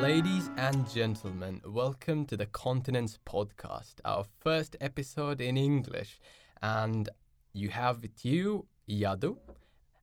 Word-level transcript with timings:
Ladies 0.00 0.50
and 0.56 0.88
gentlemen, 0.88 1.60
welcome 1.66 2.24
to 2.26 2.36
the 2.36 2.46
Continents 2.46 3.18
podcast, 3.26 3.94
our 4.04 4.24
first 4.40 4.76
episode 4.80 5.40
in 5.40 5.56
English. 5.56 6.20
And 6.62 7.08
you 7.52 7.68
have 7.70 8.00
with 8.02 8.24
you 8.24 8.66
Yadu 8.88 9.36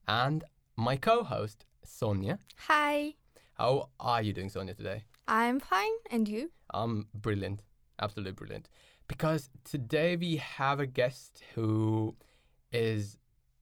and 0.07 0.43
my 0.75 0.97
co 0.97 1.23
host, 1.23 1.65
Sonia. 1.83 2.39
Hi, 2.67 3.13
How 3.53 3.89
are 3.99 4.21
you 4.21 4.33
doing, 4.33 4.49
Sonia, 4.49 4.73
today? 4.73 5.05
I'm 5.27 5.59
fine, 5.61 5.95
and 6.11 6.27
you? 6.27 6.51
I'm 6.73 7.07
brilliant, 7.13 7.63
absolutely 8.01 8.33
brilliant. 8.33 8.67
Because 9.07 9.49
today 9.63 10.17
we 10.17 10.35
have 10.37 10.79
a 10.81 10.85
guest 10.85 11.41
who 11.53 12.15
is 12.71 13.17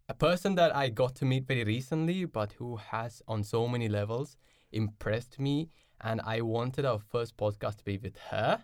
a 0.09 0.13
person 0.13 0.55
that 0.55 0.75
I 0.75 0.89
got 0.89 1.15
to 1.15 1.25
meet 1.25 1.45
very 1.47 1.63
recently, 1.63 2.25
but 2.25 2.53
who 2.53 2.77
has, 2.77 3.21
on 3.27 3.43
so 3.43 3.67
many 3.67 3.87
levels, 3.87 4.35
impressed 4.71 5.39
me. 5.39 5.69
And 6.03 6.19
I 6.25 6.41
wanted 6.41 6.83
our 6.83 6.99
first 6.99 7.37
podcast 7.37 7.77
to 7.77 7.85
be 7.85 7.97
with 7.97 8.17
her 8.29 8.61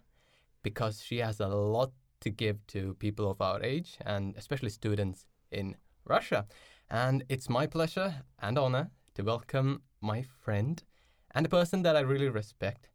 because 0.61 1.02
she 1.02 1.20
has 1.20 1.39
a 1.39 1.47
lot 1.47 1.93
to 2.20 2.30
give 2.30 2.67
to 2.67 2.95
people 2.95 3.31
of 3.31 3.39
our 3.39 3.63
age 3.63 3.97
and 4.05 4.35
especially 4.35 4.70
students 4.70 5.25
in 5.49 5.77
Russia. 6.03 6.45
And 6.89 7.23
it's 7.30 7.47
my 7.47 7.66
pleasure 7.66 8.23
and 8.39 8.57
honor 8.57 8.91
to 9.16 9.23
welcome 9.23 9.83
my 10.02 10.21
friend 10.21 10.83
and 11.31 11.45
a 11.45 11.49
person 11.49 11.81
that 11.83 11.95
I 11.95 12.02
really 12.02 12.27
respect, 12.27 12.89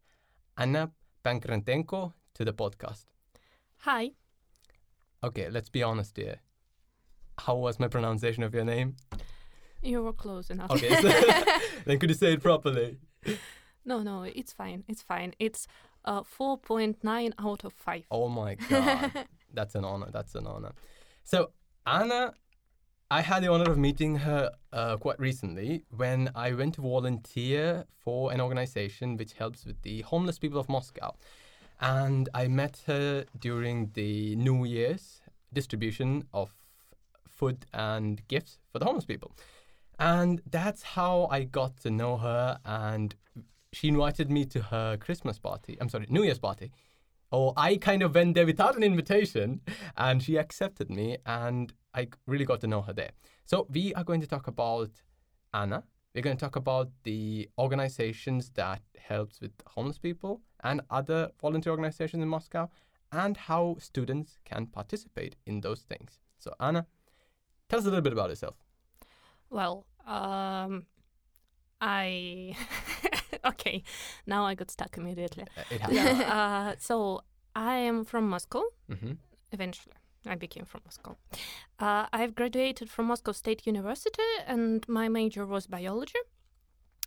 Anna 0.57 0.91
Pankrantenko, 1.23 2.13
to 2.35 2.45
the 2.45 2.53
podcast. 2.53 3.05
Hi. 3.77 4.11
Okay, 5.23 5.49
let's 5.49 5.69
be 5.69 5.81
honest 5.81 6.17
here. 6.17 6.41
How 7.39 7.55
was 7.55 7.79
my 7.79 7.87
pronunciation 7.87 8.43
of 8.43 8.53
your 8.53 8.65
name? 8.65 8.95
You 9.81 10.03
were 10.03 10.13
close 10.13 10.51
enough. 10.51 10.69
Okay, 10.69 11.01
so 11.01 11.09
then 11.85 11.97
could 11.97 12.09
you 12.09 12.15
say 12.15 12.33
it 12.33 12.43
properly? 12.43 12.99
No, 13.85 14.01
no, 14.03 14.23
it's 14.23 14.53
fine. 14.53 14.83
It's 14.87 15.01
fine. 15.01 15.33
It's 15.39 15.67
uh, 16.05 16.23
4.9 16.23 17.33
out 17.39 17.63
of 17.63 17.73
5. 17.73 18.03
Oh 18.11 18.27
my 18.27 18.55
god, 18.69 19.11
that's 19.53 19.75
an 19.75 19.85
honor. 19.85 20.09
That's 20.11 20.35
an 20.35 20.47
honor. 20.47 20.71
So 21.23 21.51
Anna, 21.85 22.33
I 23.11 23.21
had 23.21 23.43
the 23.43 23.51
honor 23.51 23.69
of 23.71 23.77
meeting 23.77 24.17
her 24.17 24.51
uh, 24.73 24.97
quite 24.97 25.19
recently 25.19 25.83
when 25.89 26.29
I 26.35 26.53
went 26.53 26.75
to 26.75 26.81
volunteer 26.81 27.85
for 27.97 28.31
an 28.31 28.41
organization 28.41 29.17
which 29.17 29.33
helps 29.33 29.65
with 29.65 29.81
the 29.83 30.01
homeless 30.01 30.39
people 30.39 30.59
of 30.59 30.67
Moscow, 30.69 31.15
and 31.79 32.29
I 32.33 32.47
met 32.47 32.81
her 32.87 33.25
during 33.39 33.91
the 33.93 34.35
New 34.35 34.65
Year's 34.65 35.21
distribution 35.53 36.25
of 36.33 36.53
food 37.29 37.65
and 37.73 38.27
gifts 38.27 38.59
for 38.71 38.79
the 38.79 38.85
homeless 38.85 39.05
people. 39.05 39.31
And 39.99 40.41
that's 40.49 40.83
how 40.83 41.27
I 41.31 41.43
got 41.43 41.77
to 41.81 41.89
know 41.89 42.17
her. 42.17 42.59
And 42.65 43.15
she 43.75 43.89
invited 43.89 44.31
me 44.31 44.45
to 44.45 44.61
her 44.61 44.95
Christmas 44.95 45.37
party. 45.37 45.77
I'm 45.81 45.89
sorry, 45.89 46.05
New 46.09 46.23
Year's 46.23 46.39
party. 46.39 46.71
Oh, 47.31 47.51
I 47.57 47.75
kind 47.75 48.03
of 48.03 48.15
went 48.15 48.35
there 48.35 48.45
without 48.45 48.77
an 48.77 48.83
invitation, 48.83 49.59
and 49.97 50.23
she 50.23 50.37
accepted 50.37 50.89
me, 50.89 51.17
and 51.25 51.73
I 51.93 52.07
really 52.25 52.45
got 52.45 52.61
to 52.61 52.67
know 52.67 52.81
her 52.83 52.93
there. 52.93 53.11
So 53.43 53.67
we 53.69 53.93
are 53.93 54.05
going 54.05 54.21
to 54.21 54.27
talk 54.27 54.47
about 54.47 54.91
Anna. 55.53 55.83
We're 56.13 56.21
going 56.21 56.37
to 56.37 56.39
talk 56.39 56.55
about 56.55 56.89
the 57.03 57.49
organizations 57.57 58.49
that 58.51 58.81
helps 58.97 59.41
with 59.41 59.51
homeless 59.67 59.97
people 59.97 60.41
and 60.63 60.79
other 60.89 61.31
volunteer 61.41 61.71
organizations 61.71 62.23
in 62.23 62.29
Moscow, 62.29 62.69
and 63.11 63.35
how 63.35 63.75
students 63.79 64.37
can 64.45 64.67
participate 64.67 65.35
in 65.45 65.59
those 65.59 65.81
things. 65.81 66.21
So 66.39 66.53
Anna, 66.61 66.85
tell 67.67 67.79
us 67.79 67.85
a 67.85 67.89
little 67.89 68.01
bit 68.01 68.13
about 68.13 68.29
yourself. 68.29 68.55
Well, 69.49 69.85
um, 70.07 70.85
I. 71.81 72.55
okay, 73.51 73.83
now 74.25 74.45
I 74.45 74.55
got 74.55 74.71
stuck 74.71 74.97
immediately. 74.97 75.43
Uh, 75.57 75.63
It 75.71 75.81
happens. 75.81 75.97
Yeah, 75.99 76.35
uh, 76.37 76.75
so 76.79 77.21
I 77.55 77.75
am 77.87 78.05
from 78.05 78.29
Moscow. 78.29 78.63
hmm 78.89 79.13
Eventually, 79.51 79.95
I 80.25 80.35
became 80.35 80.65
from 80.65 80.81
Moscow. 80.85 81.15
Uh, 81.79 82.05
I've 82.11 82.33
graduated 82.35 82.89
from 82.89 83.05
Moscow 83.05 83.31
State 83.33 83.67
University, 83.67 84.29
and 84.47 84.83
my 84.89 85.07
major 85.09 85.45
was 85.45 85.67
biology. 85.67 86.19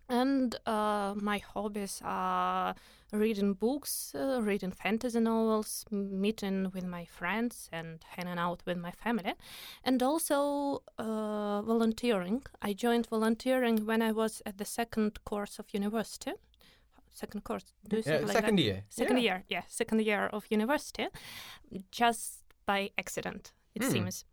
And 0.08 0.56
uh, 0.66 1.14
my 1.16 1.38
hobbies 1.38 2.00
are 2.02 2.74
reading 3.12 3.52
books, 3.54 4.14
uh, 4.14 4.40
reading 4.42 4.70
fantasy 4.70 5.20
novels, 5.20 5.84
meeting 5.90 6.70
with 6.72 6.84
my 6.84 7.04
friends, 7.04 7.68
and 7.72 8.02
hanging 8.16 8.38
out 8.38 8.62
with 8.66 8.78
my 8.78 8.90
family, 8.90 9.34
and 9.84 10.02
also 10.02 10.82
uh, 10.98 11.60
volunteering. 11.62 12.42
I 12.62 12.72
joined 12.72 13.06
volunteering 13.06 13.84
when 13.86 14.00
I 14.02 14.12
was 14.12 14.40
at 14.46 14.56
the 14.56 14.64
second 14.64 15.22
course 15.24 15.58
of 15.58 15.66
university. 15.74 16.32
Second 17.12 17.44
course, 17.44 17.74
do 17.88 17.96
you 17.96 18.02
Yeah, 18.06 18.18
like 18.20 18.32
second 18.32 18.56
that? 18.56 18.62
year. 18.62 18.84
second 18.88 19.16
Yeah. 19.16 19.22
year 19.22 19.44
yeah 19.48 19.62
second 19.66 20.00
year 20.02 20.26
of 20.32 20.46
university 20.50 21.08
just 21.90 22.44
by 22.66 22.90
accident 22.96 23.52
it 23.74 23.82
Hmm. 23.82 23.90
seems 23.90 24.24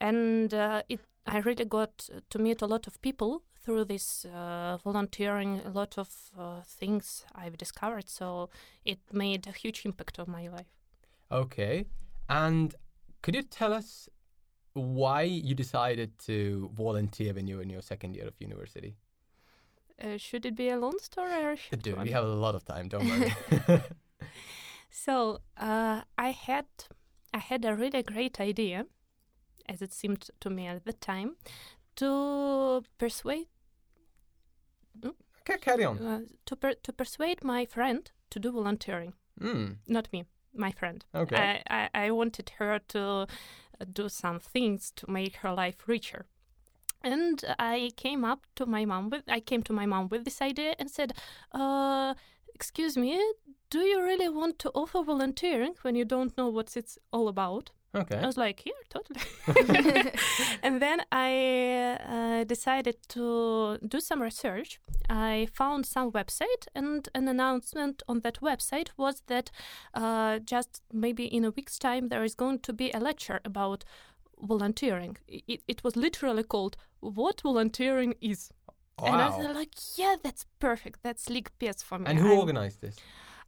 and 0.00 0.52
uh, 0.52 0.82
it 0.88 1.00
i 1.26 1.38
really 1.38 1.64
got 1.64 2.10
to 2.30 2.38
meet 2.38 2.62
a 2.62 2.66
lot 2.66 2.86
of 2.86 3.00
people 3.00 3.42
through 3.68 3.84
this 3.84 4.24
uh, 4.24 4.78
volunteering 4.82 5.60
a 5.66 5.68
lot 5.80 5.98
of 5.98 6.08
uh, 6.38 6.62
things 6.80 7.26
i've 7.34 7.58
discovered 7.58 8.08
so 8.08 8.48
it 8.84 8.98
made 9.12 9.46
a 9.46 9.52
huge 9.52 9.84
impact 9.84 10.18
on 10.18 10.30
my 10.30 10.48
life 10.48 10.66
Okay. 11.30 11.84
And 12.30 12.74
could 13.20 13.34
you 13.34 13.42
tell 13.42 13.74
us 13.74 14.08
why 14.72 15.22
you 15.22 15.54
decided 15.54 16.18
to 16.20 16.70
volunteer 16.74 17.34
when 17.34 17.46
you 17.46 17.56
were 17.56 17.62
in 17.62 17.68
your 17.68 17.82
second 17.82 18.16
year 18.16 18.26
of 18.26 18.34
university? 18.40 18.96
uh, 20.02 20.16
should 20.16 20.46
it 20.46 20.54
be 20.56 20.70
a 20.70 20.78
long 20.78 20.98
story 21.00 21.34
or 21.44 21.56
Dude, 21.76 21.96
one? 21.96 22.06
we 22.06 22.12
have 22.12 22.24
a 22.24 22.28
lot 22.46 22.54
of 22.54 22.64
time, 22.64 22.88
don't 22.88 23.06
worry. 23.06 23.34
So 24.90 25.40
uh, 25.58 26.02
I 26.16 26.30
had 26.30 26.66
I 27.34 27.38
had 27.38 27.64
a 27.64 27.74
really 27.74 28.02
great 28.02 28.40
idea, 28.40 28.86
as 29.68 29.82
it 29.82 29.92
seemed 29.92 30.30
to 30.40 30.50
me 30.50 30.66
at 30.66 30.84
the 30.84 30.94
time, 30.94 31.36
to 31.96 32.82
persuade 32.96 33.48
okay, 35.04 35.58
carry 35.60 35.84
on. 35.84 35.98
uh, 35.98 36.20
to 36.46 36.56
per- 36.56 36.74
to 36.82 36.92
persuade 36.92 37.42
my 37.44 37.64
friend 37.66 38.10
to 38.30 38.38
do 38.40 38.52
volunteering. 38.52 39.14
Mm, 39.40 39.76
Not 39.86 40.08
me, 40.12 40.24
my 40.54 40.70
friend. 40.72 41.04
okay. 41.14 41.62
I, 41.70 41.88
I 41.94 42.06
I 42.06 42.10
wanted 42.10 42.50
her 42.58 42.80
to 42.88 43.00
uh, 43.00 43.26
do 43.92 44.08
some 44.08 44.40
things 44.40 44.92
to 44.96 45.10
make 45.10 45.36
her 45.42 45.52
life 45.52 45.88
richer. 45.88 46.26
And 47.02 47.44
I 47.58 47.90
came 47.96 48.24
up 48.32 48.40
to 48.56 48.66
my 48.66 48.84
mom 48.84 49.10
with 49.10 49.22
I 49.28 49.40
came 49.40 49.62
to 49.62 49.72
my 49.72 49.86
mom 49.86 50.08
with 50.10 50.24
this 50.24 50.42
idea 50.42 50.74
and 50.78 50.90
said, 50.90 51.12
uh, 51.52 52.14
"Excuse 52.54 52.96
me, 53.00 53.20
do 53.70 53.78
you 53.80 54.02
really 54.02 54.28
want 54.28 54.58
to 54.58 54.70
offer 54.74 55.04
volunteering 55.04 55.74
when 55.82 55.94
you 55.96 56.04
don't 56.04 56.36
know 56.36 56.48
what 56.52 56.76
it's 56.76 56.98
all 57.12 57.28
about?" 57.28 57.70
Okay. 57.94 58.18
I 58.18 58.26
was 58.26 58.36
like, 58.36 58.64
"Yeah, 58.66 58.72
totally." 58.88 59.20
and 60.62 60.80
then 60.80 61.00
I 61.12 61.96
uh, 62.14 62.44
decided 62.44 62.96
to 63.08 63.78
do 63.86 64.00
some 64.00 64.22
research. 64.22 64.80
I 65.08 65.48
found 65.54 65.86
some 65.86 66.12
website, 66.12 66.66
and 66.74 67.08
an 67.14 67.28
announcement 67.28 68.02
on 68.08 68.20
that 68.20 68.40
website 68.40 68.88
was 68.96 69.22
that 69.26 69.50
uh, 69.94 70.38
just 70.40 70.82
maybe 70.92 71.24
in 71.24 71.44
a 71.44 71.50
week's 71.50 71.78
time 71.78 72.08
there 72.08 72.24
is 72.24 72.34
going 72.34 72.58
to 72.60 72.72
be 72.72 72.90
a 72.92 72.98
lecture 73.00 73.40
about 73.44 73.84
volunteering. 74.40 75.16
It, 75.26 75.62
it 75.66 75.82
was 75.84 75.96
literally 75.96 76.42
called 76.44 76.76
"What 77.00 77.40
Volunteering 77.42 78.14
Is," 78.20 78.50
and 79.02 79.16
I 79.16 79.28
was 79.36 79.56
like, 79.56 79.74
"Yeah, 79.96 80.16
that's 80.22 80.44
perfect. 80.58 81.00
That's 81.02 81.28
League 81.28 81.50
PS 81.58 81.82
for 81.82 81.98
me." 81.98 82.06
And 82.06 82.18
who 82.18 82.28
I'm- 82.30 82.38
organized 82.38 82.80
this? 82.80 82.96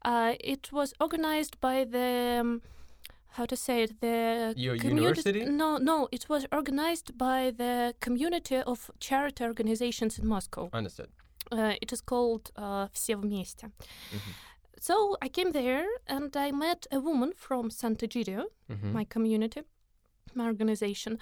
uh, 0.05 0.34
it 0.41 0.72
was 0.72 0.95
organized 0.99 1.61
by 1.61 1.84
the 1.84 2.39
um, 2.41 2.62
how 3.38 3.46
to 3.46 3.56
say 3.56 3.84
it 3.84 4.00
the 4.01 4.53
Your 4.56 4.75
communi- 4.78 5.01
university? 5.01 5.46
No, 5.46 5.78
no, 5.78 6.07
it 6.12 6.29
was 6.29 6.46
organized 6.51 7.18
by 7.18 7.51
the 7.51 7.94
community 8.00 8.57
of 8.57 8.90
charity 9.00 9.44
organizations 9.44 10.17
in 10.20 10.28
Moscow. 10.28 10.70
Understood. 10.73 11.09
Uh, 11.52 11.73
it 11.82 11.91
is 11.91 12.02
called 12.02 12.52
uh, 12.55 12.87
Все 12.93 13.16
вместе. 13.16 13.72
Mhm. 14.11 14.34
So 14.79 15.16
I 15.22 15.29
came 15.29 15.52
there 15.52 15.85
and 16.08 16.35
I 16.35 16.52
met 16.52 16.85
a 16.91 16.99
woman 16.99 17.34
from 17.35 17.70
Sant'Egidio, 17.70 18.46
Mhm. 18.70 18.93
my 18.93 19.05
community, 19.05 19.61
my 20.34 20.46
organization, 20.47 21.17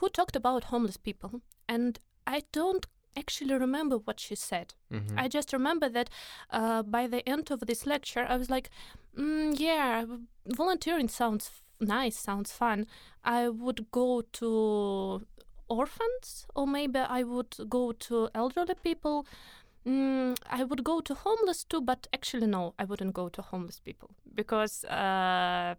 who 0.00 0.08
talked 0.08 0.36
about 0.36 0.64
homeless 0.64 0.96
people. 0.96 1.40
And 1.68 1.98
I 2.26 2.42
don't 2.52 2.86
actually 3.17 3.55
remember 3.55 3.97
what 3.97 4.19
she 4.19 4.35
said. 4.35 4.73
Mhm. 4.91 5.17
I 5.17 5.27
just 5.27 5.53
remember 5.53 5.89
that 5.89 6.09
uh, 6.49 6.83
by 6.83 7.07
the 7.07 7.27
end 7.27 7.51
of 7.51 7.59
this 7.61 7.85
lecture, 7.85 8.25
I 8.27 8.37
was 8.37 8.49
like, 8.49 8.69
mm, 9.17 9.53
yeah, 9.59 10.05
volunteering 10.45 11.09
sounds 11.09 11.47
f- 11.47 11.63
nice, 11.79 12.17
sounds 12.17 12.51
fun. 12.51 12.87
I 13.23 13.49
would 13.49 13.91
go 13.91 14.21
to 14.33 15.25
orphans, 15.67 16.45
or 16.55 16.67
maybe 16.67 16.99
I 16.99 17.23
would 17.23 17.55
go 17.69 17.91
to 17.91 18.29
elderly 18.33 18.75
people. 18.75 19.25
Mm, 19.85 20.37
I 20.49 20.63
would 20.63 20.83
go 20.83 21.01
to 21.01 21.13
homeless 21.15 21.63
too, 21.63 21.81
but 21.81 22.07
actually, 22.13 22.47
no, 22.47 22.73
I 22.77 22.85
wouldn't 22.85 23.13
go 23.13 23.29
to 23.29 23.41
homeless 23.41 23.79
people 23.79 24.11
because 24.35 24.85
uh, 24.85 25.75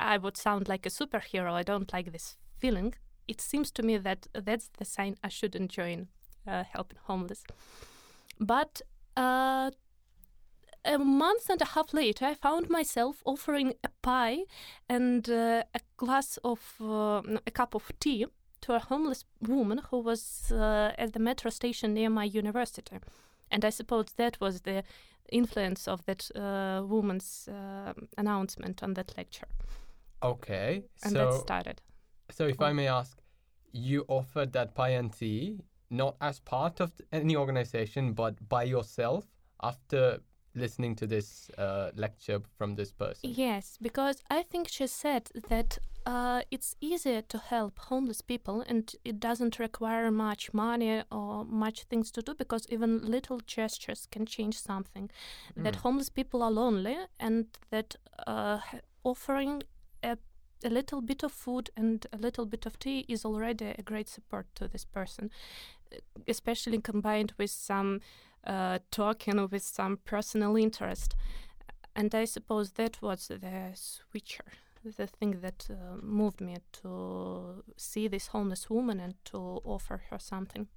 I 0.00 0.18
would 0.18 0.36
sound 0.36 0.68
like 0.68 0.84
a 0.86 0.90
superhero. 0.90 1.52
I 1.52 1.62
don't 1.62 1.92
like 1.92 2.12
this 2.12 2.36
feeling. 2.58 2.94
It 3.26 3.40
seems 3.40 3.70
to 3.72 3.82
me 3.82 3.96
that 3.98 4.26
that's 4.32 4.68
the 4.78 4.84
sign 4.84 5.16
I 5.24 5.28
shouldn't 5.28 5.70
join 5.70 6.08
uh, 6.48 6.64
helping 6.72 6.98
homeless. 7.04 7.44
But 8.40 8.82
uh, 9.16 9.70
a 10.84 10.98
month 10.98 11.50
and 11.50 11.60
a 11.60 11.64
half 11.64 11.92
later, 11.92 12.24
I 12.24 12.34
found 12.34 12.70
myself 12.70 13.22
offering 13.24 13.74
a 13.84 13.90
pie 14.02 14.44
and 14.88 15.28
uh, 15.28 15.62
a 15.74 15.80
glass 15.96 16.38
of 16.44 16.60
uh, 16.80 17.22
a 17.46 17.50
cup 17.50 17.74
of 17.74 17.90
tea 18.00 18.26
to 18.60 18.74
a 18.74 18.78
homeless 18.78 19.24
woman 19.40 19.80
who 19.90 20.00
was 20.00 20.50
uh, 20.52 20.92
at 20.98 21.12
the 21.12 21.18
metro 21.18 21.50
station 21.50 21.94
near 21.94 22.10
my 22.10 22.24
university. 22.24 22.98
And 23.50 23.64
I 23.64 23.70
suppose 23.70 24.06
that 24.16 24.40
was 24.40 24.62
the 24.62 24.82
influence 25.30 25.86
of 25.88 26.04
that 26.06 26.30
uh, 26.34 26.82
woman's 26.86 27.48
uh, 27.48 27.92
announcement 28.16 28.82
on 28.82 28.94
that 28.94 29.16
lecture. 29.16 29.48
Okay. 30.22 30.82
And 31.02 31.12
so, 31.12 31.18
that 31.18 31.40
started. 31.40 31.80
so 32.30 32.46
if 32.46 32.60
I 32.60 32.72
may 32.72 32.88
ask, 32.88 33.20
you 33.72 34.04
offered 34.08 34.52
that 34.52 34.74
pie 34.74 34.90
and 34.90 35.12
tea 35.12 35.60
not 35.90 36.16
as 36.20 36.40
part 36.40 36.80
of 36.80 36.92
any 37.12 37.36
organization, 37.36 38.12
but 38.12 38.34
by 38.48 38.64
yourself 38.64 39.24
after 39.62 40.20
listening 40.54 40.96
to 40.96 41.06
this 41.06 41.50
uh, 41.58 41.90
lecture 41.94 42.40
from 42.56 42.74
this 42.74 42.92
person. 42.92 43.30
Yes, 43.36 43.78
because 43.80 44.22
I 44.30 44.42
think 44.42 44.68
she 44.68 44.86
said 44.86 45.30
that 45.48 45.78
uh, 46.06 46.40
it's 46.50 46.74
easier 46.80 47.22
to 47.22 47.38
help 47.38 47.78
homeless 47.78 48.22
people 48.22 48.64
and 48.66 48.92
it 49.04 49.20
doesn't 49.20 49.58
require 49.58 50.10
much 50.10 50.52
money 50.54 51.02
or 51.10 51.44
much 51.44 51.84
things 51.84 52.10
to 52.12 52.22
do 52.22 52.34
because 52.34 52.66
even 52.70 52.98
little 53.10 53.40
gestures 53.46 54.06
can 54.10 54.26
change 54.26 54.58
something. 54.58 55.10
That 55.56 55.74
Mm. 55.74 55.80
homeless 55.82 56.08
people 56.10 56.42
are 56.42 56.50
lonely 56.52 56.96
and 57.20 57.46
that 57.70 57.96
uh, 58.26 58.58
offering 59.04 59.62
a, 60.02 60.16
a 60.64 60.68
little 60.70 61.00
bit 61.02 61.22
of 61.22 61.32
food 61.32 61.70
and 61.76 62.06
a 62.12 62.16
little 62.16 62.46
bit 62.46 62.66
of 62.66 62.78
tea 62.78 63.04
is 63.08 63.24
already 63.24 63.74
a 63.78 63.82
great 63.82 64.08
support 64.08 64.46
to 64.54 64.68
this 64.68 64.84
person, 64.86 65.30
especially 66.26 66.80
combined 66.80 67.32
with 67.38 67.50
some 67.50 68.00
uh, 68.46 68.78
talking 68.90 69.48
with 69.50 69.62
some 69.62 69.98
personal 70.04 70.56
interest. 70.56 71.14
And 71.94 72.14
I 72.14 72.24
suppose 72.24 72.72
that 72.72 73.02
was 73.02 73.28
the 73.28 73.72
switcher, 73.74 74.44
the 74.84 75.06
thing 75.06 75.40
that 75.40 75.68
uh, 75.70 75.96
moved 76.00 76.40
me 76.40 76.56
to 76.82 77.64
see 77.76 78.08
this 78.08 78.28
homeless 78.28 78.70
woman 78.70 79.00
and 79.00 79.14
to 79.26 79.38
offer 79.64 80.02
her 80.10 80.18
something. 80.18 80.68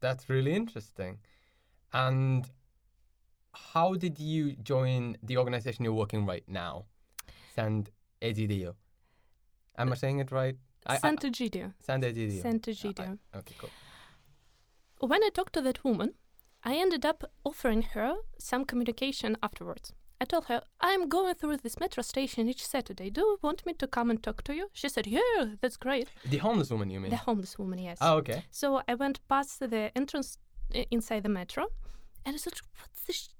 That's 0.00 0.28
really 0.28 0.54
interesting. 0.54 1.18
And 1.92 2.48
how 3.52 3.94
did 3.94 4.18
you 4.18 4.52
join 4.52 5.16
the 5.22 5.38
organization 5.38 5.84
you're 5.84 5.94
working 5.94 6.26
right 6.26 6.44
now? 6.46 6.84
Sand 7.54 7.90
Egidio. 8.22 8.74
Am 9.76 9.92
I 9.92 9.94
saying 9.96 10.20
it 10.20 10.30
right? 10.30 10.56
Sant'Egidio. 10.88 11.72
Sand 11.80 12.04
Egidio. 12.04 12.42
Sant'Egidio. 12.42 13.00
I- 13.00 13.12
ah, 13.12 13.16
ah, 13.34 13.38
okay, 13.38 13.54
cool. 13.58 13.70
When 15.00 15.22
I 15.24 15.30
talked 15.30 15.52
to 15.54 15.62
that 15.62 15.82
woman, 15.84 16.14
I 16.64 16.76
ended 16.76 17.04
up 17.06 17.24
offering 17.44 17.82
her 17.94 18.16
some 18.38 18.64
communication 18.64 19.36
afterwards. 19.42 19.92
I 20.22 20.26
told 20.26 20.44
her, 20.46 20.62
I'm 20.82 21.08
going 21.08 21.34
through 21.34 21.58
this 21.58 21.80
metro 21.80 22.02
station 22.02 22.46
each 22.48 22.66
Saturday. 22.66 23.08
Do 23.08 23.22
you 23.22 23.38
want 23.42 23.64
me 23.64 23.72
to 23.74 23.86
come 23.86 24.10
and 24.10 24.22
talk 24.22 24.42
to 24.44 24.54
you? 24.54 24.68
She 24.74 24.88
said, 24.90 25.06
Yeah, 25.06 25.54
that's 25.62 25.78
great. 25.78 26.08
The 26.26 26.36
homeless 26.38 26.70
woman, 26.70 26.90
you 26.90 27.00
mean? 27.00 27.10
The 27.10 27.16
homeless 27.16 27.58
woman, 27.58 27.78
yes. 27.78 27.96
Oh, 28.02 28.16
okay. 28.18 28.44
So 28.50 28.82
I 28.86 28.94
went 28.96 29.26
past 29.28 29.60
the 29.60 29.90
entrance 29.96 30.36
inside 30.90 31.22
the 31.22 31.30
metro, 31.30 31.68
and 32.26 32.34
I 32.36 32.38
thought, 32.38 32.60
"What's 32.78 33.02
this? 33.06 33.30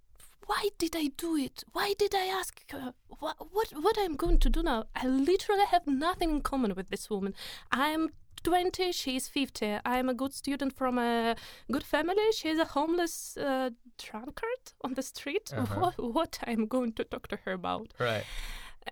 Why 0.50 0.70
did 0.78 0.96
I 0.96 1.12
do 1.16 1.36
it? 1.36 1.62
Why 1.72 1.94
did 1.96 2.12
I 2.12 2.26
ask 2.26 2.60
her? 2.72 2.92
What 3.20 3.36
what 3.52 3.68
what 3.84 3.96
I'm 4.00 4.16
going 4.16 4.38
to 4.38 4.50
do 4.50 4.64
now? 4.64 4.86
I 4.96 5.06
literally 5.06 5.66
have 5.74 5.86
nothing 5.86 6.30
in 6.30 6.40
common 6.40 6.74
with 6.74 6.88
this 6.88 7.08
woman. 7.08 7.34
I'm 7.70 8.10
20, 8.42 8.90
she's 8.90 9.28
50. 9.28 9.78
I'm 9.84 10.08
a 10.08 10.14
good 10.14 10.32
student 10.32 10.76
from 10.76 10.98
a 10.98 11.36
good 11.70 11.84
family. 11.84 12.32
She's 12.32 12.58
a 12.58 12.64
homeless 12.64 13.36
uh, 13.36 13.70
drunkard 13.96 14.64
on 14.82 14.94
the 14.94 15.02
street. 15.02 15.52
Uh-huh. 15.56 15.80
What, 15.80 16.14
what 16.14 16.38
I'm 16.44 16.66
going 16.66 16.94
to 16.94 17.04
talk 17.04 17.28
to 17.28 17.38
her 17.44 17.52
about? 17.52 17.92
Right. 18.00 18.24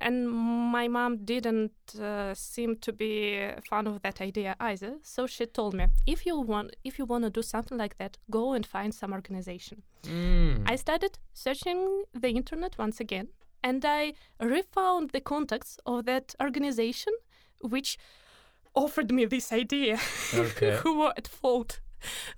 And 0.00 0.28
my 0.28 0.86
mom 0.86 1.24
didn't 1.24 1.72
uh, 2.00 2.34
seem 2.34 2.76
to 2.76 2.92
be 2.92 3.36
a 3.36 3.60
fan 3.68 3.86
of 3.86 4.02
that 4.02 4.20
idea 4.20 4.54
either. 4.60 4.98
So 5.02 5.26
she 5.26 5.46
told 5.46 5.74
me, 5.74 5.86
if 6.06 6.26
you 6.26 6.38
want, 6.38 6.76
if 6.84 6.98
you 6.98 7.06
want 7.06 7.24
to 7.24 7.30
do 7.30 7.42
something 7.42 7.78
like 7.78 7.96
that, 7.98 8.18
go 8.30 8.52
and 8.52 8.66
find 8.66 8.94
some 8.94 9.12
organization. 9.12 9.82
Mm. 10.02 10.62
I 10.66 10.76
started 10.76 11.18
searching 11.32 12.04
the 12.12 12.28
internet 12.28 12.76
once 12.78 13.00
again, 13.00 13.28
and 13.62 13.84
I 13.84 14.12
refound 14.40 15.10
the 15.10 15.20
contacts 15.20 15.78
of 15.86 16.04
that 16.04 16.34
organization, 16.40 17.14
which 17.62 17.98
offered 18.74 19.10
me 19.10 19.24
this 19.24 19.52
idea. 19.52 19.98
Okay. 20.34 20.76
Who 20.82 21.00
were 21.00 21.14
at 21.16 21.26
fault 21.26 21.80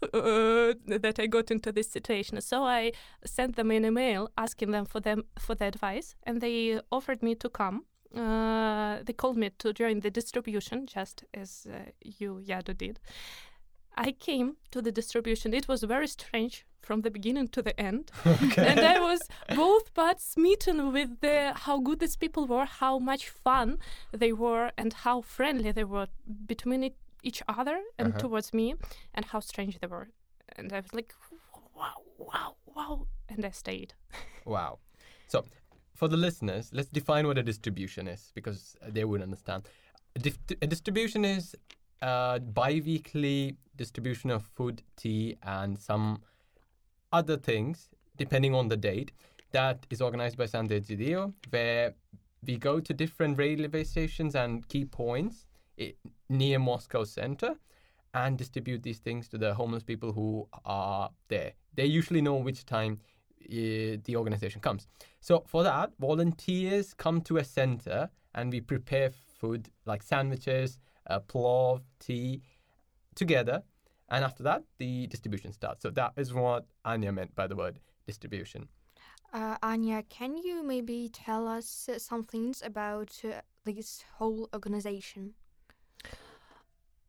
uh, 0.02 0.74
that 0.86 1.16
I 1.18 1.26
got 1.26 1.50
into 1.50 1.72
this 1.72 1.90
situation? 1.90 2.40
So 2.40 2.64
I 2.64 2.92
sent 3.24 3.56
them 3.56 3.70
an 3.70 3.84
email 3.84 4.30
asking 4.36 4.70
them 4.70 4.84
for 4.84 5.00
them 5.00 5.24
for 5.38 5.54
the 5.54 5.66
advice, 5.66 6.14
and 6.24 6.40
they 6.40 6.80
offered 6.90 7.22
me 7.22 7.34
to 7.36 7.48
come. 7.48 7.84
Uh, 8.14 8.98
they 9.04 9.12
called 9.12 9.36
me 9.36 9.50
to 9.58 9.72
join 9.72 10.00
the 10.00 10.10
distribution, 10.10 10.86
just 10.86 11.24
as 11.32 11.66
uh, 11.70 11.90
you, 12.02 12.42
Yado, 12.44 12.76
did. 12.76 12.98
I 13.96 14.12
came 14.12 14.56
to 14.70 14.82
the 14.82 14.90
distribution. 14.90 15.52
It 15.54 15.68
was 15.68 15.82
very 15.82 16.08
strange 16.08 16.64
from 16.80 17.02
the 17.02 17.10
beginning 17.10 17.48
to 17.48 17.62
the 17.62 17.78
end 17.78 18.10
okay. 18.26 18.66
and 18.66 18.80
I 18.80 18.98
was 18.98 19.20
both 19.54 19.92
parts 19.94 20.24
smitten 20.24 20.92
with 20.92 21.20
the 21.20 21.52
how 21.54 21.78
good 21.78 22.00
these 22.00 22.16
people 22.16 22.46
were, 22.46 22.64
how 22.64 22.98
much 22.98 23.28
fun 23.28 23.78
they 24.12 24.32
were, 24.32 24.72
and 24.78 24.92
how 24.92 25.20
friendly 25.20 25.72
they 25.72 25.84
were 25.84 26.08
between 26.46 26.84
e- 26.84 26.94
each 27.22 27.42
other 27.48 27.80
and 27.98 28.08
Uh-huh. 28.08 28.18
towards 28.18 28.52
me, 28.52 28.74
and 29.14 29.24
how 29.26 29.40
strange 29.40 29.78
they 29.80 29.86
were. 29.86 30.08
And 30.56 30.72
I 30.72 30.80
was 30.80 30.92
like, 30.94 31.14
wow, 31.74 32.02
wow, 32.18 32.56
wow, 32.74 33.06
and 33.28 33.44
I 33.44 33.50
stayed. 33.50 33.94
Wow. 34.46 34.78
So, 35.28 35.44
for 35.94 36.08
the 36.08 36.16
listeners, 36.16 36.70
let's 36.72 36.88
define 36.88 37.26
what 37.26 37.38
a 37.38 37.42
distribution 37.42 38.08
is 38.08 38.32
because 38.34 38.74
they 38.88 39.04
wouldn't 39.04 39.24
understand. 39.30 39.68
A, 40.16 40.18
dif- 40.18 40.38
a 40.62 40.66
distribution 40.66 41.24
is 41.24 41.54
a 42.02 42.40
bi 42.40 42.80
weekly 42.84 43.56
distribution 43.76 44.30
of 44.30 44.42
food, 44.56 44.82
tea, 44.96 45.36
and 45.42 45.78
some 45.78 46.22
other 47.12 47.36
things, 47.36 47.90
depending 48.16 48.54
on 48.54 48.68
the 48.68 48.76
date, 48.76 49.12
that 49.52 49.86
is 49.90 50.00
organized 50.00 50.36
by 50.36 50.46
San 50.46 50.68
Gidio, 50.68 51.32
where 51.50 51.94
we 52.46 52.56
go 52.56 52.80
to 52.80 52.92
different 52.94 53.36
railway 53.38 53.84
stations 53.84 54.34
and 54.34 54.66
key 54.68 54.84
points 54.84 55.46
near 56.30 56.58
Moscow 56.58 57.04
center 57.04 57.56
and 58.14 58.38
distribute 58.38 58.82
these 58.82 58.98
things 58.98 59.28
to 59.28 59.38
the 59.38 59.54
homeless 59.54 59.82
people 59.82 60.12
who 60.12 60.48
are 60.64 61.10
there. 61.28 61.52
They 61.74 61.84
usually 61.84 62.22
know 62.22 62.36
which 62.36 62.64
time 62.64 63.00
uh, 63.44 63.98
the 64.04 64.14
organization 64.16 64.60
comes. 64.60 64.86
So 65.20 65.44
for 65.46 65.62
that, 65.62 65.92
volunteers 66.00 66.94
come 66.94 67.20
to 67.22 67.36
a 67.36 67.44
center 67.44 68.08
and 68.34 68.52
we 68.52 68.60
prepare 68.60 69.10
food 69.10 69.68
like 69.84 70.02
sandwiches, 70.02 70.78
uh, 71.08 71.20
plov, 71.20 71.82
tea 71.98 72.42
together. 73.14 73.62
And 74.08 74.24
after 74.24 74.42
that, 74.44 74.64
the 74.78 75.06
distribution 75.06 75.52
starts. 75.52 75.82
So 75.82 75.90
that 75.90 76.12
is 76.16 76.32
what 76.32 76.66
Anya 76.84 77.12
meant 77.12 77.34
by 77.34 77.46
the 77.46 77.56
word 77.56 77.78
distribution. 78.06 78.68
Uh, 79.32 79.56
Anya, 79.62 80.02
can 80.08 80.36
you 80.36 80.64
maybe 80.64 81.08
tell 81.12 81.46
us 81.46 81.88
uh, 81.88 81.98
some 81.98 82.24
things 82.24 82.62
about 82.64 83.20
uh, 83.24 83.40
this 83.64 84.04
whole 84.16 84.48
organization? 84.52 85.34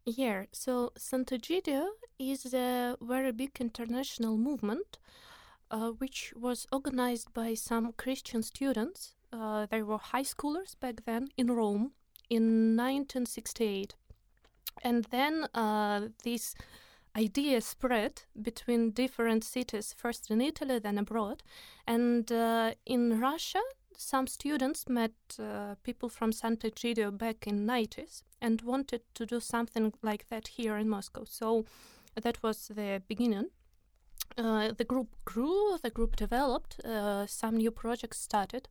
Yeah, 0.06 0.46
so 0.52 0.92
Sant'Egidio 0.98 1.86
is 2.18 2.54
a 2.56 2.98
very 3.02 3.32
big 3.32 3.52
international 3.60 4.36
movement 4.36 4.98
uh, 5.70 5.92
which 5.92 6.34
was 6.36 6.66
organized 6.72 7.32
by 7.34 7.54
some 7.54 7.94
Christian 7.94 8.42
students. 8.42 9.14
Uh, 9.32 9.68
they 9.68 9.84
were 9.84 10.00
high 10.00 10.24
schoolers 10.24 10.76
back 10.80 11.06
then 11.06 11.30
in 11.38 11.52
Rome 11.52 11.92
in 12.32 12.76
1968. 12.76 13.96
And 14.84 15.06
then 15.12 15.46
uh, 15.54 16.08
this 16.24 16.56
idea 17.16 17.62
spread 17.62 18.24
between 18.42 18.92
different 18.92 19.44
cities, 19.44 19.94
first 19.96 20.32
in 20.32 20.42
Italy, 20.42 20.80
then 20.80 20.98
abroad. 20.98 21.44
And 21.86 22.32
uh, 22.32 22.74
in 22.88 23.20
Russia, 23.20 23.62
some 23.96 24.26
students 24.26 24.90
met 24.90 25.14
uh, 25.40 25.76
people 25.84 26.10
from 26.10 26.32
Sant'Egidio 26.32 27.16
back 27.16 27.46
in 27.46 27.68
90s 27.68 28.24
and 28.42 28.62
wanted 28.62 29.02
to 29.14 29.26
do 29.26 29.40
something 29.40 29.94
like 30.02 30.28
that 30.30 30.48
here 30.48 30.78
in 30.78 30.90
Moscow. 30.90 31.24
So 31.26 31.66
that 32.16 32.42
was 32.44 32.68
the 32.68 33.02
beginning. 33.08 33.50
Uh, 34.38 34.72
the 34.78 34.86
group 34.86 35.10
grew, 35.26 35.78
the 35.84 35.90
group 35.90 36.16
developed, 36.16 36.80
uh, 36.86 37.26
some 37.28 37.58
new 37.58 37.72
projects 37.72 38.20
started, 38.20 38.70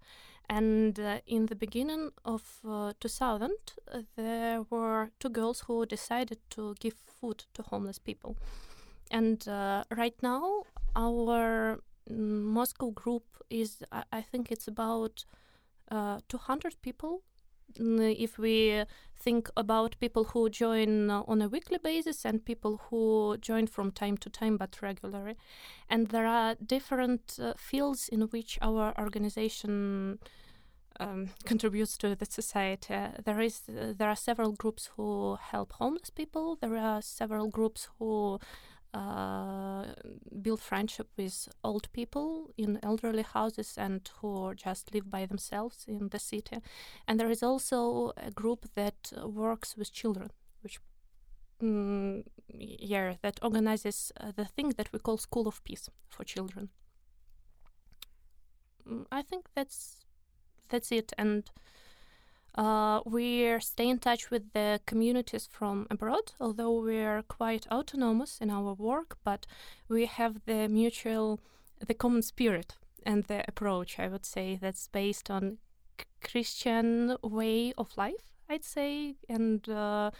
and 0.49 0.99
uh, 0.99 1.21
in 1.27 1.47
the 1.47 1.55
beginning 1.55 2.11
of 2.25 2.43
uh, 2.69 2.93
2000, 2.99 3.53
uh, 3.93 4.01
there 4.17 4.63
were 4.71 5.11
two 5.21 5.29
girls 5.29 5.61
who 5.61 5.87
decided 5.87 6.39
to 6.51 6.75
give 6.81 6.95
food 6.95 7.45
to 7.55 7.63
homeless 7.63 7.99
people. 7.99 8.37
And 9.11 9.47
uh, 9.47 9.85
right 9.97 10.15
now, 10.23 10.65
our 10.97 11.81
mm, 12.11 12.43
Moscow 12.43 12.91
group 12.91 13.25
is, 13.49 13.85
I, 13.93 14.03
I 14.13 14.23
think 14.23 14.51
it's 14.51 14.67
about 14.67 15.25
uh, 15.91 16.21
200 16.29 16.83
people 16.83 17.23
if 17.79 18.39
we 18.39 18.85
think 19.21 19.51
about 19.57 19.97
people 20.01 20.25
who 20.25 20.49
join 20.49 21.11
uh, 21.11 21.23
on 21.29 21.43
a 21.43 21.49
weekly 21.49 21.79
basis 21.79 22.25
and 22.25 22.45
people 22.45 22.81
who 22.89 23.37
join 23.41 23.67
from 23.67 23.91
time 23.91 24.17
to 24.17 24.31
time 24.31 24.57
but 24.57 24.81
regularly. 24.81 25.37
And 25.89 26.09
there 26.09 26.27
are 26.27 26.55
different 26.55 27.39
uh, 27.41 27.53
fields 27.57 28.09
in 28.09 28.23
which 28.23 28.59
our 28.63 28.95
organization 28.99 30.19
um, 30.99 31.31
contributes 31.45 31.97
to 31.99 32.15
the 32.15 32.27
society. 32.27 32.95
There 33.25 33.41
is 33.41 33.63
uh, 33.69 33.93
there 33.97 34.09
are 34.09 34.17
several 34.17 34.53
groups 34.53 34.91
who 34.97 35.37
help 35.41 35.73
homeless 35.75 36.11
people. 36.11 36.57
There 36.61 36.77
are 36.77 37.03
several 37.03 37.49
groups 37.49 37.89
who 37.99 38.39
uh, 38.95 39.87
build 40.43 40.61
friendship 40.61 41.09
with 41.17 41.49
old 41.63 41.91
people 41.93 42.51
in 42.57 42.79
elderly 42.83 43.23
houses 43.23 43.77
and 43.79 44.11
who 44.21 44.55
just 44.55 44.93
live 44.95 45.11
by 45.11 45.27
themselves 45.27 45.85
in 45.89 46.09
the 46.09 46.19
city. 46.19 46.59
And 47.07 47.19
there 47.19 47.31
is 47.31 47.43
also 47.43 48.13
a 48.17 48.31
group 48.31 48.67
that 48.75 49.13
works 49.25 49.77
with 49.77 49.93
children, 49.93 50.31
which 50.63 50.81
mm, 51.63 52.25
yeah, 52.49 53.15
that 53.23 53.39
organizes 53.43 54.13
uh, 54.21 54.33
the 54.37 54.45
thing 54.45 54.71
that 54.77 54.93
we 54.93 54.99
call 54.99 55.19
School 55.19 55.49
of 55.49 55.63
Peace 55.65 55.89
for 56.09 56.25
children. 56.25 56.71
Mm, 58.89 59.07
I 59.13 59.23
think 59.23 59.47
that's 59.55 60.05
that's 60.69 60.93
it. 60.93 61.13
And 61.19 61.51
uh, 62.55 63.01
we 63.05 63.59
stay 63.61 63.89
in 63.89 63.99
touch 63.99 64.31
with 64.31 64.53
the 64.53 64.81
communities 64.87 65.49
from 65.51 65.87
abroad, 65.91 66.33
although 66.41 66.81
we're 66.81 67.23
quite 67.23 67.67
autonomous 67.71 68.39
in 68.41 68.51
our 68.51 68.75
work, 68.75 69.17
but 69.25 69.47
we 69.89 70.07
have 70.07 70.41
the 70.47 70.69
mutual, 70.69 71.41
the 71.87 71.95
common 71.95 72.23
spirit 72.23 72.77
and 73.07 73.25
the 73.25 73.45
approach, 73.49 73.99
I 73.99 74.09
would 74.09 74.27
say, 74.27 74.59
that's 74.61 74.89
based 74.89 75.31
on 75.31 75.59
Christian 76.23 77.17
way 77.23 77.73
of 77.79 77.97
life, 77.97 78.33
I'd 78.49 78.65
say, 78.65 79.17
and 79.29 79.67
uh, 79.69 80.11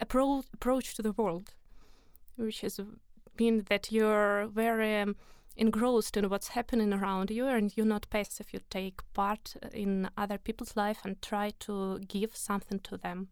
appro- 0.00 0.44
approach 0.54 0.94
to 0.94 1.02
the 1.02 1.12
world, 1.12 1.54
which 2.36 2.60
has 2.62 2.80
been 3.36 3.64
that 3.68 3.90
you're 3.92 4.46
very 4.46 5.00
um, 5.00 5.16
engrossed 5.56 6.16
in 6.16 6.28
what's 6.28 6.48
happening 6.48 6.92
around 6.92 7.30
you 7.30 7.46
and 7.46 7.76
you're 7.76 7.86
not 7.86 8.08
passive. 8.10 8.52
You 8.52 8.60
take 8.70 9.00
part 9.12 9.54
in 9.72 10.08
other 10.16 10.38
people's 10.38 10.76
life 10.76 11.00
and 11.04 11.20
try 11.20 11.52
to 11.60 11.98
give 12.00 12.36
something 12.36 12.80
to 12.80 12.96
them. 12.96 13.28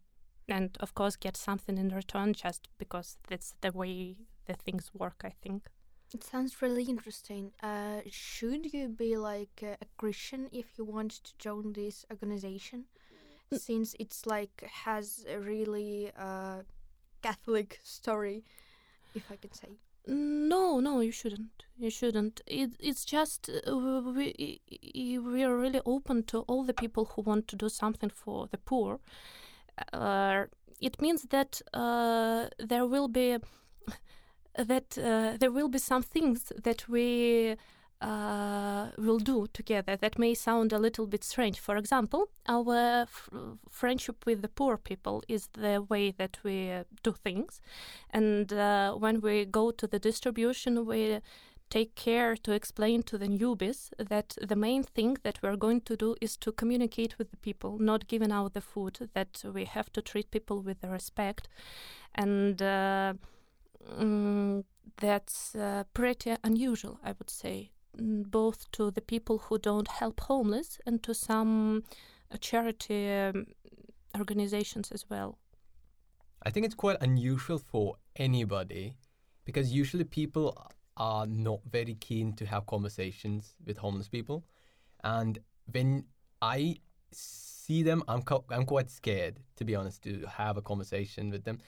And 0.48 0.76
of 0.80 0.94
course 0.94 1.16
get 1.16 1.36
something 1.36 1.78
in 1.78 1.90
return 1.90 2.34
just 2.34 2.68
because 2.78 3.16
that's 3.28 3.54
the 3.60 3.72
way 3.72 4.16
the 4.46 4.54
things 4.54 4.90
work 4.92 5.22
i 5.24 5.30
think. 5.42 5.68
It 6.12 6.24
sounds 6.24 6.60
really 6.60 6.82
interesting. 6.84 7.52
Uh, 7.62 8.00
should 8.10 8.72
you 8.72 8.88
be 8.88 9.16
like 9.16 9.62
a 9.62 9.86
christian 9.96 10.48
if 10.52 10.66
you 10.76 10.84
want 10.84 11.12
to 11.24 11.32
join 11.38 11.72
this 11.72 12.04
organization? 12.10 12.86
Mm. 13.52 13.58
since 13.58 13.96
it's 13.98 14.26
like 14.26 14.64
has 14.84 15.24
a 15.28 15.38
really 15.38 16.12
uh, 16.16 16.62
catholic 17.22 17.80
story 17.82 18.44
if 19.14 19.30
i 19.30 19.36
can 19.36 19.52
say 19.52 19.68
no, 20.06 20.80
no, 20.80 21.00
you 21.00 21.12
shouldn't. 21.12 21.64
You 21.78 21.90
shouldn't. 21.90 22.40
It, 22.46 22.72
it's 22.78 23.04
just 23.04 23.48
uh, 23.48 23.74
we 23.74 24.60
we 24.86 25.42
are 25.42 25.56
really 25.56 25.80
open 25.86 26.24
to 26.24 26.40
all 26.40 26.64
the 26.64 26.74
people 26.74 27.06
who 27.06 27.22
want 27.22 27.48
to 27.48 27.56
do 27.56 27.68
something 27.68 28.10
for 28.10 28.48
the 28.48 28.58
poor. 28.58 29.00
Uh, 29.92 30.44
it 30.80 31.00
means 31.00 31.22
that 31.30 31.62
uh, 31.72 32.48
there 32.58 32.86
will 32.86 33.08
be 33.08 33.38
that 34.56 34.98
uh, 34.98 35.36
there 35.38 35.50
will 35.50 35.68
be 35.68 35.78
some 35.78 36.02
things 36.02 36.52
that 36.64 36.88
we 36.88 37.56
uh, 38.00 38.88
will 38.96 39.18
do 39.18 39.46
together 39.52 39.96
that 39.96 40.18
may 40.18 40.34
sound 40.34 40.72
a 40.72 40.78
little 40.78 41.06
bit 41.06 41.22
strange. 41.24 41.60
For 41.60 41.76
example, 41.76 42.28
our 42.48 43.02
f- 43.02 43.28
friendship 43.68 44.24
with 44.26 44.42
the 44.42 44.48
poor 44.48 44.76
people 44.76 45.22
is 45.28 45.48
the 45.52 45.84
way 45.88 46.10
that 46.12 46.38
we 46.42 46.72
do 47.02 47.12
things. 47.12 47.60
And 48.10 48.52
uh, 48.52 48.94
when 48.94 49.20
we 49.20 49.44
go 49.44 49.70
to 49.70 49.86
the 49.86 49.98
distribution, 49.98 50.86
we 50.86 51.20
take 51.70 51.94
care 51.94 52.34
to 52.36 52.52
explain 52.52 53.02
to 53.04 53.16
the 53.16 53.28
newbies 53.28 53.90
that 53.98 54.36
the 54.42 54.56
main 54.56 54.82
thing 54.82 55.16
that 55.22 55.38
we're 55.42 55.56
going 55.56 55.80
to 55.82 55.96
do 55.96 56.16
is 56.20 56.36
to 56.36 56.52
communicate 56.52 57.16
with 57.16 57.30
the 57.30 57.36
people, 57.36 57.78
not 57.78 58.08
giving 58.08 58.32
out 58.32 58.54
the 58.54 58.60
food, 58.60 59.08
that 59.14 59.42
we 59.54 59.64
have 59.64 59.92
to 59.92 60.02
treat 60.02 60.30
people 60.30 60.62
with 60.62 60.82
respect. 60.82 61.48
And 62.14 62.60
uh, 62.60 63.14
mm, 63.98 64.64
that's 64.96 65.54
uh, 65.54 65.84
pretty 65.94 66.34
unusual, 66.42 66.98
I 67.04 67.14
would 67.18 67.30
say, 67.30 67.70
both 68.00 68.70
to 68.72 68.90
the 68.90 69.00
people 69.00 69.38
who 69.38 69.58
don't 69.58 69.88
help 69.88 70.20
homeless 70.20 70.78
and 70.86 71.02
to 71.02 71.14
some 71.14 71.84
uh, 72.32 72.36
charity 72.38 73.10
um, 73.10 73.46
organizations 74.18 74.90
as 74.90 75.04
well. 75.08 75.38
I 76.42 76.50
think 76.50 76.66
it's 76.66 76.74
quite 76.74 76.96
unusual 77.00 77.58
for 77.58 77.96
anybody 78.16 78.96
because 79.44 79.72
usually 79.72 80.04
people 80.04 80.56
are 80.96 81.26
not 81.26 81.60
very 81.70 81.94
keen 81.94 82.32
to 82.34 82.46
have 82.46 82.66
conversations 82.66 83.54
with 83.66 83.78
homeless 83.78 84.08
people. 84.08 84.44
And 85.04 85.38
when 85.70 86.04
I 86.42 86.76
see 87.12 87.82
them, 87.82 88.02
I'm, 88.08 88.22
co- 88.22 88.44
I'm 88.50 88.64
quite 88.64 88.90
scared, 88.90 89.40
to 89.56 89.64
be 89.64 89.74
honest, 89.74 90.02
to 90.04 90.26
have 90.26 90.56
a 90.56 90.62
conversation 90.62 91.30
with 91.30 91.44
them. 91.44 91.58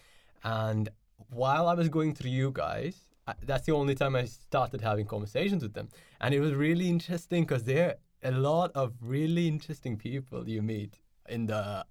And 0.45 0.89
while 1.31 1.69
I 1.69 1.75
was 1.75 1.89
going 1.89 2.15
through 2.15 2.31
you 2.31 2.51
guys, 2.53 3.12
that's 3.43 3.67
the 3.67 3.73
only 3.73 3.95
time 3.95 4.17
I 4.17 4.25
started 4.25 4.81
having 4.81 5.07
conversations 5.07 5.63
with 5.63 5.75
them. 5.75 5.89
And 6.21 6.35
it 6.35 6.41
was 6.41 6.53
really 6.55 6.89
interesting 6.89 7.45
because 7.45 7.65
there 7.65 7.97
are 8.25 8.31
a 8.31 8.33
lot 8.33 8.73
of 8.75 8.95
really 9.01 9.49
interesting 9.49 9.97
people 9.97 10.49
you 10.49 10.63
meet 10.63 11.01
in 11.29 11.47
the 11.47 11.85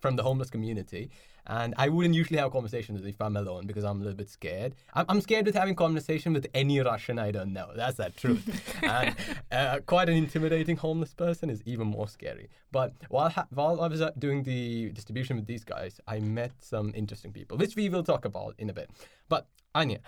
from 0.00 0.16
the 0.16 0.22
homeless 0.22 0.50
community. 0.50 1.10
And 1.48 1.74
I 1.78 1.88
wouldn't 1.88 2.14
usually 2.14 2.40
have 2.40 2.50
conversations 2.50 3.04
if 3.06 3.20
I'm 3.20 3.36
alone 3.36 3.66
because 3.66 3.84
I'm 3.84 4.00
a 4.00 4.04
little 4.04 4.16
bit 4.16 4.28
scared. 4.28 4.74
I'm, 4.94 5.06
I'm 5.08 5.20
scared 5.20 5.46
with 5.46 5.54
having 5.54 5.76
conversation 5.76 6.32
with 6.32 6.48
any 6.54 6.80
Russian 6.80 7.20
I 7.20 7.30
don't 7.30 7.52
know. 7.52 7.70
That's 7.74 7.98
the 7.98 8.10
truth. 8.10 8.44
and 8.82 9.14
uh, 9.52 9.78
quite 9.86 10.08
an 10.08 10.16
intimidating 10.16 10.76
homeless 10.76 11.14
person 11.14 11.48
is 11.48 11.62
even 11.64 11.86
more 11.86 12.08
scary. 12.08 12.48
But 12.72 12.94
while 13.10 13.30
ha- 13.30 13.46
while 13.50 13.80
I 13.80 13.86
was 13.86 14.00
uh, 14.02 14.10
doing 14.18 14.42
the 14.42 14.90
distribution 14.90 15.36
with 15.36 15.46
these 15.46 15.64
guys, 15.64 16.00
I 16.08 16.18
met 16.18 16.52
some 16.58 16.92
interesting 16.96 17.32
people, 17.32 17.56
which 17.56 17.76
we 17.76 17.88
will 17.88 18.02
talk 18.02 18.24
about 18.24 18.54
in 18.58 18.68
a 18.68 18.72
bit. 18.72 18.90
But 19.28 19.46
Anya, 19.74 20.00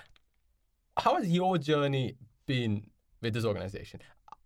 how 0.99 1.17
has 1.17 1.28
your 1.28 1.59
journey 1.59 2.17
been 2.47 2.90
with 3.23 3.35
this 3.35 3.45
organization? 3.45 4.00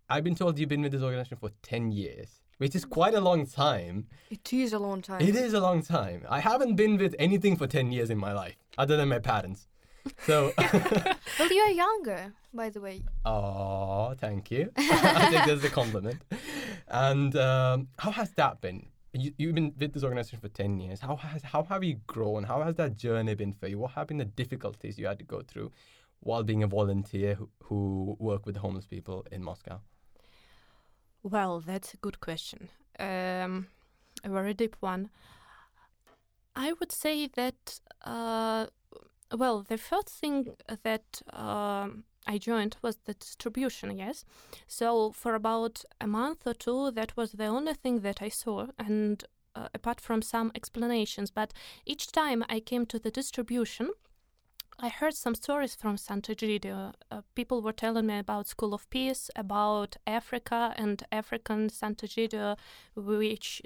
I've 0.09 0.23
been 0.23 0.35
told 0.35 0.59
you've 0.59 0.69
been 0.69 0.81
with 0.81 0.91
this 0.91 1.01
organization 1.01 1.37
for 1.37 1.49
10 1.63 1.91
years, 1.91 2.41
which 2.57 2.75
is 2.75 2.85
quite 2.85 3.13
a 3.13 3.21
long 3.21 3.45
time. 3.45 4.07
It 4.29 4.53
is 4.53 4.73
a 4.73 4.79
long 4.79 5.01
time. 5.01 5.21
It 5.21 5.35
is 5.35 5.53
a 5.53 5.59
long 5.59 5.81
time. 5.81 6.23
I 6.29 6.39
haven't 6.39 6.75
been 6.75 6.97
with 6.97 7.15
anything 7.17 7.55
for 7.55 7.67
10 7.67 7.91
years 7.91 8.09
in 8.09 8.17
my 8.17 8.33
life, 8.33 8.57
other 8.77 8.97
than 8.97 9.09
my 9.09 9.19
parents. 9.19 9.67
So. 10.25 10.51
well, 11.39 11.51
you're 11.51 11.69
younger, 11.69 12.33
by 12.53 12.69
the 12.69 12.81
way. 12.81 13.01
Oh, 13.25 14.13
thank 14.19 14.51
you. 14.51 14.69
I 14.77 15.29
think 15.31 15.45
that's 15.45 15.63
a 15.63 15.69
compliment. 15.69 16.21
And 16.87 17.35
um, 17.37 17.87
how 17.97 18.11
has 18.11 18.31
that 18.31 18.61
been? 18.61 18.87
You, 19.13 19.31
you've 19.37 19.55
been 19.55 19.73
with 19.79 19.93
this 19.93 20.03
organization 20.03 20.39
for 20.39 20.49
10 20.49 20.79
years. 20.79 20.99
How 20.99 21.15
has 21.15 21.43
how 21.43 21.63
have 21.63 21.83
you 21.83 21.99
grown? 22.07 22.43
How 22.43 22.61
has 22.63 22.75
that 22.75 22.97
journey 22.97 23.35
been 23.35 23.53
for 23.53 23.67
you? 23.67 23.77
What 23.79 23.91
have 23.91 24.07
been 24.07 24.17
the 24.17 24.25
difficulties 24.25 24.97
you 24.97 25.05
had 25.05 25.19
to 25.19 25.25
go 25.25 25.41
through? 25.41 25.71
While 26.23 26.43
being 26.43 26.63
a 26.63 26.67
volunteer 26.67 27.35
who, 27.35 27.49
who 27.63 28.17
work 28.19 28.45
with 28.45 28.57
homeless 28.57 28.85
people 28.85 29.25
in 29.31 29.43
Moscow? 29.43 29.81
Well, 31.21 31.59
that's 31.59 31.93
a 31.93 31.97
good 31.97 32.19
question. 32.19 32.69
Um, 32.99 33.67
a 34.23 34.29
very 34.29 34.53
deep 34.53 34.75
one. 34.79 35.09
I 36.55 36.73
would 36.73 36.91
say 36.91 37.27
that, 37.35 37.79
uh, 38.05 38.67
well, 39.35 39.63
the 39.63 39.77
first 39.77 40.09
thing 40.09 40.55
that 40.83 41.21
uh, 41.31 41.89
I 42.27 42.37
joined 42.37 42.77
was 42.81 42.97
the 43.05 43.13
distribution, 43.13 43.97
yes. 43.97 44.25
So 44.67 45.11
for 45.11 45.33
about 45.35 45.83
a 45.99 46.07
month 46.07 46.45
or 46.45 46.53
two, 46.53 46.91
that 46.91 47.17
was 47.17 47.31
the 47.33 47.47
only 47.47 47.73
thing 47.73 48.01
that 48.01 48.21
I 48.21 48.29
saw. 48.29 48.67
And 48.77 49.23
uh, 49.55 49.67
apart 49.73 49.99
from 49.99 50.21
some 50.21 50.51
explanations, 50.55 51.31
but 51.31 51.53
each 51.85 52.11
time 52.11 52.43
I 52.49 52.59
came 52.59 52.85
to 52.87 52.99
the 52.99 53.11
distribution, 53.11 53.89
I 54.79 54.89
heard 54.89 55.13
some 55.13 55.35
stories 55.35 55.75
from 55.75 55.97
Sant'Egidio. 55.97 56.93
Uh, 57.11 57.21
people 57.35 57.61
were 57.61 57.73
telling 57.73 58.07
me 58.07 58.17
about 58.17 58.47
School 58.47 58.73
of 58.73 58.89
Peace, 58.89 59.29
about 59.35 59.97
Africa 60.07 60.73
and 60.77 61.03
African 61.11 61.69
Sant'Egidio, 61.69 62.57
which 62.95 63.61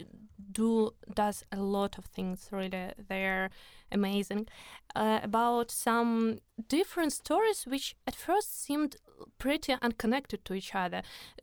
do 0.51 0.91
does 1.13 1.43
a 1.51 1.57
lot 1.57 1.97
of 1.97 2.05
things. 2.05 2.49
Really, 2.51 2.91
they're 3.07 3.49
amazing. 3.91 4.47
Uh, 4.95 5.19
about 5.23 5.71
some 5.71 6.39
different 6.67 7.13
stories, 7.13 7.63
which 7.65 7.95
at 8.05 8.15
first 8.15 8.61
seemed 8.61 8.97
pretty 9.37 9.75
unconnected 9.81 10.43
to 10.45 10.53
each 10.53 10.75
other, 10.75 11.01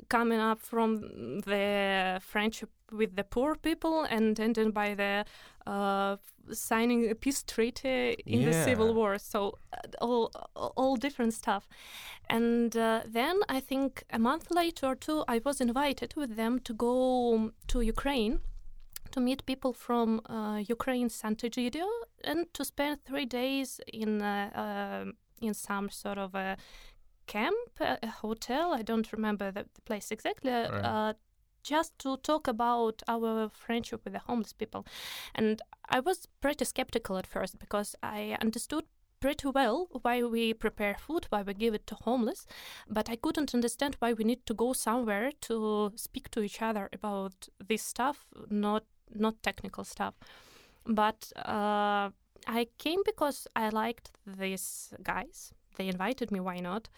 coming 0.08 0.40
up 0.40 0.60
from 0.60 1.40
the 1.40 2.20
friendship 2.22 2.70
with 2.92 3.16
the 3.16 3.24
poor 3.24 3.54
people 3.54 4.04
and 4.04 4.38
ending 4.38 4.70
by 4.70 4.94
the 4.94 5.24
uh, 5.66 6.16
signing 6.52 7.10
a 7.10 7.14
peace 7.14 7.42
treaty 7.42 8.16
in 8.26 8.42
yeah. 8.42 8.50
the 8.50 8.64
civil 8.64 8.94
war. 8.94 9.18
So 9.18 9.58
uh, 9.72 9.78
all 10.00 10.30
all 10.76 10.96
different 10.96 11.34
stuff. 11.34 11.68
And 12.28 12.76
uh, 12.76 13.02
then 13.06 13.40
I 13.48 13.60
think 13.60 14.04
a 14.10 14.18
month 14.18 14.50
later 14.50 14.86
or 14.86 14.94
two, 14.94 15.24
I 15.28 15.40
was 15.44 15.60
invited 15.60 16.14
with 16.16 16.36
them 16.36 16.60
to 16.60 16.74
go 16.74 17.52
to 17.68 17.80
Ukraine 17.80 18.40
to 19.14 19.20
meet 19.20 19.46
people 19.46 19.72
from 19.72 20.20
uh, 20.26 20.60
Ukraine, 20.76 21.08
Sant'Egidio, 21.08 21.86
and 22.24 22.52
to 22.52 22.64
spend 22.64 23.04
three 23.04 23.26
days 23.26 23.80
in 24.02 24.20
uh, 24.22 24.50
uh, 24.62 25.04
in 25.46 25.54
some 25.54 25.88
sort 25.88 26.18
of 26.18 26.34
a 26.34 26.56
camp, 27.26 27.70
a, 27.80 27.98
a 28.02 28.10
hotel. 28.24 28.74
I 28.74 28.82
don't 28.82 29.12
remember 29.12 29.52
the, 29.52 29.66
the 29.74 29.82
place 29.82 30.10
exactly. 30.10 30.50
Right. 30.50 30.84
Uh, 30.84 31.12
just 31.64 31.98
to 32.00 32.16
talk 32.18 32.46
about 32.46 33.02
our 33.08 33.48
friendship 33.48 34.02
with 34.04 34.12
the 34.12 34.20
homeless 34.20 34.52
people. 34.52 34.86
And 35.34 35.60
I 35.88 36.00
was 36.00 36.28
pretty 36.40 36.64
skeptical 36.64 37.16
at 37.16 37.26
first 37.26 37.58
because 37.58 37.96
I 38.02 38.36
understood 38.40 38.84
pretty 39.20 39.48
well 39.48 39.88
why 40.02 40.22
we 40.22 40.52
prepare 40.52 40.94
food, 40.94 41.26
why 41.30 41.42
we 41.42 41.54
give 41.54 41.72
it 41.72 41.86
to 41.86 41.94
homeless, 41.94 42.46
but 42.90 43.08
I 43.08 43.16
couldn't 43.16 43.54
understand 43.54 43.96
why 43.98 44.12
we 44.12 44.22
need 44.22 44.44
to 44.44 44.54
go 44.54 44.74
somewhere 44.74 45.32
to 45.42 45.92
speak 45.96 46.30
to 46.32 46.42
each 46.42 46.60
other 46.60 46.90
about 46.92 47.48
this 47.66 47.82
stuff, 47.82 48.26
not 48.50 48.84
not 49.14 49.42
technical 49.42 49.84
stuff. 49.84 50.14
But 50.86 51.32
uh, 51.36 52.10
I 52.46 52.66
came 52.78 53.00
because 53.04 53.46
I 53.56 53.70
liked 53.70 54.10
these 54.26 54.92
guys. 55.02 55.52
They 55.76 55.88
invited 55.88 56.30
me. 56.30 56.40
Why 56.40 56.60
not? 56.60 56.88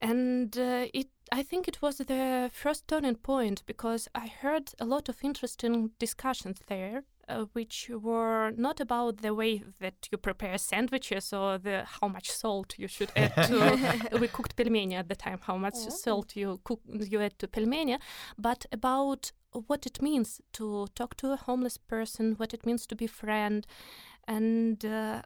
And 0.00 0.56
uh, 0.56 0.86
it, 0.94 1.08
I 1.32 1.42
think 1.42 1.66
it 1.68 1.82
was 1.82 1.98
the 1.98 2.50
first 2.52 2.86
turning 2.88 3.16
point 3.16 3.62
because 3.66 4.08
I 4.14 4.28
heard 4.28 4.72
a 4.78 4.84
lot 4.84 5.08
of 5.08 5.16
interesting 5.24 5.90
discussions 5.98 6.60
there, 6.68 7.02
uh, 7.28 7.46
which 7.52 7.90
were 7.92 8.52
not 8.56 8.80
about 8.80 9.22
the 9.22 9.34
way 9.34 9.64
that 9.80 10.08
you 10.12 10.18
prepare 10.18 10.56
sandwiches 10.58 11.32
or 11.32 11.58
the 11.58 11.84
how 12.00 12.08
much 12.08 12.30
salt 12.30 12.78
you 12.78 12.86
should 12.88 13.10
add 13.16 13.34
to. 13.48 14.18
we 14.20 14.28
cooked 14.28 14.56
pelmeni 14.56 14.94
at 14.94 15.08
the 15.08 15.16
time. 15.16 15.40
How 15.42 15.56
much 15.56 15.74
Oh. 15.76 15.90
salt 15.90 16.36
you 16.36 16.60
cook 16.62 16.80
you 16.86 17.20
add 17.20 17.38
to 17.40 17.48
pelmeni, 17.48 17.98
but 18.38 18.66
about 18.70 19.32
what 19.66 19.86
it 19.86 20.00
means 20.00 20.40
to 20.52 20.86
talk 20.94 21.16
to 21.16 21.32
a 21.32 21.36
homeless 21.36 21.76
person, 21.78 22.34
what 22.36 22.54
it 22.54 22.64
means 22.64 22.86
to 22.86 22.94
be 22.94 23.06
friend, 23.08 23.66
and 24.28 24.84
uh, 24.84 25.22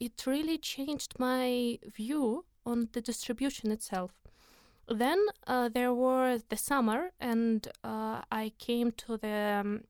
it 0.00 0.26
really 0.26 0.56
changed 0.58 1.18
my 1.18 1.78
view 1.94 2.44
on 2.64 2.88
the 2.92 3.00
distribution 3.02 3.70
itself. 3.70 4.12
Then 4.88 5.18
uh, 5.46 5.68
there 5.68 5.92
was 5.92 6.44
the 6.48 6.56
summer, 6.56 7.10
and 7.20 7.66
uh, 7.82 8.22
I 8.30 8.52
came 8.58 8.92
to 8.92 9.16
the 9.16 9.60
um, 9.60 9.82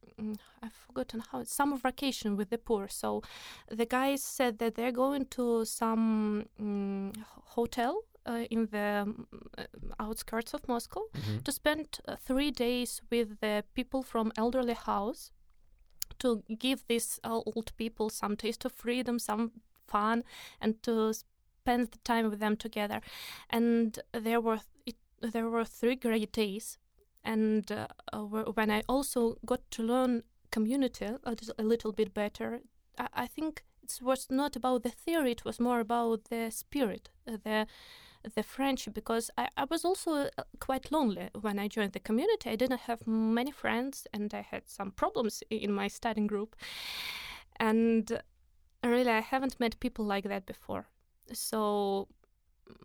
I've 0.62 0.72
forgotten 0.72 1.22
how 1.32 1.44
summer 1.44 1.76
vacation 1.76 2.36
with 2.36 2.48
the 2.50 2.58
poor. 2.58 2.88
So 2.88 3.22
the 3.68 3.84
guys 3.86 4.22
said 4.22 4.58
that 4.58 4.74
they're 4.74 4.92
going 4.92 5.26
to 5.26 5.64
some 5.64 6.46
mm, 6.60 7.14
hotel 7.54 8.02
uh, 8.24 8.44
in 8.50 8.66
the 8.70 9.02
um, 9.02 9.26
outskirts 10.00 10.54
of 10.54 10.66
Moscow 10.68 11.02
Mhm. 11.14 11.42
to 11.44 11.52
spend 11.52 11.86
uh, 12.08 12.16
three 12.16 12.50
days 12.50 13.02
with 13.10 13.38
the 13.40 13.64
people 13.74 14.02
from 14.02 14.32
elderly 14.36 14.74
house 14.74 15.30
to 16.18 16.42
give 16.58 16.86
these 16.86 17.20
uh, 17.24 17.40
old 17.46 17.76
people 17.76 18.08
some 18.10 18.36
taste 18.36 18.64
of 18.64 18.72
freedom, 18.72 19.18
some 19.18 19.50
fun, 19.86 20.24
and 20.60 20.82
to 20.82 21.12
spend 21.12 21.90
the 21.90 21.98
time 21.98 22.30
with 22.30 22.40
them 22.40 22.56
together. 22.56 23.00
And 23.50 23.98
there 24.12 24.40
were 24.40 24.60
there 25.20 25.48
were 25.48 25.64
three 25.64 25.96
great 25.96 26.32
days, 26.32 26.78
and 27.24 27.70
uh, 27.72 27.86
when 28.54 28.70
I 28.70 28.82
also 28.88 29.36
got 29.44 29.68
to 29.72 29.82
learn 29.82 30.22
community 30.50 31.08
a, 31.24 31.62
little 31.62 31.92
bit 31.92 32.14
better, 32.14 32.60
I, 32.98 33.08
I 33.12 33.26
think 33.26 33.64
it 33.82 33.98
was 34.02 34.28
not 34.30 34.56
about 34.56 34.82
the 34.82 34.90
theory; 34.90 35.32
it 35.32 35.44
was 35.44 35.60
more 35.60 35.80
about 35.80 36.24
the 36.30 36.50
spirit, 36.50 37.10
uh, 37.26 37.36
the 37.42 37.66
the 38.34 38.42
friendship 38.42 38.94
because 38.94 39.30
I, 39.38 39.48
I 39.56 39.64
was 39.70 39.84
also 39.84 40.28
uh, 40.36 40.42
quite 40.60 40.90
lonely 40.90 41.28
when 41.40 41.58
I 41.58 41.68
joined 41.68 41.92
the 41.92 42.00
community. 42.00 42.50
I 42.50 42.56
didn't 42.56 42.80
have 42.80 43.06
many 43.06 43.52
friends 43.52 44.06
and 44.12 44.32
I 44.34 44.40
had 44.40 44.68
some 44.68 44.90
problems 44.90 45.42
in 45.50 45.72
my 45.72 45.88
studying 45.88 46.26
group. 46.26 46.56
And 47.58 48.10
uh, 48.10 48.88
really, 48.88 49.10
I 49.10 49.20
haven't 49.20 49.60
met 49.60 49.80
people 49.80 50.04
like 50.04 50.24
that 50.24 50.46
before. 50.46 50.86
So, 51.32 52.08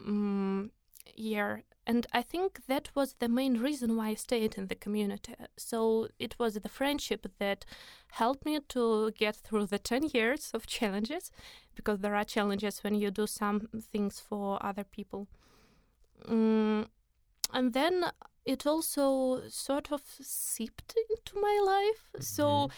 mm 0.06 0.70
yeah. 1.16 1.58
And 1.88 2.06
I 2.14 2.22
think 2.22 2.62
that 2.68 2.90
was 2.94 3.16
the 3.20 3.28
main 3.28 3.58
reason 3.58 3.96
why 3.96 4.10
I 4.10 4.14
stayed 4.14 4.56
in 4.56 4.68
the 4.68 4.76
community. 4.76 5.34
So 5.58 6.10
it 6.20 6.36
was 6.38 6.54
the 6.54 6.70
friendship 6.70 7.26
that 7.40 7.66
helped 8.12 8.46
me 8.46 8.60
to 8.70 9.12
get 9.12 9.36
through 9.36 9.66
the 9.68 9.80
10 9.92 10.10
years 10.14 10.52
of 10.54 10.68
challenges 10.68 11.32
because 11.76 12.00
there 12.00 12.16
are 12.16 12.24
challenges 12.24 12.84
when 12.84 12.96
you 12.96 13.10
do 13.10 13.26
some 13.26 13.68
things 13.92 14.20
for 14.20 14.64
other 14.64 14.84
people. 14.84 15.28
Mm, 16.28 16.88
and 17.54 17.74
then 17.74 18.06
it 18.46 18.66
also 18.68 19.42
sort 19.50 19.92
of 19.92 20.02
seeped 20.22 20.96
into 21.10 21.40
my 21.42 21.62
life. 21.66 22.24
So 22.24 22.70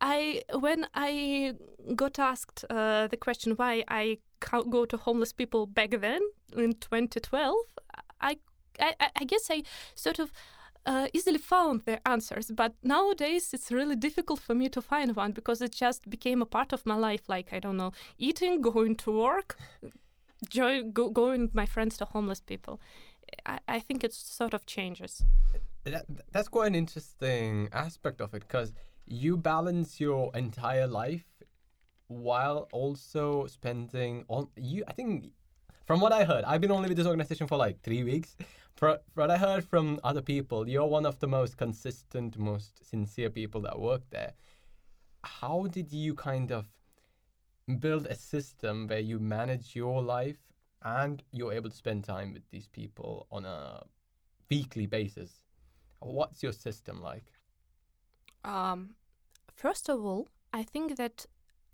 I, 0.00 0.42
when 0.58 0.86
I 0.94 1.54
got 1.94 2.18
asked 2.18 2.64
uh, 2.70 3.06
the 3.06 3.16
question 3.16 3.52
why 3.52 3.84
I 3.88 4.18
go 4.40 4.84
to 4.86 4.96
homeless 4.96 5.32
people 5.32 5.66
back 5.66 5.90
then 6.00 6.22
in 6.56 6.72
2012, 6.74 7.56
I, 8.20 8.36
I, 8.80 9.10
I- 9.20 9.24
guess 9.24 9.50
I 9.50 9.62
sort 9.94 10.18
of 10.18 10.32
uh, 10.86 11.06
easily 11.12 11.38
found 11.38 11.82
the 11.84 12.06
answers. 12.08 12.50
But 12.50 12.72
nowadays, 12.82 13.52
it's 13.52 13.70
really 13.70 13.96
difficult 13.96 14.40
for 14.40 14.54
me 14.54 14.68
to 14.70 14.80
find 14.80 15.14
one 15.16 15.32
because 15.32 15.60
it 15.62 15.72
just 15.72 16.08
became 16.08 16.42
a 16.42 16.46
part 16.46 16.72
of 16.72 16.86
my 16.86 16.96
life. 16.96 17.28
Like 17.28 17.52
I 17.52 17.58
don't 17.60 17.76
know, 17.76 17.92
eating, 18.18 18.60
going 18.62 18.96
to 18.96 19.10
work, 19.12 19.56
join, 20.48 20.92
go, 20.92 21.10
going 21.10 21.42
with 21.42 21.54
my 21.54 21.66
friends 21.66 21.96
to 21.98 22.04
homeless 22.04 22.40
people. 22.40 22.80
I, 23.46 23.58
I 23.68 23.80
think 23.80 24.04
it 24.04 24.12
sort 24.14 24.54
of 24.54 24.66
changes. 24.66 25.22
That, 25.84 26.04
that's 26.32 26.48
quite 26.48 26.66
an 26.68 26.74
interesting 26.74 27.68
aspect 27.72 28.20
of 28.20 28.34
it 28.34 28.42
because 28.46 28.72
you 29.06 29.36
balance 29.36 30.00
your 30.00 30.30
entire 30.34 30.86
life 30.86 31.24
while 32.08 32.68
also 32.72 33.46
spending 33.46 34.24
on 34.28 34.48
you. 34.56 34.84
I 34.88 34.92
think 34.92 35.32
from 35.90 35.98
what 35.98 36.12
I 36.12 36.22
heard, 36.22 36.44
I've 36.44 36.60
been 36.60 36.70
only 36.70 36.88
with 36.88 36.98
this 36.98 37.06
organization 37.08 37.48
for 37.48 37.58
like 37.58 37.82
three 37.82 38.04
weeks. 38.04 38.36
For 38.76 39.00
what 39.14 39.28
I 39.28 39.36
heard 39.36 39.64
from 39.64 39.98
other 40.04 40.22
people, 40.22 40.68
you're 40.68 40.86
one 40.86 41.04
of 41.04 41.18
the 41.18 41.26
most 41.26 41.56
consistent, 41.56 42.38
most 42.38 42.88
sincere 42.88 43.28
people 43.28 43.60
that 43.62 43.76
work 43.76 44.02
there. 44.10 44.34
How 45.24 45.66
did 45.68 45.92
you 45.92 46.14
kind 46.14 46.52
of 46.52 46.66
build 47.80 48.06
a 48.06 48.14
system 48.14 48.86
where 48.86 49.00
you 49.00 49.18
manage 49.18 49.74
your 49.74 50.00
life 50.00 50.38
and 50.84 51.24
you're 51.32 51.52
able 51.52 51.70
to 51.70 51.76
spend 51.76 52.04
time 52.04 52.34
with 52.34 52.48
these 52.52 52.68
people 52.68 53.26
on 53.32 53.44
a 53.44 53.82
weekly 54.48 54.86
basis? 54.86 55.40
What's 55.98 56.40
your 56.40 56.52
system 56.52 57.02
like? 57.02 57.32
Um, 58.44 58.90
first 59.52 59.88
of 59.88 60.04
all, 60.04 60.28
I 60.52 60.62
think 60.62 60.98
that 60.98 61.26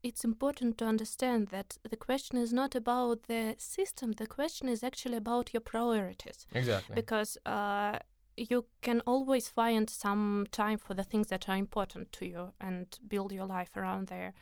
it's 0.03 0.25
important 0.25 0.79
to 0.79 0.85
understand 0.87 1.49
that 1.49 1.79
the 1.91 1.97
question 1.97 2.39
is 2.39 2.53
not 2.53 2.75
about 2.75 3.25
the 3.25 3.55
system. 3.59 4.13
The 4.13 4.27
question 4.27 4.69
is 4.69 4.83
actually 4.85 5.17
about 5.17 5.53
your 5.53 5.61
priorities, 5.61 6.47
Exactly. 6.55 6.95
because 6.95 7.37
uh, 7.47 7.99
you 8.37 8.67
can 8.83 9.01
always 9.07 9.49
find 9.49 9.89
some 9.91 10.47
time 10.53 10.79
for 10.79 10.95
the 10.95 11.03
things 11.05 11.29
that 11.29 11.49
are 11.49 11.57
important 11.57 12.13
to 12.13 12.27
you 12.27 12.53
and 12.61 12.87
build 13.09 13.33
your 13.33 13.47
life 13.47 13.77
around 13.77 14.09
there, 14.09 14.35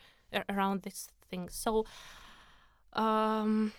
around 0.49 0.83
these 0.83 1.09
things. 1.31 1.55
So. 1.55 1.85
Um, 2.97 3.73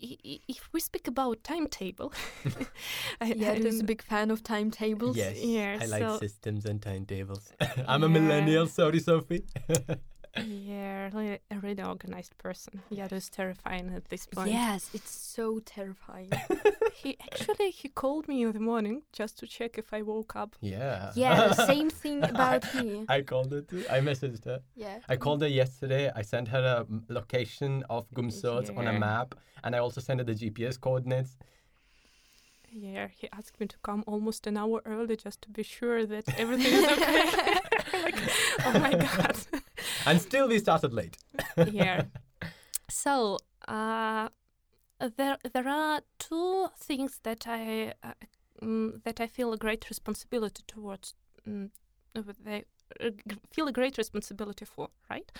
i- 0.00 0.18
i- 0.24 0.40
if 0.48 0.72
we 0.72 0.78
speak 0.80 1.08
about 1.08 1.42
timetable, 1.42 2.12
I, 3.20 3.34
Yeah, 3.36 3.52
I 3.52 3.58
who's 3.58 3.80
a 3.80 3.84
big 3.84 4.02
fan 4.02 4.30
of 4.30 4.42
timetables. 4.44 5.16
yes, 5.16 5.36
yeah, 5.42 5.78
I 5.80 5.86
like 5.86 6.02
so- 6.02 6.18
systems 6.18 6.64
and 6.64 6.80
timetables. 6.80 7.52
I'm 7.88 8.04
a 8.04 8.06
Yeah. 8.06 8.12
millennial, 8.20 8.66
sorry, 8.68 9.00
Sophie. 9.00 9.44
Yeah, 10.36 11.10
really, 11.12 11.38
a 11.50 11.58
really 11.58 11.82
organized 11.82 12.38
person. 12.38 12.80
Yadu 12.90 13.12
is 13.12 13.28
terrifying 13.28 13.92
at 13.94 14.08
this 14.08 14.26
point. 14.26 14.50
Yes, 14.50 14.88
it's 14.94 15.10
so 15.10 15.60
terrifying. 15.60 16.30
He 16.94 17.16
actually 17.20 17.70
he 17.70 17.88
called 17.88 18.28
me 18.28 18.42
in 18.42 18.52
the 18.52 18.60
morning 18.60 19.02
just 19.12 19.36
to 19.40 19.46
check 19.46 19.76
if 19.76 19.92
I 19.92 20.02
woke 20.02 20.36
up. 20.36 20.54
yeah. 20.60 21.10
yeah, 21.16 21.52
same 21.74 21.90
thing 21.90 22.22
about 22.22 22.62
me. 22.76 23.04
I 23.08 23.22
called 23.22 23.50
her 23.50 23.62
too. 23.62 23.84
I 23.90 23.98
messaged 24.00 24.44
her. 24.44 24.60
Yeah. 24.76 24.98
I 25.08 25.16
called 25.16 25.42
her 25.42 25.48
yesterday. 25.48 26.12
I 26.14 26.22
sent 26.22 26.48
her 26.48 26.62
a 26.62 27.12
location 27.12 27.82
of 27.90 28.08
Gumsot 28.14 28.70
on 28.76 28.86
a 28.86 28.92
map, 28.92 29.34
and 29.64 29.74
I 29.74 29.78
also 29.80 30.00
sent 30.00 30.20
her 30.20 30.24
the 30.24 30.34
GPS 30.34 30.80
coordinates. 30.80 31.36
Yeah, 32.70 33.08
he 33.08 33.28
asked 33.32 33.60
me 33.60 33.66
to 33.66 33.76
come 33.82 34.02
almost 34.06 34.46
an 34.46 34.56
hour 34.56 34.80
early 34.86 35.16
just 35.16 35.42
to 35.42 35.50
be 35.50 35.62
sure 35.62 36.06
that 36.06 36.24
everything 36.38 36.72
is 36.72 36.84
okay. 36.86 37.24
like, 38.04 38.14
oh 38.64 38.78
my 38.78 38.92
god. 38.94 39.36
And 40.06 40.20
still, 40.20 40.48
we 40.48 40.58
started 40.58 40.92
late. 40.92 41.16
yeah. 41.70 42.04
So, 42.88 43.38
uh, 43.68 44.28
there 45.16 45.38
there 45.52 45.68
are 45.68 46.02
two 46.18 46.68
things 46.76 47.20
that 47.22 47.46
I 47.46 47.94
uh, 48.02 48.12
mm, 48.62 49.02
that 49.04 49.20
I 49.20 49.26
feel 49.26 49.52
a 49.52 49.56
great 49.56 49.88
responsibility 49.88 50.62
towards. 50.66 51.14
Mm, 51.48 51.70
uh, 52.14 52.22
they 52.44 52.64
uh, 53.00 53.10
feel 53.50 53.68
a 53.68 53.72
great 53.72 53.98
responsibility 53.98 54.64
for, 54.64 54.88
right? 55.10 55.32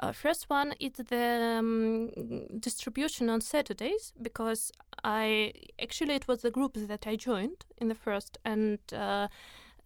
Uh, 0.00 0.12
first 0.12 0.50
one 0.50 0.74
is 0.80 0.92
the 0.92 1.58
um, 1.58 2.10
distribution 2.58 3.30
on 3.30 3.40
Saturdays 3.40 4.12
because 4.20 4.72
I 5.04 5.52
actually 5.80 6.14
it 6.14 6.26
was 6.26 6.42
the 6.42 6.50
group 6.50 6.74
that 6.74 7.06
I 7.06 7.16
joined 7.16 7.64
in 7.78 7.88
the 7.88 7.94
first 7.94 8.38
and. 8.44 8.78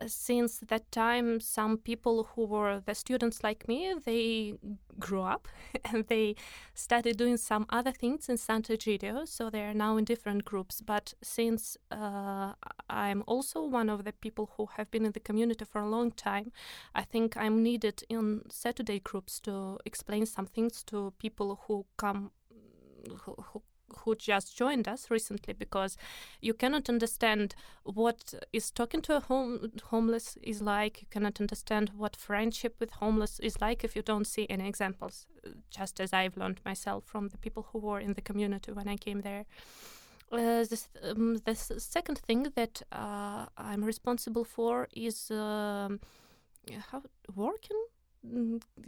Since 0.06 0.58
that 0.68 0.90
time, 0.92 1.40
some 1.40 1.78
people 1.78 2.28
who 2.34 2.44
were 2.44 2.80
the 2.84 2.94
students 2.94 3.42
like 3.42 3.68
me, 3.68 3.94
they 4.04 4.54
grew 4.98 5.22
up 5.22 5.48
and 5.84 6.06
they 6.06 6.36
started 6.74 7.16
doing 7.16 7.36
some 7.36 7.66
other 7.70 7.92
things 7.92 8.28
in 8.28 8.36
Sant'Egidio. 8.36 9.26
So 9.26 9.50
they 9.50 9.62
are 9.62 9.74
now 9.74 9.96
in 9.96 10.04
different 10.04 10.44
groups. 10.44 10.80
But 10.80 11.14
since 11.22 11.76
uh, 11.90 12.52
I'm 12.88 13.22
also 13.26 13.64
one 13.64 13.88
of 13.88 14.04
the 14.04 14.12
people 14.12 14.50
who 14.56 14.68
have 14.76 14.90
been 14.90 15.04
in 15.04 15.12
the 15.12 15.20
community 15.20 15.64
for 15.64 15.82
a 15.82 15.88
long 15.88 16.12
time, 16.12 16.52
I 16.94 17.02
think 17.02 17.36
I'm 17.36 17.62
needed 17.62 18.04
in 18.08 18.42
Saturday 18.48 19.00
groups 19.00 19.40
to 19.40 19.78
explain 19.84 20.26
some 20.26 20.46
things 20.46 20.82
to 20.84 21.12
people 21.18 21.60
who 21.66 21.86
come 21.96 22.30
who, 23.24 23.34
who 23.38 23.62
who 23.98 24.14
just 24.14 24.56
joined 24.56 24.88
us 24.88 25.10
recently 25.10 25.54
because 25.54 25.96
you 26.40 26.54
cannot 26.54 26.88
understand 26.88 27.54
what 27.84 28.34
is 28.52 28.70
talking 28.70 29.02
to 29.02 29.16
a 29.16 29.20
home, 29.20 29.72
homeless 29.84 30.38
is 30.42 30.62
like. 30.62 31.02
You 31.02 31.08
cannot 31.10 31.40
understand 31.40 31.90
what 31.96 32.16
friendship 32.16 32.76
with 32.80 32.90
homeless 32.92 33.38
is 33.40 33.60
like 33.60 33.84
if 33.84 33.96
you 33.96 34.02
don't 34.02 34.26
see 34.26 34.46
any 34.48 34.68
examples, 34.68 35.26
just 35.70 36.00
as 36.00 36.12
I've 36.12 36.36
learned 36.36 36.60
myself 36.64 37.04
from 37.04 37.28
the 37.28 37.38
people 37.38 37.66
who 37.72 37.78
were 37.78 38.00
in 38.00 38.14
the 38.14 38.20
community 38.22 38.72
when 38.72 38.88
I 38.88 38.96
came 38.96 39.20
there. 39.20 39.44
Uh, 40.32 40.64
um, 41.04 41.36
the 41.44 41.54
second 41.54 42.18
thing 42.18 42.46
that 42.54 42.80
uh, 42.90 43.44
I'm 43.58 43.84
responsible 43.84 44.44
for 44.44 44.88
is 44.94 45.30
um, 45.30 46.00
how 46.90 47.02
working 47.34 47.84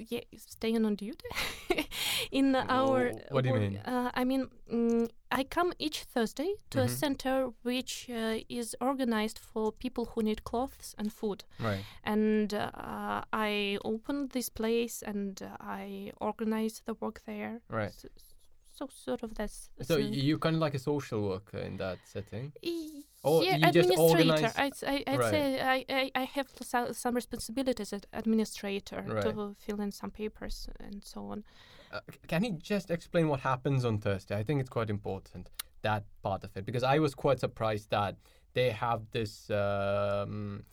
yeah, 0.09 0.21
staying 0.37 0.85
on 0.87 0.95
duty 0.97 1.29
in 2.33 2.55
our. 2.55 3.13
What 3.31 3.45
do 3.45 3.51
you 3.51 3.57
mean? 3.61 3.77
Uh, 3.85 4.11
I 4.15 4.25
mean, 4.25 4.49
mm, 4.73 5.09
I 5.31 5.45
come 5.45 5.73
each 5.79 6.05
Thursday 6.05 6.55
to 6.71 6.79
Mhm. 6.79 6.85
a 6.85 6.89
center 6.89 7.51
which 7.63 8.09
uh, 8.11 8.39
is 8.49 8.77
organized 8.81 9.39
for 9.39 9.73
people 9.73 10.05
who 10.05 10.23
need 10.23 10.45
clothes 10.45 10.95
and 10.99 11.13
food, 11.13 11.45
Right. 11.61 11.85
and 12.05 12.53
uh, 12.55 13.23
I 13.33 13.79
open 13.85 14.29
this 14.29 14.49
place 14.51 15.03
and 15.07 15.43
uh, 15.43 15.57
I 15.61 16.13
organize 16.21 16.83
the 16.87 16.95
work 16.95 17.23
there. 17.27 17.61
Right. 17.71 17.93
So, 17.93 18.09
so 18.73 18.89
sort 18.91 19.23
of 19.23 19.35
that's. 19.35 19.71
So 19.83 19.97
you 19.97 20.39
kind 20.39 20.57
of 20.57 20.61
like 20.63 20.75
a 20.77 20.81
social 20.81 21.21
worker 21.29 21.59
in 21.59 21.77
that 21.79 21.99
setting. 22.05 22.53
E- 22.63 23.05
Or 23.25 23.43
yeah, 23.43 23.57
you 23.57 23.69
administrator. 23.69 24.53
I'd, 24.57 24.75
I, 24.87 25.03
I'd 25.07 25.19
Right. 25.19 25.31
say 25.31 25.61
I, 25.61 25.85
I, 25.89 26.11
I 26.15 26.25
have 26.25 26.49
some, 26.63 26.93
some 26.93 27.15
responsibilities 27.15 27.93
as 27.93 28.03
administrator 28.13 29.03
Right. 29.07 29.23
to 29.23 29.57
fill 29.59 29.81
in 29.81 29.93
some 29.93 30.11
papers 30.11 30.69
and 30.79 31.03
so 31.05 31.21
on. 31.33 31.45
Uh, 31.91 32.01
can 32.29 32.45
you 32.45 32.53
just 32.53 32.91
explain 32.91 33.29
what 33.29 33.41
happens 33.41 33.85
on 33.85 33.99
Thursday? 33.99 34.37
I 34.37 34.43
think 34.43 34.61
it's 34.61 34.69
quite 34.69 34.91
important 34.91 35.49
that 35.83 36.05
part 36.23 36.45
of 36.45 36.51
it 36.57 36.65
because 36.65 36.83
I 36.83 36.99
was 36.99 37.15
quite 37.15 37.41
surprised 37.41 37.91
that 37.91 38.17
they 38.55 38.71
have 38.71 39.03
this 39.11 39.51
um, 39.51 40.65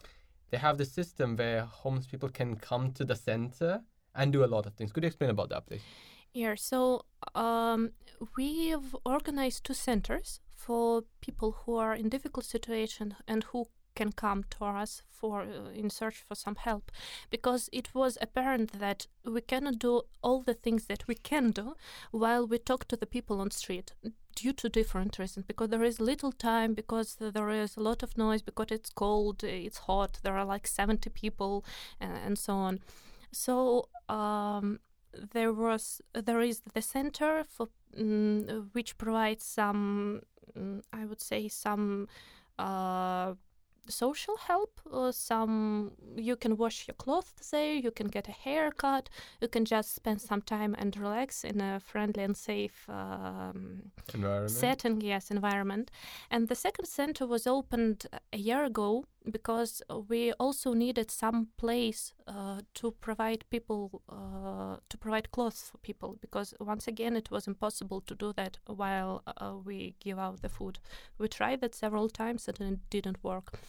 they 0.50 0.58
have 0.58 0.78
the 0.78 0.86
system 0.86 1.36
where 1.38 1.62
homeless 1.64 2.08
people 2.08 2.30
can 2.30 2.56
come 2.56 2.92
to 2.94 3.06
the 3.06 3.16
center 3.16 3.82
and 4.16 4.34
do 4.34 4.44
a 4.44 4.50
lot 4.56 4.66
of 4.66 4.74
things. 4.74 4.92
Could 4.92 5.04
you 5.04 5.08
explain 5.08 5.30
about 5.30 5.50
that, 5.50 5.66
please? 5.68 5.82
Yeah, 6.34 6.56
so 6.56 7.06
um, 7.36 7.92
we've 8.38 8.96
organized 9.06 9.64
two 9.66 9.74
centers 9.74 10.40
for 10.66 11.04
people 11.22 11.52
who 11.60 11.76
are 11.76 11.96
in 11.96 12.10
difficult 12.10 12.46
situation 12.46 13.16
and 13.28 13.44
who 13.46 13.66
can 13.96 14.12
come 14.12 14.44
to 14.50 14.64
us 14.64 15.02
for 15.10 15.42
uh, 15.42 15.70
in 15.74 15.90
search 15.90 16.24
for 16.28 16.36
some 16.36 16.56
help. 16.56 16.92
Because 17.30 17.70
it 17.72 17.94
was 17.94 18.18
apparent 18.22 18.80
that 18.80 19.08
we 19.26 19.42
cannot 19.42 19.80
do 19.80 20.04
all 20.22 20.42
the 20.42 20.54
things 20.54 20.86
that 20.86 21.08
we 21.08 21.16
can 21.16 21.52
do 21.52 21.76
while 22.12 22.48
we 22.48 22.58
talk 22.58 22.88
to 22.88 22.96
the 22.96 23.06
people 23.06 23.42
on 23.42 23.52
street 23.52 23.94
due 24.36 24.54
to 24.54 24.70
different 24.70 25.20
reasons. 25.20 25.46
Because 25.46 25.70
there 25.70 25.84
is 25.84 26.00
little 26.00 26.32
time 26.32 26.74
because 26.74 27.18
there 27.20 27.50
is 27.50 27.76
a 27.76 27.82
lot 27.82 28.04
of 28.04 28.18
noise 28.18 28.42
because 28.42 28.68
it's 28.72 28.90
cold 28.90 29.44
it's 29.44 29.80
hot 29.80 30.20
there 30.24 30.38
are 30.38 30.46
like 30.46 30.68
70 30.68 31.10
people 31.10 31.66
and, 32.00 32.18
and 32.26 32.38
so 32.38 32.54
on. 32.54 32.80
So 33.32 33.90
um, 34.10 34.80
there 35.34 35.54
was 35.54 36.02
there 36.14 36.42
is 36.42 36.62
the 36.74 36.82
center 36.82 37.44
for 37.48 37.68
mm, 37.98 38.70
which 38.74 38.98
provides 38.98 39.46
some 39.46 40.22
I 40.94 41.06
would 41.06 41.22
say 41.22 41.48
some 41.48 42.08
uh, 42.60 43.34
social 43.88 44.38
help 44.38 44.80
or 44.90 45.12
some 45.12 45.92
you 46.16 46.36
can 46.36 46.56
wash 46.56 46.88
your 46.88 46.96
clothes 46.96 47.34
there 47.52 47.74
you 47.74 47.92
can 47.92 48.08
get 48.08 48.28
a 48.28 48.32
haircut 48.32 49.10
you 49.42 49.48
can 49.48 49.66
just 49.66 49.94
spend 49.96 50.22
some 50.22 50.42
time 50.42 50.76
and 50.78 50.96
relax 50.98 51.44
in 51.44 51.60
a 51.60 51.80
friendly 51.80 52.24
and 52.24 52.38
safe 52.38 52.88
um, 52.90 53.92
Environment. 54.14 54.52
setting 54.52 55.02
yes 55.02 55.32
environment 55.32 55.92
and 56.30 56.48
the 56.48 56.56
second 56.56 56.86
center 56.86 57.26
was 57.26 57.48
opened 57.48 58.06
a 58.32 58.38
year 58.38 58.64
ago 58.64 59.06
because 59.30 59.82
we 60.08 60.32
also 60.34 60.74
needed 60.74 61.12
some 61.12 61.48
place 61.58 62.14
uh, 62.28 62.62
to 62.74 62.92
provide 62.92 63.46
people 63.50 64.02
uh, 64.10 64.78
to 64.90 64.98
provide 64.98 65.32
clothes 65.32 65.70
for 65.72 65.78
people 65.80 66.18
because 66.22 66.54
once 66.60 66.88
again 66.88 67.16
it 67.16 67.30
was 67.30 67.48
impossible 67.48 68.02
to 68.02 68.16
do 68.16 68.34
that 68.34 68.58
while 68.66 69.22
uh, 69.28 69.54
we 69.64 69.96
give 70.00 70.18
out 70.18 70.42
the 70.42 70.50
food. 70.50 70.80
We 71.18 71.28
tried 71.28 71.62
that 71.62 71.76
several 71.76 72.10
times 72.10 72.48
and 72.48 72.60
it 72.62 72.90
didn't 72.90 73.24
work. 73.24 73.60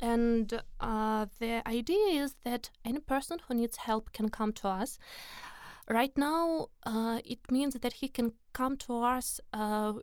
And 0.00 0.62
uh, 0.80 1.26
the 1.38 1.66
idea 1.66 2.22
is 2.22 2.36
that 2.44 2.70
any 2.84 3.00
person 3.00 3.38
who 3.46 3.54
needs 3.54 3.78
help 3.78 4.12
can 4.12 4.28
come 4.28 4.52
to 4.54 4.68
us. 4.68 4.98
Right 5.88 6.16
now 6.16 6.68
uh, 6.86 7.20
it 7.24 7.40
means 7.50 7.74
that 7.74 7.94
he 7.94 8.08
can 8.08 8.32
come 8.52 8.76
to 8.78 9.02
us 9.02 9.40
uh, 9.52 9.94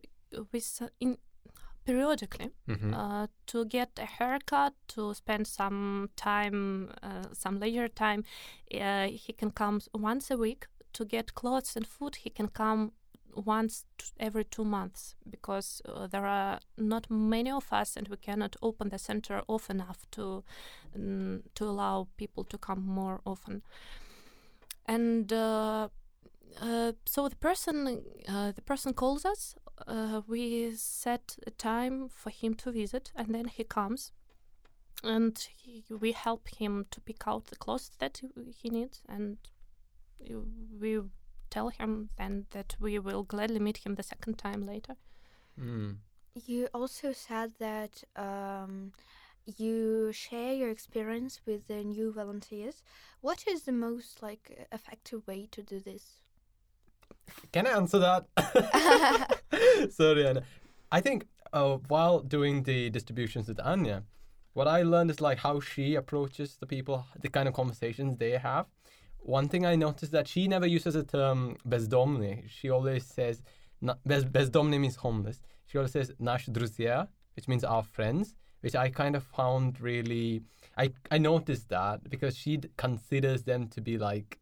with 0.51 0.81
in 0.99 1.17
periodically 1.91 2.49
Mhm. 2.67 2.93
uh, 2.93 3.27
to 3.45 3.65
get 3.65 3.89
a 3.99 4.05
haircut, 4.05 4.73
to 4.87 5.13
spend 5.13 5.47
some 5.47 6.09
time, 6.15 6.89
uh, 7.03 7.33
some 7.33 7.59
leisure 7.59 7.89
time. 7.89 8.23
Uh, 8.73 9.07
he 9.25 9.33
can 9.33 9.51
come 9.51 9.79
once 9.93 10.33
a 10.33 10.37
week 10.37 10.67
to 10.93 11.05
get 11.05 11.33
clothes 11.33 11.75
and 11.77 11.85
food. 11.87 12.15
He 12.15 12.29
can 12.29 12.47
come 12.47 12.91
once 13.45 13.85
t- 13.97 14.05
every 14.19 14.43
two 14.43 14.65
months 14.65 15.15
because 15.29 15.81
uh, 15.85 16.07
there 16.07 16.25
are 16.25 16.59
not 16.77 17.09
many 17.09 17.51
of 17.51 17.71
us, 17.81 17.97
and 17.97 18.07
we 18.09 18.17
cannot 18.17 18.55
open 18.61 18.89
the 18.89 18.97
center 18.97 19.41
often 19.47 19.79
enough 19.81 20.05
to 20.11 20.43
mm, 20.97 21.41
to 21.55 21.63
allow 21.65 22.07
people 22.17 22.43
to 22.43 22.57
come 22.57 22.81
more 22.85 23.19
often. 23.25 23.61
And 24.85 25.31
uh, 25.33 25.87
uh, 26.61 26.91
so 27.05 27.29
the 27.29 27.35
person 27.35 28.01
uh, 28.27 28.51
the 28.51 28.61
person 28.61 28.93
calls 28.93 29.25
us. 29.25 29.55
Uh, 29.87 30.21
we 30.27 30.75
set 30.75 31.37
a 31.47 31.51
time 31.51 32.09
for 32.09 32.29
him 32.29 32.53
to 32.55 32.71
visit, 32.71 33.11
and 33.15 33.33
then 33.33 33.45
he 33.45 33.63
comes, 33.63 34.11
and 35.03 35.47
he, 35.57 35.83
we 35.89 36.11
help 36.11 36.47
him 36.49 36.85
to 36.91 37.01
pick 37.01 37.27
out 37.27 37.45
the 37.45 37.55
clothes 37.55 37.91
that 37.99 38.17
he- 38.17 38.51
he 38.51 38.69
needs, 38.69 39.01
and 39.07 39.37
we 40.79 41.01
tell 41.49 41.69
him 41.69 42.09
then 42.17 42.45
that 42.51 42.75
we 42.79 42.97
will 42.99 43.23
gladly 43.23 43.59
meet 43.59 43.77
him 43.77 43.95
the 43.95 44.03
second 44.03 44.37
time 44.37 44.65
later. 44.65 44.95
Mm. 45.59 45.97
You 46.33 46.67
also 46.73 47.11
said 47.11 47.53
that 47.59 48.03
um, 48.15 48.93
you 49.45 50.11
share 50.13 50.53
your 50.53 50.69
experience 50.69 51.41
with 51.45 51.67
the 51.67 51.83
new 51.83 52.11
volunteers. 52.11 52.83
What 53.19 53.45
is 53.47 53.63
the 53.63 53.73
most 53.73 54.21
like 54.21 54.67
effective 54.71 55.27
way 55.27 55.47
to 55.51 55.61
do 55.61 55.79
this? 55.79 56.21
Can 57.51 57.67
I 57.67 57.71
answer 57.71 57.99
that? 57.99 58.25
Sorry, 59.91 60.27
Anna. 60.27 60.43
I 60.91 61.01
think 61.01 61.25
uh, 61.53 61.77
while 61.87 62.19
doing 62.19 62.63
the 62.63 62.89
distributions 62.89 63.47
with 63.47 63.59
Anya, 63.59 64.03
what 64.53 64.67
I 64.67 64.83
learned 64.83 65.11
is 65.11 65.21
like 65.21 65.37
how 65.39 65.59
she 65.59 65.95
approaches 65.95 66.57
the 66.59 66.65
people, 66.65 67.05
the 67.21 67.29
kind 67.29 67.47
of 67.47 67.53
conversations 67.53 68.17
they 68.17 68.31
have. 68.31 68.65
One 69.19 69.47
thing 69.47 69.65
I 69.65 69.75
noticed 69.75 70.11
that 70.11 70.27
she 70.27 70.47
never 70.47 70.65
uses 70.65 70.93
the 70.95 71.03
term 71.03 71.57
bezdomny. 71.67 72.49
She 72.49 72.69
always 72.69 73.05
says 73.05 73.41
bez, 74.05 74.25
bezdomny 74.25 74.79
means 74.79 74.95
homeless. 74.95 75.41
She 75.67 75.77
always 75.77 75.91
says 75.91 76.11
nash 76.19 76.47
druzia, 76.47 77.07
which 77.35 77.47
means 77.47 77.63
our 77.63 77.83
friends, 77.83 78.35
which 78.61 78.75
I 78.75 78.89
kind 78.89 79.15
of 79.15 79.23
found 79.23 79.79
really. 79.79 80.41
I 80.77 80.91
I 81.11 81.17
noticed 81.17 81.69
that 81.69 82.09
because 82.09 82.35
she 82.35 82.57
d- 82.57 82.69
considers 82.77 83.43
them 83.43 83.67
to 83.69 83.81
be 83.81 83.97
like 83.97 84.39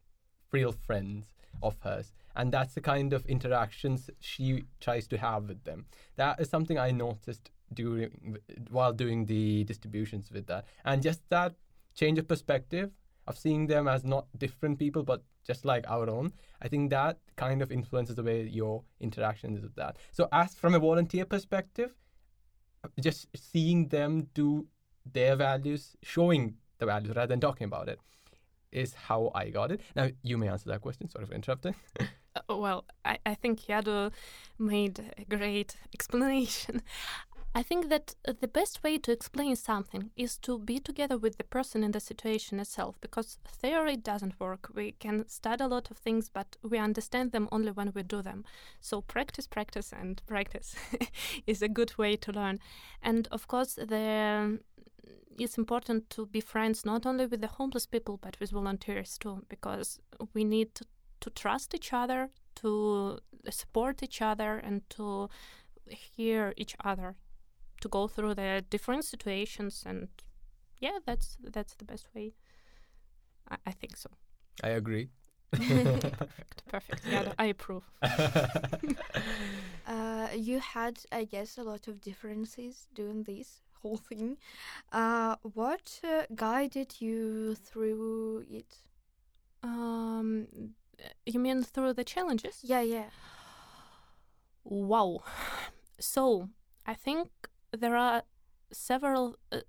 real 0.52 0.72
friends 0.72 1.34
of 1.62 1.76
hers 1.84 2.13
and 2.36 2.52
that's 2.52 2.74
the 2.74 2.82
kind 2.82 3.13
of 3.13 3.26
interactions 3.26 4.10
she 4.20 4.63
tries 4.80 5.08
to 5.08 5.18
have 5.18 5.48
with 5.48 5.63
them 5.63 5.86
that 6.15 6.39
is 6.39 6.50
something 6.50 6.78
i 6.78 6.92
noticed 6.92 7.52
during 7.74 8.38
while 8.70 8.94
doing 8.94 9.26
the 9.26 9.63
distributions 9.65 10.32
with 10.32 10.48
that 10.48 10.65
and 10.86 11.02
just 11.04 11.22
that 11.30 11.54
change 11.94 12.18
of 12.18 12.28
perspective 12.28 12.92
of 13.28 13.38
seeing 13.38 13.68
them 13.68 13.88
as 13.88 14.04
not 14.04 14.28
different 14.38 14.80
people 14.80 15.04
but 15.04 15.24
just 15.46 15.65
like 15.65 15.86
our 15.88 16.10
own 16.10 16.34
i 16.62 16.68
think 16.68 16.89
that 16.89 17.18
kind 17.36 17.62
of 17.62 17.72
influences 17.72 18.15
the 18.15 18.24
way 18.24 18.44
your 18.44 18.84
interaction 19.00 19.56
is 19.56 19.62
with 19.62 19.76
that 19.76 19.98
so 20.12 20.28
as 20.32 20.56
from 20.56 20.74
a 20.74 20.80
volunteer 20.80 21.26
perspective 21.26 21.94
just 23.00 23.28
seeing 23.36 23.88
them 23.89 24.28
do 24.34 24.68
their 25.12 25.36
values 25.36 25.96
showing 26.02 26.56
the 26.80 26.86
values 26.86 27.15
rather 27.15 27.28
than 27.28 27.39
talking 27.39 27.65
about 27.65 27.89
it 27.89 28.00
is 28.72 28.94
how 28.94 29.32
I 29.34 29.50
got 29.50 29.72
it. 29.72 29.82
Now 29.96 30.10
you 30.22 30.38
may 30.38 30.48
answer 30.48 30.70
that 30.70 30.82
question. 30.82 31.10
Sorry 31.10 31.26
for 31.26 31.34
interrupting. 31.34 31.76
Well, 32.50 32.86
I, 33.06 33.20
I 33.26 33.36
think 33.36 33.62
Yado 33.68 34.12
made 34.58 35.00
a 35.18 35.24
great 35.26 35.76
explanation. 35.94 36.82
I 37.54 37.64
think 37.64 37.90
that 37.90 38.16
uh, 38.28 38.34
the 38.40 38.48
best 38.48 38.84
way 38.84 38.98
to 39.00 39.12
explain 39.12 39.56
something 39.56 40.12
is 40.16 40.38
to 40.40 40.60
be 40.60 40.80
together 40.80 41.18
with 41.18 41.38
the 41.38 41.44
person 41.44 41.84
in 41.84 41.92
the 41.92 42.00
situation 42.00 42.60
itself 42.60 42.96
because 43.02 43.38
theory 43.48 43.96
doesn't 43.96 44.40
work. 44.40 44.70
We 44.76 44.94
can 44.94 45.28
study 45.28 45.64
a 45.64 45.68
lot 45.68 45.90
of 45.90 45.98
things, 45.98 46.30
but 46.30 46.58
we 46.64 46.78
understand 46.78 47.32
them 47.32 47.50
only 47.52 47.72
when 47.72 47.92
we 47.96 48.04
do 48.04 48.22
them. 48.22 48.46
So, 48.82 49.02
practice, 49.02 49.48
practice, 49.48 49.92
and 49.92 50.22
practice 50.28 50.76
is 51.48 51.62
a 51.62 51.68
good 51.68 51.98
way 51.98 52.16
to 52.18 52.32
learn. 52.32 52.60
And 53.02 53.28
of 53.32 53.48
course, 53.48 53.76
the 53.76 54.60
it's 55.40 55.58
important 55.58 56.10
to 56.12 56.26
be 56.26 56.42
friends 56.42 56.86
not 56.86 57.06
only 57.06 57.26
with 57.26 57.40
the 57.42 57.48
homeless 57.48 57.86
people 57.86 58.18
but 58.18 58.38
with 58.42 58.52
volunteers 58.52 59.18
too 59.18 59.42
because 59.48 60.00
we 60.34 60.44
need 60.44 60.76
to, 60.76 60.84
to 61.22 61.30
trust 61.30 61.74
each 61.74 61.94
other 61.94 62.30
to 62.62 63.19
support 63.50 64.04
each 64.04 64.22
other 64.22 64.58
and 64.58 64.82
to 64.89 65.30
hear 65.88 66.54
each 66.58 66.76
other 66.84 67.15
to 67.82 67.89
go 67.89 68.08
through 68.08 68.36
the 68.36 68.63
different 68.69 69.04
situations 69.06 69.84
and 69.86 70.08
yeah 70.80 71.00
that's 71.06 71.38
that's 71.52 71.76
the 71.76 71.86
best 71.86 72.08
way 72.15 72.34
i, 73.50 73.58
I 73.67 73.72
think 73.72 73.98
so 73.98 74.10
I 74.63 74.69
agree. 74.69 75.10
perfect 75.52 76.63
perfect 76.69 77.02
yeah 77.08 77.32
i 77.39 77.45
approve 77.45 77.84
Uh, 79.88 80.28
you 80.36 80.60
had, 80.60 81.00
I 81.12 81.24
guess, 81.24 81.58
a 81.58 81.63
lot 81.63 81.88
of 81.88 82.00
differences 82.00 82.88
doing 82.93 83.24
this 83.24 83.62
whole 83.82 83.98
thing. 83.98 84.38
Uh, 84.91 85.36
what 85.41 86.00
uh, 86.04 86.24
guided 86.36 87.02
you 87.02 87.56
through 87.56 88.45
it? 88.50 88.76
um 89.62 90.48
you 91.26 91.40
mean 91.40 91.64
through 91.64 91.94
the 91.94 92.04
challenges 92.04 92.60
Yeah, 92.64 92.82
yeah. 92.82 93.10
Wow. 94.64 95.24
So 96.00 96.50
I 96.86 96.94
think 96.94 97.30
there 97.72 97.96
are 97.96 98.24
several. 98.72 99.36
Uh, 99.52 99.62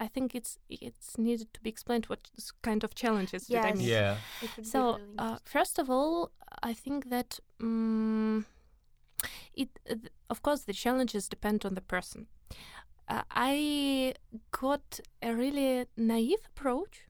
I 0.00 0.08
think 0.08 0.34
it's 0.34 0.58
it's 0.68 1.16
needed 1.16 1.52
to 1.54 1.60
be 1.60 1.70
explained 1.70 2.06
what 2.06 2.20
s- 2.38 2.52
kind 2.62 2.84
of 2.84 2.94
challenges 2.94 3.46
did 3.46 3.64
I 3.64 3.72
mean. 3.72 3.88
yeah. 3.88 4.16
It 4.42 4.50
would 4.56 4.64
be 4.64 4.70
So 4.70 4.80
really 4.92 5.14
uh, 5.18 5.38
first 5.44 5.78
of 5.78 5.88
all, 5.90 6.30
I 6.62 6.74
think 6.74 7.08
that 7.10 7.40
um, 7.60 8.46
it 9.54 9.68
uh, 9.90 9.94
th- 9.94 10.12
of 10.28 10.42
course 10.42 10.62
the 10.64 10.72
challenges 10.72 11.28
depend 11.28 11.64
on 11.64 11.74
the 11.74 11.80
person. 11.80 12.26
Uh, 13.08 13.22
I 13.30 14.14
got 14.50 15.00
a 15.22 15.32
really 15.34 15.86
naive 15.96 16.44
approach. 16.56 17.05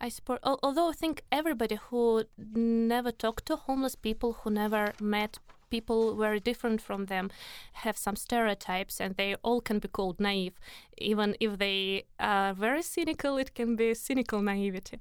I- 0.00 0.08
suppose, 0.08 0.38
although 0.42 0.88
I 0.88 0.92
think 0.92 1.22
everybody 1.30 1.76
who 1.76 2.24
never 2.54 3.12
talked 3.12 3.46
to 3.46 3.56
homeless 3.56 3.94
people, 3.94 4.32
who 4.32 4.50
never 4.50 4.92
met 5.00 5.38
people 5.70 6.16
very 6.16 6.40
different 6.40 6.80
from 6.82 7.06
them, 7.06 7.30
have 7.72 7.96
some 7.96 8.16
stereotypes, 8.16 9.00
and 9.00 9.14
they 9.16 9.36
all 9.42 9.60
can 9.60 9.78
be 9.78 9.88
called 9.88 10.18
naive, 10.20 10.58
even 10.98 11.36
if 11.38 11.58
they 11.58 12.04
are 12.18 12.52
very 12.54 12.82
cynical. 12.82 13.38
It 13.38 13.54
can 13.54 13.76
be 13.76 13.94
cynical 13.94 14.42
naivety. 14.42 14.98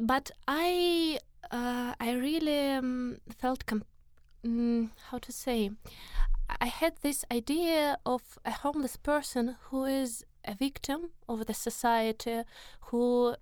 But 0.00 0.30
I, 0.46 1.18
uh, 1.50 1.94
I 1.98 2.12
really 2.12 2.70
um, 2.70 3.18
felt, 3.38 3.64
mm, 4.44 4.90
how 5.10 5.18
to 5.18 5.32
say, 5.32 5.70
I 6.60 6.66
had 6.66 6.94
this 7.02 7.24
idea 7.32 7.96
of 8.04 8.38
a 8.44 8.50
homeless 8.50 8.96
person 8.96 9.56
who 9.70 9.84
is 9.84 10.24
a 10.44 10.54
victim 10.54 11.10
of 11.28 11.46
the 11.46 11.54
society, 11.54 12.42
who 12.90 13.34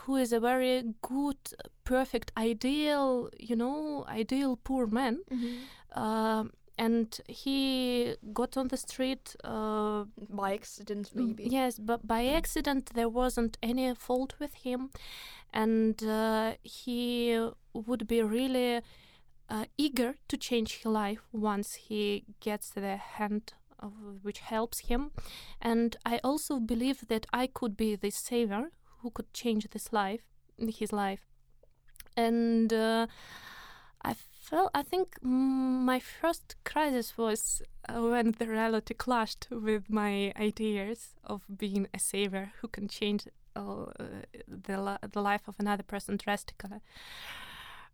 who 0.00 0.16
is 0.16 0.32
a 0.32 0.40
very 0.40 0.82
good, 1.02 1.36
perfect, 1.84 2.32
ideal, 2.36 3.28
you 3.38 3.56
know, 3.56 4.04
ideal 4.08 4.56
poor 4.56 4.86
man. 4.86 5.18
Mhm. 5.30 5.58
Um 5.96 6.50
and 6.76 7.20
he 7.28 8.16
got 8.32 8.56
on 8.56 8.68
the 8.68 8.76
street. 8.76 9.36
Uh, 9.44 10.04
by 10.28 10.54
accident, 10.54 11.10
maybe. 11.14 11.44
Yes, 11.44 11.78
but 11.78 12.04
by 12.06 12.26
accident 12.26 12.90
there 12.94 13.08
wasn't 13.08 13.56
any 13.62 13.94
fault 13.94 14.34
with 14.40 14.54
him, 14.54 14.90
and 15.52 16.02
uh, 16.02 16.54
he 16.62 17.38
would 17.72 18.06
be 18.08 18.22
really 18.22 18.80
uh, 19.48 19.64
eager 19.78 20.14
to 20.28 20.36
change 20.36 20.78
his 20.78 20.86
life 20.86 21.22
once 21.32 21.74
he 21.88 22.24
gets 22.40 22.70
the 22.70 22.96
hand 22.96 23.52
which 24.22 24.40
helps 24.40 24.80
him. 24.80 25.10
And 25.60 25.96
I 26.04 26.20
also 26.22 26.60
believe 26.60 27.08
that 27.08 27.26
I 27.32 27.46
could 27.46 27.76
be 27.76 27.96
the 27.96 28.10
savior 28.10 28.70
who 29.00 29.10
could 29.10 29.32
change 29.32 29.68
this 29.70 29.92
life, 29.92 30.22
his 30.58 30.92
life. 30.92 31.26
And 32.16 32.72
uh, 32.72 33.06
I 34.02 34.14
felt, 34.14 34.70
I 34.74 34.82
think 34.82 35.22
my 35.22 35.98
first 35.98 36.56
crisis 36.64 37.18
was 37.18 37.62
uh, 37.88 38.00
when 38.00 38.32
the 38.38 38.46
reality 38.46 38.94
clashed 38.94 39.48
with 39.50 39.90
my 39.90 40.32
ideas 40.36 41.14
of 41.24 41.42
being 41.56 41.88
a 41.92 41.98
savior 41.98 42.52
who 42.60 42.68
can 42.68 42.88
change 42.88 43.26
uh, 43.56 43.86
the, 44.48 44.98
the 45.12 45.20
life 45.20 45.48
of 45.48 45.56
another 45.58 45.82
person 45.82 46.16
drastically. 46.16 46.80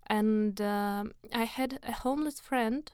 And 0.06 0.60
um 0.60 1.12
I 1.32 1.44
had 1.44 1.78
a 1.82 1.92
homeless 1.92 2.40
friend. 2.40 2.90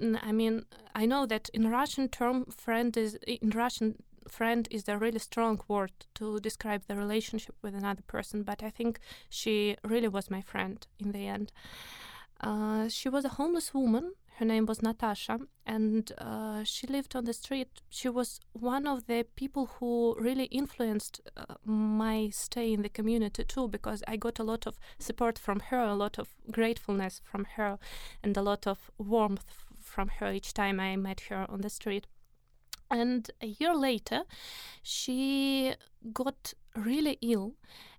I 0.00 0.32
mean, 0.32 0.64
I 0.94 1.06
know 1.06 1.26
that 1.26 1.48
in 1.50 1.70
Russian 1.70 2.08
term, 2.08 2.46
friend 2.46 2.96
is 2.96 3.14
in 3.26 3.50
Russian 3.50 3.96
friend 4.28 4.68
is 4.70 4.88
a 4.88 4.98
really 4.98 5.18
strong 5.18 5.60
word 5.68 5.92
to 6.14 6.40
describe 6.40 6.82
the 6.86 6.96
relationship 6.96 7.56
with 7.62 7.74
another 7.74 8.02
person, 8.06 8.42
but 8.42 8.62
I 8.62 8.70
think 8.70 9.00
she 9.28 9.76
really 9.84 10.08
was 10.08 10.30
my 10.30 10.40
friend 10.40 10.86
in 10.98 11.12
the 11.12 11.26
end. 11.26 11.52
Uh, 12.40 12.88
she 12.88 13.08
was 13.08 13.24
a 13.24 13.30
homeless 13.30 13.72
woman. 13.74 14.12
Her 14.36 14.46
name 14.46 14.66
was 14.66 14.82
Natasha, 14.82 15.40
and 15.66 16.10
uh, 16.18 16.64
she 16.64 16.86
lived 16.86 17.14
on 17.14 17.26
the 17.26 17.34
street. 17.34 17.82
She 17.90 18.08
was 18.08 18.40
one 18.52 18.86
of 18.86 19.06
the 19.06 19.26
people 19.36 19.66
who 19.78 20.16
really 20.18 20.46
influenced 20.46 21.20
uh, 21.36 21.54
my 21.64 22.30
stay 22.30 22.72
in 22.72 22.82
the 22.82 22.88
community 22.88 23.44
too, 23.44 23.68
because 23.68 24.02
I 24.08 24.16
got 24.16 24.38
a 24.38 24.44
lot 24.44 24.66
of 24.66 24.78
support 24.98 25.38
from 25.38 25.60
her, 25.60 25.80
a 25.80 25.94
lot 25.94 26.18
of 26.18 26.28
gratefulness 26.50 27.20
from 27.22 27.44
her, 27.56 27.78
and 28.22 28.36
a 28.36 28.42
lot 28.42 28.66
of 28.66 28.90
warmth 28.98 29.66
from 29.92 30.08
her 30.18 30.32
each 30.32 30.54
time 30.54 30.80
I 30.80 30.96
met 30.96 31.20
her 31.28 31.46
on 31.48 31.60
the 31.60 31.70
street. 31.70 32.06
And 32.90 33.30
a 33.40 33.46
year 33.46 33.74
later, 33.74 34.22
she 34.82 35.74
got 36.12 36.54
really 36.76 37.18
ill, 37.20 37.54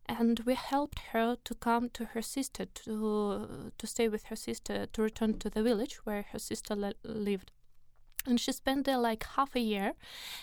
and 0.05 0.39
we 0.45 0.55
helped 0.55 0.99
her 1.13 1.37
to 1.43 1.55
come 1.55 1.89
to 1.89 2.05
her 2.13 2.21
sister 2.21 2.65
to 2.65 3.71
to 3.77 3.87
stay 3.87 4.09
with 4.09 4.25
her 4.25 4.35
sister 4.35 4.85
to 4.93 5.01
return 5.01 5.39
to 5.39 5.49
the 5.49 5.63
village 5.63 6.05
where 6.05 6.25
her 6.31 6.39
sister 6.39 6.75
li- 6.75 7.01
lived. 7.03 7.51
And 8.27 8.39
she 8.39 8.51
spent 8.51 8.85
there 8.85 8.99
like 8.99 9.25
half 9.35 9.55
a 9.55 9.59
year, 9.59 9.93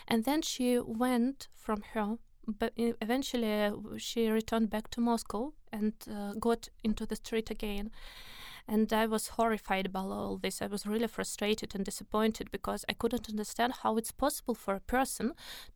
and 0.08 0.24
then 0.24 0.42
she 0.42 0.78
went 0.78 1.48
from 1.54 1.82
her. 1.92 2.18
But 2.46 2.72
eventually, 2.76 3.64
uh, 3.64 3.72
she 3.98 4.28
returned 4.28 4.70
back 4.70 4.90
to 4.90 5.00
Moscow 5.00 5.52
and 5.72 5.92
uh, 6.10 6.32
got 6.40 6.68
into 6.82 7.06
the 7.06 7.16
street 7.16 7.50
again. 7.50 7.90
And 8.70 8.92
I 8.92 9.06
was 9.06 9.30
horrified 9.30 9.92
by 9.92 9.98
all 9.98 10.36
this. 10.36 10.62
I 10.62 10.66
was 10.66 10.86
really 10.86 11.08
frustrated 11.08 11.74
and 11.74 11.84
disappointed 11.84 12.52
because 12.52 12.84
I 12.88 12.92
couldn't 12.92 13.28
understand 13.28 13.72
how 13.82 13.96
it's 13.96 14.12
possible 14.12 14.54
for 14.54 14.76
a 14.76 14.86
person 14.96 15.32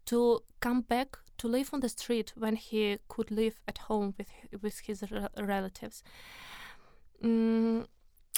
to 0.06 0.44
come 0.60 0.82
back 0.82 1.18
to 1.38 1.48
live 1.48 1.70
on 1.72 1.80
the 1.80 1.88
street 1.88 2.32
when 2.36 2.54
he 2.54 2.98
could 3.08 3.32
live 3.32 3.60
at 3.66 3.78
home 3.78 4.14
with 4.16 4.28
with 4.62 4.78
his 4.86 5.02
re- 5.10 5.26
relatives. 5.36 6.04
Mm, 7.20 7.86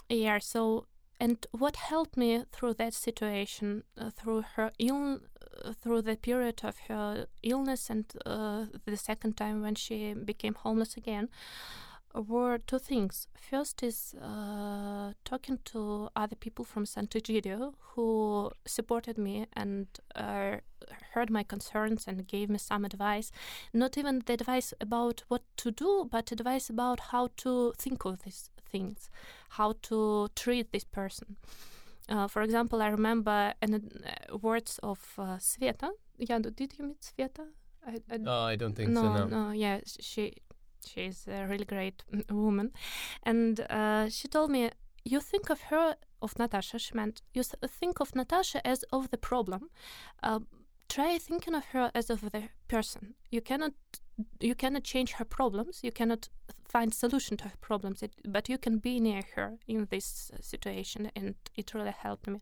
yeah. 0.09 0.38
So, 0.38 0.87
and 1.21 1.47
what 1.51 1.77
helped 1.77 2.16
me 2.16 2.45
through 2.51 2.75
that 2.75 2.95
situation, 2.95 3.83
uh, 4.01 4.09
through 4.09 4.42
her 4.55 4.71
ill, 4.79 5.21
uh, 5.64 5.75
through 5.75 6.01
the 6.01 6.16
period 6.16 6.61
of 6.64 6.79
her 6.88 7.27
illness, 7.42 7.90
and 7.90 8.07
uh, 8.25 8.64
the 8.87 8.97
second 8.97 9.37
time 9.37 9.61
when 9.61 9.75
she 9.75 10.14
became 10.14 10.55
homeless 10.55 10.97
again, 10.97 11.29
were 12.14 12.59
two 12.59 12.79
things. 12.79 13.29
First 13.35 13.83
is 13.83 14.14
uh, 14.14 15.12
talking 15.25 15.59
to 15.66 16.09
other 16.16 16.37
people 16.37 16.64
from 16.64 16.85
Sant'Egidio 16.85 17.75
who 17.95 18.51
supported 18.64 19.19
me 19.19 19.47
and 19.53 19.87
uh, 20.14 20.57
heard 21.12 21.31
my 21.31 21.42
concerns 21.42 22.07
and 22.07 22.27
gave 22.27 22.49
me 22.49 22.59
some 22.59 22.85
advice. 22.85 23.33
Not 23.73 23.99
even 23.99 24.23
the 24.25 24.33
advice 24.35 24.73
about 24.81 25.25
what 25.29 25.42
to 25.59 25.71
do, 25.71 26.09
but 26.11 26.33
advice 26.33 26.71
about 26.71 27.01
how 27.12 27.29
to 27.38 27.73
think 27.79 28.05
of 28.05 28.23
these 28.23 28.51
things, 28.71 29.11
how 29.51 29.75
to 29.83 30.29
treat 30.35 30.73
this 30.73 30.85
person. 30.85 31.37
Uh, 32.09 32.29
for 32.29 32.42
example, 32.42 32.83
I 32.83 32.88
remember 32.88 33.55
an, 33.61 33.75
uh, 33.75 34.37
words 34.38 34.79
of 34.83 35.01
uh, 35.19 35.37
Sveta. 35.38 35.90
Janu, 36.21 36.55
did 36.55 36.75
you 36.79 36.87
meet 36.87 37.01
Sveta? 37.01 37.47
I, 37.87 37.99
I 38.11 38.19
Oh, 38.27 38.45
I 38.45 38.57
don't 38.57 38.75
think 38.75 38.90
no, 38.90 39.03
so. 39.03 39.12
No. 39.12 39.27
no, 39.27 39.51
yeah, 39.53 39.81
she 40.01 40.35
she's 40.87 41.27
a 41.29 41.46
really 41.46 41.64
great 41.64 42.03
woman, 42.31 42.72
and 43.22 43.61
uh, 43.70 44.09
she 44.09 44.29
told 44.29 44.51
me 44.51 44.70
you 45.05 45.20
think 45.20 45.51
of 45.51 45.61
her 45.62 45.96
of 46.22 46.38
Natasha. 46.38 46.79
She 46.79 46.94
meant 46.94 47.22
you 47.35 47.42
think 47.42 48.01
of 48.01 48.14
Natasha 48.14 48.66
as 48.66 48.83
of 48.92 49.11
the 49.11 49.18
problem. 49.18 49.70
Uh, 50.22 50.40
try 50.88 51.18
thinking 51.18 51.55
of 51.55 51.64
her 51.66 51.90
as 51.94 52.11
of 52.11 52.20
the 52.20 52.49
person. 52.68 53.14
You 53.31 53.40
cannot 53.40 53.72
you 54.40 54.55
cannot 54.55 54.85
change 54.85 55.12
her 55.12 55.25
problems. 55.25 55.81
You 55.83 55.92
cannot 55.92 56.29
find 56.68 56.92
solution 56.94 57.37
to 57.38 57.44
her 57.44 57.59
problems. 57.61 58.03
It, 58.03 58.14
but 58.25 58.49
you 58.49 58.59
can 58.59 58.79
be 58.79 59.01
near 59.01 59.22
her 59.35 59.59
in 59.66 59.87
this 59.90 60.31
uh, 60.33 60.40
situation, 60.40 61.11
and 61.14 61.35
it 61.55 61.75
really 61.75 61.94
helped 61.96 62.27
me. 62.27 62.40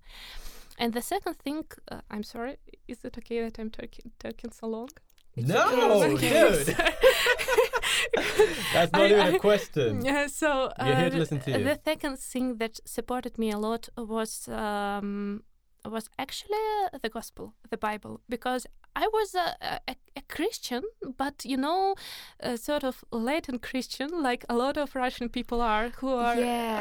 And 0.78 0.92
the 0.92 1.02
second 1.02 1.36
thing, 1.38 1.64
uh, 1.90 2.00
I'm 2.10 2.22
sorry, 2.22 2.56
is 2.88 3.04
it 3.04 3.16
okay 3.18 3.42
that 3.42 3.58
I'm 3.58 3.70
talking 3.70 4.12
talking 4.18 4.52
so 4.52 4.66
long? 4.66 4.88
No, 5.36 6.16
dude. 6.16 6.66
That's 8.72 8.92
not 8.92 9.02
I- 9.02 9.06
even 9.06 9.20
I- 9.20 9.28
a 9.30 9.38
question. 9.38 10.04
Yeah, 10.04 10.26
so 10.28 10.70
We're 10.80 10.94
here 10.96 11.06
uh, 11.06 11.10
to 11.10 11.18
listen 11.18 11.40
to 11.40 11.50
you. 11.58 11.64
the 11.64 11.78
second 11.84 12.18
thing 12.18 12.58
that 12.58 12.80
supported 12.84 13.38
me 13.38 13.50
a 13.50 13.58
lot 13.58 13.88
was 13.96 14.48
um, 14.48 15.42
was 15.84 16.08
actually 16.18 16.58
the 17.02 17.08
gospel, 17.08 17.54
the 17.70 17.76
Bible, 17.76 18.20
because 18.28 18.66
I 18.96 19.08
was 19.12 19.34
a, 19.34 19.56
a, 19.88 19.94
a 20.16 20.22
Christian, 20.28 20.82
but 21.16 21.44
you 21.44 21.56
know, 21.56 21.94
a 22.40 22.56
sort 22.56 22.84
of 22.84 23.04
Latin 23.10 23.58
Christian, 23.58 24.22
like 24.22 24.44
a 24.48 24.54
lot 24.54 24.76
of 24.76 24.94
Russian 24.94 25.28
people 25.28 25.60
are, 25.60 25.88
who 26.00 26.10
are 26.14 26.36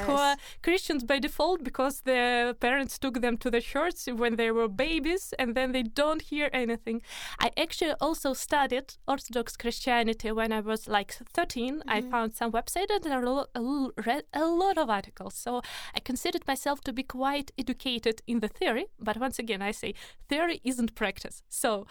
who 0.06 0.12
are 0.12 0.36
Christians 0.62 1.04
by 1.04 1.20
default 1.20 1.64
because 1.64 2.02
their 2.02 2.54
parents 2.54 3.00
took 3.00 3.22
them 3.22 3.38
to 3.38 3.50
the 3.50 3.62
church 3.62 4.06
when 4.22 4.36
they 4.36 4.52
were 4.52 4.68
babies, 4.68 5.34
and 5.40 5.56
then 5.56 5.72
they 5.72 5.84
don't 5.84 6.22
hear 6.22 6.50
anything. 6.54 7.02
I 7.40 7.50
actually 7.58 7.94
also 8.00 8.34
studied 8.34 8.94
Orthodox 9.08 9.58
Christianity 9.58 10.32
when 10.32 10.52
I 10.52 10.60
was 10.60 10.88
like 10.88 11.12
13. 11.14 11.82
I 11.88 12.02
Mhm. 12.02 12.12
found 12.12 12.36
some 12.36 12.52
website 12.52 12.90
and 12.94 13.04
there 13.04 13.18
are 13.20 13.24
a 13.24 13.30
lo- 13.32 13.48
a 13.56 13.62
lo- 13.62 13.92
read 14.06 14.24
a 14.34 14.46
lot 14.46 14.78
of 14.78 14.90
articles. 14.90 15.34
So 15.36 15.62
I 15.96 16.00
considered 16.00 16.46
myself 16.48 16.82
to 16.82 16.94
be 16.94 17.04
quite 17.04 17.52
educated 17.58 18.22
in 18.28 18.40
the 18.40 18.48
theory, 18.60 18.86
but 19.00 19.18
once 19.18 19.40
again, 19.40 19.62
I 19.62 19.72
say 19.72 19.94
theory 20.30 20.60
isn't 20.64 20.94
practice. 20.96 21.42
So 21.50 21.86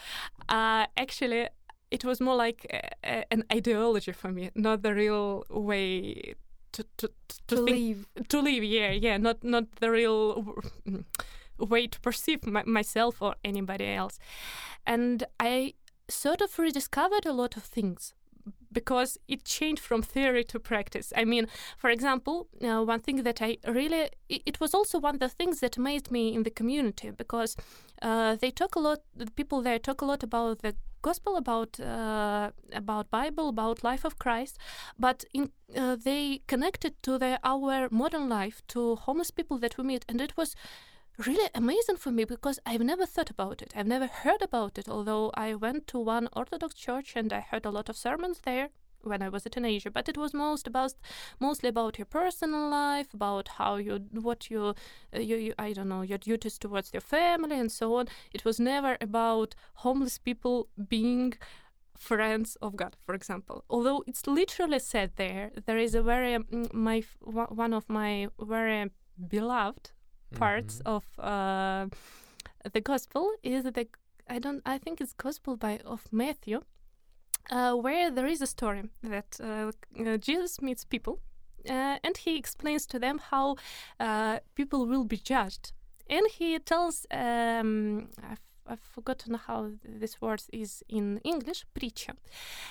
uh, 0.49 0.87
actually, 0.97 1.49
it 1.91 2.05
was 2.05 2.21
more 2.21 2.37
like 2.37 2.67
a, 2.71 2.91
a- 3.05 3.25
an 3.33 3.45
ideology 3.53 4.13
for 4.13 4.31
me, 4.33 4.51
not 4.55 4.83
the 4.83 4.95
real 4.95 5.45
way 5.51 6.35
to 6.73 6.85
to, 6.97 7.09
to, 7.29 7.37
to 7.49 7.57
think 7.57 7.69
leave. 7.69 8.07
to 8.29 8.41
live 8.41 8.65
yeah 8.65 8.91
yeah 8.93 9.19
not 9.19 9.45
not 9.45 9.65
the 9.81 9.91
real 9.91 10.37
w- 10.37 11.05
way 11.59 11.87
to 11.87 12.01
perceive 12.01 12.47
my, 12.47 12.63
myself 12.65 13.21
or 13.21 13.35
anybody 13.45 13.87
else 13.87 14.19
and 14.87 15.25
i 15.39 15.75
sort 16.09 16.41
of 16.41 16.59
rediscovered 16.59 17.27
a 17.27 17.33
lot 17.33 17.59
of 17.59 17.63
things 17.63 18.15
because 18.73 19.19
it 19.29 19.45
changed 19.45 19.83
from 19.83 20.03
theory 20.03 20.45
to 20.45 20.59
practice. 20.59 21.13
I 21.17 21.25
mean 21.25 21.47
for 21.77 21.91
example 21.91 22.49
uh, 22.63 22.83
one 22.83 23.01
thing 23.01 23.23
that 23.23 23.41
i 23.43 23.57
really 23.67 24.09
it, 24.29 24.61
was 24.61 24.75
also 24.75 24.99
one 24.99 25.15
of 25.15 25.21
the 25.21 25.29
things 25.29 25.61
that 25.61 25.77
amazed 25.77 26.11
me 26.11 26.35
in 26.35 26.43
the 26.43 26.51
community 26.51 27.11
because 27.11 27.57
uh, 28.03 28.37
they 28.37 28.51
talk 28.51 28.75
a 28.77 28.81
lot 28.81 29.01
the 29.17 29.31
people 29.31 29.63
there 29.63 29.79
talk 29.79 30.01
a 30.03 30.05
lot 30.05 30.23
about 30.23 30.61
the 30.61 30.75
gospel 31.03 31.37
about 31.37 31.81
uh, 31.81 32.51
about 32.73 33.11
bible 33.11 33.49
about 33.49 33.83
life 33.83 34.05
of 34.05 34.19
christ 34.19 34.59
but 34.99 35.25
in 35.35 35.51
uh, 35.77 35.97
they 35.97 36.43
connected 36.47 36.95
to 37.03 37.39
our 37.45 37.89
modern 37.91 38.29
life 38.29 38.63
to 38.69 38.97
homeless 38.97 39.31
people 39.31 39.59
that 39.59 39.79
we 39.79 39.85
meet. 39.85 40.05
And 40.09 40.21
it 40.21 40.37
was 40.37 40.55
really 41.19 41.51
amazing 41.55 41.97
for 41.97 42.11
me 42.11 42.25
because 42.25 42.59
I've 42.65 42.81
never 42.81 43.07
thought 43.07 43.31
about 43.31 43.63
it. 43.63 43.73
I've 43.77 43.87
never 43.87 44.07
heard 44.07 44.43
about 44.43 44.79
it, 44.79 44.89
although 44.89 45.31
I 45.35 45.55
went 45.55 45.87
to 45.89 45.99
one 45.99 46.29
Orthodox 46.33 46.75
church 46.75 47.15
and 47.17 47.33
I 47.33 47.41
heard 47.41 47.67
a 47.67 47.71
lot 47.71 47.89
of 47.89 47.97
sermons 47.97 48.41
there 48.45 48.71
when 49.03 49.23
I 49.23 49.29
was 49.29 49.45
a 49.45 49.51
teenager. 49.51 49.91
But 49.91 50.09
it 50.09 50.17
was 50.17 50.33
most 50.33 50.67
about 50.67 50.95
mostly 51.39 51.69
about 51.69 51.99
your 51.99 52.07
personal 52.07 52.69
life, 52.69 53.13
about 53.13 53.49
how 53.49 53.77
you 53.77 54.05
what 54.13 54.51
you, 54.51 54.75
uh, 55.15 55.21
you, 55.21 55.37
you 55.37 55.55
I 55.59 55.73
don't 55.73 55.89
know 55.89 56.03
your 56.03 56.19
duties 56.19 56.59
towards 56.59 56.93
your 56.93 57.03
family 57.03 57.59
and 57.59 57.71
so 57.71 57.97
on. 57.97 58.09
It 58.33 58.45
was 58.45 58.59
never 58.59 58.97
about 59.01 59.55
homeless 59.75 60.19
people 60.19 60.69
being 60.89 61.35
friends 61.97 62.57
of 62.63 62.75
God, 62.77 62.97
for 63.05 63.15
example. 63.15 63.65
Although 63.69 64.03
it's 64.07 64.27
literally 64.27 64.79
said 64.79 65.13
there, 65.17 65.53
there 65.67 65.79
is 65.79 65.95
a 65.95 66.03
very 66.03 66.39
mm, 66.39 66.73
my 66.73 67.03
one 67.21 67.49
one 67.49 67.75
of 67.75 67.89
my 67.89 68.29
very 68.41 68.91
beloved 69.29 69.91
parts 70.39 70.81
Mhm. 70.81 70.95
of 70.97 71.05
uh, 71.19 71.89
the 72.73 72.81
gospel 72.81 73.25
is 73.43 73.65
the 73.65 73.87
I 74.29 74.39
don't 74.39 74.63
I 74.75 74.79
think 74.79 75.01
it's 75.01 75.13
gospel 75.15 75.57
by 75.57 75.79
of 75.85 76.01
Matthew, 76.13 76.61
uh, 77.51 77.75
where 77.75 78.11
there 78.11 78.31
is 78.31 78.41
a 78.43 78.47
story 78.47 78.83
that 79.03 79.41
uh, 79.41 79.73
uh, 80.01 80.17
Jesus 80.17 80.61
meets 80.63 80.85
people, 80.85 81.15
uh, 81.69 81.99
and 82.05 82.17
he 82.17 82.37
explains 82.37 82.87
to 82.87 82.99
them 82.99 83.19
how 83.31 83.57
uh, 84.01 84.39
people 84.55 84.87
will 84.87 85.05
be 85.05 85.17
judged, 85.17 85.73
and 86.09 86.27
he 86.39 86.59
tells 86.61 87.07
um, 87.11 88.09
I've, 88.31 88.41
I've 88.67 88.81
forgotten 88.95 89.35
how 89.35 89.71
this 90.01 90.21
word 90.21 90.43
is 90.53 90.83
in 90.89 91.19
English, 91.25 91.65
preacher, 91.75 92.15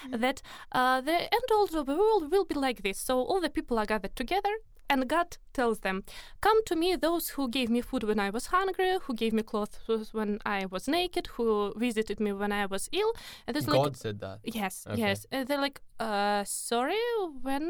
that 0.09 0.41
uh, 0.71 1.01
the 1.01 1.19
end 1.37 1.49
of 1.61 1.71
the 1.71 1.83
world 1.83 2.31
will 2.31 2.45
be 2.45 2.55
like 2.55 2.81
this. 2.81 2.97
So 2.97 3.19
all 3.19 3.41
the 3.41 3.49
people 3.49 3.77
are 3.77 3.85
gathered 3.85 4.15
together, 4.15 4.55
and 4.91 5.07
God 5.15 5.29
tells 5.53 5.79
them, 5.79 5.97
Come 6.45 6.59
to 6.69 6.75
me, 6.75 6.89
those 7.07 7.25
who 7.35 7.43
gave 7.57 7.69
me 7.75 7.81
food 7.89 8.03
when 8.09 8.19
I 8.19 8.29
was 8.37 8.45
hungry, 8.47 8.91
who 9.03 9.13
gave 9.21 9.33
me 9.33 9.43
clothes 9.51 10.09
when 10.19 10.31
I 10.45 10.59
was 10.73 10.83
naked, 10.87 11.25
who 11.35 11.47
visited 11.85 12.19
me 12.19 12.31
when 12.41 12.51
I 12.51 12.65
was 12.73 12.83
ill. 12.91 13.11
And 13.45 13.51
there's 13.55 13.67
like, 13.67 13.83
God 13.83 13.97
said 13.97 14.17
that. 14.25 14.37
Yes, 14.43 14.85
Okay. 14.89 14.99
yes. 15.05 15.25
And 15.31 15.47
they're 15.47 15.61
like, 15.67 15.79
uh, 15.99 16.43
sorry, 16.45 17.03
when 17.47 17.65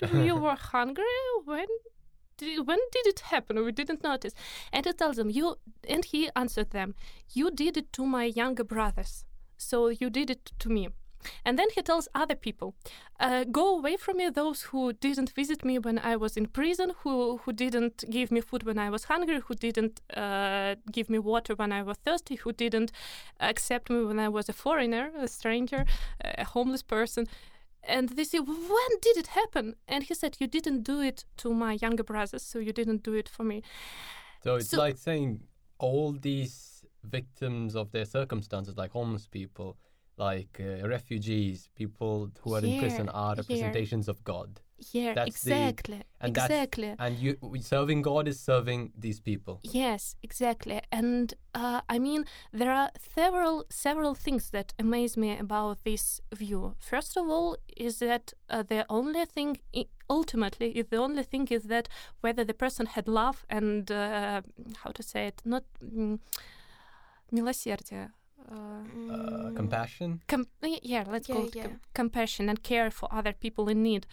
you 0.28 0.34
were 0.44 0.58
hungry? 0.74 1.18
When 1.44 1.68
when 2.70 2.78
did 2.94 3.06
it 3.12 3.20
happen? 3.32 3.64
We 3.64 3.72
didn't 3.72 4.02
notice. 4.04 4.34
And 4.72 4.86
he 4.86 4.92
tells 4.92 5.16
them, 5.16 5.30
you, 5.38 5.56
and 5.94 6.04
he 6.04 6.20
answered 6.36 6.70
them, 6.70 6.94
you 7.38 7.50
did 7.50 7.76
it 7.76 7.92
to 7.94 8.02
my 8.06 8.24
younger 8.40 8.64
brothers. 8.74 9.24
So 9.56 9.88
you 9.88 10.08
did 10.08 10.30
it 10.30 10.52
to 10.60 10.68
me. 10.68 10.88
And 11.44 11.58
then 11.58 11.68
he 11.74 11.82
tells 11.82 12.08
other 12.14 12.36
people, 12.36 12.74
uh, 13.20 13.44
"Go 13.44 13.76
away 13.78 13.96
from 13.96 14.16
me, 14.16 14.30
those 14.30 14.62
who 14.70 14.92
didn't 14.92 15.30
visit 15.36 15.64
me 15.64 15.78
when 15.78 15.98
I 15.98 16.16
was 16.16 16.36
in 16.36 16.46
prison, 16.46 16.90
who 17.02 17.38
who 17.38 17.52
didn't 17.52 18.04
give 18.10 18.30
me 18.30 18.40
food 18.40 18.62
when 18.62 18.78
I 18.78 18.90
was 18.90 19.04
hungry, 19.04 19.40
who 19.40 19.54
didn't 19.54 20.00
uh, 20.16 20.74
give 20.92 21.08
me 21.10 21.18
water 21.18 21.54
when 21.56 21.72
I 21.72 21.82
was 21.82 21.96
thirsty, 21.98 22.36
who 22.36 22.52
didn't 22.52 22.92
accept 23.40 23.90
me 23.90 24.04
when 24.04 24.18
I 24.18 24.28
was 24.28 24.48
a 24.48 24.52
foreigner, 24.52 25.10
a 25.16 25.26
stranger, 25.28 25.84
a 26.20 26.44
homeless 26.44 26.82
person." 26.82 27.26
And 27.82 28.08
they 28.10 28.24
say, 28.24 28.38
"When 28.40 28.92
did 29.00 29.16
it 29.16 29.28
happen?" 29.28 29.74
And 29.86 30.04
he 30.04 30.14
said, 30.14 30.36
"You 30.40 30.46
didn't 30.46 30.82
do 30.82 31.00
it 31.00 31.24
to 31.36 31.54
my 31.54 31.78
younger 31.82 32.04
brothers, 32.04 32.42
so 32.42 32.58
you 32.58 32.72
didn't 32.72 33.02
do 33.02 33.14
it 33.14 33.28
for 33.28 33.44
me." 33.44 33.62
So 34.44 34.56
it's 34.56 34.70
So- 34.70 34.78
like 34.78 34.98
saying 34.98 35.40
all 35.78 36.12
these 36.12 36.84
victims 37.02 37.74
of 37.74 37.90
their 37.90 38.04
circumstances, 38.04 38.76
like 38.76 38.92
homeless 38.92 39.26
people, 39.26 39.76
like 40.17 40.59
uh, 40.59 40.87
refugees, 40.87 41.69
people 41.75 42.29
who 42.41 42.53
are 42.55 42.63
in 42.63 42.79
prison, 42.79 43.05
Yeah, 43.07 43.11
are 43.23 43.33
yeah. 43.35 43.41
representations 43.41 44.07
of 44.07 44.23
God. 44.23 44.49
Yeah, 44.91 45.13
That's 45.13 45.41
the- 45.43 45.51
exactly, 45.53 46.01
and 46.19 46.35
that's- 46.35 46.49
exactly. 46.51 46.95
And 46.99 47.17
you 47.17 47.37
we- 47.41 47.61
serving 47.61 48.01
God 48.03 48.27
is 48.27 48.39
serving 48.39 48.91
these 49.05 49.19
people. 49.21 49.59
Yes, 49.63 50.15
exactly. 50.21 50.81
And 50.91 51.33
uh, 51.55 51.81
I 51.95 51.99
mean, 51.99 52.25
there 52.51 52.71
are 52.71 52.89
several 53.15 53.63
several 53.69 54.13
things 54.13 54.49
that 54.51 54.73
amaze 54.77 55.15
me 55.17 55.37
about 55.39 55.77
this 55.83 56.21
view. 56.35 56.75
First 56.79 57.17
of 57.17 57.25
all, 57.29 57.55
is 57.77 57.99
that 57.99 58.33
uh, 58.49 58.61
the 58.63 58.85
only 58.89 59.25
thing, 59.25 59.57
i- 59.75 59.87
ultimately, 60.09 60.69
is 60.79 60.87
the 60.89 60.97
only 60.97 61.23
thing 61.23 61.47
is 61.51 61.63
that 61.63 61.87
whether 62.21 62.43
the 62.45 62.53
person 62.53 62.85
had 62.87 63.07
love 63.07 63.45
and 63.49 63.89
uh, 63.89 64.41
how 64.83 64.91
to 64.91 65.01
say 65.03 65.27
it, 65.27 65.41
not 65.45 65.63
mm, 65.81 66.19
милосердие. 67.31 68.11
uh, 68.50 68.54
Uh, 69.12 69.50
compassion. 69.54 70.20
com- 70.28 70.46
yeah, 70.82 71.04
let's 71.06 71.28
Yeah, 71.28 71.34
call 71.36 71.46
it 71.48 71.56
yeah. 71.56 71.62
com- 71.64 71.80
compassion 71.94 72.48
and 72.48 72.62
care 72.62 72.90
for 72.90 73.08
other 73.12 73.32
people 73.32 73.68
in 73.68 73.82
need. 73.82 74.06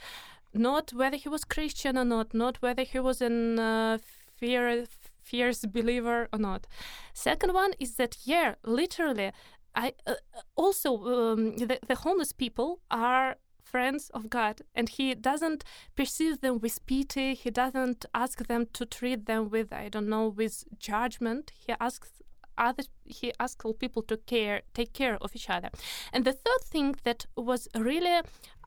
Not 0.53 0.93
whether 0.93 1.17
he 1.17 1.29
was 1.29 1.43
Christian 1.45 1.97
or 1.97 2.05
not, 2.05 2.33
not 2.33 2.61
whether 2.61 2.83
he 2.83 2.99
was 2.99 3.21
an 3.21 3.59
uh, 3.59 3.97
fear, 4.37 4.85
fierce 5.21 5.65
believer 5.65 6.27
or 6.33 6.39
not. 6.39 6.67
Second 7.13 7.53
one 7.53 7.73
is 7.79 7.95
that 7.95 8.17
yeah, 8.25 8.55
literally, 8.63 9.31
I 9.75 9.93
uh, 10.07 10.15
also 10.55 10.89
um, 11.33 11.57
the, 11.57 11.79
the 11.87 11.95
homeless 11.95 12.31
people 12.33 12.79
are 12.89 13.35
friends 13.63 14.09
of 14.13 14.29
God, 14.29 14.61
and 14.73 14.87
He 14.89 15.15
doesn't 15.15 15.63
perceive 15.95 16.39
them 16.41 16.59
with 16.59 16.85
pity. 16.85 17.33
He 17.33 17.49
doesn't 17.51 18.05
ask 18.13 18.45
them 18.47 18.67
to 18.73 18.85
treat 18.85 19.25
them 19.25 19.49
with 19.49 19.73
I 19.73 19.89
don't 19.89 20.07
know 20.09 20.27
with 20.29 20.63
judgment. 20.79 21.51
He 21.65 21.73
asks 21.79 22.21
other 22.57 22.83
he 23.05 23.31
asked 23.39 23.63
people 23.79 24.01
to 24.03 24.17
care 24.17 24.61
take 24.73 24.93
care 24.93 25.17
of 25.21 25.35
each 25.35 25.49
other. 25.49 25.69
And 26.13 26.25
the 26.25 26.33
third 26.33 26.61
thing 26.63 26.95
that 27.03 27.25
was 27.35 27.67
really 27.75 28.21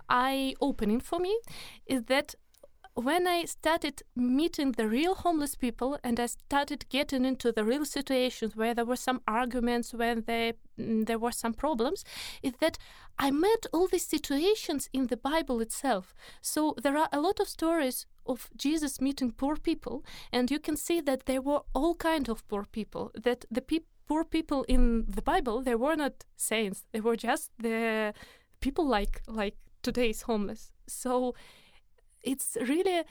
eye 0.09 0.55
opening 0.61 1.01
for 1.01 1.18
me 1.18 1.39
is 1.86 2.05
that 2.05 2.34
when 2.99 3.28
I 3.28 3.44
started 3.44 4.03
meeting 4.16 4.72
the 4.72 4.88
real 4.88 5.14
homeless 5.14 5.55
people 5.55 5.99
and 6.03 6.18
I 6.18 6.26
started 6.26 6.88
getting 6.88 7.24
into 7.24 7.53
the 7.53 7.64
real 7.64 7.84
situations 7.84 8.57
where 8.57 8.74
there 8.74 8.84
were 8.84 8.96
some 8.96 9.20
arguments, 9.28 9.94
when 9.94 10.24
they, 10.26 10.55
mm, 10.78 11.07
there 11.07 11.18
were 11.18 11.30
some 11.30 11.55
problems, 11.55 12.05
is 12.42 12.55
that 12.61 12.76
I 13.16 13.30
met 13.30 13.66
all 13.72 13.86
these 13.86 14.07
situations 14.07 14.88
in 14.92 15.07
the 15.07 15.16
Bible 15.16 15.61
itself. 15.61 16.12
So 16.40 16.74
there 16.82 16.96
are 16.96 17.09
a 17.12 17.20
lot 17.20 17.38
of 17.38 17.49
stories 17.49 18.07
of 18.26 18.51
Jesus 18.57 19.01
meeting 19.01 19.30
poor 19.30 19.57
people, 19.57 20.05
and 20.32 20.51
you 20.51 20.59
can 20.59 20.76
see 20.76 21.01
that 21.03 21.26
there 21.26 21.40
were 21.40 21.62
all 21.74 21.94
kind 21.94 22.28
of 22.28 22.46
poor 22.49 22.64
people. 22.64 23.12
That 23.14 23.44
the 23.49 23.62
peop 23.62 23.86
poor 24.09 24.24
people 24.24 24.64
in 24.64 25.05
the 25.07 25.22
Bible 25.22 25.62
they 25.62 25.74
were 25.74 25.96
not 25.96 26.24
saints; 26.36 26.84
they 26.92 27.01
were 27.01 27.16
just 27.16 27.53
the 27.59 28.12
people 28.61 28.86
like 28.86 29.22
like 29.26 29.57
today's 29.82 30.22
homeless. 30.22 30.72
So 30.86 31.34
it's 32.23 32.57
really 32.61 33.05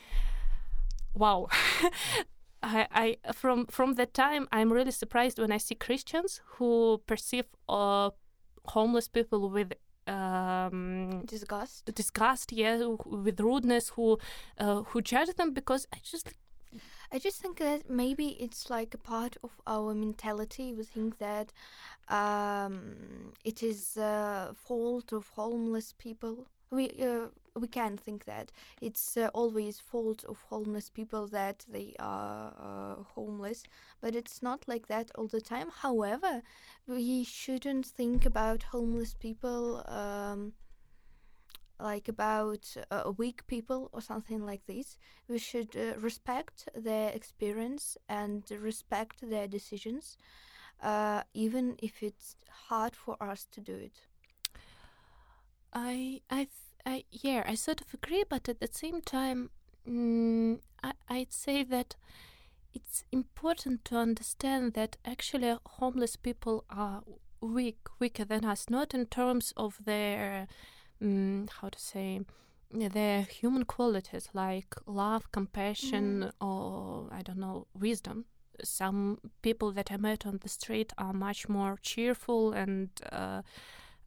wow. 1.14 1.48
I, 2.64 2.88
I 2.92 3.34
from 3.34 3.68
from 3.68 3.94
that 3.96 4.14
time 4.14 4.48
I'm 4.52 4.74
really 4.74 4.92
surprised 4.92 5.40
when 5.40 5.52
I 5.52 5.58
see 5.58 5.76
Christians 5.76 6.42
who 6.56 7.02
perceive 7.06 7.46
uh, 7.70 8.10
homeless 8.66 9.08
people 9.08 9.50
with 9.50 9.74
um, 10.08 11.24
Disgust. 11.26 11.94
disgust, 11.94 12.52
yeah, 12.52 12.96
with 13.06 13.40
rudeness, 13.40 13.90
who 13.90 14.18
uh, 14.58 14.84
who 14.84 15.02
judge 15.02 15.34
them 15.36 15.54
because 15.54 15.88
I 15.94 15.98
just 16.04 16.34
I 17.12 17.20
just 17.20 17.42
think 17.42 17.60
that 17.60 17.90
maybe 17.90 18.28
it's 18.40 18.70
like 18.70 18.94
a 18.94 18.98
part 18.98 19.38
of 19.44 19.52
our 19.66 19.94
mentality. 19.94 20.74
We 20.74 20.84
think 20.84 21.18
that 21.20 21.54
um, 22.10 23.34
it 23.44 23.64
is 23.64 23.98
a 23.98 24.54
fault 24.56 25.12
of 25.14 25.30
homeless 25.30 25.94
people. 25.98 26.48
We 26.70 26.90
uh, 27.02 27.28
we 27.56 27.68
can 27.68 27.98
think 27.98 28.26
that 28.26 28.52
it's 28.82 29.18
uh, 29.18 29.30
always 29.34 29.80
fault 29.80 30.24
of 30.26 30.42
homeless 30.50 30.90
people 30.90 31.28
that 31.28 31.66
they 31.68 31.96
are 32.00 32.54
uh, 32.60 33.04
homeless, 33.16 33.64
but 34.02 34.16
it's 34.16 34.42
not 34.44 34.68
like 34.68 34.88
that 34.88 35.12
all 35.16 35.28
the 35.28 35.42
time. 35.42 35.70
However, 35.82 36.44
we 36.88 37.24
shouldn't 37.24 37.86
think 37.86 38.26
about 38.26 38.64
homeless 38.64 39.14
people. 39.14 39.84
Um, 39.88 40.54
like 41.80 42.08
about 42.08 42.76
uh, 42.92 43.12
weak 43.18 43.46
people 43.48 43.90
or 43.94 44.02
something 44.02 44.44
like 44.46 44.66
this 44.66 44.98
we 45.28 45.38
should 45.38 45.76
uh, 45.76 45.98
respect 46.00 46.68
their 46.76 47.10
experience 47.12 47.98
and 48.10 48.44
respect 48.52 49.18
their 49.30 49.48
decisions, 49.48 50.18
uh, 50.82 51.22
even 51.34 51.78
if 51.82 52.04
it's 52.04 52.36
hard 52.70 52.96
for 52.96 53.22
us 53.22 53.48
to 53.52 53.62
do 53.62 53.76
it. 53.76 54.07
I, 55.74 56.22
I, 56.30 56.48
I, 56.86 57.04
yeah, 57.12 57.44
I 57.46 57.56
sort 57.56 57.82
of 57.82 57.94
agree, 57.94 58.24
but 58.28 58.50
at 58.50 58.60
the 58.60 58.70
same 58.72 59.02
time, 59.02 59.50
mm, 59.88 60.60
I, 60.84 60.94
I'd 61.10 61.34
say 61.34 61.64
that 61.64 61.96
it's 62.74 63.04
important 63.12 63.86
to 63.86 63.98
understand 63.98 64.74
that 64.74 64.98
actually 65.06 65.56
homeless 65.66 66.16
people 66.16 66.66
are 66.70 67.04
weak, 67.42 67.80
weaker 68.00 68.26
than 68.26 68.46
us, 68.46 68.70
not 68.70 68.94
in 68.94 69.06
terms 69.06 69.54
of 69.58 69.78
their, 69.86 70.48
mm, 71.02 71.50
how 71.62 71.70
to 71.70 71.80
say, 71.80 72.22
their 72.72 73.22
human 73.22 73.64
qualities 73.64 74.30
like 74.34 74.76
love, 74.86 75.32
compassion, 75.32 76.32
or 76.42 77.08
I 77.12 77.22
don't 77.22 77.40
know, 77.40 77.68
wisdom. 77.74 78.26
Some 78.64 79.20
people 79.42 79.72
that 79.72 79.92
I 79.92 79.98
met 79.98 80.26
on 80.26 80.40
the 80.42 80.50
street 80.50 80.92
are 80.98 81.14
much 81.14 81.48
more 81.48 81.78
cheerful 81.82 82.52
and 82.54 82.90
uh, 83.12 83.44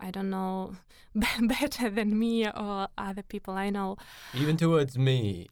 I 0.00 0.10
don't 0.10 0.30
know, 0.30 0.74
better 1.14 1.90
than 1.90 2.18
me 2.18 2.46
or 2.48 2.88
other 2.96 3.22
people 3.22 3.54
I 3.54 3.70
know. 3.70 3.96
Even 4.34 4.56
towards 4.56 4.96
me. 4.96 5.48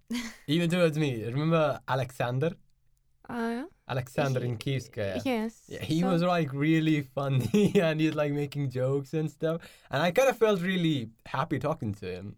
Even 0.46 0.70
towards 0.70 0.98
me. 0.98 1.24
Remember 1.24 1.80
Alexander? 1.86 2.52
Uh, 3.28 3.64
Alexander 3.86 4.40
in 4.40 4.56
Kievskaya. 4.56 5.20
Yes. 5.24 5.62
Yeah, 5.68 5.82
he 5.82 6.00
so- 6.00 6.08
was 6.08 6.22
like 6.22 6.52
really 6.52 7.02
funny 7.02 7.72
and 7.80 8.00
he's 8.00 8.14
like 8.14 8.32
making 8.32 8.70
jokes 8.70 9.12
and 9.12 9.30
stuff. 9.30 9.60
And 9.90 10.02
I 10.02 10.10
kind 10.12 10.28
of 10.30 10.38
felt 10.38 10.60
really 10.62 11.10
happy 11.26 11.58
talking 11.58 11.92
to 11.96 12.06
him, 12.06 12.36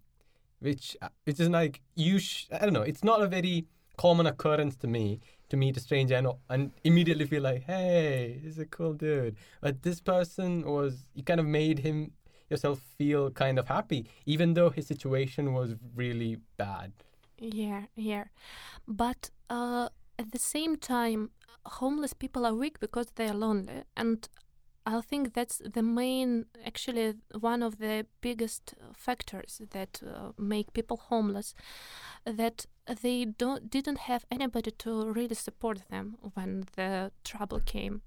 which 0.58 0.96
uh, 1.00 1.08
which 1.24 1.38
is 1.38 1.48
like 1.48 1.80
you. 1.94 2.18
Sh- 2.18 2.46
I 2.52 2.58
don't 2.58 2.72
know. 2.72 2.82
It's 2.82 3.04
not 3.04 3.22
a 3.22 3.28
very 3.28 3.66
common 3.96 4.26
occurrence 4.26 4.76
to 4.76 4.86
me 4.88 5.20
to 5.50 5.56
meet 5.56 5.76
a 5.76 5.80
stranger 5.80 6.14
and, 6.14 6.28
and 6.48 6.72
immediately 6.84 7.26
feel 7.26 7.42
like, 7.42 7.64
hey, 7.64 8.40
he's 8.42 8.58
a 8.58 8.66
cool 8.66 8.94
dude. 8.94 9.36
But 9.60 9.82
this 9.82 10.00
person 10.00 10.64
was 10.64 11.10
you 11.14 11.22
kind 11.22 11.40
of 11.40 11.46
made 11.46 11.80
him 11.80 12.12
yourself 12.48 12.80
feel 12.98 13.30
kind 13.30 13.58
of 13.58 13.68
happy, 13.68 14.06
even 14.26 14.54
though 14.54 14.70
his 14.70 14.86
situation 14.86 15.52
was 15.52 15.76
really 15.94 16.38
bad. 16.56 16.92
Yeah, 17.38 17.82
yeah. 17.94 18.24
But 18.86 19.30
uh, 19.48 19.88
at 20.18 20.32
the 20.32 20.38
same 20.38 20.76
time, 20.76 21.30
homeless 21.64 22.12
people 22.12 22.44
are 22.44 22.54
weak 22.54 22.80
because 22.80 23.06
they 23.14 23.28
are 23.28 23.34
lonely. 23.34 23.84
And 23.96 24.28
I 24.84 25.00
think 25.00 25.34
that's 25.34 25.62
the 25.64 25.82
main, 25.82 26.46
actually, 26.66 27.14
one 27.38 27.62
of 27.62 27.78
the 27.78 28.06
biggest 28.20 28.74
factors 28.94 29.60
that 29.70 30.02
uh, 30.02 30.32
make 30.36 30.72
people 30.72 30.96
homeless. 30.96 31.54
That 32.24 32.66
they 33.02 33.24
don't 33.24 33.70
didn't 33.70 33.98
have 33.98 34.24
anybody 34.30 34.70
to 34.70 35.10
really 35.10 35.34
support 35.34 35.88
them 35.88 36.16
when 36.34 36.64
the 36.76 37.12
trouble 37.24 37.60
came, 37.60 38.02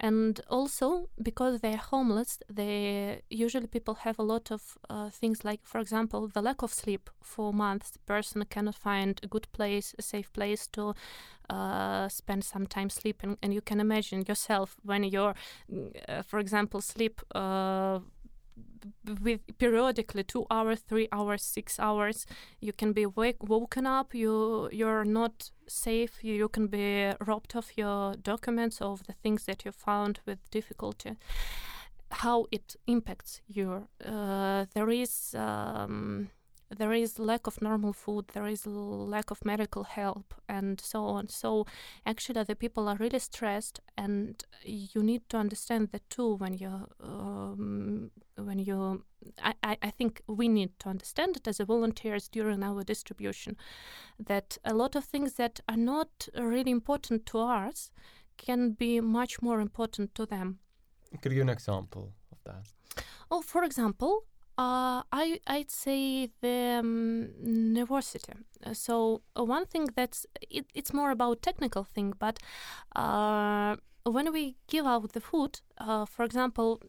and 0.00 0.40
also 0.48 1.08
because 1.22 1.60
they're 1.60 1.76
homeless, 1.76 2.38
they 2.52 3.22
usually 3.30 3.66
people 3.66 3.94
have 3.94 4.18
a 4.18 4.22
lot 4.22 4.50
of 4.50 4.78
uh, 4.90 5.10
things 5.10 5.44
like, 5.44 5.60
for 5.64 5.80
example, 5.80 6.28
the 6.28 6.42
lack 6.42 6.62
of 6.62 6.72
sleep 6.72 7.10
for 7.22 7.52
months. 7.52 7.90
The 7.90 8.00
person 8.00 8.44
cannot 8.50 8.74
find 8.74 9.20
a 9.22 9.28
good 9.28 9.46
place, 9.52 9.94
a 9.98 10.02
safe 10.02 10.32
place 10.32 10.66
to 10.68 10.94
uh, 11.48 12.08
spend 12.08 12.42
some 12.44 12.66
time 12.66 12.90
sleeping, 12.90 13.38
and 13.42 13.54
you 13.54 13.60
can 13.60 13.80
imagine 13.80 14.24
yourself 14.26 14.76
when 14.82 15.04
you're, 15.04 15.34
mm, 15.70 15.94
uh, 16.08 16.22
for 16.22 16.40
example, 16.40 16.80
sleep. 16.80 17.20
With 19.22 19.40
periodically 19.58 20.24
two 20.24 20.46
hours, 20.50 20.80
three 20.80 21.08
hours, 21.12 21.42
six 21.42 21.78
hours, 21.78 22.26
you 22.60 22.72
can 22.72 22.92
be 22.92 23.06
wake, 23.06 23.42
woken 23.42 23.86
up. 23.86 24.14
You 24.14 24.68
you're 24.72 25.04
not 25.04 25.50
safe. 25.68 26.22
You, 26.22 26.34
you 26.34 26.48
can 26.48 26.66
be 26.66 27.12
robbed 27.26 27.56
of 27.56 27.70
your 27.76 28.14
documents, 28.14 28.80
of 28.80 29.06
the 29.06 29.12
things 29.12 29.44
that 29.44 29.64
you 29.64 29.72
found 29.72 30.20
with 30.26 30.38
difficulty. 30.50 31.12
How 32.10 32.46
it 32.52 32.76
impacts 32.86 33.40
you? 33.48 33.88
Uh, 34.04 34.66
there 34.74 34.90
is 34.90 35.34
um, 35.34 36.30
there 36.70 36.92
is 36.92 37.18
lack 37.18 37.46
of 37.46 37.62
normal 37.62 37.92
food. 37.92 38.28
There 38.32 38.46
is 38.46 38.66
lack 38.66 39.30
of 39.30 39.44
medical 39.44 39.84
help, 39.84 40.34
and 40.48 40.80
so 40.80 41.04
on. 41.04 41.28
So 41.28 41.66
actually, 42.04 42.42
the 42.44 42.56
people 42.56 42.88
are 42.88 42.96
really 42.96 43.18
stressed, 43.18 43.80
and 43.96 44.42
you 44.64 45.02
need 45.02 45.28
to 45.28 45.36
understand 45.36 45.90
that 45.92 46.08
too 46.10 46.34
when 46.34 46.54
you 46.54 46.88
um, 47.00 48.10
when 48.36 48.58
you 48.58 49.04
I, 49.42 49.54
I, 49.62 49.76
I 49.82 49.90
think 49.90 50.22
we 50.26 50.48
need 50.48 50.78
to 50.80 50.88
understand 50.88 51.36
it 51.36 51.48
as 51.48 51.60
a 51.60 51.64
volunteers 51.64 52.28
during 52.28 52.62
our 52.62 52.82
distribution 52.84 53.56
that 54.18 54.58
a 54.64 54.74
lot 54.74 54.96
of 54.96 55.04
things 55.04 55.34
that 55.34 55.60
are 55.68 55.76
not 55.76 56.28
really 56.36 56.70
important 56.70 57.26
to 57.26 57.38
us 57.38 57.90
can 58.36 58.72
be 58.72 59.00
much 59.00 59.40
more 59.42 59.60
important 59.60 60.14
to 60.14 60.26
them. 60.26 60.58
Could 61.22 61.32
you 61.32 61.36
give 61.36 61.48
an 61.48 61.48
example 61.48 62.12
of 62.32 62.38
that? 62.44 63.04
Oh, 63.30 63.42
for 63.42 63.64
example, 63.64 64.24
uh, 64.58 65.02
I 65.12 65.40
I'd 65.46 65.70
say 65.70 66.30
the 66.40 66.78
um. 66.80 67.28
Uh, 68.64 68.74
So 68.74 69.22
uh, 69.38 69.44
one 69.44 69.66
thing 69.66 69.86
that's 69.94 70.26
it, 70.50 70.66
it's 70.74 70.92
more 70.92 71.10
about 71.10 71.42
technical 71.42 71.84
thing, 71.84 72.14
but 72.18 72.38
uh, 72.96 73.76
when 74.04 74.32
we 74.32 74.56
give 74.68 74.86
out 74.86 75.12
the 75.12 75.20
food, 75.20 75.60
uh, 75.78 76.04
for 76.06 76.24
example. 76.24 76.80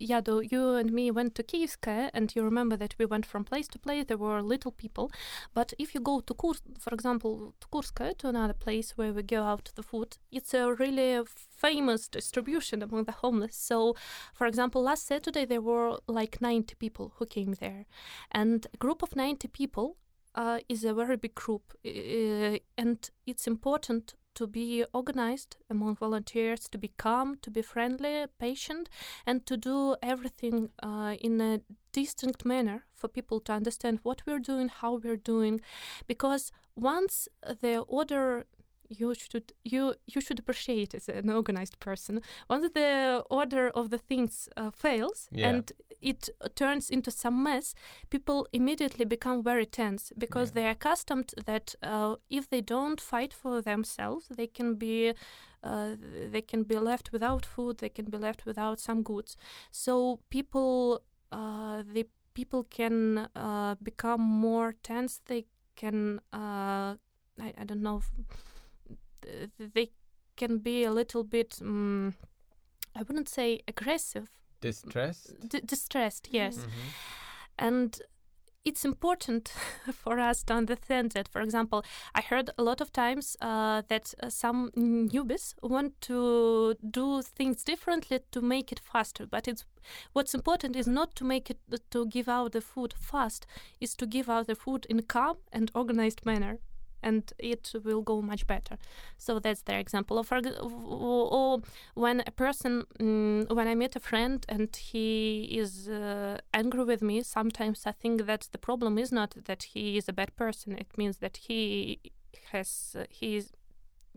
Yado, 0.00 0.40
you 0.50 0.74
and 0.74 0.92
me 0.92 1.10
went 1.10 1.34
to 1.34 1.42
Kievskaya, 1.42 2.10
and 2.12 2.34
you 2.34 2.42
remember 2.42 2.76
that 2.76 2.94
we 2.98 3.06
went 3.06 3.24
from 3.24 3.44
place 3.44 3.68
to 3.68 3.78
place. 3.78 4.04
There 4.06 4.18
were 4.18 4.42
little 4.42 4.72
people, 4.72 5.10
but 5.54 5.72
if 5.78 5.94
you 5.94 6.00
go 6.00 6.20
to 6.20 6.34
Kursk, 6.34 6.62
for 6.78 6.92
example, 6.92 7.54
to 7.60 7.66
Kursk, 7.68 8.00
to 8.18 8.28
another 8.28 8.52
place 8.52 8.92
where 8.96 9.12
we 9.12 9.22
go 9.22 9.42
out 9.42 9.64
to 9.66 9.74
the 9.74 9.82
food, 9.82 10.18
it's 10.30 10.54
a 10.54 10.72
really 10.74 11.22
famous 11.50 12.08
distribution 12.08 12.82
among 12.82 13.04
the 13.04 13.12
homeless. 13.12 13.56
So, 13.56 13.96
for 14.34 14.46
example, 14.46 14.82
last 14.82 15.06
Saturday 15.06 15.44
there 15.44 15.62
were 15.62 15.98
like 16.06 16.40
90 16.40 16.74
people 16.76 17.12
who 17.16 17.26
came 17.26 17.54
there, 17.54 17.86
and 18.32 18.66
a 18.72 18.76
group 18.76 19.02
of 19.02 19.16
90 19.16 19.48
people 19.48 19.96
uh, 20.34 20.58
is 20.68 20.84
a 20.84 20.92
very 20.92 21.16
big 21.16 21.34
group, 21.34 21.72
uh, 21.84 22.58
and 22.76 23.10
it's 23.26 23.46
important 23.46 24.14
to 24.36 24.46
be 24.46 24.84
organized 24.92 25.56
among 25.68 25.96
volunteers, 25.96 26.68
to 26.68 26.78
be 26.78 26.92
calm, 26.96 27.36
to 27.42 27.50
be 27.50 27.62
friendly, 27.62 28.26
patient, 28.38 28.88
and 29.26 29.44
to 29.46 29.56
do 29.56 29.96
everything 30.02 30.70
uh, 30.82 31.16
in 31.20 31.40
a 31.40 31.60
distinct 31.92 32.44
manner 32.44 32.84
for 32.94 33.08
people 33.08 33.40
to 33.40 33.52
understand 33.52 33.98
what 34.02 34.22
we're 34.26 34.38
doing, 34.38 34.68
how 34.68 34.94
we're 35.02 35.16
doing, 35.16 35.60
because 36.06 36.52
once 36.76 37.28
the 37.60 37.78
order 37.88 38.46
you 38.88 39.14
should 39.14 39.52
you 39.64 39.94
you 40.06 40.20
should 40.20 40.38
appreciate 40.38 40.94
as 40.94 41.08
an 41.08 41.30
organized 41.30 41.78
person 41.80 42.20
once 42.50 42.68
the 42.74 43.22
order 43.30 43.68
of 43.70 43.90
the 43.90 43.98
things 43.98 44.48
uh, 44.56 44.70
fails 44.70 45.28
Yeah. 45.32 45.48
and 45.48 45.72
it 46.00 46.28
turns 46.54 46.90
into 46.90 47.10
some 47.10 47.42
mess 47.42 47.74
people 48.10 48.46
immediately 48.52 49.04
become 49.04 49.42
very 49.42 49.66
tense 49.66 50.12
because 50.18 50.50
Yeah. 50.50 50.54
they're 50.54 50.70
accustomed 50.72 51.32
that 51.46 51.74
uh, 51.82 52.16
if 52.30 52.48
they 52.48 52.60
don't 52.60 53.00
fight 53.00 53.32
for 53.34 53.62
themselves 53.62 54.26
they 54.28 54.46
can 54.46 54.74
be 54.76 55.12
uh, 55.62 55.96
they 56.32 56.42
can 56.42 56.62
be 56.64 56.78
left 56.78 57.12
without 57.12 57.44
food 57.46 57.78
they 57.78 57.88
can 57.88 58.04
be 58.10 58.18
left 58.18 58.46
without 58.46 58.78
some 58.80 59.02
goods 59.02 59.36
so 59.70 60.20
people 60.30 61.02
uh, 61.32 61.82
the 61.94 62.04
people 62.34 62.62
can 62.64 63.28
uh, 63.34 63.74
become 63.82 64.20
more 64.22 64.74
tense 64.82 65.20
they 65.26 65.44
can 65.74 66.20
uh, 66.32 66.94
I, 67.46 67.52
I 67.60 67.64
don't 67.64 67.82
know 67.82 68.00
th- 68.00 68.26
they 69.74 69.90
can 70.36 70.58
be 70.58 70.84
a 70.84 70.90
little 70.92 71.24
bit 71.24 71.58
um, 71.62 72.14
I 72.94 73.02
wouldn't 73.02 73.28
say 73.28 73.60
aggressive 73.68 74.28
Distressed? 74.60 75.34
d- 75.48 75.60
distressed 75.64 76.28
yes 76.30 76.56
Mhm. 76.58 76.70
and 77.58 78.00
it's 78.64 78.84
important 78.84 79.48
for 79.92 80.18
us 80.18 80.42
to 80.42 80.52
understand 80.54 81.12
that. 81.12 81.28
For 81.28 81.40
example, 81.40 81.84
I 82.16 82.20
heard 82.20 82.50
a 82.58 82.64
lot 82.64 82.80
of 82.80 82.90
times 82.92 83.36
uh, 83.40 83.82
that 83.86 84.12
uh, 84.20 84.28
some 84.28 84.70
newbies 84.76 85.54
want 85.62 86.00
to 86.00 86.74
do 86.90 87.22
things 87.22 87.62
differently 87.62 88.18
to 88.32 88.40
make 88.40 88.72
it 88.72 88.80
faster. 88.80 89.24
But 89.24 89.46
it's 89.46 89.64
what's 90.14 90.34
important 90.34 90.74
is 90.74 90.88
not 90.88 91.14
to 91.14 91.24
make 91.24 91.48
it 91.48 91.60
to 91.92 92.06
give 92.06 92.28
out 92.28 92.50
the 92.52 92.60
food 92.60 92.92
fast, 92.98 93.46
is 93.80 93.94
to 93.94 94.04
give 94.06 94.28
out 94.28 94.48
the 94.48 94.56
food 94.56 94.84
in 94.90 94.98
a 94.98 95.02
calm 95.02 95.36
and 95.52 95.70
organized 95.72 96.26
manner 96.26 96.58
and 97.02 97.32
it 97.38 97.72
will 97.84 98.02
go 98.02 98.20
much 98.22 98.46
better. 98.46 98.76
So 99.18 99.38
that's 99.38 99.62
their 99.62 99.78
example. 99.78 100.18
Or, 100.18 101.32
or 101.32 101.60
when 101.94 102.22
a 102.26 102.30
person, 102.30 102.84
um, 103.00 103.46
when 103.50 103.68
I 103.68 103.74
meet 103.74 103.96
a 103.96 104.00
friend 104.00 104.44
and 104.48 104.74
he 104.74 105.44
is 105.58 105.88
uh, 105.88 106.38
angry 106.52 106.84
with 106.84 107.02
me, 107.02 107.22
sometimes 107.22 107.86
I 107.86 107.92
think 107.92 108.26
that 108.26 108.48
the 108.52 108.58
problem 108.58 108.98
is 108.98 109.12
not 109.12 109.34
that 109.44 109.62
he 109.74 109.96
is 109.96 110.08
a 110.08 110.12
bad 110.12 110.34
person. 110.36 110.76
It 110.78 110.96
means 110.96 111.18
that 111.18 111.36
he 111.48 112.00
has 112.52 112.96
uh, 112.98 113.04
he's 113.08 113.52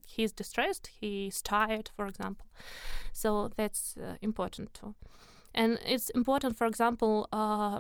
he's 0.06 0.32
distressed, 0.32 0.90
he's 1.00 1.42
tired, 1.42 1.90
for 1.96 2.08
example. 2.08 2.48
So 3.14 3.50
that's 3.56 3.96
uh, 3.98 4.16
important 4.22 4.74
too. 4.74 4.96
And 5.54 5.80
it's 5.86 6.10
important, 6.12 6.58
for 6.58 6.68
example, 6.68 7.28
uh, 7.32 7.80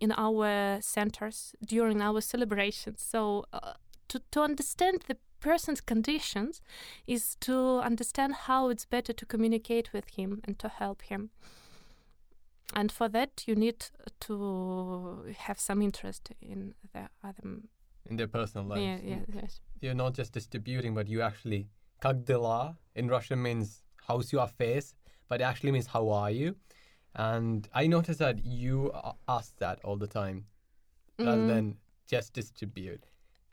in 0.00 0.12
our 0.16 0.78
centers 0.80 1.54
during 1.64 2.02
our 2.02 2.20
celebrations. 2.20 3.00
So 3.08 3.44
uh, 3.52 3.74
to, 4.10 4.20
to 4.32 4.42
understand 4.42 5.04
the 5.08 5.16
person's 5.40 5.80
conditions 5.80 6.60
is 7.06 7.36
to 7.40 7.78
understand 7.78 8.34
how 8.46 8.68
it's 8.68 8.84
better 8.84 9.12
to 9.12 9.26
communicate 9.26 9.92
with 9.92 10.06
him 10.16 10.40
and 10.44 10.58
to 10.58 10.68
help 10.68 11.02
him. 11.02 11.30
And 12.74 12.92
for 12.92 13.08
that, 13.08 13.44
you 13.46 13.56
need 13.56 13.86
to 14.20 15.34
have 15.38 15.58
some 15.58 15.82
interest 15.82 16.30
in 16.40 16.74
the 16.92 17.08
other. 17.24 17.42
In 18.08 18.16
their 18.16 18.28
personal 18.28 18.66
lives. 18.66 18.82
Yeah, 18.82 18.98
yeah, 19.02 19.16
you, 19.16 19.26
yes. 19.34 19.60
You're 19.80 19.94
not 19.94 20.14
just 20.14 20.32
distributing, 20.32 20.94
but 20.94 21.08
you 21.08 21.22
actually. 21.22 21.68
Kagdela 22.02 22.76
in 22.94 23.08
Russian 23.08 23.42
means 23.42 23.82
how's 24.06 24.32
your 24.32 24.46
face, 24.46 24.94
but 25.28 25.40
it 25.40 25.44
actually 25.44 25.72
means 25.72 25.86
how 25.86 26.08
are 26.10 26.30
you. 26.30 26.54
And 27.14 27.68
I 27.74 27.88
noticed 27.88 28.20
that 28.20 28.44
you 28.44 28.92
ask 29.28 29.56
that 29.58 29.80
all 29.84 29.96
the 29.96 30.06
time 30.06 30.46
mm-hmm. 31.18 31.28
rather 31.28 31.46
than 31.46 31.76
just 32.06 32.32
distribute. 32.32 33.04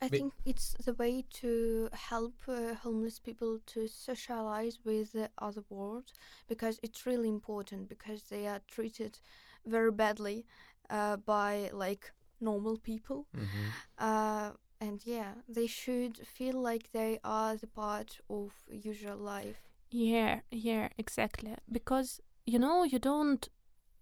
I 0.01 0.07
think 0.07 0.33
it's 0.45 0.75
the 0.85 0.93
way 0.93 1.25
to 1.41 1.89
help 1.91 2.35
uh, 2.47 2.75
homeless 2.75 3.19
people 3.19 3.59
to 3.67 3.87
socialize 3.87 4.79
with 4.85 5.13
the 5.13 5.29
other 5.39 5.63
world 5.69 6.11
because 6.47 6.79
it's 6.83 7.05
really 7.05 7.29
important 7.29 7.89
because 7.89 8.23
they 8.23 8.47
are 8.47 8.61
treated 8.67 9.17
very 9.65 9.91
badly 9.91 10.45
uh, 10.89 11.17
by 11.17 11.69
like 11.73 12.11
normal 12.39 12.77
people. 12.77 13.27
Mm-hmm. 13.35 13.67
Uh, 13.97 14.51
and 14.79 15.01
yeah, 15.05 15.33
they 15.49 15.67
should 15.67 16.17
feel 16.27 16.61
like 16.61 16.91
they 16.91 17.19
are 17.23 17.55
the 17.55 17.67
part 17.67 18.19
of 18.29 18.51
usual 18.69 19.17
life. 19.17 19.57
Yeah, 19.89 20.41
yeah, 20.51 20.89
exactly. 20.97 21.55
Because 21.71 22.21
you 22.45 22.59
know, 22.59 22.83
you 22.83 22.99
don't. 22.99 23.49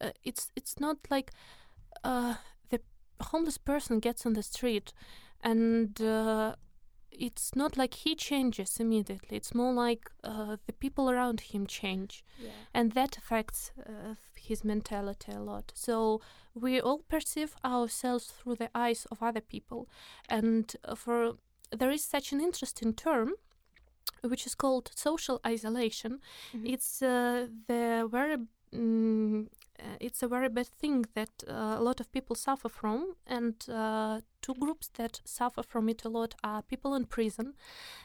Uh, 0.02 0.12
it's 0.24 0.52
it's 0.56 0.80
not 0.80 0.98
like 1.10 1.32
uh, 2.04 2.36
the 2.70 2.82
homeless 3.22 3.58
person 3.58 4.00
gets 4.00 4.26
on 4.26 4.34
the 4.34 4.44
street 4.44 4.92
and 5.44 6.02
uh, 6.02 6.56
it's 7.12 7.56
not 7.56 7.78
like 7.78 7.94
he 7.94 8.16
changes 8.16 8.80
immediately. 8.80 9.38
It's 9.38 9.56
more 9.56 9.74
like 9.74 10.10
uh, 10.24 10.58
the 10.66 10.74
people 10.74 11.10
around 11.10 11.42
him 11.42 11.68
change. 11.68 12.24
Yeah. 12.40 12.50
and 12.74 12.92
that 12.94 13.18
affects 13.18 13.72
uh, 13.80 14.16
his 14.36 14.64
mentality 14.64 15.32
a 15.32 15.40
lot. 15.40 15.72
So 15.76 16.22
we 16.54 16.80
all 16.80 17.00
perceive 17.10 17.56
ourselves 17.64 18.26
through 18.28 18.56
the 18.56 18.70
eyes 18.76 19.08
of 19.12 19.24
other 19.24 19.42
people. 19.42 19.88
And 20.30 20.76
uh, 20.84 20.96
for 20.96 21.34
there 21.72 21.92
is 21.92 22.04
such 22.04 22.32
an 22.32 22.42
interesting 22.42 22.94
term 22.94 23.34
which 24.22 24.46
is 24.46 24.56
called 24.56 24.92
social 24.96 25.40
isolation. 25.46 26.20
Mm-hmm. 26.56 26.66
it's 26.66 27.02
uh, 27.02 27.48
the 27.68 28.08
very 28.10 28.38
mm, 28.74 29.48
it's 30.00 30.24
a 30.24 30.28
very 30.28 30.50
bad 30.50 30.68
thing 30.68 31.06
that 31.14 31.44
uh, 31.48 31.76
a 31.78 31.82
lot 31.82 32.00
of 32.00 32.12
people 32.12 32.36
suffer 32.36 32.70
from, 32.70 33.16
and 33.28 33.56
uh, 33.70 34.22
two 34.42 34.54
groups 34.56 34.90
that 34.96 35.22
suffer 35.26 35.64
from 35.64 35.90
it 35.90 36.04
a 36.06 36.10
lot 36.10 36.36
are 36.44 36.62
people 36.62 36.94
in 36.96 37.06
prison 37.06 37.54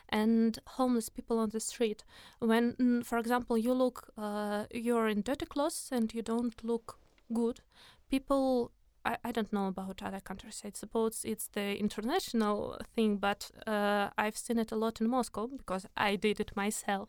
and 0.09 0.59
homeless 0.66 1.09
people 1.09 1.39
on 1.39 1.51
the 1.51 1.61
street. 1.61 2.05
When, 2.39 2.73
mm, 2.73 3.05
for 3.05 3.18
example, 3.18 3.57
you 3.59 3.73
look, 3.73 4.12
uh, 4.16 4.64
you're 4.73 5.09
in 5.09 5.23
dirty 5.23 5.47
clothes 5.47 5.89
and 5.93 6.12
you 6.12 6.23
don't 6.23 6.62
look 6.64 6.99
good, 7.33 7.61
people 8.11 8.73
I, 9.05 9.16
I 9.24 9.32
don't 9.32 9.53
know 9.53 9.66
about 9.68 10.03
other 10.03 10.20
countries. 10.20 10.62
I 10.64 10.70
suppose 10.74 11.24
it's 11.24 11.48
the 11.48 11.78
international 11.78 12.78
thing, 12.94 13.16
but 13.16 13.51
uh, 13.66 14.11
I've 14.18 14.36
seen 14.36 14.59
it 14.59 14.72
a 14.72 14.76
lot 14.76 15.01
in 15.01 15.09
Moscow 15.09 15.46
because 15.46 15.86
I 15.96 16.16
did 16.16 16.40
it 16.40 16.55
myself. 16.55 17.09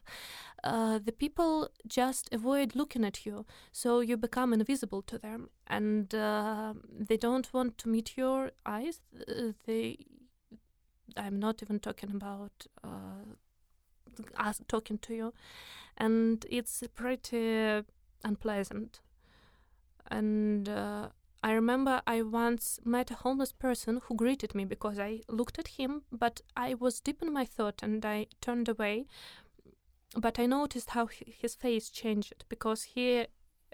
Uh, 0.64 1.00
the 1.04 1.12
people 1.12 1.70
just 1.88 2.30
avoid 2.34 2.76
looking 2.76 3.04
at 3.04 3.26
you, 3.26 3.46
so 3.72 4.00
you 4.00 4.18
become 4.18 4.54
invisible 4.54 5.02
to 5.04 5.18
them, 5.18 5.50
and 5.68 6.14
uh, 6.16 6.74
they 6.98 7.18
don't 7.18 7.54
want 7.54 7.78
to 7.80 7.90
meet 7.90 8.18
your 8.18 8.52
eyes. 8.66 9.02
They, 9.66 9.98
I'm 11.18 11.40
not 11.40 11.62
even 11.62 11.80
talking 11.80 12.12
about 12.12 12.68
uh, 12.84 14.54
talking 14.68 14.98
to 15.00 15.14
you, 15.16 15.34
and 15.98 16.46
it's 16.50 16.84
pretty 16.96 17.84
unpleasant. 18.24 19.02
And 20.10 20.68
uh, 20.68 21.10
I 21.44 21.54
remember 21.54 22.02
I 22.06 22.22
once 22.22 22.80
met 22.86 23.10
a 23.10 23.16
homeless 23.16 23.52
person 23.52 24.00
who 24.04 24.16
greeted 24.16 24.54
me 24.54 24.66
because 24.66 25.00
I 25.00 25.22
looked 25.28 25.58
at 25.58 25.70
him, 25.70 26.04
but 26.12 26.42
I 26.56 26.76
was 26.76 27.00
deep 27.00 27.22
in 27.22 27.34
my 27.34 27.46
thought 27.46 27.82
and 27.82 28.06
I 28.06 28.28
turned 28.42 28.70
away. 28.70 29.08
But 30.16 30.38
I 30.38 30.46
noticed 30.46 30.92
how 30.92 31.08
his 31.08 31.56
face 31.56 31.90
changed 31.90 32.46
because 32.48 32.84
he 32.84 33.26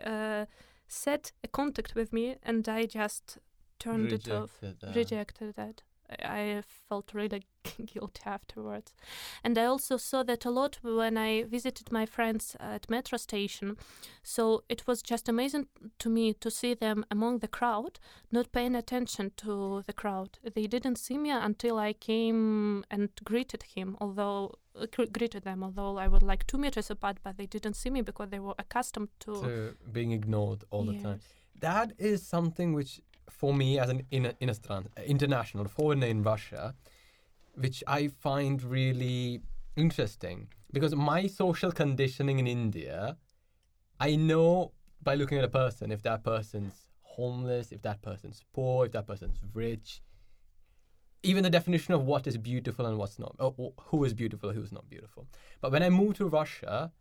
uh, 0.03 0.45
set 0.87 1.31
a 1.43 1.47
contact 1.47 1.93
with 1.95 2.13
me 2.13 2.37
and 2.43 2.67
I 2.69 2.85
just 2.85 3.39
turned 3.79 4.11
rejected 4.11 4.31
it 4.31 4.35
off, 4.35 4.59
that. 4.61 4.95
rejected 4.95 5.55
that. 5.55 5.81
I 6.09 6.63
felt 6.89 7.13
really 7.13 7.43
guilty 7.85 8.21
afterwards. 8.25 8.93
And 9.43 9.57
I 9.57 9.65
also 9.65 9.97
saw 9.97 10.23
that 10.23 10.45
a 10.45 10.49
lot 10.49 10.79
when 10.81 11.17
I 11.17 11.43
visited 11.43 11.91
my 11.91 12.05
friends 12.05 12.55
at 12.59 12.89
metro 12.89 13.17
station. 13.17 13.77
So 14.23 14.63
it 14.69 14.87
was 14.87 15.01
just 15.01 15.27
amazing 15.27 15.67
to 15.99 16.09
me 16.09 16.33
to 16.33 16.49
see 16.49 16.73
them 16.73 17.05
among 17.11 17.39
the 17.39 17.47
crowd, 17.47 17.99
not 18.31 18.51
paying 18.51 18.75
attention 18.75 19.31
to 19.37 19.83
the 19.85 19.93
crowd. 19.93 20.39
They 20.53 20.67
didn't 20.67 20.97
see 20.97 21.17
me 21.17 21.31
until 21.31 21.77
I 21.77 21.93
came 21.93 22.83
and 22.89 23.09
greeted 23.23 23.63
him, 23.63 23.97
although 23.99 24.55
uh, 24.79 24.85
greeted 25.11 25.43
them, 25.43 25.63
although 25.63 25.97
I 25.97 26.07
was 26.07 26.21
like 26.21 26.47
two 26.47 26.57
meters 26.57 26.89
apart, 26.89 27.17
but 27.23 27.37
they 27.37 27.47
didn't 27.47 27.75
see 27.75 27.89
me 27.89 28.01
because 28.01 28.29
they 28.29 28.39
were 28.39 28.55
accustomed 28.59 29.09
to, 29.21 29.33
to 29.41 29.75
being 29.91 30.11
ignored 30.11 30.63
all 30.69 30.85
yes. 30.85 31.01
the 31.01 31.09
time. 31.09 31.19
That 31.59 31.93
is 31.97 32.25
something 32.25 32.73
which 32.73 33.01
for 33.29 33.53
me 33.53 33.79
as 33.79 33.89
an 33.89 34.03
in, 34.11 34.33
in 34.39 34.51
international 35.05 35.67
foreigner 35.67 36.07
in 36.07 36.23
Russia, 36.23 36.73
which 37.55 37.83
I 37.87 38.07
find 38.07 38.63
really 38.63 39.41
interesting 39.75 40.47
because 40.71 40.95
my 40.95 41.27
social 41.27 41.71
conditioning 41.71 42.39
in 42.39 42.47
India, 42.47 43.17
I 43.99 44.15
know 44.15 44.71
by 45.01 45.15
looking 45.15 45.37
at 45.37 45.43
a 45.43 45.49
person 45.49 45.91
if 45.91 46.01
that 46.03 46.23
person's 46.23 46.89
homeless, 47.03 47.71
if 47.71 47.81
that 47.81 48.01
person's 48.01 48.43
poor, 48.53 48.85
if 48.85 48.91
that 48.91 49.07
person's 49.07 49.39
rich. 49.53 50.01
Even 51.23 51.43
the 51.43 51.49
definition 51.49 51.93
of 51.93 52.03
what 52.03 52.27
is 52.27 52.37
beautiful 52.37 52.85
and 52.85 52.97
what's 52.97 53.17
not, 53.17 53.35
or 53.39 53.73
who 53.87 54.03
is 54.03 54.13
beautiful, 54.13 54.51
who 54.51 54.61
is 54.61 54.71
not 54.71 54.87
beautiful. 54.89 55.27
But 55.61 55.71
when 55.71 55.83
I 55.83 55.89
moved 55.89 56.17
to 56.17 56.27
Russia, 56.27 56.91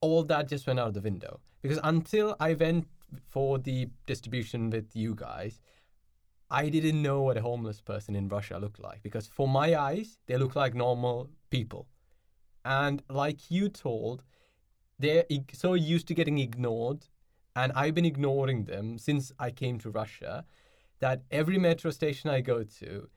all 0.00 0.22
that 0.24 0.48
just 0.48 0.66
went 0.66 0.78
out 0.78 0.88
of 0.88 0.94
the 0.94 1.00
window 1.00 1.40
because 1.62 1.80
until 1.82 2.36
I 2.40 2.54
went 2.54 2.86
for 3.28 3.58
the 3.58 3.88
distribution 4.06 4.70
with 4.70 4.94
you 4.94 5.14
guys, 5.14 5.60
I 6.50 6.68
didn't 6.68 7.00
know 7.00 7.22
what 7.22 7.36
a 7.36 7.42
homeless 7.42 7.80
person 7.80 8.16
in 8.16 8.28
Russia 8.28 8.58
looked 8.58 8.80
like 8.80 9.02
because 9.02 9.26
for 9.26 9.46
my 9.46 9.76
eyes, 9.76 10.18
they 10.26 10.36
look 10.36 10.56
like 10.56 10.74
normal 10.74 11.30
people. 11.50 11.86
And 12.64 13.02
like 13.08 13.50
you 13.50 13.68
told, 13.68 14.24
they're 14.98 15.24
so 15.52 15.74
used 15.74 16.08
to 16.08 16.14
getting 16.14 16.38
ignored, 16.38 17.06
and 17.56 17.72
I've 17.72 17.94
been 17.94 18.04
ignoring 18.04 18.64
them 18.64 18.98
since 18.98 19.32
I 19.38 19.50
came 19.50 19.78
to 19.78 19.90
Russia 19.90 20.44
that 20.98 21.22
every 21.30 21.58
metro 21.58 21.90
station 21.90 22.30
I 22.30 22.40
go 22.40 22.62
to 22.64 23.08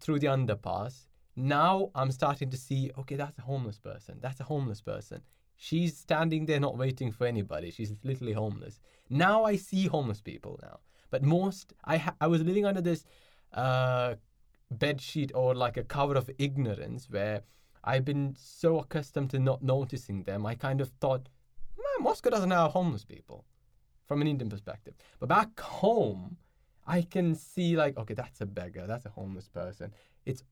through 0.00 0.20
the 0.20 0.28
underpass, 0.28 1.06
now 1.36 1.90
I'm 1.94 2.10
starting 2.10 2.50
to 2.50 2.56
see 2.56 2.90
okay, 2.98 3.16
that's 3.16 3.38
a 3.38 3.42
homeless 3.42 3.78
person, 3.78 4.18
that's 4.20 4.40
a 4.40 4.44
homeless 4.44 4.80
person. 4.80 5.22
She's 5.56 5.96
standing 5.96 6.46
there 6.46 6.60
not 6.60 6.78
waiting 6.78 7.10
for 7.10 7.26
anybody. 7.26 7.72
She's 7.72 7.92
literally 8.04 8.32
homeless. 8.32 8.78
Now 9.10 9.44
I 9.44 9.56
see 9.56 9.86
homeless 9.86 10.20
people 10.20 10.58
now. 10.62 10.80
But 11.10 11.22
most, 11.22 11.72
I, 11.84 11.96
ha- 11.96 12.16
I 12.20 12.26
was 12.26 12.42
living 12.42 12.66
under 12.66 12.80
this 12.80 13.04
uh, 13.52 14.16
bed 14.70 15.00
sheet 15.00 15.32
or 15.34 15.54
like 15.54 15.76
a 15.76 15.84
cover 15.84 16.14
of 16.14 16.30
ignorance 16.38 17.08
where 17.10 17.42
I've 17.84 18.04
been 18.04 18.36
so 18.38 18.78
accustomed 18.78 19.30
to 19.30 19.38
not 19.38 19.62
noticing 19.62 20.24
them. 20.24 20.44
I 20.44 20.54
kind 20.54 20.80
of 20.80 20.90
thought, 21.00 21.28
Moscow 22.00 22.30
doesn't 22.30 22.50
have 22.50 22.72
homeless 22.72 23.04
people 23.04 23.44
from 24.06 24.20
an 24.20 24.28
Indian 24.28 24.50
perspective. 24.50 24.94
But 25.18 25.28
back 25.28 25.58
home, 25.58 26.36
I 26.86 27.02
can 27.02 27.34
see 27.34 27.76
like, 27.76 27.96
okay, 27.96 28.14
that's 28.14 28.40
a 28.40 28.46
beggar, 28.46 28.86
that's 28.86 29.06
a 29.06 29.10
homeless 29.10 29.48
person. 29.48 29.92
It's 30.26 30.42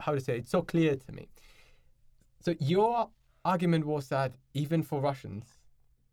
how 0.00 0.12
to 0.12 0.20
say, 0.20 0.38
it's 0.38 0.50
so 0.50 0.62
clear 0.62 0.96
to 0.96 1.12
me. 1.12 1.28
So 2.40 2.54
your 2.60 3.10
argument 3.44 3.86
was 3.86 4.08
that 4.08 4.34
even 4.54 4.82
for 4.82 5.00
Russians, 5.00 5.46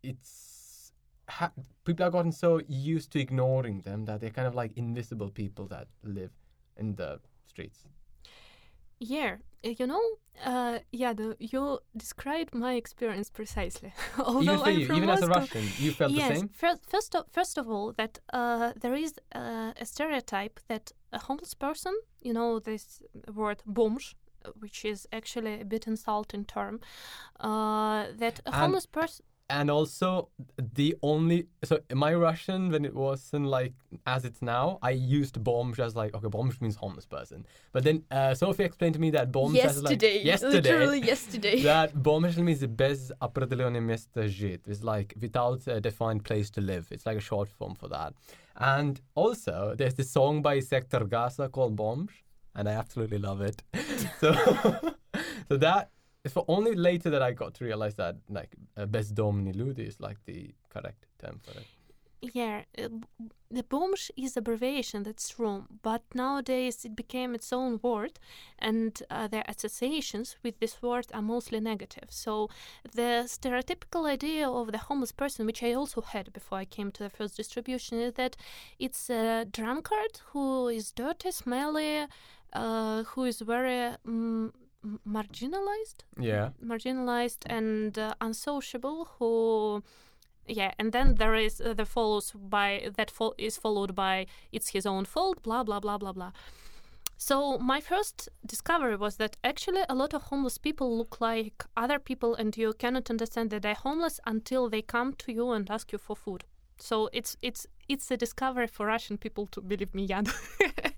it's 0.01 0.62
ha- 1.30 1.51
people 1.86 2.03
have 2.03 2.13
gotten 2.13 2.32
so 2.32 2.61
used 2.67 3.11
to 3.11 3.19
ignoring 3.19 3.82
them 3.82 4.05
that 4.05 4.21
they're 4.21 4.30
kind 4.30 4.47
of 4.47 4.55
like 4.55 4.74
invisible 4.76 5.30
people 5.30 5.67
that 5.67 5.88
live 6.03 6.32
in 6.78 6.95
the 6.95 7.19
streets. 7.45 7.88
Yeah, 8.99 9.38
uh, 9.65 9.69
you 9.78 9.88
know, 9.88 10.01
uh, 10.45 10.80
yeah, 10.91 11.13
the, 11.13 11.36
you 11.39 11.80
described 11.95 12.53
my 12.55 12.74
experience 12.74 13.30
precisely. 13.30 13.93
Although 14.17 14.41
even 14.41 14.59
I'm 14.65 14.80
you, 14.80 14.86
from 14.86 14.97
even 14.97 15.09
as 15.09 15.21
a 15.21 15.28
Russian, 15.28 15.63
you 15.80 15.91
felt 15.91 16.11
yes, 16.11 16.30
the 16.30 16.36
same. 16.36 16.49
First, 16.49 16.89
first, 16.89 17.15
of, 17.15 17.26
first 17.32 17.57
of 17.57 17.69
all, 17.69 17.93
that 17.93 18.19
uh, 18.32 18.74
there 18.80 18.95
is 18.95 19.19
uh, 19.36 19.74
a 19.80 19.86
stereotype 19.86 20.59
that 20.67 20.91
a 21.11 21.19
homeless 21.19 21.53
person, 21.53 21.93
you 22.21 22.34
know, 22.34 22.59
this 22.59 23.03
word 23.34 23.61
"bomж," 23.65 24.15
uh, 24.45 24.51
which 24.59 24.86
is 24.86 25.07
actually 25.11 25.61
a 25.61 25.65
bit 25.65 25.88
insulting 25.88 26.45
term, 26.45 26.80
uh, 27.39 28.05
that 28.17 28.39
a 28.45 28.51
homeless 28.51 28.86
person 28.86 29.26
and 29.51 29.70
also 29.70 30.29
the 30.74 30.95
only 31.03 31.47
so 31.64 31.81
my 31.95 32.12
Russian 32.12 32.70
when 32.70 32.85
it 32.85 32.95
wasn't 32.95 33.47
like 33.47 33.72
as 34.07 34.24
it's 34.24 34.43
now, 34.43 34.79
I 34.83 34.91
used 34.91 35.43
bomb 35.43 35.74
as 35.79 35.97
like 35.97 36.14
okay, 36.14 36.29
bomb 36.29 36.53
means 36.61 36.76
homeless 36.76 37.07
person. 37.07 37.47
But 37.72 37.85
then 37.85 38.05
uh, 38.11 38.35
Sophie 38.35 38.64
explained 38.64 38.95
to 38.95 39.01
me 39.01 39.11
that 39.11 39.33
bomb 39.33 39.57
as 39.57 39.83
like 39.83 39.93
yesterday, 39.93 40.22
yesterday 40.22 40.70
literally 40.70 41.01
yesterday. 41.01 41.62
that 41.62 42.03
bomb 42.03 42.22
means 42.45 42.66
без 42.66 43.11
определенного 43.22 43.81
места 43.81 44.29
жить. 44.29 44.61
It's 44.66 44.83
like 44.85 45.14
without 45.20 45.66
a 45.66 45.81
defined 45.81 46.24
place 46.24 46.51
to 46.51 46.61
live. 46.61 46.89
It's 46.91 47.07
like 47.07 47.16
a 47.16 47.20
short 47.20 47.49
form 47.49 47.74
for 47.74 47.89
that. 47.89 48.12
And 48.57 49.01
also 49.14 49.74
there's 49.79 49.95
this 49.95 50.11
song 50.11 50.43
by 50.43 50.61
Sector 50.61 51.05
Gaza 51.05 51.49
called 51.49 51.74
Bombs, 51.74 52.12
and 52.55 52.68
I 52.68 52.72
absolutely 52.72 53.18
love 53.18 53.41
it. 53.41 53.62
so 54.20 54.35
so 55.49 55.57
that 55.57 55.91
it's 56.24 56.34
for 56.34 56.45
only 56.47 56.74
later 56.76 57.09
that 57.09 57.21
I 57.21 57.32
got 57.32 57.53
to 57.55 57.65
realize 57.65 57.95
that 57.95 58.15
like 58.30 58.55
uh, 58.78 58.86
bezdomni 58.86 59.55
ludi 59.55 59.84
is 59.84 59.99
like 59.99 60.17
the 60.26 60.53
correct 60.69 61.05
term 61.19 61.39
for 61.43 61.51
it. 61.59 61.67
Yeah, 62.34 62.61
uh, 62.78 62.88
the 63.51 63.63
bomsh 63.63 64.09
is 64.15 64.38
abbreviation. 64.38 65.03
That's 65.03 65.28
true, 65.28 65.65
but 65.82 66.03
nowadays 66.15 66.86
it 66.86 66.95
became 66.95 67.36
its 67.36 67.51
own 67.51 67.82
word, 67.84 68.17
and 68.57 68.97
uh, 69.09 69.28
their 69.28 69.43
associations 69.49 70.38
with 70.41 70.57
this 70.61 70.82
word 70.82 71.07
are 71.13 71.21
mostly 71.21 71.59
negative. 71.59 72.07
So 72.07 72.49
the 72.95 73.26
stereotypical 73.26 74.09
idea 74.09 74.49
of 74.49 74.71
the 74.71 74.78
homeless 74.78 75.11
person, 75.11 75.45
which 75.45 75.61
I 75.61 75.74
also 75.74 75.99
had 75.99 76.32
before 76.32 76.59
I 76.59 76.65
came 76.65 76.91
to 76.91 77.03
the 77.03 77.09
first 77.09 77.36
distribution, 77.36 77.99
is 77.99 78.13
that 78.13 78.38
it's 78.80 79.09
a 79.09 79.43
drunkard 79.43 80.21
who 80.28 80.69
is 80.69 80.93
dirty, 80.93 81.32
smelly, 81.32 82.07
uh, 82.53 83.03
who 83.03 83.26
is 83.26 83.41
very 83.41 83.97
um, 84.07 84.53
marginalized 85.08 86.04
Yeah. 86.20 86.50
marginalized 86.64 87.44
and 87.46 87.98
uh, 87.98 88.14
unsociable 88.22 89.06
who 89.18 89.82
yeah 90.48 90.72
and 90.80 90.92
then 90.92 91.16
there 91.16 91.36
is 91.36 91.62
uh, 91.62 91.74
the 91.74 91.86
follows 91.86 92.32
by 92.36 92.90
that 92.98 93.10
fo- 93.12 93.34
is 93.38 93.58
followed 93.58 93.96
by 93.96 94.26
it's 94.52 94.70
his 94.70 94.86
own 94.86 95.06
fault 95.06 95.42
blah 95.44 95.64
blah 95.64 95.80
blah 95.80 95.98
blah 95.98 96.12
blah 96.12 96.32
so 97.18 97.58
my 97.60 97.80
first 97.80 98.28
discovery 98.46 98.98
was 98.98 99.16
that 99.16 99.38
actually 99.44 99.84
a 99.88 99.96
lot 99.96 100.14
of 100.14 100.24
homeless 100.24 100.58
people 100.58 100.98
look 100.98 101.22
like 101.22 101.64
other 101.78 102.00
people 102.00 102.36
and 102.36 102.58
you 102.58 102.74
cannot 102.74 103.10
understand 103.10 103.50
that 103.52 103.62
they're 103.62 103.74
homeless 103.76 104.20
until 104.26 104.70
they 104.70 104.82
come 104.82 105.14
to 105.14 105.32
you 105.32 105.52
and 105.52 105.70
ask 105.72 105.92
you 105.94 105.98
for 105.98 106.16
food 106.16 106.44
so 106.78 107.10
it's 107.14 107.38
it's 107.42 107.66
it's 107.88 108.12
a 108.12 108.18
discovery 108.18 108.68
for 108.68 108.86
russian 108.88 109.18
people 109.18 109.46
to 109.48 109.62
believe 109.62 109.94
me 109.96 110.08
Jan. 110.08 110.26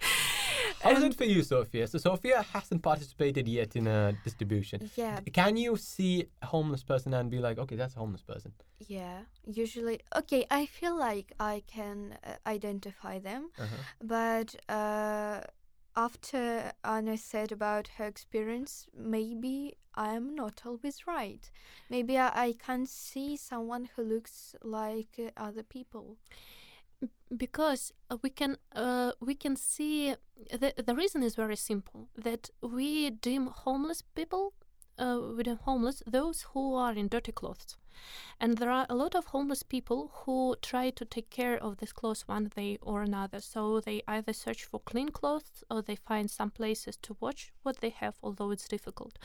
How 0.85 0.91
is 0.91 1.03
And- 1.03 1.13
it 1.13 1.17
for 1.17 1.25
you, 1.25 1.41
Sophia? 1.41 1.87
So 1.87 1.97
Sophia 1.97 2.43
hasn't 2.53 2.81
participated 2.83 3.47
yet 3.47 3.75
in 3.75 3.87
a 3.87 4.13
distribution. 4.23 4.77
Yeah, 4.95 5.19
Can 5.33 5.57
you 5.57 5.77
see 5.77 6.13
a 6.41 6.45
homeless 6.45 6.83
person 6.83 7.13
and 7.15 7.29
be 7.31 7.39
like, 7.39 7.57
okay, 7.63 7.75
that's 7.75 7.95
a 7.95 7.99
homeless 7.99 8.21
person? 8.31 8.51
yeah. 8.97 9.19
Usually, 9.63 9.97
okay. 10.21 10.45
I 10.51 10.65
feel 10.67 10.95
like 11.09 11.27
I 11.39 11.63
can 11.77 11.97
uh, 12.23 12.35
identify 12.57 13.15
them, 13.29 13.41
Uh-huh. 13.57 13.75
but 14.15 14.49
uh, 14.69 15.41
after 15.95 16.71
Anna 16.83 17.17
said 17.17 17.51
about 17.51 17.85
her 17.97 18.05
experience, 18.05 18.71
maybe 19.15 19.55
I'm 19.95 20.35
not 20.35 20.55
always 20.65 20.97
right. 21.07 21.43
Maybe 21.89 22.13
I, 22.17 22.29
I 22.47 22.53
can 22.67 22.85
see 22.85 23.37
someone 23.37 23.83
who 23.95 24.03
looks 24.03 24.55
like 24.61 25.13
uh, 25.19 25.31
other 25.47 25.63
people. 25.63 26.17
Because 27.35 27.91
uh, 28.09 28.17
we 28.21 28.29
can 28.29 28.57
uh, 28.75 29.11
we 29.19 29.35
can 29.35 29.55
see 29.55 30.15
the 30.51 30.73
the 30.85 30.95
reason 30.95 31.23
is 31.23 31.35
very 31.35 31.55
simple 31.55 32.09
that 32.15 32.49
we 32.61 33.09
deem 33.09 33.47
homeless 33.47 34.01
people 34.01 34.53
uh, 34.97 35.19
we 35.35 35.43
deem 35.43 35.57
homeless 35.57 36.03
those 36.05 36.45
who 36.53 36.75
are 36.75 36.93
in 36.93 37.07
dirty 37.07 37.31
clothes. 37.31 37.77
And 38.39 38.57
there 38.57 38.69
are 38.69 38.85
a 38.89 38.95
lot 38.95 39.15
of 39.15 39.27
homeless 39.27 39.63
people 39.63 40.11
who 40.13 40.57
try 40.61 40.89
to 40.89 41.05
take 41.05 41.29
care 41.29 41.57
of 41.57 41.77
this 41.77 41.93
clothes 41.93 42.27
one 42.27 42.51
day 42.55 42.77
or 42.81 43.01
another. 43.01 43.39
So 43.39 43.79
they 43.79 44.01
either 44.07 44.33
search 44.33 44.65
for 44.65 44.81
clean 44.81 45.09
clothes 45.09 45.63
or 45.71 45.81
they 45.81 45.95
find 45.95 46.29
some 46.29 46.51
places 46.51 46.97
to 47.03 47.15
watch 47.21 47.53
what 47.63 47.77
they 47.77 47.89
have 47.89 48.15
although 48.21 48.51
it's 48.51 48.67
difficult. 48.67 49.17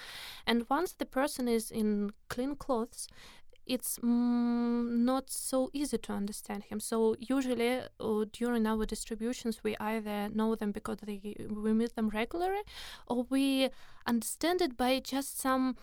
And 0.47 0.67
once 0.71 0.93
the 0.93 1.07
person 1.07 1.49
is 1.49 1.71
in 1.71 2.11
clean 2.29 2.55
clothes 2.57 3.09
it's 3.67 3.99
mm, 3.99 5.05
not 5.05 5.31
so 5.31 5.71
easy 5.73 5.99
to 5.99 6.13
understand 6.13 6.65
him. 6.65 6.81
So 6.81 7.17
usually 7.19 7.81
uh, 8.01 8.25
during 8.33 8.67
our 8.67 8.85
distributions, 8.87 9.63
we 9.63 9.77
either 9.79 10.29
know 10.35 10.55
them 10.55 10.73
because 10.73 10.99
they, 11.03 11.37
we 11.49 11.73
meet 11.73 11.95
them 11.95 12.09
regularly, 12.09 12.63
or 13.07 13.27
we 13.31 13.71
understand 14.07 14.61
it 14.63 14.77
by 14.77 15.01
just 15.01 15.41
some 15.41 15.77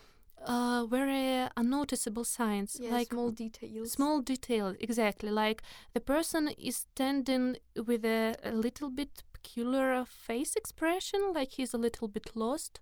uh, 0.46 0.86
very 0.90 1.48
unnoticeable 1.58 2.24
signs, 2.24 2.78
Yeah, 2.80 2.92
like 2.92 3.08
small 3.10 3.32
details. 3.32 3.92
small 3.92 4.22
detail 4.22 4.76
exactly 4.80 5.32
like 5.32 5.64
the 5.94 6.00
person 6.00 6.50
is 6.60 6.76
standing 6.76 7.58
with 7.88 8.06
a, 8.06 8.36
a 8.44 8.52
little 8.52 8.90
bit 8.92 9.24
peculiar 9.42 10.06
face 10.06 10.56
expression 10.56 11.34
like 11.34 11.52
he's 11.54 11.74
a 11.74 11.78
little 11.78 12.08
bit 12.08 12.32
lost 12.36 12.80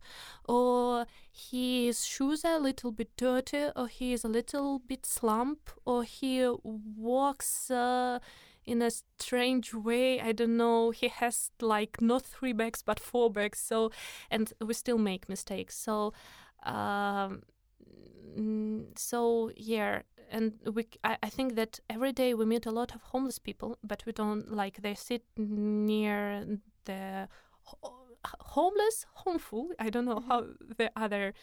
or 0.47 1.05
his 1.31 2.05
shoes 2.05 2.45
are 2.45 2.55
a 2.55 2.59
little 2.59 2.91
bit 2.91 3.09
dirty 3.17 3.69
or 3.75 3.87
he 3.87 4.13
is 4.13 4.23
a 4.23 4.27
little 4.27 4.79
bit 4.79 5.05
slump 5.05 5.69
or 5.85 6.03
he 6.03 6.47
walks 6.63 7.69
uh, 7.71 8.19
in 8.65 8.81
a 8.81 8.91
strange 9.19 9.73
way. 9.73 10.19
I 10.19 10.31
don't 10.31 10.57
know. 10.57 10.91
He 10.91 11.07
has 11.07 11.51
like 11.61 12.01
not 12.01 12.23
three 12.23 12.53
bags 12.53 12.81
but 12.81 12.99
four 12.99 13.31
bags 13.31 13.59
so 13.59 13.91
and 14.29 14.51
we 14.59 14.73
still 14.73 14.97
make 14.97 15.29
mistakes. 15.29 15.77
So 15.77 16.13
um 16.63 17.43
so 18.95 19.51
yeah 19.55 20.01
and 20.31 20.53
we 20.73 20.83
c- 20.83 20.99
I, 21.03 21.17
I 21.23 21.29
think 21.29 21.55
that 21.55 21.79
every 21.89 22.11
day 22.11 22.33
we 22.33 22.45
meet 22.45 22.65
a 22.65 22.71
lot 22.71 22.95
of 22.95 23.01
homeless 23.13 23.39
people 23.39 23.77
but 23.83 24.03
we 24.05 24.11
don't 24.11 24.51
like 24.51 24.81
they 24.81 24.95
sit 24.95 25.23
near 25.37 26.45
the 26.85 27.27
ho- 27.63 27.91
homeless 28.55 29.05
homeful 29.13 29.69
i 29.79 29.89
don't 29.89 30.05
know 30.05 30.21
how 30.27 30.45
the 30.77 30.91
other 30.95 31.33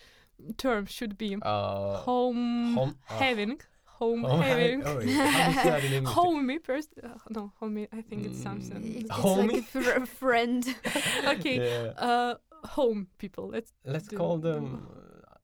term 0.57 0.87
should 0.87 1.17
be 1.17 1.37
Uh, 1.43 1.97
home, 1.99 2.75
home- 2.75 2.97
uh, 3.11 3.19
having 3.19 3.61
home, 3.85 4.25
home 4.25 4.41
having 4.43 4.83
Oh, 4.85 4.99
yeah. 5.01 5.27
How 5.31 5.47
do 5.47 5.51
you 5.53 5.57
say 5.63 5.71
that 5.71 5.85
in 5.85 5.93
English? 5.93 6.15
homey 6.15 6.59
person 6.59 6.93
uh, 7.05 7.19
no 7.31 7.53
homey 7.61 7.87
i 7.93 8.01
think 8.03 8.27
it's 8.27 8.39
Mm, 8.41 8.43
something 8.49 8.83
It's, 8.97 9.05
it's 9.05 9.11
Homie? 9.11 9.53
like 9.53 9.59
a 9.59 9.63
fr- 9.63 10.07
friend. 10.21 10.63
okay 11.35 11.57
Yeah. 11.63 12.07
uh 12.09 12.35
home 12.77 13.07
people 13.19 13.45
let's 13.55 13.73
Let's 13.85 14.09
do- 14.09 14.17
call 14.17 14.39
them 14.39 14.65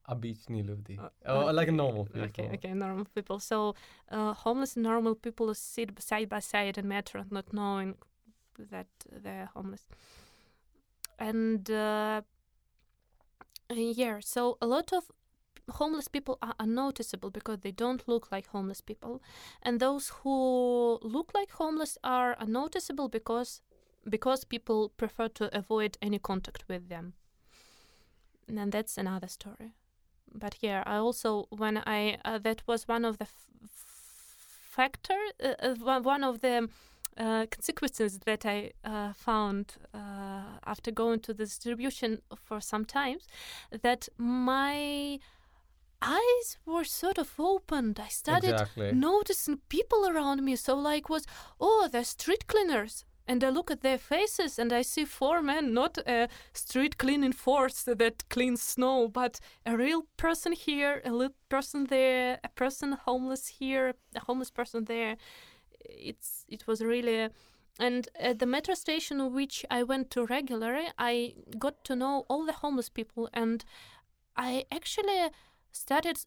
обычные 0.08 0.62
люди. 0.62 0.98
Uh, 0.98 1.46
or 1.46 1.52
like 1.52 1.68
okay. 1.68 1.76
normal 1.76 2.04
people. 2.04 2.24
Okay, 2.24 2.50
okay, 2.54 2.74
normal 2.74 3.06
people. 3.14 3.38
So, 3.38 3.74
uh, 4.10 4.34
homeless 4.34 4.76
and 4.76 4.82
normal 4.84 5.14
people 5.14 5.54
sit 5.54 5.94
b- 5.94 6.02
side 6.02 6.28
by 6.28 6.40
side 6.40 6.78
in 6.78 6.86
metro, 6.88 7.24
not 7.30 7.52
knowing 7.52 7.96
that 8.70 8.86
they're 9.10 9.48
homeless. 9.54 9.88
And 11.18 11.70
uh, 11.70 12.22
uh, 13.70 13.74
yeah, 13.74 14.18
so 14.20 14.58
a 14.60 14.66
lot 14.66 14.92
of 14.92 15.10
homeless 15.70 16.08
people 16.08 16.38
are 16.42 16.54
unnoticeable 16.60 17.30
because 17.30 17.60
they 17.60 17.72
don't 17.72 18.06
look 18.06 18.30
like 18.30 18.48
homeless 18.48 18.82
people, 18.82 19.22
and 19.62 19.80
those 19.80 20.10
who 20.22 20.98
look 21.02 21.32
like 21.34 21.50
homeless 21.52 21.96
are 22.04 22.36
unnoticeable 22.38 23.08
because 23.08 23.62
because 24.06 24.44
people 24.44 24.90
prefer 24.90 25.28
to 25.28 25.56
avoid 25.56 25.96
any 26.02 26.18
contact 26.18 26.64
with 26.68 26.90
them. 26.90 27.14
And 28.46 28.70
that's 28.70 28.98
another 28.98 29.28
story 29.28 29.72
but 30.33 30.55
yeah 30.61 30.83
i 30.85 30.95
also 30.97 31.45
when 31.49 31.77
i 31.85 32.17
uh, 32.25 32.37
that 32.37 32.61
was 32.67 32.87
one 32.87 33.05
of 33.05 33.17
the 33.17 33.25
f- 33.25 33.45
factor 34.75 35.17
uh, 35.43 35.53
uh, 35.61 35.75
one- 36.03 36.23
of 36.23 36.41
the 36.41 36.67
uh, 37.17 37.45
consequences 37.51 38.19
that 38.25 38.45
i 38.45 38.71
uh, 38.85 39.13
found 39.13 39.75
uh, 39.93 40.57
after 40.65 40.91
going 40.91 41.19
to 41.19 41.33
the 41.33 41.43
distribution 41.45 42.21
for 42.35 42.61
some 42.61 42.85
times 42.85 43.27
that 43.81 44.07
my 44.17 45.19
eyes 46.01 46.57
were 46.65 46.85
sort 46.85 47.17
of 47.17 47.29
opened. 47.37 47.99
I 47.99 48.07
started 48.07 48.51
Exactly. 48.51 48.91
noticing 48.93 49.57
people 49.67 50.07
around 50.07 50.43
me. 50.45 50.55
So 50.55 50.73
like 50.75 51.09
was 51.09 51.25
oh 51.59 51.89
they're 51.91 52.05
street 52.05 52.47
cleaners 52.47 53.03
and 53.29 53.43
I 53.43 53.49
look 53.49 53.69
at 53.69 53.81
their 53.81 53.99
faces 53.99 54.57
and 54.57 54.73
I 54.73 54.81
see 54.81 55.05
four 55.05 55.41
men, 55.43 55.71
not 55.71 55.99
a 55.99 56.27
street 56.51 56.97
cleaning 56.97 57.31
force 57.31 57.83
that 57.83 58.27
cleans 58.29 58.61
snow, 58.61 59.07
but 59.07 59.39
a 59.67 59.77
real 59.77 60.07
person 60.17 60.51
here, 60.53 60.99
a 61.05 61.11
little 61.11 61.35
person 61.47 61.85
there, 61.85 62.39
a 62.43 62.49
person 62.49 62.93
homeless 62.93 63.47
here, 63.59 63.93
a 64.15 64.21
homeless 64.21 64.49
person 64.49 64.85
there. 64.85 65.15
It's 65.79 66.45
it 66.49 66.65
was 66.65 66.81
really 66.81 67.29
and 67.79 68.09
at 68.19 68.39
the 68.39 68.45
metro 68.47 68.73
station 68.73 69.31
which 69.31 69.63
I 69.69 69.83
went 69.83 70.09
to 70.11 70.25
regularly, 70.25 70.87
I 70.97 71.35
got 71.59 71.83
to 71.85 71.95
know 71.95 72.25
all 72.29 72.45
the 72.45 72.59
homeless 72.63 72.89
people 72.89 73.29
and 73.31 73.63
I 74.35 74.65
actually 74.71 75.29
started 75.71 76.17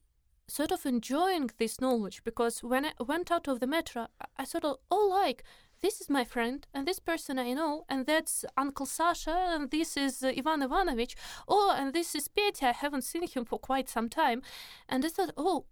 sort 0.46 0.70
of 0.70 0.86
enjoying 0.86 1.50
this 1.58 1.80
knowledge 1.80 2.22
because 2.24 2.62
when 2.62 2.84
I 2.86 2.92
went 3.04 3.30
out 3.32 3.48
of 3.48 3.58
the 3.58 3.66
metro, 3.66 4.06
I- 4.38 4.44
sort 4.44 4.64
of, 4.64 4.76
oh, 4.90 5.08
like, 5.10 5.42
this 5.82 6.00
is 6.00 6.08
my 6.08 6.24
friend, 6.24 6.66
and 6.72 6.86
this 6.86 7.00
person 7.00 7.38
I 7.38 7.52
know, 7.52 7.84
and 7.88 8.06
that's 8.06 8.44
Uncle 8.56 8.86
Sasha, 8.86 9.36
and 9.54 9.70
this 9.70 9.96
is 9.96 10.22
uh, 10.22 10.32
Ivan 10.36 10.62
Ivanovich. 10.62 11.16
Oh, 11.48 11.74
and 11.76 11.92
this 11.92 12.14
is 12.14 12.28
Petya. 12.28 12.68
I 12.68 12.72
haven't 12.72 13.02
seen 13.02 13.26
him 13.26 13.44
for 13.44 13.58
quite 13.58 13.88
some 13.88 14.08
time. 14.08 14.42
And 14.88 15.04
I 15.04 15.08
thought, 15.08 15.32
oh, 15.36 15.64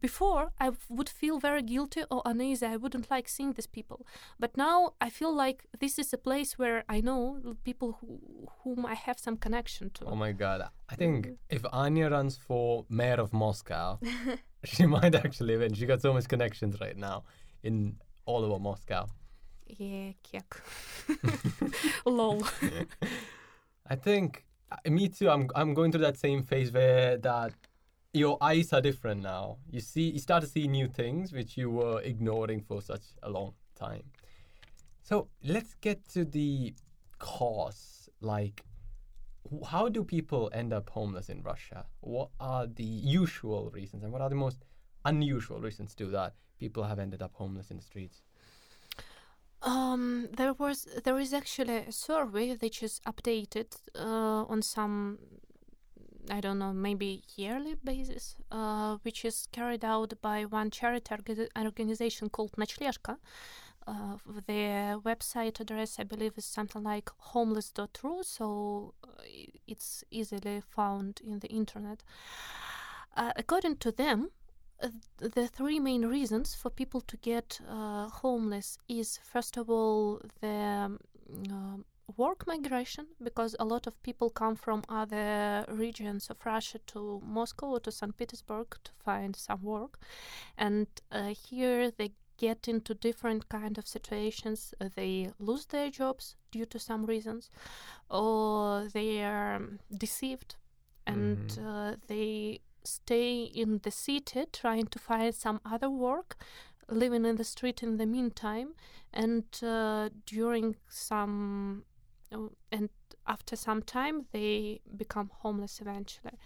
before 0.00 0.52
I 0.60 0.72
would 0.88 1.08
feel 1.08 1.38
very 1.38 1.62
guilty 1.62 2.02
or 2.10 2.22
uneasy. 2.24 2.66
I 2.66 2.76
wouldn't 2.76 3.10
like 3.10 3.28
seeing 3.28 3.52
these 3.52 3.66
people. 3.66 4.06
But 4.38 4.56
now 4.56 4.94
I 5.00 5.08
feel 5.08 5.34
like 5.34 5.64
this 5.78 5.98
is 5.98 6.12
a 6.12 6.18
place 6.18 6.58
where 6.58 6.84
I 6.88 7.00
know 7.00 7.56
people 7.64 7.98
who, 8.00 8.48
whom 8.62 8.86
I 8.86 8.94
have 8.94 9.18
some 9.18 9.36
connection 9.36 9.90
to. 9.94 10.06
Oh 10.06 10.16
my 10.16 10.32
god. 10.32 10.68
I 10.88 10.94
think 10.96 11.28
if 11.48 11.64
Anya 11.72 12.10
runs 12.10 12.36
for 12.36 12.84
mayor 12.88 13.20
of 13.20 13.32
Moscow, 13.32 14.00
she 14.64 14.86
might 14.86 15.14
actually 15.14 15.56
win. 15.56 15.74
She 15.74 15.86
got 15.86 16.02
so 16.02 16.12
much 16.12 16.28
connections 16.28 16.80
right 16.80 16.96
now 16.96 17.24
in 17.62 17.96
all 18.26 18.44
over 18.44 18.58
Moscow. 18.58 19.06
Yeah, 19.66 20.12
kek. 20.22 20.62
Lol. 22.06 22.42
I 23.86 23.96
think 23.96 24.44
uh, 24.70 24.90
me 24.90 25.08
too. 25.08 25.28
I'm 25.30 25.48
I'm 25.54 25.74
going 25.74 25.92
through 25.92 26.02
that 26.02 26.18
same 26.18 26.42
phase 26.42 26.72
where 26.72 27.16
that 27.18 27.52
your 28.12 28.38
eyes 28.40 28.72
are 28.72 28.80
different 28.80 29.22
now. 29.22 29.58
You 29.70 29.80
see, 29.80 30.10
you 30.10 30.18
start 30.18 30.42
to 30.42 30.48
see 30.48 30.68
new 30.68 30.86
things 30.86 31.32
which 31.32 31.56
you 31.56 31.70
were 31.70 32.00
ignoring 32.02 32.60
for 32.60 32.80
such 32.80 33.02
a 33.22 33.30
long 33.30 33.54
time. 33.74 34.04
So 35.02 35.28
let's 35.42 35.74
get 35.80 36.08
to 36.10 36.24
the 36.24 36.74
cause. 37.18 38.08
Like, 38.20 38.64
how 39.66 39.88
do 39.88 40.04
people 40.04 40.50
end 40.54 40.72
up 40.72 40.90
homeless 40.90 41.28
in 41.28 41.42
Russia? 41.42 41.86
What 42.00 42.30
are 42.38 42.66
the 42.66 42.84
usual 42.84 43.70
reasons, 43.70 44.02
and 44.02 44.12
what 44.12 44.22
are 44.22 44.30
the 44.30 44.36
most 44.36 44.64
unusual 45.04 45.60
reasons 45.60 45.94
to 45.96 46.06
that 46.06 46.34
people 46.58 46.84
have 46.84 46.98
ended 46.98 47.20
up 47.20 47.32
homeless 47.34 47.70
in 47.70 47.76
the 47.76 47.82
streets? 47.82 48.22
Um, 49.63 50.29
there 50.37 50.53
was 50.53 50.87
there 51.03 51.19
is 51.19 51.33
actually 51.33 51.77
a 51.87 51.91
survey 51.91 52.55
which 52.55 52.81
is 52.81 53.01
updated 53.05 53.67
uh, 53.95 54.45
on 54.47 54.61
some 54.61 55.19
I 56.31 56.41
don't 56.41 56.59
know 56.59 56.73
maybe 56.73 57.23
yearly 57.35 57.75
basis, 57.83 58.35
uh, 58.51 58.97
which 59.01 59.25
is 59.25 59.47
carried 59.51 59.83
out 59.83 60.13
by 60.21 60.45
one 60.45 60.69
charity 60.71 61.15
orga- 61.15 61.49
organization 61.57 62.29
called 62.29 62.51
Ночлежка. 62.57 63.17
Uh, 63.87 64.17
their 64.45 64.99
website 64.99 65.59
address, 65.59 65.99
I 65.99 66.03
believe, 66.03 66.33
is 66.37 66.45
something 66.45 66.83
like 66.83 67.09
homeless.ru, 67.17 68.21
so 68.23 68.93
uh, 69.03 69.07
i- 69.23 69.47
it's 69.67 70.03
easily 70.11 70.61
found 70.61 71.21
in 71.25 71.39
the 71.39 71.47
internet. 71.47 72.03
Uh, 73.17 73.31
according 73.35 73.77
to 73.77 73.91
them, 73.91 74.29
uh, 74.29 74.42
the 75.18 75.46
three 75.48 75.80
main 75.80 76.06
reasons 76.06 76.54
for 76.54 76.70
people 76.70 77.00
to 77.02 77.16
get 77.18 77.60
uh, 77.68 78.08
homeless 78.08 78.78
is 78.88 79.18
first 79.22 79.56
of 79.56 79.70
all 79.70 80.20
the 80.40 80.98
um, 81.50 81.84
work 82.16 82.46
migration 82.46 83.06
because 83.22 83.56
a 83.58 83.64
lot 83.64 83.86
of 83.86 84.00
people 84.02 84.28
come 84.30 84.56
from 84.56 84.82
other 84.88 85.64
regions 85.68 86.28
of 86.30 86.36
Russia 86.44 86.78
to 86.86 87.20
Moscow 87.24 87.66
or 87.66 87.80
to 87.80 87.90
St. 87.90 88.16
Petersburg 88.16 88.76
to 88.84 88.92
find 89.04 89.34
some 89.36 89.62
work 89.62 89.98
and 90.58 90.86
uh, 91.10 91.34
here 91.34 91.90
they 91.90 92.12
get 92.36 92.68
into 92.68 92.94
different 92.94 93.48
kind 93.48 93.78
of 93.78 93.86
situations 93.86 94.74
Uh, 94.80 94.88
they 94.96 95.30
lose 95.38 95.66
their 95.66 95.90
jobs 95.90 96.36
due 96.50 96.66
to 96.66 96.78
some 96.78 97.06
reasons 97.06 97.50
or 98.10 98.88
they 98.92 99.22
are 99.24 99.56
um, 99.56 99.78
deceived 99.98 100.56
and 101.06 101.38
Mhm. 101.38 101.66
uh, 101.66 101.96
they 102.08 102.60
stay 102.84 103.42
in 103.42 103.80
the 103.82 103.90
city 103.90 104.44
trying 104.52 104.86
to 104.86 104.98
find 104.98 105.34
some 105.34 105.60
other 105.64 105.90
work 105.90 106.36
living 106.88 107.24
in 107.24 107.36
the 107.36 107.44
street 107.44 107.82
in 107.82 107.96
the 107.96 108.06
meantime 108.06 108.74
and 109.12 109.44
uh, 109.62 110.08
during 110.26 110.76
some 110.88 111.84
uh, 112.32 112.48
and 112.70 112.90
after 113.26 113.56
some 113.56 113.82
time 113.82 114.26
they 114.32 114.80
become 114.96 115.30
homeless 115.42 115.80
eventually. 115.80 116.38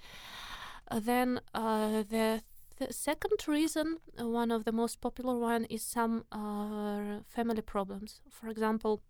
Uh, 0.90 1.00
then 1.00 1.40
uh, 1.54 2.02
the 2.08 2.42
th- 2.78 2.92
second 2.92 3.46
reason 3.48 3.98
uh, 4.20 4.26
one 4.26 4.50
of 4.50 4.64
the 4.64 4.72
most 4.72 5.00
popular 5.00 5.36
one 5.36 5.64
is 5.64 5.82
some 5.82 6.24
uh, 6.32 7.20
family 7.26 7.62
problems. 7.62 8.20
For 8.30 8.48
example 8.48 9.02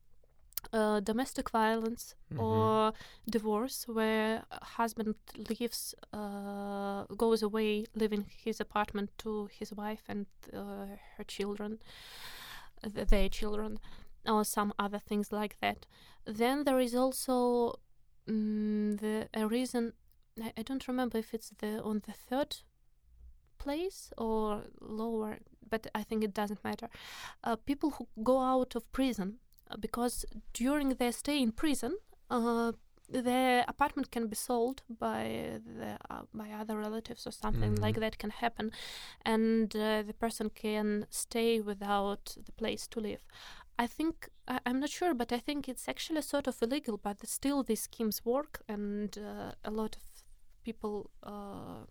uh, 0.73 1.01
domestic 1.01 1.51
violence 1.51 2.15
Mhm. 2.31 2.41
or 2.41 2.93
divorce 3.31 3.87
where 3.89 4.45
husband 4.79 5.15
leaves 5.49 5.95
uh, 6.13 7.05
goes 7.17 7.43
away 7.43 7.87
leaving 7.95 8.27
his 8.45 8.61
apartment 8.61 9.11
to 9.19 9.47
his 9.59 9.73
wife 9.73 10.03
and 10.09 10.27
uh, 10.53 10.87
her 11.17 11.25
children 11.27 11.79
th- 12.95 13.09
their 13.09 13.29
children 13.29 13.79
or 14.27 14.45
some 14.45 14.73
other 14.79 14.99
things 14.99 15.33
like 15.33 15.57
that 15.61 15.87
then 16.25 16.65
there 16.65 16.81
is 16.81 16.95
also 16.95 17.79
mm, 18.29 18.99
the 19.01 19.29
a 19.35 19.47
reason 19.47 19.93
I, 20.43 20.53
I 20.59 20.63
don't 20.63 20.87
remember 20.89 21.19
if 21.19 21.35
it's 21.35 21.51
the 21.59 21.83
on 21.83 22.03
the 22.07 22.13
third 22.13 22.57
place 23.59 24.13
or 24.17 24.65
lower 24.81 25.39
but 25.69 25.87
i 25.95 26.03
think 26.03 26.23
it 26.25 26.33
doesn't 26.35 26.63
matter 26.65 26.89
uh, 27.45 27.57
people 27.57 27.91
who 27.91 28.07
go 28.23 28.39
out 28.41 28.75
of 28.77 28.91
prison 28.93 29.39
because 29.81 30.25
during 30.53 30.91
their 30.97 31.13
stay 31.13 31.41
in 31.43 31.53
prison 31.53 31.97
uh, 32.31 32.73
their 33.11 33.65
apartment 33.69 34.11
can 34.11 34.27
be 34.29 34.37
sold 34.37 34.83
by 34.99 35.59
the 35.79 35.97
uh, 36.11 36.23
by 36.35 36.51
other 36.51 36.77
relatives 36.79 37.27
or 37.27 37.33
something 37.33 37.75
Mhm. 37.75 37.81
like 37.83 38.01
that 38.01 38.19
can 38.19 38.31
happen 38.31 38.71
and 39.25 39.75
uh, 39.77 40.03
the 40.03 40.15
person 40.15 40.51
can 40.51 41.07
stay 41.11 41.61
without 41.61 42.37
the 42.47 42.53
place 42.53 42.87
to 42.89 43.01
live 43.01 43.23
i 43.79 43.87
think 43.87 44.29
I, 44.47 44.61
i'm 44.67 44.81
not 44.81 44.91
sure 44.91 45.15
but 45.15 45.33
i 45.33 45.39
think 45.39 45.69
it's 45.69 45.89
actually 45.89 46.23
sort 46.23 46.47
of 46.49 46.63
illegal 46.63 46.99
but 46.99 47.27
still 47.27 47.63
these 47.63 47.83
schemes 47.83 48.25
work 48.25 48.61
and 48.69 49.17
uh, 49.19 49.53
a 49.65 49.71
lot 49.71 49.97
of 49.97 50.03
people 50.65 51.11
uh, 51.23 51.85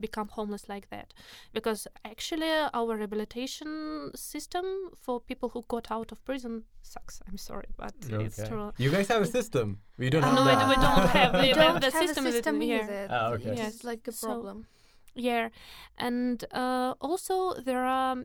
become 0.00 0.28
homeless 0.28 0.68
like 0.68 0.88
that 0.90 1.14
because 1.52 1.86
actually 2.04 2.50
our 2.74 2.96
rehabilitation 2.96 4.10
system 4.16 4.64
for 5.00 5.20
people 5.20 5.48
who 5.50 5.64
got 5.68 5.88
out 5.90 6.10
of 6.12 6.18
prison 6.24 6.64
sucks 6.82 7.22
i'm 7.28 7.38
sorry 7.38 7.68
but 7.76 7.94
it's 8.10 8.38
Okay. 8.38 8.48
true 8.48 8.72
You 8.76 8.90
guys 8.90 9.08
have 9.08 9.22
a 9.22 9.26
system. 9.38 9.78
We 9.96 10.10
don't 10.10 10.24
Uh, 10.24 10.26
have 10.26 10.34
no, 10.34 10.44
we- 10.44 10.56
that. 10.56 10.68
we 10.68 10.74
don't 10.74 11.08
have 11.18 11.32
we 11.42 11.48
the- 11.48 11.54
don't 11.60 11.80
the 11.80 11.90
have 11.92 12.06
system 12.06 12.24
a 12.26 12.28
is 12.28 12.34
system 12.34 12.60
here. 12.60 12.82
either. 12.82 13.06
Ah, 13.10 13.30
okay. 13.34 13.50
This 13.50 13.58
Yes. 13.58 13.74
is 13.74 13.84
like 13.84 14.02
a 14.08 14.12
So- 14.12 14.26
problem. 14.26 14.66
Yeah, 15.14 15.48
and 15.96 16.38
uh, 16.62 16.90
also 17.00 17.54
there 17.68 17.84
are 17.86 18.16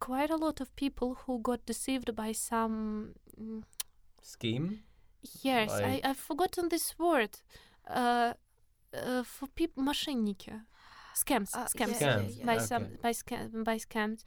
quite 0.00 0.30
a 0.30 0.36
lot 0.46 0.60
of 0.62 0.68
people 0.76 1.08
who 1.26 1.38
got 1.50 1.60
deceived 1.66 2.08
by 2.22 2.32
some. 2.32 3.12
mm, 3.40 3.62
Scheme? 4.22 4.66
Yes, 5.42 5.70
Like- 5.70 5.84
I 6.04 6.10
I've 6.10 6.22
forgotten 6.30 6.68
this 6.68 6.86
word. 6.98 7.32
Uh, 7.86 8.32
uh, 8.94 9.22
for 9.24 9.46
people, 9.60 9.82
мошенники, 9.84 10.52
scams, 11.15 11.55
Uh, 11.55 11.65
scams, 11.65 12.01
yeah, 12.01 12.17
Scams, 12.19 12.37
yeah, 12.37 12.45
by 12.45 12.55
okay. 12.55 12.65
some 12.65 12.87
by 13.01 13.11
scam 13.11 13.63
by 13.63 13.77
scams. 13.77 14.23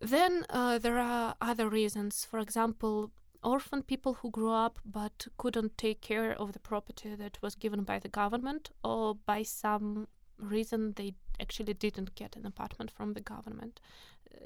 Then 0.00 0.46
uh, 0.48 0.78
there 0.78 0.98
are 0.98 1.34
other 1.40 1.68
reasons. 1.68 2.24
For 2.24 2.38
example, 2.38 3.10
orphan 3.42 3.82
people 3.82 4.14
who 4.14 4.30
grew 4.30 4.52
up 4.52 4.78
but 4.84 5.26
couldn't 5.36 5.76
take 5.76 6.00
care 6.00 6.32
of 6.32 6.52
the 6.52 6.58
property 6.58 7.14
that 7.14 7.38
was 7.42 7.54
given 7.54 7.84
by 7.84 7.98
the 7.98 8.08
government, 8.08 8.70
or 8.82 9.14
by 9.26 9.42
some 9.42 10.08
reason 10.38 10.94
they 10.96 11.14
actually 11.38 11.74
didn't 11.74 12.14
get 12.14 12.36
an 12.36 12.46
apartment 12.46 12.90
from 12.90 13.12
the 13.14 13.20
government. 13.20 13.80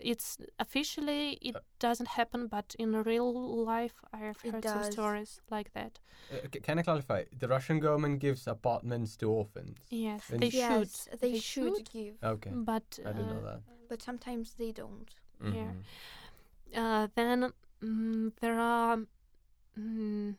It's 0.03 0.39
officially 0.59 1.39
it 1.41 1.57
doesn't 1.79 2.09
happen, 2.09 2.47
but 2.49 2.75
in 2.79 2.93
real 3.03 3.33
life, 3.65 3.95
I 4.13 4.19
have 4.19 4.37
It 4.45 4.53
heard 4.53 4.65
some 4.65 4.93
stories 4.93 5.41
like 5.51 5.73
that. 5.73 5.99
Uh, 6.31 6.37
c- 6.53 6.61
can 6.61 6.79
I 6.79 6.83
clarify? 6.83 7.25
The 7.39 7.49
Russian 7.49 7.81
government 7.81 8.21
gives 8.21 8.47
apartments 8.47 9.17
to 9.19 9.31
orphans. 9.31 9.79
Yes, 9.91 10.31
And- 10.31 10.41
they 10.43 10.49
yes, 10.49 10.69
should, 10.69 11.21
they, 11.21 11.33
They 11.33 11.41
should, 11.41 11.77
should. 11.77 11.91
give, 11.93 12.15
Okay. 12.23 12.51
but 12.55 12.99
I 13.05 13.13
didn't 13.13 13.29
know 13.29 13.41
uh, 13.47 13.51
that. 13.53 13.61
but 13.89 14.03
sometimes 14.03 14.55
they 14.55 14.73
don't. 14.73 15.11
Yeah. 15.43 15.73
Mhm. 15.73 15.85
Uh, 16.77 17.09
then 17.15 17.53
mm, 17.83 18.33
there 18.41 18.59
are, 18.59 18.99
mm, 19.79 20.35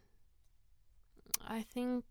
I 1.48 1.62
think, 1.64 2.04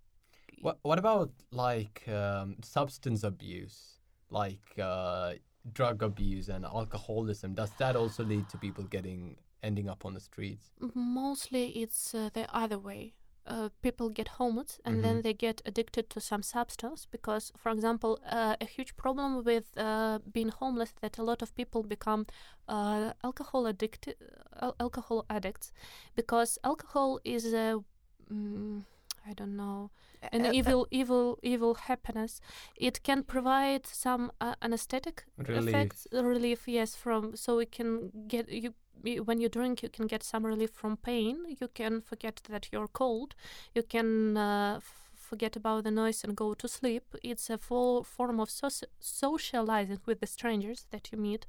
What 0.63 0.79
What 0.83 0.99
about 0.99 1.31
like 1.51 2.09
um, 2.09 2.57
substance 2.63 3.23
abuse, 3.27 4.01
like 4.31 4.79
uh, 4.79 5.35
drug 5.73 6.03
abuse 6.03 6.49
and 6.49 6.65
alcoholism? 6.65 7.55
Does 7.55 7.71
that 7.79 7.97
also 7.97 8.25
lead 8.25 8.49
to 8.51 8.59
people 8.59 8.85
getting 8.85 9.37
ending 9.63 9.89
up 9.89 10.05
on 10.05 10.15
the 10.15 10.21
streets? 10.21 10.73
Mostly 10.95 11.69
it's 11.83 12.15
uh, 12.15 12.29
the 12.33 12.47
other 12.55 12.79
way. 12.79 13.15
Uh, 13.47 13.69
people 13.83 14.09
get 14.09 14.29
homeless 14.29 14.81
and 14.87 14.97
Mhm. 14.97 15.03
then 15.03 15.23
they 15.23 15.35
get 15.35 15.61
addicted 15.67 16.09
to 16.11 16.21
some 16.21 16.43
substance 16.43 17.07
because, 17.11 17.53
for 17.59 17.71
example, 17.73 18.19
uh, 18.25 18.57
a 18.61 18.65
huge 18.65 18.97
problem 18.97 19.45
with 19.45 19.65
uh, 19.77 20.19
being 20.33 20.49
homeless 20.49 20.93
that 21.01 21.19
a 21.19 21.23
lot 21.23 21.43
of 21.43 21.55
people 21.55 21.83
become 21.83 22.27
uh, 22.69 23.13
alcohol 23.23 23.67
addicted, 23.67 24.17
al- 24.63 24.75
alcohol 24.81 25.27
addicts, 25.29 25.73
because 26.17 26.59
alcohol 26.65 27.21
is 27.25 27.53
a 27.53 27.85
mm, 28.33 28.83
I 29.27 29.33
don't 29.33 29.57
know 29.57 29.91
an 30.33 30.45
Uh, 30.47 30.49
uh, 30.49 30.53
evil, 30.53 30.87
evil, 30.91 31.39
evil 31.43 31.75
happiness. 31.75 32.41
It 32.77 33.03
can 33.03 33.23
provide 33.25 33.87
some 33.87 34.33
uh, 34.41 34.55
anesthetic 34.63 35.25
Relief. 35.39 35.69
effects, 35.69 36.07
uh, 36.13 36.25
relief. 36.25 36.67
Yes, 36.69 36.95
from 36.97 37.37
so 37.37 37.59
it 37.61 37.71
can 37.73 38.11
get 38.29 38.49
you. 38.49 38.75
you- 39.05 39.25
When 39.27 39.41
you 39.41 39.49
drink, 39.49 39.83
you 39.83 39.91
can 39.91 40.07
get 40.07 40.23
some 40.23 40.47
relief 40.49 40.71
from 40.71 40.97
pain. 40.97 41.37
You 41.61 41.69
can 41.75 42.01
forget 42.01 42.41
that 42.49 42.69
you're 42.73 42.89
cold. 42.89 43.35
You 43.75 43.83
can 43.83 44.37
uh, 44.37 44.77
f- 44.77 45.11
forget 45.15 45.57
about 45.57 45.85
the 45.85 45.91
noise 45.91 46.25
and 46.25 46.37
go 46.37 46.55
to 46.55 46.69
sleep. 46.69 47.03
It's 47.23 47.51
a 47.51 47.59
full 47.59 48.05
form 48.05 48.41
of 48.41 48.49
soci- 48.49 48.89
socializing 49.01 49.99
with 50.07 50.21
the 50.21 50.27
strangers 50.27 50.87
that 50.91 51.11
you 51.13 51.19
meet. 51.19 51.47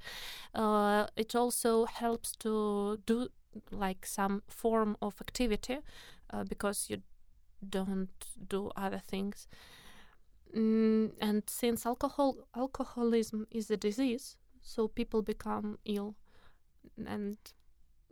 Uh, 0.54 1.06
it 1.16 1.34
also 1.34 1.84
helps 1.86 2.32
to 2.36 2.98
do 3.06 3.28
like 3.70 4.06
some 4.06 4.42
form 4.48 4.96
of 5.00 5.20
activity 5.20 5.78
uh, 6.32 6.44
because 6.44 6.90
you 6.90 6.98
don't 7.68 8.10
do 8.48 8.70
other 8.76 8.98
things. 8.98 9.48
Mm, 10.56 11.12
and 11.20 11.42
since 11.48 11.84
alcohol 11.84 12.36
alcoholism 12.54 13.46
is 13.50 13.70
a 13.70 13.76
disease, 13.76 14.36
so 14.62 14.88
people 14.88 15.22
become 15.22 15.78
ill, 15.84 16.14
and 17.06 17.36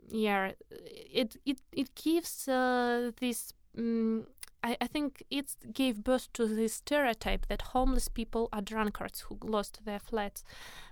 yeah, 0.07 0.51
it 0.69 1.37
it 1.45 1.61
it 1.71 1.95
gives 1.95 2.47
uh, 2.47 3.11
this. 3.19 3.53
Mm, 3.77 4.25
I, 4.63 4.77
I 4.81 4.87
think 4.87 5.23
it 5.29 5.55
gave 5.73 6.03
birth 6.03 6.31
to 6.33 6.47
this 6.47 6.73
stereotype 6.75 7.47
that 7.47 7.61
homeless 7.73 8.07
people 8.07 8.49
are 8.51 8.61
drunkards 8.61 9.21
who 9.21 9.37
lost 9.43 9.85
their 9.85 9.99
flats, 9.99 10.43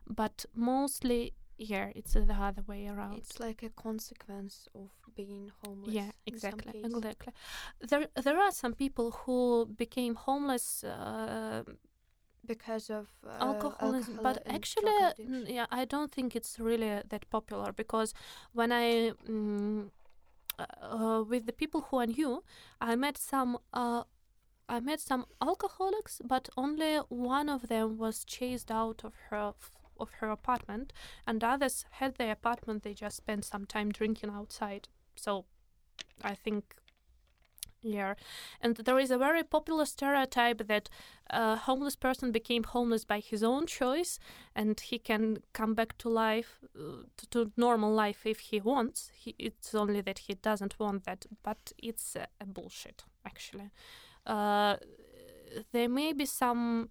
but 0.08 0.46
mostly, 0.56 1.34
yeah, 1.64 1.92
it's 1.96 2.14
the 2.14 2.34
other 2.34 2.64
way 2.68 2.88
around. 2.88 3.18
It's 3.18 3.40
like 3.40 3.64
a 3.64 3.70
consequence 3.70 4.68
of 4.76 4.90
being 5.16 5.52
homeless. 5.64 5.94
Yeah, 5.94 6.12
exactly, 6.26 6.74
exactly. 6.84 7.34
There, 7.82 8.08
there 8.24 8.38
are 8.40 8.52
some 8.52 8.74
people 8.74 9.12
who 9.12 9.66
became 9.78 10.16
homeless 10.16 10.84
uh, 10.84 11.64
Because 12.46 12.90
of 12.90 13.08
uh, 13.26 13.30
alcoholism, 13.42 14.16
alcohol 14.16 14.34
but 14.36 14.44
actually, 14.48 14.88
uh, 15.06 15.14
yeah, 15.48 15.66
I 15.72 15.86
don't 15.86 16.12
think 16.12 16.36
it's 16.36 16.60
really 16.60 17.02
that 17.10 17.30
popular 17.30 17.72
because 17.72 18.14
when 18.54 18.72
I, 18.72 19.12
mm, 19.30 19.90
uh, 20.60 21.24
with 21.28 21.46
the 21.46 21.54
people 21.54 21.82
who 21.90 22.00
I 22.00 22.06
knew, 22.06 22.44
I 22.82 22.96
met 22.96 23.18
some. 23.18 23.58
Uh, 23.74 24.04
I 24.70 24.80
met 24.80 25.02
some 25.02 25.26
alcoholics, 25.42 26.22
but 26.26 26.50
only 26.58 26.98
one 27.10 27.50
of 27.50 27.68
them 27.68 27.98
was 27.98 28.24
chased 28.26 28.72
out 28.72 29.04
of 29.04 29.14
her 29.30 29.54
of 30.00 30.12
her 30.20 30.30
apartment, 30.30 30.94
and 31.26 31.44
others 31.44 31.86
had 31.92 32.16
their 32.16 32.32
apartment. 32.32 32.84
They 32.84 32.94
just 32.94 33.18
spent 33.18 33.46
some 33.46 33.66
time 33.66 33.92
drinking 33.92 34.30
outside. 34.30 34.90
So, 35.16 35.46
I 36.24 36.36
think, 36.36 36.76
yeah. 37.82 38.16
And 38.62 38.78
there 38.78 39.00
is 39.00 39.12
a 39.12 39.18
very 39.18 39.44
popular 39.44 39.86
stereotype 39.86 40.68
that 40.68 40.90
a 41.30 41.56
homeless 41.56 41.96
person 41.96 42.32
became 42.32 42.64
homeless 42.64 43.06
by 43.06 43.20
his 43.20 43.44
own 43.44 43.68
choice, 43.68 44.20
and 44.56 44.80
he 44.80 44.98
can 45.00 45.38
come 45.54 45.74
back 45.74 45.98
to 46.00 46.10
life, 46.10 46.60
uh, 46.78 47.04
to, 47.18 47.28
to 47.30 47.52
normal 47.58 47.94
life 47.94 48.26
if 48.26 48.40
he 48.40 48.60
wants. 48.60 49.12
He, 49.14 49.36
it's 49.38 49.76
only 49.76 50.02
that 50.02 50.20
he 50.20 50.34
doesn't 50.36 50.80
want 50.80 51.06
that, 51.06 51.26
but 51.44 51.74
it's 51.78 52.16
a, 52.16 52.28
a 52.40 52.46
bullshit 52.46 53.04
actually. 53.26 53.72
Uh, 54.26 54.78
there 55.72 55.90
may 55.90 56.14
be 56.14 56.26
some. 56.26 56.90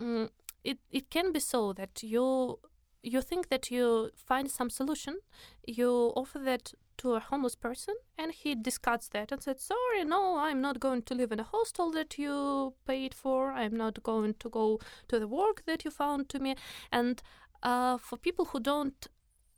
Mm, 0.00 0.30
it 0.64 0.78
it 0.90 1.10
can 1.10 1.32
be 1.32 1.40
so 1.40 1.72
that 1.74 2.02
you 2.02 2.58
you 3.02 3.20
think 3.20 3.48
that 3.50 3.70
you 3.70 4.10
find 4.16 4.50
some 4.50 4.70
solution, 4.70 5.18
you 5.66 6.12
offer 6.16 6.38
that 6.38 6.72
to 6.96 7.14
a 7.14 7.20
homeless 7.20 7.54
person, 7.54 7.94
and 8.16 8.32
he 8.32 8.54
discards 8.54 9.08
that 9.10 9.32
and 9.32 9.42
said, 9.42 9.60
"Sorry, 9.60 10.04
no, 10.04 10.38
I'm 10.38 10.60
not 10.60 10.80
going 10.80 11.02
to 11.02 11.14
live 11.14 11.32
in 11.32 11.40
a 11.40 11.44
hostel 11.44 11.90
that 11.92 12.18
you 12.18 12.74
paid 12.86 13.14
for. 13.14 13.52
I'm 13.52 13.76
not 13.76 14.02
going 14.02 14.34
to 14.34 14.48
go 14.48 14.80
to 15.08 15.18
the 15.18 15.28
work 15.28 15.64
that 15.66 15.84
you 15.84 15.90
found 15.90 16.28
to 16.30 16.38
me." 16.38 16.56
And 16.90 17.22
uh, 17.62 17.98
for 17.98 18.16
people 18.16 18.46
who 18.46 18.60
don't 18.60 19.06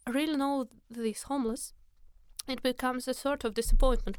really 0.09 0.37
know 0.37 0.67
these 0.91 1.25
homeless, 1.25 1.73
it 2.49 2.63
becomes 2.63 3.09
a 3.09 3.15
sort 3.15 3.45
of 3.45 3.55
disappointment. 3.55 4.19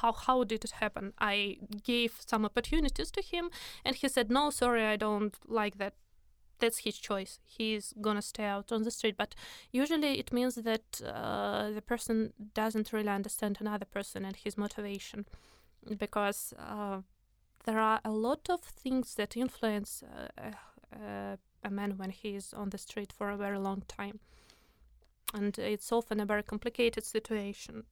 How 0.00 0.12
how 0.12 0.44
did 0.44 0.64
it 0.64 0.72
happen? 0.82 1.12
I 1.18 1.58
gave 1.84 2.20
some 2.26 2.44
opportunities 2.44 3.10
to 3.12 3.22
him, 3.22 3.50
and 3.84 3.96
he 3.96 4.08
said, 4.08 4.30
"No, 4.30 4.50
sorry, 4.50 4.84
I 4.84 4.96
don't 4.96 5.34
like 5.48 5.78
that." 5.78 5.94
That's 6.58 6.78
his 6.78 6.96
choice. 6.98 7.38
He's 7.44 7.92
gonna 8.00 8.22
stay 8.22 8.44
out 8.44 8.72
on 8.72 8.82
the 8.82 8.90
street. 8.90 9.16
But 9.16 9.34
usually, 9.72 10.18
it 10.18 10.32
means 10.32 10.54
that 10.54 11.00
uh, 11.04 11.70
the 11.70 11.82
person 11.82 12.32
doesn't 12.54 12.92
really 12.92 13.10
understand 13.10 13.58
another 13.60 13.84
person 13.84 14.24
and 14.24 14.36
his 14.36 14.56
motivation, 14.56 15.26
because 15.98 16.54
uh, 16.58 17.02
there 17.64 17.78
are 17.78 18.00
a 18.04 18.10
lot 18.10 18.48
of 18.48 18.60
things 18.60 19.14
that 19.16 19.36
influence 19.36 20.02
uh, 20.02 20.50
uh, 20.94 21.36
a 21.62 21.70
man 21.70 21.98
when 21.98 22.10
he 22.10 22.36
is 22.36 22.54
on 22.54 22.70
the 22.70 22.78
street 22.78 23.12
for 23.12 23.30
a 23.30 23.36
very 23.36 23.58
long 23.58 23.82
time 23.88 24.20
and 25.34 25.58
it's 25.58 25.92
often 25.92 26.20
a 26.20 26.26
very 26.26 26.42
complicated 26.42 27.04
situation. 27.04 27.84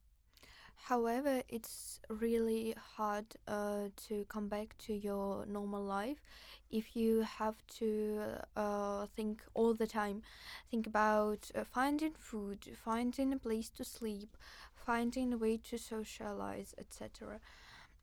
However, 0.76 1.42
it's 1.48 2.00
really 2.08 2.74
hard 2.96 3.24
uh, 3.48 3.88
to 4.08 4.24
come 4.28 4.48
back 4.48 4.76
to 4.86 4.92
your 4.94 5.46
normal 5.46 5.82
life 5.82 6.22
if 6.70 6.94
you 6.94 7.22
have 7.22 7.56
to 7.78 8.20
uh, 8.56 9.06
think 9.16 9.42
all 9.54 9.74
the 9.74 9.86
time. 9.86 10.22
Think 10.70 10.86
about 10.86 11.50
uh, 11.54 11.64
finding 11.64 12.12
food, 12.18 12.58
finding 12.84 13.32
a 13.32 13.38
place 13.38 13.70
to 13.70 13.84
sleep, 13.84 14.36
finding 14.74 15.32
a 15.32 15.38
way 15.38 15.56
to 15.70 15.78
socialize, 15.78 16.74
etc. 16.78 17.40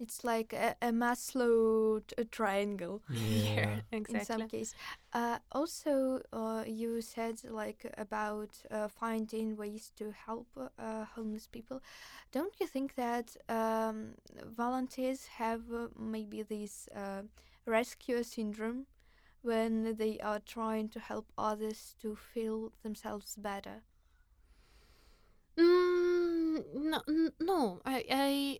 It's 0.01 0.23
like 0.23 0.53
a, 0.53 0.75
a 0.81 0.91
Maslow 0.91 2.01
t- 2.07 2.23
triangle. 2.31 3.01
Yeah. 3.11 3.81
in 3.91 3.99
exactly. 3.99 4.25
some 4.25 4.47
case. 4.49 4.73
Uh, 5.13 5.39
also, 5.51 6.21
uh, 6.33 6.63
you 6.67 7.01
said 7.01 7.41
like 7.49 7.85
about 7.97 8.51
uh, 8.71 8.87
finding 8.87 9.55
ways 9.57 9.91
to 9.97 10.11
help 10.11 10.47
uh, 10.57 11.05
homeless 11.15 11.47
people. 11.47 11.81
Don't 12.31 12.53
you 12.59 12.67
think 12.67 12.95
that 12.95 13.35
um, 13.49 14.15
volunteers 14.45 15.27
have 15.37 15.61
uh, 15.73 15.87
maybe 15.99 16.43
this 16.43 16.89
uh, 16.95 17.23
rescue 17.65 18.23
syndrome 18.23 18.87
when 19.43 19.95
they 19.97 20.19
are 20.19 20.39
trying 20.39 20.89
to 20.89 20.99
help 20.99 21.27
others 21.37 21.95
to 22.01 22.15
feel 22.15 22.71
themselves 22.83 23.35
better? 23.37 23.83
Mm, 25.57 26.63
no, 26.75 27.01
n- 27.07 27.33
no, 27.39 27.81
I, 27.85 28.05
I, 28.11 28.59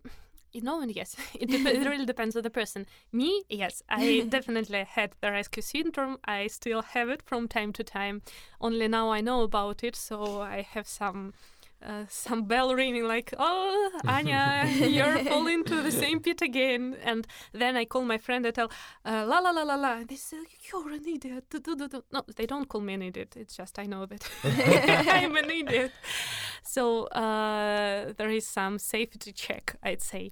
no, 0.54 0.80
and 0.80 0.94
yes, 0.94 1.16
it, 1.34 1.48
dep- 1.50 1.66
it 1.74 1.86
really 1.88 2.06
depends 2.06 2.36
on 2.36 2.42
the 2.42 2.50
person. 2.50 2.86
Me, 3.12 3.42
yes, 3.48 3.82
I 3.88 4.26
definitely 4.28 4.84
had 4.88 5.12
the 5.20 5.30
rescue 5.32 5.62
syndrome. 5.62 6.18
I 6.24 6.46
still 6.48 6.82
have 6.82 7.08
it 7.08 7.22
from 7.22 7.48
time 7.48 7.72
to 7.74 7.84
time. 7.84 8.22
Only 8.60 8.88
now 8.88 9.10
I 9.10 9.20
know 9.20 9.42
about 9.42 9.82
it, 9.84 9.96
so 9.96 10.40
I 10.42 10.62
have 10.62 10.86
some. 10.86 11.32
Uh, 11.84 12.04
some 12.08 12.44
bell 12.44 12.76
ringing 12.76 13.08
like 13.08 13.34
oh 13.40 13.90
anya 14.06 14.64
you're 14.86 15.18
falling 15.24 15.64
to 15.64 15.82
the 15.82 15.90
same 15.90 16.20
pit 16.20 16.40
again 16.40 16.96
and 17.02 17.26
then 17.52 17.74
i 17.76 17.84
call 17.84 18.02
my 18.04 18.16
friend 18.18 18.46
and 18.46 18.54
tell 18.54 18.70
uh, 19.04 19.24
la 19.26 19.40
la 19.40 19.50
la 19.50 19.64
la 19.64 19.74
la 19.74 19.94
and 19.96 20.06
they 20.08 20.14
say 20.14 20.36
you're 20.72 20.88
an 20.92 21.04
idiot 21.04 21.42
Du- 21.50 21.58
du- 21.58 21.74
du- 21.74 21.88
du." 21.88 22.04
no 22.12 22.22
they 22.36 22.46
don't 22.46 22.68
call 22.68 22.80
me 22.80 22.94
an 22.94 23.02
idiot 23.02 23.34
it's 23.36 23.56
just 23.56 23.80
i 23.80 23.86
know 23.86 24.06
that 24.06 24.22
i'm 24.44 25.34
an 25.34 25.50
idiot 25.50 25.90
so 26.62 27.04
uh, 27.06 28.12
there 28.16 28.30
is 28.30 28.46
some 28.46 28.78
safety 28.78 29.32
check, 29.32 29.76
I'd 29.82 30.02
say. 30.02 30.30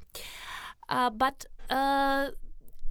Uh, 0.88 1.10
but 1.10 1.46
uh, 1.68 2.30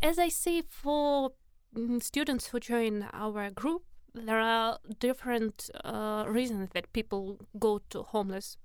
as 0.02 0.20
I 0.20 0.30
say, 0.30 0.62
for 0.62 1.32
mm, 1.76 2.02
students 2.02 2.48
who 2.48 2.60
join 2.60 3.08
our 3.14 3.50
group, 3.50 3.84
there 4.14 4.40
are 4.40 4.80
different 5.00 5.70
uh, 5.84 6.26
reasons 6.28 6.70
that 6.74 6.92
people 6.94 7.40
go 7.60 7.82
to 7.90 8.04
homeless. 8.04 8.58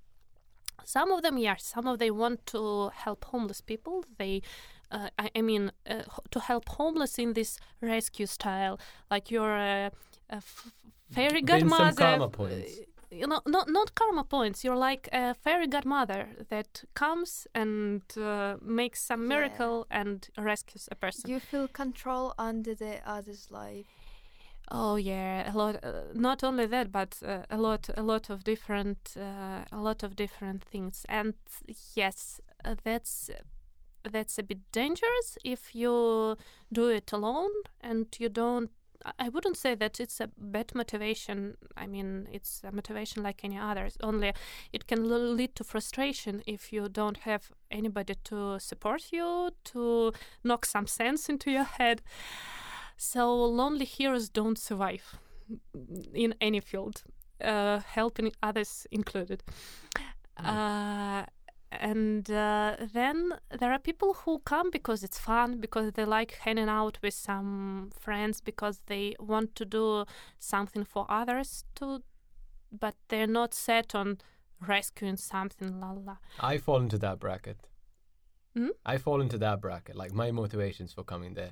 Some 0.83 1.11
of 1.11 1.21
them, 1.21 1.37
yes, 1.37 1.65
some 1.65 1.87
of 1.87 1.99
them 1.99 2.17
want 2.17 2.45
to 2.47 2.89
help 2.93 3.25
homeless 3.25 3.61
people. 3.61 4.03
They, 4.17 4.41
uh, 4.91 5.09
I, 5.17 5.29
I 5.35 5.41
mean, 5.41 5.71
uh, 5.89 6.03
to 6.31 6.39
help 6.39 6.69
homeless 6.69 7.17
in 7.17 7.33
this 7.33 7.57
rescue 7.81 8.25
style, 8.25 8.79
like 9.09 9.31
you're 9.31 9.55
a, 9.55 9.91
a 10.29 10.35
f- 10.35 10.71
fairy 11.11 11.41
Gain 11.41 11.61
some 11.61 11.69
godmother 11.69 12.01
karma 12.01 12.27
points. 12.29 12.79
You 13.19 13.27
know, 13.27 13.41
not 13.45 13.67
not 13.69 13.95
karma 13.95 14.23
points. 14.23 14.63
You're 14.63 14.75
like 14.89 15.09
a 15.13 15.33
fairy 15.33 15.67
godmother 15.67 16.27
that 16.49 16.83
comes 16.93 17.47
and 17.53 18.01
uh, 18.17 18.57
makes 18.61 19.01
some 19.03 19.21
Yeah. 19.21 19.27
miracle 19.27 19.85
and 19.89 20.27
rescues 20.37 20.87
a 20.91 20.95
person. 20.95 21.29
You 21.29 21.39
feel 21.39 21.67
control 21.67 22.33
under 22.37 22.75
the 22.75 22.99
other's 23.05 23.51
life. 23.51 23.87
Oh 24.71 24.95
yeah, 24.95 25.51
a 25.51 25.55
lot. 25.55 25.75
Uh, 25.83 26.01
not 26.13 26.43
only 26.43 26.65
that, 26.65 26.91
but 26.91 27.21
uh, 27.23 27.43
a 27.49 27.57
lot, 27.57 27.89
a 27.95 28.01
lot 28.01 28.29
of 28.29 28.43
different, 28.43 29.15
uh, 29.15 29.63
a 29.71 29.77
lot 29.79 30.03
of 30.03 30.15
different 30.15 30.63
things. 30.63 31.05
And 31.07 31.35
yes, 31.95 32.41
uh, 32.63 32.75
that's 32.83 33.29
that's 34.11 34.37
a 34.39 34.43
bit 34.43 34.59
dangerous 34.71 35.37
if 35.43 35.75
you 35.75 36.35
do 36.71 36.89
it 36.89 37.11
alone 37.13 37.51
and 37.81 38.07
you 38.19 38.29
don't. 38.29 38.71
I- 39.19 39.29
wouldn't 39.29 39.57
say 39.57 39.75
that 39.75 39.99
it's 39.99 40.19
a 40.19 40.29
bad 40.37 40.73
motivation. 40.75 41.57
I 41.77 41.87
mean, 41.87 42.27
it's 42.31 42.61
a 42.63 42.71
motivation 42.71 43.23
like 43.23 43.43
any 43.43 43.57
others. 43.57 43.97
Only 44.01 44.33
it 44.73 44.87
can 44.87 44.99
l- 45.11 45.33
lead 45.35 45.55
to 45.55 45.63
frustration 45.63 46.41
if 46.47 46.73
you 46.73 46.89
don't 46.89 47.17
have 47.17 47.51
anybody 47.69 48.15
to 48.25 48.59
support 48.59 49.11
you, 49.11 49.51
to 49.65 50.13
knock 50.43 50.65
some 50.65 50.87
sense 50.87 51.29
into 51.29 51.51
your 51.51 51.63
head. 51.63 52.01
So 52.97 53.35
lonely 53.45 53.85
heroes 53.85 54.29
don't 54.29 54.57
survive 54.57 55.19
in 56.13 56.33
any 56.41 56.59
field, 56.59 57.03
uh, 57.43 57.79
helping 57.79 58.31
others 58.41 58.87
included. 58.91 59.43
Uh, 60.37 61.25
and 61.71 62.29
uh, 62.31 62.75
then 62.93 63.33
there 63.59 63.71
are 63.71 63.79
people 63.79 64.13
who 64.13 64.39
come 64.39 64.71
because 64.71 65.03
it's 65.03 65.19
fun, 65.19 65.59
because 65.59 65.93
they 65.93 66.05
like 66.05 66.37
hanging 66.41 66.69
out 66.69 66.99
with 67.01 67.13
some 67.13 67.91
friends, 67.99 68.41
because 68.41 68.81
they 68.87 69.15
want 69.19 69.55
to 69.55 69.65
do 69.65 70.05
something 70.39 70.83
for 70.83 71.05
others 71.09 71.65
too, 71.75 72.03
but 72.71 72.95
they're 73.09 73.27
not 73.27 73.53
set 73.53 73.95
on 73.95 74.19
rescuing 74.65 75.17
something. 75.17 75.79
La. 75.79 75.91
la. 75.91 76.17
I 76.39 76.57
fall 76.57 76.81
into 76.81 76.97
that 76.99 77.19
bracket. 77.19 77.57
Hmm? 78.55 78.69
I 78.85 78.97
fall 78.97 79.21
into 79.21 79.37
that 79.39 79.61
bracket. 79.61 79.95
Like 79.95 80.13
my 80.13 80.31
motivations 80.31 80.93
for 80.93 81.03
coming 81.03 81.33
there. 81.33 81.51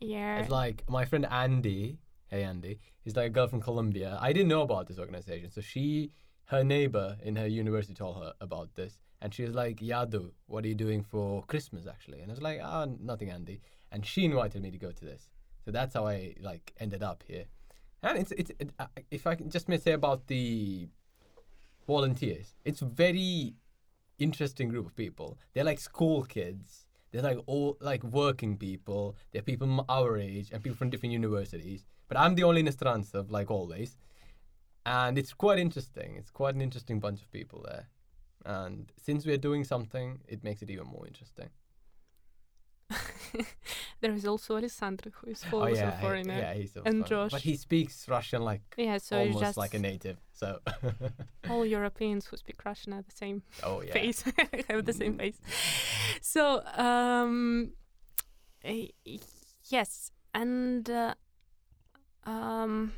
Yeah. 0.00 0.38
It's 0.40 0.50
like 0.50 0.84
my 0.88 1.04
friend 1.04 1.26
Andy. 1.30 1.98
Hey 2.26 2.44
Andy, 2.44 2.78
he's 3.04 3.14
like 3.14 3.26
a 3.26 3.30
girl 3.30 3.46
from 3.46 3.60
Colombia. 3.60 4.18
I 4.18 4.32
didn't 4.32 4.48
know 4.48 4.62
about 4.62 4.88
this 4.88 4.98
organization, 4.98 5.50
so 5.50 5.60
she, 5.60 6.12
her 6.46 6.64
neighbor 6.64 7.18
in 7.22 7.36
her 7.36 7.46
university, 7.46 7.92
told 7.92 8.24
her 8.24 8.32
about 8.40 8.74
this, 8.74 8.98
and 9.22 9.32
she 9.32 9.44
was 9.44 9.54
like, 9.54 9.76
"Yadu, 9.76 10.32
what 10.46 10.64
are 10.64 10.68
you 10.68 10.74
doing 10.74 11.02
for 11.02 11.44
Christmas 11.44 11.86
actually?" 11.86 12.20
And 12.20 12.30
I 12.30 12.34
was 12.34 12.42
like, 12.42 12.60
"Ah, 12.62 12.86
nothing, 13.00 13.30
Andy." 13.30 13.60
And 13.92 14.04
she 14.04 14.24
invited 14.24 14.60
me 14.62 14.70
to 14.70 14.78
go 14.78 14.90
to 14.90 15.04
this, 15.04 15.30
so 15.64 15.70
that's 15.70 15.94
how 15.94 16.06
I 16.08 16.34
like 16.40 16.72
ended 16.80 17.02
up 17.02 17.22
here. 17.26 17.44
And 18.02 18.18
it's 18.18 18.32
it's 18.32 18.50
it, 18.58 18.70
uh, 18.78 18.86
if 19.10 19.26
I 19.26 19.36
can 19.36 19.48
just 19.48 19.68
may 19.68 19.78
say 19.78 19.92
about 19.92 20.26
the 20.26 20.88
volunteers, 21.86 22.56
it's 22.64 22.80
very 22.80 23.54
interesting 24.18 24.68
group 24.68 24.86
of 24.86 24.96
people. 24.96 25.38
They're 25.54 25.64
like 25.64 25.78
school 25.78 26.24
kids. 26.24 26.86
They're 27.12 27.22
like 27.22 27.38
all 27.46 27.76
like 27.80 28.02
working 28.02 28.56
people. 28.56 29.16
They're 29.30 29.42
people 29.42 29.84
our 29.88 30.18
age 30.18 30.50
and 30.52 30.62
people 30.62 30.76
from 30.76 30.90
different 30.90 31.12
universities. 31.12 31.84
But 32.08 32.16
I'm 32.18 32.34
the 32.34 32.42
only 32.42 32.62
Nestransov, 32.62 33.30
like 33.30 33.50
always. 33.50 33.96
And 34.84 35.16
it's 35.16 35.32
quite 35.32 35.60
interesting. 35.60 36.16
It's 36.16 36.30
quite 36.30 36.56
an 36.56 36.60
interesting 36.60 36.98
bunch 36.98 37.22
of 37.22 37.30
people 37.30 37.64
there. 37.68 37.86
And 38.44 38.92
since 38.96 39.24
we're 39.26 39.38
doing 39.38 39.64
something, 39.64 40.20
it 40.28 40.42
makes 40.42 40.62
it 40.62 40.70
even 40.70 40.86
more 40.86 41.06
interesting. 41.06 41.50
there 44.00 44.12
is 44.12 44.26
also 44.26 44.56
Alessandro 44.56 45.12
who 45.14 45.30
is 45.30 45.44
oh 45.52 45.60
also 45.60 45.74
yeah, 45.74 45.98
a 45.98 46.00
foreigner. 46.00 46.38
yeah, 46.38 46.54
he's 46.54 46.72
so 46.74 46.82
And. 46.84 47.06
Josh. 47.06 47.30
But 47.30 47.42
he 47.42 47.56
speaks 47.56 48.08
Russian 48.08 48.42
like 48.42 48.62
Yeah, 48.76 48.98
so 48.98 49.18
almost 49.18 49.56
like 49.56 49.74
a 49.74 49.78
native. 49.78 50.18
So 50.32 50.58
all 51.50 51.64
Europeans 51.64 52.26
who 52.26 52.36
speak 52.36 52.64
Russian 52.64 52.92
are 52.92 53.02
the 53.02 53.12
same 53.12 53.42
oh 53.62 53.82
yeah. 53.82 53.92
face, 53.92 54.24
have 54.68 54.84
the 54.84 54.92
same 54.92 55.14
Mm. 55.14 55.18
face. 55.18 55.40
So, 56.20 56.62
um, 56.76 57.72
eh, 58.64 58.88
yes, 59.70 60.12
and 60.34 60.88
uh, 60.90 61.14
um, 62.24 62.92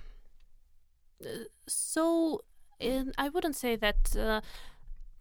so 1.66 2.44
in, 2.80 3.12
I 3.18 3.28
wouldn't 3.28 3.56
say 3.56 3.76
that 3.76 4.16
uh, 4.16 4.40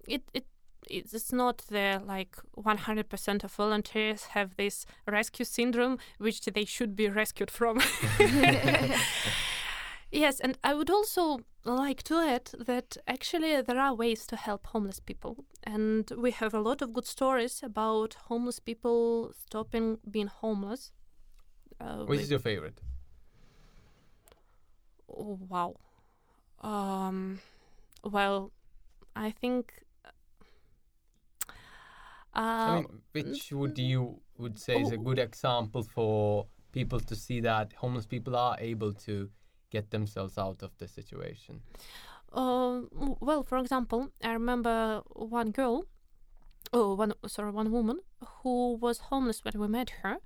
it 0.08 0.24
it. 0.34 0.46
It's 0.90 1.32
not 1.32 1.60
the 1.70 2.02
like 2.06 2.36
100% 2.58 3.44
of 3.46 3.52
volunteers 3.54 4.26
have 4.26 4.58
this 4.58 4.86
rescue 5.08 5.46
syndrome, 5.46 5.98
which 6.18 6.42
they 6.42 6.66
should 6.66 6.94
be 6.94 7.08
rescued 7.08 7.50
from. 7.50 7.80
Yes, 10.14 10.40
and 10.40 10.60
I 10.64 10.76
would 10.76 10.92
also 10.92 11.40
like 11.66 12.04
to 12.04 12.16
add 12.20 12.52
that 12.68 12.98
actually 13.08 13.60
there 13.64 13.80
are 13.80 13.96
ways 13.96 14.28
to 14.28 14.36
help 14.36 14.68
homeless 14.68 15.00
people, 15.00 15.44
and 15.64 16.08
we 16.16 16.30
have 16.30 16.54
a 16.54 16.60
lot 16.60 16.84
of 16.84 16.94
good 16.94 17.08
stories 17.08 17.64
about 17.64 18.14
homeless 18.28 18.60
people 18.60 19.34
stopping 19.34 19.98
being 20.10 20.28
homeless. 20.28 20.92
Uh, 21.82 22.06
Which 22.06 22.20
is 22.22 22.30
your 22.30 22.40
favorite? 22.40 22.80
oh, 25.10 25.40
wow. 25.50 25.76
Um, 26.62 27.40
well, 28.04 28.52
I 29.16 29.32
think. 29.32 29.83
Uh, 32.36 32.40
I 32.40 32.76
mean, 32.76 33.02
which 33.12 33.52
would 33.52 33.78
you 33.78 34.20
would 34.38 34.60
say 34.60 34.82
is 34.82 34.92
a 34.92 34.98
good 34.98 35.20
example 35.20 35.84
for 35.84 36.48
people 36.72 37.00
to 37.00 37.16
see 37.16 37.40
that 37.42 37.74
homeless 37.74 38.06
people 38.06 38.36
are 38.36 38.58
able 38.60 38.94
to 38.94 39.30
get 39.70 39.92
themselves 39.92 40.38
out 40.38 40.64
of 40.64 40.72
the 40.80 40.88
situation? 40.88 41.62
Uh, 42.32 42.82
well, 43.20 43.44
for 43.44 43.58
example, 43.60 44.10
I 44.24 44.34
remember 44.34 45.02
one 45.14 45.52
girl, 45.52 45.86
oh, 46.72 46.96
one 46.96 47.14
sorry, 47.28 47.52
one 47.52 47.72
woman 47.72 48.00
who 48.42 48.76
was 48.82 48.98
homeless 49.10 49.44
when 49.44 49.60
we 49.60 49.68
met 49.68 49.90
her, 50.02 50.18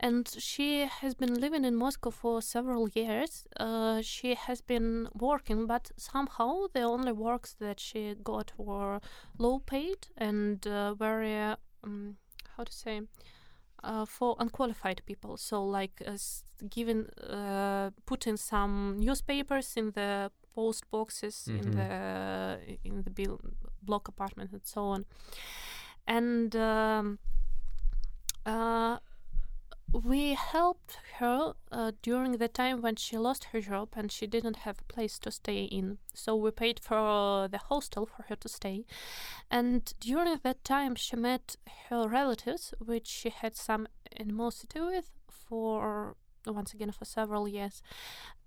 and 0.00 0.28
she 0.38 0.80
has 0.86 1.14
been 1.14 1.34
living 1.40 1.64
in 1.64 1.74
Moscow 1.76 2.10
for 2.10 2.42
several 2.42 2.88
years. 2.88 3.46
Uh, 3.58 4.00
she 4.02 4.34
has 4.34 4.60
been 4.60 5.08
working, 5.14 5.66
but 5.66 5.90
somehow 5.96 6.66
the 6.72 6.82
only 6.82 7.12
works 7.12 7.54
that 7.60 7.80
she 7.80 8.14
got 8.22 8.52
were 8.56 9.00
low 9.38 9.58
paid 9.60 10.08
and 10.16 10.66
uh, 10.66 10.94
very 10.94 11.54
um, 11.84 12.16
how 12.56 12.64
to 12.64 12.72
say. 12.72 13.02
Uh, 13.84 14.04
for 14.04 14.34
unqualified 14.40 15.00
people, 15.06 15.36
so 15.36 15.62
like 15.64 16.02
uh, 16.04 16.16
giving, 16.68 17.06
uh, 17.30 17.90
putting 18.06 18.36
some 18.36 18.96
newspapers 18.98 19.76
in 19.76 19.92
the 19.92 20.32
post 20.52 20.90
boxes 20.90 21.46
in 21.46 21.64
Mhm. 21.64 21.74
the 21.76 22.78
in 22.82 23.02
the 23.04 23.10
build, 23.10 23.40
block 23.82 24.08
apartment 24.08 24.50
and 24.52 24.66
so 24.66 24.82
on 24.82 25.04
and 26.08 26.56
um, 26.56 27.18
uh, 28.46 28.96
we 29.92 30.32
helped 30.32 30.98
her 31.18 31.52
uh, 31.70 31.92
during 32.02 32.32
the 32.32 32.48
time 32.48 32.80
when 32.80 32.96
she 32.96 33.18
lost 33.18 33.48
her 33.52 33.60
job 33.60 33.90
and 33.94 34.10
she 34.10 34.26
didn't 34.26 34.56
have 34.56 34.78
a 34.80 34.92
place 34.92 35.18
to 35.20 35.30
stay 35.30 35.64
in. 35.64 35.98
So 36.14 36.34
we 36.34 36.50
paid 36.50 36.80
for 36.80 37.46
the 37.48 37.58
hostel 37.58 38.06
for 38.06 38.24
her 38.28 38.36
to 38.36 38.48
stay. 38.48 38.86
And 39.50 39.92
during 40.00 40.38
that 40.42 40.64
time, 40.64 40.94
she 40.94 41.16
met 41.16 41.56
her 41.90 42.08
relatives, 42.08 42.72
which 42.78 43.06
she 43.06 43.28
had 43.28 43.54
some 43.54 43.86
animosity 44.18 44.80
with 44.80 45.10
for 45.28 46.16
once 46.46 46.72
again 46.72 46.92
for 46.92 47.04
several 47.04 47.46
years. 47.46 47.82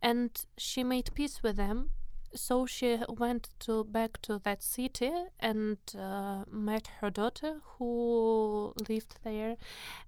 And 0.02 0.32
she 0.58 0.84
made 0.84 1.14
peace 1.14 1.44
with 1.44 1.58
them 1.58 1.92
so 2.34 2.66
she 2.66 3.00
went 3.10 3.50
to 3.60 3.84
back 3.84 4.22
to 4.24 4.40
that 4.44 4.64
city 4.64 5.12
and 5.40 5.78
uh, 5.98 6.44
met 6.50 6.88
her 7.00 7.10
daughter 7.10 7.62
who 7.78 8.74
lived 8.90 9.20
there. 9.24 9.58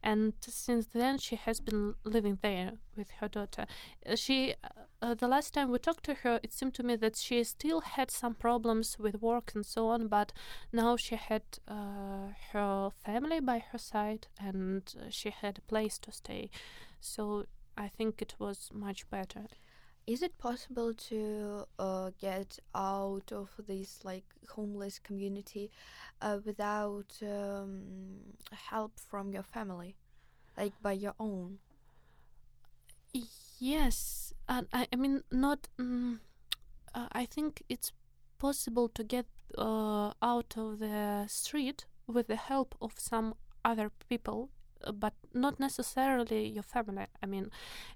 And 0.02 0.34
since 0.42 0.88
then 0.88 1.18
she 1.18 1.36
has 1.36 1.60
been 1.60 1.96
living 2.04 2.40
there 2.42 2.74
with 2.96 3.10
her 3.20 3.28
daughter. 3.28 3.66
Uh, 4.06 4.16
she 4.16 4.56
uh, 5.02 5.14
the 5.16 5.28
last 5.28 5.54
time 5.54 5.70
we 5.72 5.80
talked 5.80 6.06
to 6.06 6.14
her 6.14 6.40
it 6.44 6.54
seemed 6.54 6.74
to 6.76 6.84
me 6.84 6.96
that 6.96 7.18
she 7.18 7.44
still 7.44 7.82
had 7.82 8.10
some 8.10 8.34
problems 8.36 8.98
with 8.98 9.22
work 9.22 9.52
and 9.54 9.66
so 9.66 9.88
on 9.88 10.08
but 10.08 10.32
now 10.72 10.96
she 10.96 11.16
had 11.16 11.44
uh, 11.68 12.30
her 12.52 12.90
family 13.04 13.40
by 13.40 13.60
her 13.72 13.78
side 13.78 14.28
and 14.40 14.96
uh, 15.00 15.06
she 15.10 15.30
had 15.30 15.58
a 15.58 15.62
place 15.62 15.98
to 16.00 16.12
stay. 16.12 16.50
So 17.02 17.46
i 17.76 17.88
think 17.88 18.22
it 18.22 18.36
was 18.38 18.70
much 18.72 19.10
better 19.10 19.48
Is 20.06 20.22
it 20.22 20.38
possible 20.38 20.94
to 20.94 21.66
uh, 21.80 22.12
get 22.20 22.60
out 22.76 23.32
of 23.32 23.50
this 23.68 24.00
like 24.04 24.26
homeless 24.50 25.00
community 25.00 25.72
uh, 26.22 26.40
without 26.46 27.18
um, 27.22 27.84
help 28.52 29.00
from 29.00 29.32
your 29.32 29.44
family, 29.44 29.96
like 30.58 30.74
by 30.82 30.92
your 30.92 31.14
own? 31.20 31.60
Yes, 33.60 34.34
I, 34.50 34.64
I 34.92 34.96
mean 34.98 35.24
not. 35.32 35.70
Uh, 35.80 37.08
I 37.12 37.26
think 37.26 37.64
it's 37.70 37.94
possible 38.40 38.90
to 38.90 39.04
get 39.06 39.26
uh, 39.58 40.12
out 40.22 40.58
of 40.58 40.80
the 40.80 41.26
street 41.28 41.86
with 42.08 42.28
the 42.28 42.36
help 42.36 42.76
of 42.82 42.94
some 42.98 43.36
other 43.64 43.90
people, 44.10 44.50
but 44.94 45.14
not 45.34 45.60
necessarily 45.60 46.46
your 46.48 46.64
family. 46.64 47.06
I 47.22 47.26
mean, 47.26 47.52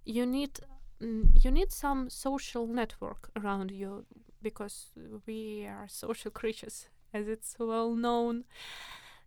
you 0.05 0.25
need 0.25 0.61
mm, 1.01 1.29
you 1.43 1.51
need 1.51 1.71
some 1.71 2.09
social 2.09 2.67
network 2.67 3.29
around 3.35 3.71
you 3.71 4.05
because 4.41 4.87
we 5.25 5.65
are 5.65 5.87
social 5.87 6.31
creatures, 6.39 6.87
as 7.13 7.27
it's 7.27 7.55
well 7.59 7.93
known. 7.95 8.43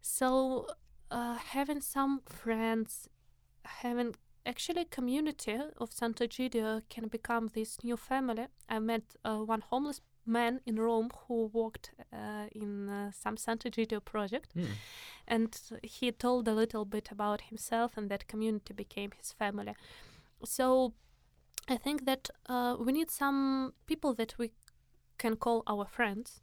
So, 0.01 0.67
uh, 1.11 1.35
having 1.37 1.81
some 1.81 2.21
friends, 2.25 3.09
having 3.65 4.15
actually, 4.47 4.85
community 4.87 5.59
of 5.77 5.91
Sant'Egidio 5.91 6.83
can 6.89 7.09
become 7.09 7.49
this 7.55 7.79
new 7.85 7.97
family. 7.97 8.47
I 8.69 8.79
met 8.79 9.03
uh, 9.25 9.39
one 9.39 9.61
homeless 9.61 10.01
man 10.27 10.61
in 10.67 10.77
Rome 10.77 11.11
who 11.27 11.51
worked 11.53 11.91
uh, 12.13 12.47
in 12.53 12.89
uh, 12.89 13.11
some 13.13 13.37
Sant'Egidio 13.37 14.01
project, 14.05 14.53
Hmm. 14.55 14.65
and 15.27 15.61
he 15.83 16.13
told 16.13 16.49
a 16.49 16.55
little 16.55 16.85
bit 16.85 17.11
about 17.11 17.43
himself, 17.43 17.97
and 17.97 18.11
that 18.11 18.27
community 18.29 18.75
became 18.75 19.11
his 19.17 19.33
family. 19.33 19.75
So, 20.45 20.95
I 21.69 21.77
think 21.77 22.05
that 22.07 22.31
uh, 22.47 22.77
we 22.79 22.93
need 22.93 23.11
some 23.11 23.75
people 23.87 24.15
that 24.15 24.37
we 24.39 24.53
can 25.19 25.37
call 25.37 25.63
our 25.67 25.87
friends, 25.87 26.41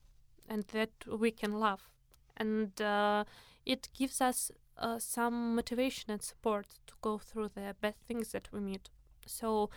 and 0.47 0.63
that 0.67 0.91
we 1.07 1.31
can 1.31 1.53
love, 1.59 1.89
and 2.37 2.79
uh, 2.81 3.25
it 3.65 3.89
gives 3.97 4.21
us 4.21 4.51
uh, 4.77 4.99
some 4.99 5.55
motivation 5.55 6.11
and 6.11 6.21
support 6.21 6.67
to 6.87 6.93
go 7.01 7.17
through 7.17 7.49
the 7.55 7.75
bad 7.81 7.95
things 8.07 8.31
that 8.31 8.47
we 8.53 8.59
meet. 8.59 8.89
So, 9.25 9.69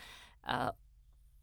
uh, 0.47 0.73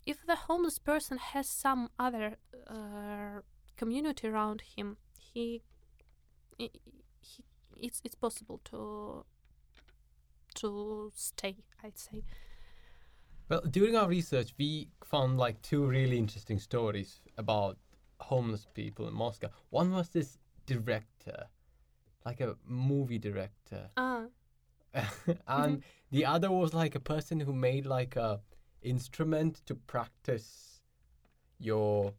if 0.06 0.26
the 0.26 0.36
homeless 0.36 0.80
person 0.80 1.18
has 1.18 1.48
some 1.50 1.90
other 2.00 2.38
uh, 2.68 3.42
community 3.76 4.28
around 4.28 4.62
him, 4.76 4.98
he, 5.20 5.64
he, 6.58 6.72
he 7.20 7.44
it's 7.80 8.02
it's 8.06 8.16
possible 8.16 8.60
to 8.66 9.26
to 10.56 11.12
stay. 11.16 11.58
I'd 11.84 11.98
say. 11.98 12.24
Well, 13.50 13.62
during 13.62 13.96
our 13.96 14.08
research, 14.08 14.54
we 14.58 14.90
found 15.06 15.38
like 15.38 15.62
two 15.62 15.86
really 15.86 16.18
interesting 16.18 16.60
stories 16.60 17.22
about 17.38 17.78
homeless 18.20 18.68
people 18.74 19.08
in 19.08 19.14
Moscow. 19.14 19.50
One 19.70 19.92
was 19.92 20.10
this 20.10 20.38
director, 20.66 21.46
like 22.26 22.42
a 22.42 22.58
movie 22.66 23.20
director, 23.20 23.90
Ah, 23.96 24.26
and 25.48 25.84
the 26.12 26.26
other 26.26 26.52
was 26.52 26.74
like 26.74 26.96
a 26.96 27.00
person 27.00 27.40
who 27.40 27.54
made 27.54 27.86
like 27.86 28.16
a 28.18 28.42
instrument 28.82 29.62
to 29.66 29.76
practice 29.76 30.82
your 31.60 32.14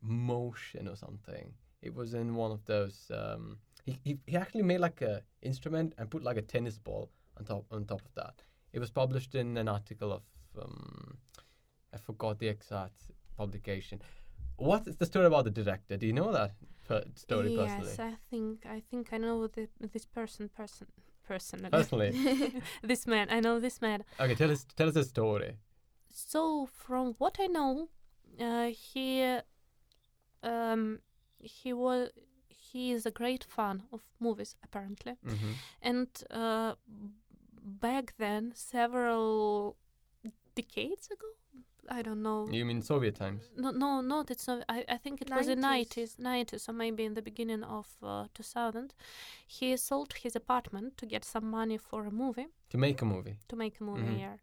motion 0.00 0.86
or 0.86 0.96
something. 0.96 1.52
It 1.82 1.94
was 1.94 2.14
in 2.14 2.36
one 2.36 2.52
of 2.52 2.64
those. 2.66 3.10
Um, 3.12 3.58
he, 3.84 3.98
he 4.04 4.18
he 4.26 4.36
actually 4.36 4.62
made 4.62 4.80
like 4.80 5.02
a 5.02 5.22
instrument 5.42 5.94
and 5.98 6.10
put 6.10 6.22
like 6.22 6.36
a 6.36 6.42
tennis 6.42 6.78
ball 6.78 7.10
on 7.36 7.44
top 7.44 7.64
on 7.72 7.84
top 7.84 8.02
of 8.02 8.14
that. 8.14 8.42
It 8.72 8.78
was 8.78 8.90
published 8.90 9.34
in 9.34 9.56
an 9.56 9.68
article 9.68 10.12
of 10.12 10.22
um, 10.58 11.18
I 11.92 11.98
forgot 11.98 12.38
the 12.38 12.48
exact 12.48 13.00
publication. 13.36 14.00
What 14.56 14.86
is 14.86 14.96
the 14.96 15.06
story 15.06 15.26
about 15.26 15.44
the 15.44 15.50
director? 15.50 15.96
Do 15.96 16.06
you 16.06 16.12
know 16.12 16.32
that 16.32 16.52
story 17.14 17.50
yes, 17.50 17.56
personally? 17.56 17.90
Yes, 17.90 18.00
I 18.00 18.14
think 18.30 18.66
I 18.66 18.80
think 18.80 19.12
I 19.12 19.18
know 19.18 19.46
the, 19.46 19.68
this 19.92 20.06
person 20.06 20.48
person 20.48 20.86
personally. 21.26 21.70
Personally, 21.70 22.62
this 22.82 23.06
man, 23.06 23.28
I 23.30 23.40
know 23.40 23.60
this 23.60 23.80
man. 23.82 24.04
okay. 24.20 24.34
Tell 24.34 24.50
us 24.50 24.66
tell 24.76 24.88
us 24.88 24.94
the 24.94 25.04
story. 25.04 25.56
So 26.10 26.66
from 26.66 27.14
what 27.18 27.36
I 27.38 27.46
know, 27.46 27.88
uh, 28.40 28.68
he 28.68 29.38
um, 30.42 31.00
he 31.38 31.72
was 31.72 32.10
he 32.48 32.92
is 32.92 33.06
a 33.06 33.10
great 33.10 33.44
fan 33.44 33.82
of 33.92 34.02
movies 34.20 34.56
apparently, 34.64 35.14
hmm 35.24 35.52
and 35.82 36.08
uh, 36.30 36.74
back 37.62 38.14
then, 38.18 38.52
several 38.54 39.76
decades 40.56 41.08
ago, 41.12 41.26
I 41.88 42.02
don't 42.02 42.22
know. 42.22 42.48
You 42.50 42.64
mean 42.64 42.82
Soviet 42.82 43.14
times? 43.14 43.42
No, 43.56 43.70
no, 43.70 44.00
not 44.00 44.30
it's 44.30 44.48
not. 44.48 44.64
I, 44.68 44.84
I 44.88 44.96
think 44.98 45.20
it 45.22 45.30
was 45.30 45.46
in 45.48 45.60
90s. 45.60 45.62
nineties, 45.70 46.18
nineties, 46.18 46.68
or 46.68 46.72
maybe 46.72 47.04
in 47.04 47.14
the 47.14 47.22
beginning 47.22 47.62
of 47.64 47.86
uh, 48.02 48.26
two 48.34 48.42
thousand. 48.42 48.94
He 49.46 49.76
sold 49.76 50.12
his 50.22 50.34
apartment 50.36 50.96
to 50.96 51.06
get 51.06 51.24
some 51.24 51.50
money 51.50 51.78
for 51.78 52.06
a 52.06 52.10
movie 52.10 52.46
To 52.70 52.78
make 52.78 53.02
a 53.02 53.04
movie. 53.04 53.36
to 53.48 53.56
make 53.56 53.80
a 53.80 53.84
movie 53.84 54.02
Mhm. 54.02 54.16
here. 54.18 54.38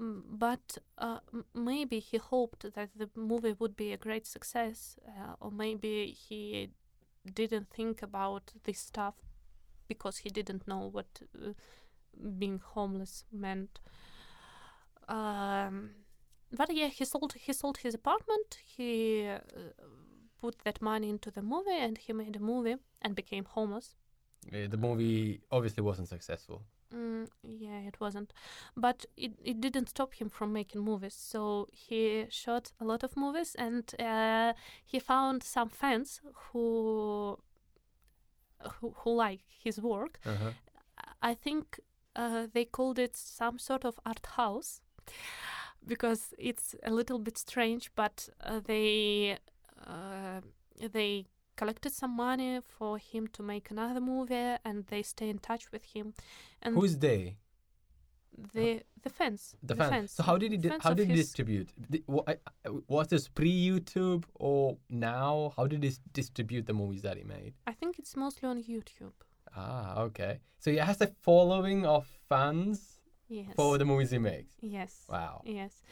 Mm, 0.00 0.22
But 0.38 0.78
uh, 0.98 1.18
maybe 1.54 1.98
he 2.00 2.18
hoped 2.18 2.72
that 2.74 2.90
the 2.98 3.08
movie 3.14 3.54
would 3.58 3.74
be 3.76 3.92
a 3.92 3.96
great 3.96 4.26
success, 4.26 4.98
uh, 5.08 5.34
or 5.40 5.50
maybe 5.50 6.06
he 6.28 6.68
didn't 7.34 7.68
think 7.76 8.02
about 8.02 8.52
this 8.64 8.78
stuff 8.78 9.14
because 9.88 10.18
he 10.24 10.30
didn't 10.30 10.66
know 10.66 10.90
what 10.92 11.22
uh, 11.34 11.52
being 12.38 12.60
homeless 12.74 13.24
meant. 13.32 13.80
Um, 15.08 15.90
but 16.52 16.74
yeah, 16.74 16.88
he 16.88 17.04
sold 17.04 17.34
he 17.34 17.52
sold 17.52 17.78
his 17.78 17.94
apartment. 17.94 18.58
He 18.64 19.26
uh, 19.26 19.38
put 20.40 20.58
that 20.64 20.80
money 20.80 21.08
into 21.08 21.30
the 21.30 21.42
movie, 21.42 21.78
and 21.78 21.98
he 21.98 22.12
made 22.12 22.36
a 22.36 22.40
movie 22.40 22.76
and 23.02 23.14
became 23.14 23.44
homeless. 23.44 23.96
Uh, 24.52 24.68
the 24.68 24.76
movie 24.76 25.40
obviously 25.50 25.82
wasn't 25.82 26.08
successful. 26.08 26.62
Mm, 26.94 27.28
yeah, 27.42 27.80
it 27.80 28.00
wasn't. 28.00 28.32
But 28.76 29.06
it, 29.16 29.32
it 29.44 29.60
didn't 29.60 29.88
stop 29.88 30.14
him 30.14 30.28
from 30.28 30.52
making 30.52 30.82
movies. 30.82 31.14
So 31.14 31.66
he 31.72 32.26
shot 32.30 32.72
a 32.80 32.84
lot 32.84 33.02
of 33.02 33.16
movies 33.16 33.56
and 33.58 33.92
uh, 33.98 34.52
he 34.84 35.00
found 35.00 35.42
some 35.42 35.68
fans 35.68 36.20
who, 36.52 37.38
who 38.62 38.94
who 38.98 39.14
like 39.14 39.40
his 39.48 39.80
work. 39.80 40.20
Uh-huh. 40.24 40.52
I 41.20 41.34
think 41.34 41.80
uh, 42.14 42.46
they 42.52 42.64
called 42.64 42.98
it 42.98 43.16
some 43.16 43.58
sort 43.58 43.84
of 43.84 43.98
art 44.06 44.26
house 44.36 44.80
because 45.86 46.34
it's 46.38 46.74
a 46.82 46.90
little 46.90 47.18
bit 47.18 47.38
strange, 47.38 47.90
but 47.94 48.28
uh, 48.44 48.60
they 48.64 49.38
uh, 49.86 50.40
they 50.92 51.26
collected 51.56 51.92
some 51.92 52.14
money 52.16 52.60
for 52.60 52.98
him 52.98 53.26
to 53.28 53.42
make 53.42 53.70
another 53.70 54.00
movie, 54.00 54.56
and 54.64 54.86
they 54.86 55.02
stay 55.02 55.28
in 55.28 55.38
touch 55.38 55.72
with 55.72 55.84
him. 55.94 56.12
And 56.62 56.74
Who's 56.74 56.96
they? 56.98 57.36
the 58.52 58.82
the 59.02 59.08
fans, 59.08 59.56
The, 59.62 59.74
fans. 59.76 60.10
So 60.12 60.22
how 60.22 60.36
did 60.36 60.52
he 60.52 60.58
di- 60.58 60.76
how 60.80 60.92
did 60.92 61.06
he 61.08 61.14
his- 61.14 61.26
distribute? 61.26 61.68
Di- 61.90 62.02
wa- 62.06 62.24
I- 62.26 62.36
I- 62.66 62.70
Was 62.88 63.08
this 63.08 63.28
pre 63.28 63.50
YouTube 63.50 64.24
or 64.34 64.76
now? 64.90 65.52
How 65.56 65.66
did 65.66 65.82
he 65.82 65.92
distribute 66.12 66.66
the 66.66 66.74
movies 66.74 67.00
that 67.02 67.16
he 67.16 67.24
made? 67.24 67.54
I 67.66 67.72
think 67.72 67.98
it's 67.98 68.14
mostly 68.16 68.46
on 68.48 68.62
YouTube. 68.62 69.12
Ah, 69.56 70.00
okay. 70.02 70.40
So 70.58 70.70
he 70.70 70.76
has 70.76 71.00
a 71.00 71.06
following 71.22 71.86
of 71.86 72.06
fans 72.28 72.95
Yes. 73.28 73.54
for 73.56 73.76
the 73.76 73.84
movies 73.84 74.10
he 74.10 74.18
makes. 74.18 74.54
yes. 74.60 75.04
Wow. 75.08 75.42
Yes. 75.44 75.82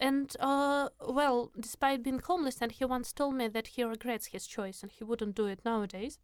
And, 0.00 0.34
uh, 0.38 0.90
well, 1.08 1.50
despite 1.58 2.02
being 2.02 2.20
homeless, 2.20 2.58
and 2.60 2.70
he 2.70 2.84
once 2.84 3.12
told 3.12 3.34
me 3.34 3.48
that 3.48 3.68
he 3.68 3.82
regrets 3.82 4.26
his 4.26 4.46
choice 4.46 4.82
and 4.82 4.92
he 4.92 5.02
wouldn't 5.04 5.34
do 5.34 5.46
it 5.46 5.60
nowadays, 5.64 6.18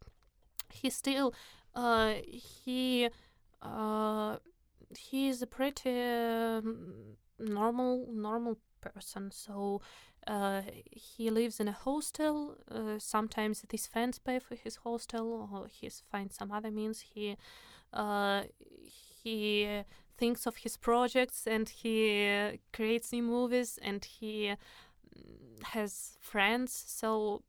he 0.72 0.90
still, 0.90 1.34
uh, 1.74 2.14
he, 2.24 3.08
uh, 3.62 4.36
he 4.96 5.28
is 5.28 5.42
a 5.42 5.46
pretty 5.46 6.00
um, 6.02 7.16
normal, 7.38 8.06
normal 8.12 8.58
person. 8.80 9.30
So, 9.32 9.80
uh, 10.26 10.62
he 10.90 11.30
lives 11.30 11.58
in 11.58 11.68
a 11.68 11.72
hostel. 11.72 12.58
Uh, 12.70 12.98
sometimes 12.98 13.64
these 13.68 13.86
fans 13.86 14.18
pay 14.18 14.38
for 14.38 14.54
his 14.54 14.76
hostel, 14.76 15.48
or 15.52 15.66
he 15.66 15.90
finds 16.12 16.36
some 16.36 16.52
other 16.52 16.70
means. 16.70 17.00
He, 17.00 17.36
uh, 17.92 18.42
he 19.22 19.82
thinks 20.18 20.46
of 20.46 20.56
his 20.58 20.76
projects 20.76 21.46
and 21.46 21.68
he 21.68 22.28
uh, 22.28 22.52
creates 22.72 23.12
new 23.12 23.22
movies 23.22 23.78
and 23.82 24.04
he 24.04 24.52
mm, 25.16 25.62
has 25.74 26.18
friends 26.20 26.84
so 26.86 27.42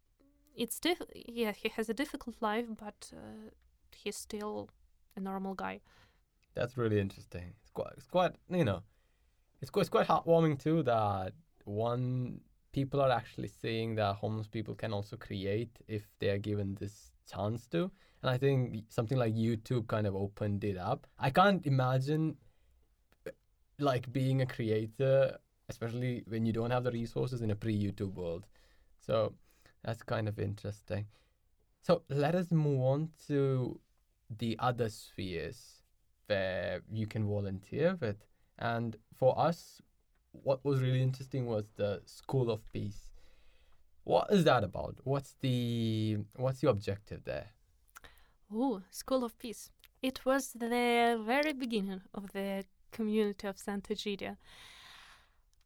it's 0.55 0.79
diff- 0.79 1.11
yeah 1.15 1.51
he 1.51 1.69
has 1.69 1.89
a 1.89 1.93
difficult 1.93 2.35
life 2.41 2.67
but 2.79 3.11
uh, 3.13 3.49
he's 3.95 4.15
still 4.17 4.69
a 5.15 5.19
normal 5.19 5.53
guy 5.55 5.79
That's 6.55 6.77
really 6.77 6.99
interesting. 6.99 7.53
It's 7.61 7.71
quite, 7.71 7.93
it's 7.97 8.07
quite, 8.07 8.33
you 8.49 8.65
know, 8.65 8.83
it's 9.61 9.71
quite, 9.71 9.81
it's 9.81 9.89
quite 9.89 10.07
heartwarming 10.07 10.59
too 10.61 10.83
that 10.83 11.33
one 11.65 12.41
people 12.71 13.01
are 13.01 13.11
actually 13.11 13.47
seeing 13.47 13.95
that 13.95 14.15
homeless 14.15 14.47
people 14.47 14.75
can 14.75 14.93
also 14.93 15.17
create 15.17 15.71
if 15.87 16.03
they 16.19 16.29
are 16.29 16.37
given 16.37 16.75
this 16.79 17.11
chance 17.31 17.67
to. 17.67 17.91
And 18.21 18.29
I 18.29 18.37
think 18.37 18.83
something 18.89 19.17
like 19.17 19.33
YouTube 19.35 19.87
kind 19.87 20.07
of 20.07 20.15
opened 20.15 20.63
it 20.63 20.77
up. 20.77 21.07
I 21.17 21.29
can't 21.29 21.65
imagine 21.65 22.35
like 23.79 24.11
being 24.11 24.41
a 24.41 24.45
creator, 24.45 25.37
especially 25.69 26.23
when 26.27 26.45
you 26.45 26.53
don't 26.53 26.71
have 26.71 26.83
the 26.83 26.91
resources 26.91 27.41
in 27.41 27.51
a 27.51 27.55
pre-YouTube 27.55 28.13
world. 28.13 28.45
So 28.99 29.33
that's 29.83 30.03
kind 30.03 30.27
of 30.27 30.39
interesting. 30.39 31.05
So 31.81 32.03
let 32.09 32.35
us 32.35 32.51
move 32.51 32.81
on 32.81 33.09
to 33.27 33.79
the 34.37 34.57
other 34.59 34.89
spheres 34.89 35.81
where 36.27 36.81
you 36.91 37.07
can 37.07 37.27
volunteer 37.27 37.97
with. 37.99 38.17
And 38.59 38.97
for 39.17 39.39
us, 39.39 39.81
what 40.31 40.63
was 40.63 40.81
really 40.81 41.01
interesting 41.01 41.45
was 41.45 41.65
the 41.75 42.01
School 42.05 42.51
of 42.51 42.61
Peace. 42.71 43.09
What 44.03 44.27
is 44.31 44.43
that 44.43 44.63
about? 44.63 44.97
What's 45.03 45.35
the 45.41 46.17
what's 46.35 46.61
the 46.61 46.69
objective 46.69 47.23
there? 47.25 47.47
oh 48.53 48.81
school 48.89 49.23
of 49.23 49.37
peace 49.37 49.69
it 50.01 50.25
was 50.25 50.53
the 50.53 51.21
very 51.25 51.53
beginning 51.53 52.01
of 52.13 52.31
the 52.31 52.63
community 52.91 53.47
of 53.47 53.57
sant'egidio 53.57 54.37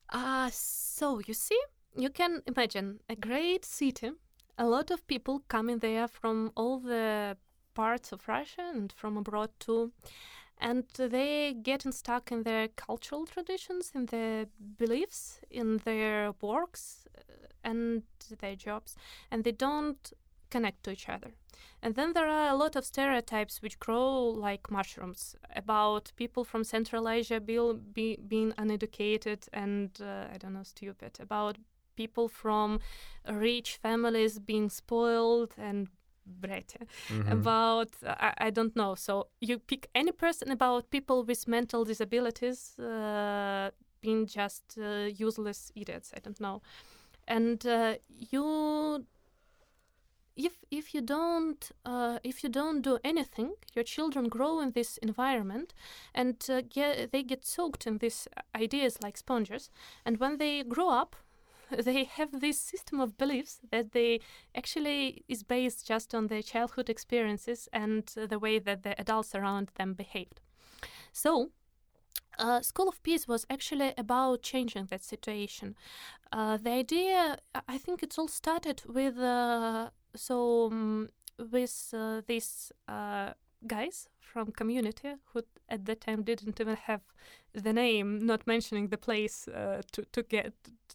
uh, 0.10 0.50
so 0.52 1.20
you 1.28 1.34
see 1.34 1.60
you 1.96 2.10
can 2.10 2.42
imagine 2.48 3.00
a 3.10 3.16
great 3.16 3.66
city 3.66 4.12
a 4.58 4.66
lot 4.66 4.92
of 4.92 5.06
people 5.08 5.44
coming 5.48 5.80
there 5.80 6.08
from 6.08 6.52
all 6.56 6.80
the 6.80 7.38
parts 7.74 8.12
of 8.12 8.28
russia 8.28 8.72
and 8.74 8.92
from 8.92 9.18
abroad 9.18 9.50
too 9.60 9.92
and 10.64 10.86
they 10.96 11.54
getting 11.62 11.92
stuck 11.92 12.32
in 12.32 12.44
their 12.44 12.70
cultural 12.70 13.26
traditions, 13.26 13.92
in 13.94 14.06
their 14.08 14.46
beliefs, 14.78 15.40
in 15.52 15.78
their 15.80 16.34
works 16.42 17.06
uh, 17.18 17.48
and 17.64 18.04
their 18.40 18.56
jobs, 18.56 18.96
and 19.30 19.44
they 19.44 19.52
don't 19.52 20.14
connect 20.56 20.80
to 20.84 20.92
each 20.92 21.10
other. 21.16 21.32
And 21.82 21.96
then 21.96 22.14
there 22.14 22.30
are 22.30 22.50
a 22.50 22.56
lot 22.64 22.76
of 22.76 22.86
stereotypes 22.86 23.62
which 23.64 23.78
grow 23.86 24.10
like 24.48 24.72
mushrooms 24.72 25.36
about 25.56 26.12
people 26.16 26.44
from 26.52 26.64
Central 26.64 27.08
Asia 27.10 27.40
be, 27.40 27.58
be, 27.98 28.18
being 28.28 28.54
uneducated 28.58 29.40
and, 29.54 29.90
uh, 30.02 30.34
I 30.34 30.38
don't 30.40 30.54
know, 30.54 30.64
stupid, 30.64 31.12
about 31.20 31.58
people 31.96 32.28
from 32.30 32.80
rich 33.28 33.70
families 33.82 34.40
being 34.40 34.70
spoiled 34.70 35.52
and 35.58 35.88
Mhm. 37.10 37.32
about 37.32 37.90
I, 38.28 38.48
I 38.48 38.50
don't 38.58 38.76
know 38.76 38.96
so 38.96 39.28
you 39.42 39.60
pick 39.60 39.88
any 39.94 40.12
person 40.12 40.52
about 40.52 40.90
people 40.90 41.24
with 41.30 41.48
mental 41.48 41.84
disabilities 41.86 42.80
uh, 42.80 43.70
being 44.02 44.26
just 44.40 44.64
uh, 44.78 45.10
useless 45.28 45.72
idiots 45.76 46.12
i 46.18 46.20
don't 46.26 46.40
know 46.40 46.62
and 47.28 47.66
uh, 47.66 47.96
you 48.32 49.06
if 50.36 50.58
if 50.72 50.94
you 50.94 51.02
don't 51.02 51.72
uh, 51.86 52.20
if 52.24 52.44
you 52.44 52.50
don't 52.50 52.82
do 52.82 52.98
anything 53.04 53.54
your 53.76 53.84
children 53.84 54.30
grow 54.30 54.60
in 54.60 54.72
this 54.72 54.98
environment 54.98 55.74
and 56.14 56.44
uh, 56.50 56.62
get, 56.62 57.12
they 57.12 57.24
get 57.24 57.46
soaked 57.46 57.86
in 57.86 58.00
these 58.00 58.28
ideas 58.56 58.98
like 59.04 59.18
sponges 59.18 59.70
and 60.06 60.18
when 60.20 60.38
they 60.38 60.64
grow 60.64 60.90
up 60.90 61.16
they 61.84 62.04
have 62.04 62.40
this 62.40 62.60
system 62.60 63.00
of 63.00 63.18
beliefs 63.18 63.60
that 63.72 63.92
they 63.94 64.20
actually 64.56 65.24
is 65.28 65.44
based 65.44 65.88
just 65.88 66.14
on 66.14 66.28
their 66.28 66.42
childhood 66.42 66.90
experiences 66.90 67.70
and 67.74 68.12
uh, 68.18 68.26
the 68.26 68.40
way 68.40 68.60
that 68.60 68.84
the 68.84 69.00
adults 69.00 69.34
around 69.34 69.70
them 69.76 69.94
behaved. 69.94 70.42
So, 71.14 71.52
uh, 72.40 72.62
School 72.62 72.90
of 72.90 73.02
Peace 73.04 73.28
was 73.28 73.46
actually 73.50 73.94
about 73.98 74.42
changing 74.42 74.86
that 74.88 75.04
situation. 75.04 75.76
Uh, 76.32 76.58
the 76.58 76.72
idea, 76.72 77.38
I- 77.56 77.62
I 77.68 77.78
think, 77.78 78.04
it 78.04 78.18
all 78.18 78.28
started 78.28 78.84
with 78.88 79.18
uh, 79.20 79.92
so 80.16 80.68
um, 80.72 81.10
with 81.52 81.94
uh, 81.94 82.22
these 82.28 82.72
uh, 82.88 83.32
guys 83.68 84.10
from 84.20 84.52
community 84.52 85.16
who 85.32 85.42
at 85.70 85.86
that 85.86 86.02
time 86.02 86.24
didn't 86.24 86.60
even 86.60 86.76
have 86.76 87.02
the 87.54 87.74
name, 87.74 88.26
not 88.26 88.48
mentioning 88.48 88.88
the 88.88 88.98
place 88.98 89.48
uh, 89.48 89.82
to 89.92 90.04
to 90.12 90.24
get 90.24 90.54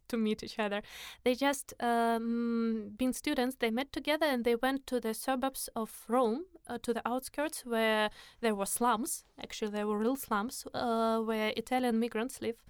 to 0.09 0.17
meet 0.17 0.43
each 0.43 0.59
other. 0.59 0.83
They 1.25 1.35
just 1.35 1.75
um, 1.81 2.93
being 2.97 3.13
students. 3.13 3.57
They 3.57 3.71
met 3.71 3.93
together 3.93 4.27
and 4.27 4.45
they 4.45 4.57
went 4.57 4.87
to 4.87 5.01
the 5.01 5.15
suburbs 5.15 5.69
of 5.77 6.05
Rome, 6.09 6.45
uh, 6.67 6.79
to 6.83 6.93
the 6.93 7.03
outskirts 7.07 7.65
where 7.65 8.11
there 8.41 8.55
were 8.55 8.67
slums. 8.67 9.25
Actually, 9.41 9.71
there 9.71 9.87
were 9.87 9.99
real 9.99 10.17
slums 10.17 10.67
uh, 10.75 11.19
where 11.21 11.53
Italian 11.57 12.01
migrants 12.01 12.41
live 12.41 12.63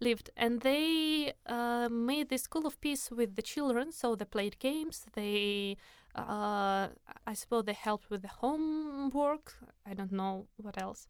lived, 0.00 0.30
and 0.36 0.60
they 0.60 1.32
uh, 1.46 1.88
made 1.90 2.28
this 2.28 2.42
school 2.42 2.66
of 2.66 2.80
peace 2.80 3.10
with 3.10 3.36
the 3.36 3.42
children. 3.42 3.92
So 3.92 4.14
they 4.14 4.24
played 4.24 4.58
games. 4.58 5.06
They 5.12 5.76
uh, 6.16 6.88
I 7.26 7.34
suppose 7.34 7.64
they 7.64 7.72
helped 7.74 8.10
with 8.10 8.22
the 8.22 8.28
homework. 8.28 9.54
I 9.84 9.94
don't 9.94 10.12
know 10.12 10.46
what 10.56 10.80
else. 10.80 11.06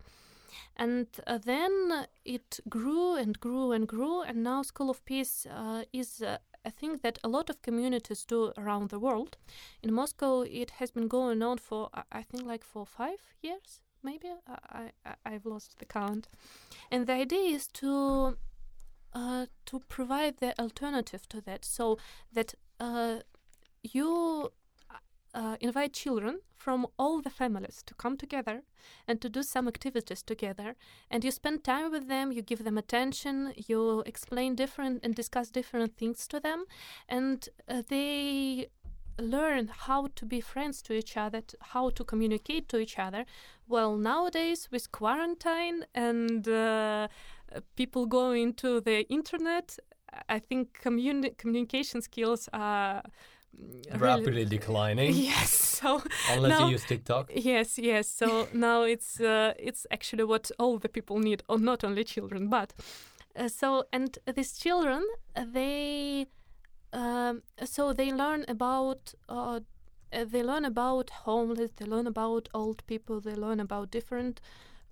And 0.77 1.07
uh, 1.27 1.39
then 1.39 2.07
it 2.24 2.61
grew 2.69 3.15
and 3.16 3.39
grew 3.39 3.73
and 3.73 3.87
grew, 3.87 4.23
and 4.23 4.43
now 4.43 4.62
School 4.62 4.91
of 4.91 5.05
Peace 5.05 5.47
uh, 5.47 5.85
is 5.93 6.23
uh, 6.23 6.39
a 6.65 6.70
thing 6.70 6.99
that 7.03 7.19
a 7.23 7.28
lot 7.28 7.51
of 7.51 7.62
communities 7.62 8.24
do 8.24 8.53
around 8.57 8.91
the 8.91 8.99
world. 8.99 9.37
In 9.83 9.93
Moscow, 9.93 10.43
it 10.43 10.70
has 10.78 10.91
been 10.91 11.09
going 11.09 11.43
on 11.43 11.59
for 11.59 11.91
I- 11.95 12.20
I 12.20 12.23
think 12.23 12.45
like 12.45 12.65
for 12.65 12.87
five 12.87 13.20
years, 13.43 13.81
maybe. 14.03 14.28
I, 14.49 14.93
I 15.05 15.15
I've 15.24 15.47
lost 15.47 15.78
the 15.78 15.87
count. 15.87 16.28
And 16.91 17.07
the 17.07 17.12
idea 17.15 17.57
is 17.57 17.66
to 17.69 18.37
uh, 19.15 19.47
to 19.66 19.81
provide 19.89 20.39
the 20.39 20.55
alternative 20.59 21.28
to 21.28 21.41
that, 21.43 21.65
so 21.65 21.99
that 22.33 22.55
uh, 22.81 23.20
you 23.83 24.53
uh, 25.37 25.57
invite 25.61 25.93
children 25.93 26.41
from 26.57 26.87
all 26.99 27.21
the 27.21 27.31
families 27.31 27.83
to 27.87 27.95
come 27.95 28.17
together 28.17 28.63
and 29.07 29.21
to 29.21 29.29
do 29.29 29.43
some 29.43 29.69
activities 29.69 30.23
together. 30.23 30.75
And 31.11 31.23
you 31.23 31.31
spend 31.31 31.63
time 31.63 31.93
with 31.93 32.09
them 32.09 32.33
you 32.33 32.43
give 32.43 32.65
them 32.65 32.79
attention 32.79 33.53
you 33.69 34.03
explain 34.07 34.55
different 34.55 35.01
and 35.05 35.15
discuss 35.15 35.51
different 35.51 35.97
things 35.97 36.27
to 36.29 36.41
them. 36.41 36.65
And 37.09 37.49
uh, 37.69 37.83
they 37.87 38.69
learn 39.19 39.71
how 39.87 40.09
to 40.15 40.27
be 40.27 40.41
friends 40.41 40.83
to 40.83 40.93
each 40.93 41.17
other 41.17 41.43
how 41.61 41.91
to 41.91 42.03
communicate 42.03 42.69
to 42.71 42.79
each 42.79 42.99
other. 42.99 43.27
Well 43.69 43.97
nowadays 43.97 44.69
with 44.73 44.91
quarantine 44.91 45.85
and 45.95 46.49
uh, 46.49 47.09
people 47.77 48.07
going 48.07 48.55
to 48.55 48.81
the 48.81 49.07
internet 49.09 49.79
i 50.29 50.39
think 50.39 50.79
communi- 50.83 51.37
communication 51.37 52.01
skills 52.01 52.49
are 52.53 53.03
Rapidly 53.99 54.45
declining. 54.57 55.15
Yes. 55.15 55.51
So 55.81 56.03
Unless 56.33 56.59
No. 56.59 56.66
you 56.66 56.73
use 56.73 56.85
TikTok. 56.85 57.31
yes, 57.35 57.78
yes. 57.78 58.09
So 58.09 58.49
now 58.53 58.83
it's 58.83 59.20
uh, 59.20 59.53
it's 59.59 59.87
actually 59.91 60.24
what 60.24 60.51
all 60.59 60.78
the 60.78 60.89
people 60.89 61.19
need, 61.19 61.43
or 61.49 61.59
not 61.59 61.85
only 61.85 62.05
children, 62.05 62.49
but 62.49 62.73
uh, 63.37 63.49
so 63.49 63.85
and 63.93 64.19
these 64.35 64.59
children 64.59 65.03
they 65.53 66.27
um, 66.93 67.43
so 67.65 67.93
they 67.93 68.12
learn 68.12 68.45
about. 68.49 69.15
Uh, 69.28 69.61
uh, 70.12 70.24
they 70.24 70.43
learn 70.43 70.65
about 70.65 71.11
homeless. 71.24 71.73
They 71.77 71.85
learn 71.85 72.07
about 72.07 72.49
old 72.55 72.87
people. 72.87 73.20
They 73.20 73.35
learn 73.35 73.59
about 73.61 73.91
different 73.91 74.41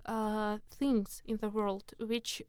uh, 0.05 0.57
things 0.69 1.21
in 1.25 1.37
the 1.37 1.49
world, 1.49 1.93
which 1.99 2.41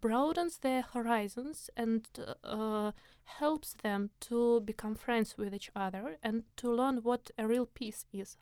broadens 0.00 0.58
their 0.58 0.82
horizons 0.82 1.70
and 1.76 2.06
uh, 2.42 2.92
helps 3.24 3.74
them 3.82 4.10
to 4.20 4.60
become 4.60 4.94
friends 4.94 5.36
with 5.36 5.54
each 5.54 5.70
other 5.74 6.16
and 6.22 6.44
to 6.56 6.70
learn 6.70 6.98
what 6.98 7.30
a 7.38 7.46
real 7.46 7.66
peace 7.66 8.06
is. 8.12 8.36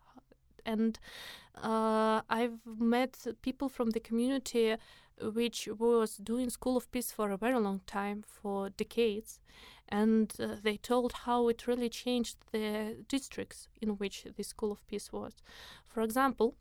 And 0.65 0.99
uh, 1.57 2.23
I've 2.29 2.61
met 2.67 3.27
people 3.43 3.69
from 3.69 3.91
the 3.91 4.01
community 4.01 4.77
which 5.21 5.69
was 5.79 6.17
doing 6.17 6.51
School 6.51 6.77
of 6.77 6.91
Peace 6.91 7.13
for 7.13 7.31
a 7.31 7.37
very 7.37 7.59
long 7.59 7.81
time, 7.87 8.25
for 8.27 8.71
decades, 8.71 9.41
and 9.89 10.33
uh, 10.41 10.57
they 10.63 10.77
told 10.77 11.13
how 11.13 11.49
it 11.49 11.67
really 11.67 11.89
changed 11.89 12.37
the 12.51 13.05
districts 13.09 13.69
in 13.81 13.91
which 13.91 14.27
the 14.37 14.43
School 14.43 14.73
of 14.73 14.87
Peace 14.87 15.13
was. 15.13 15.35
For 15.87 16.01
example, 16.03 16.55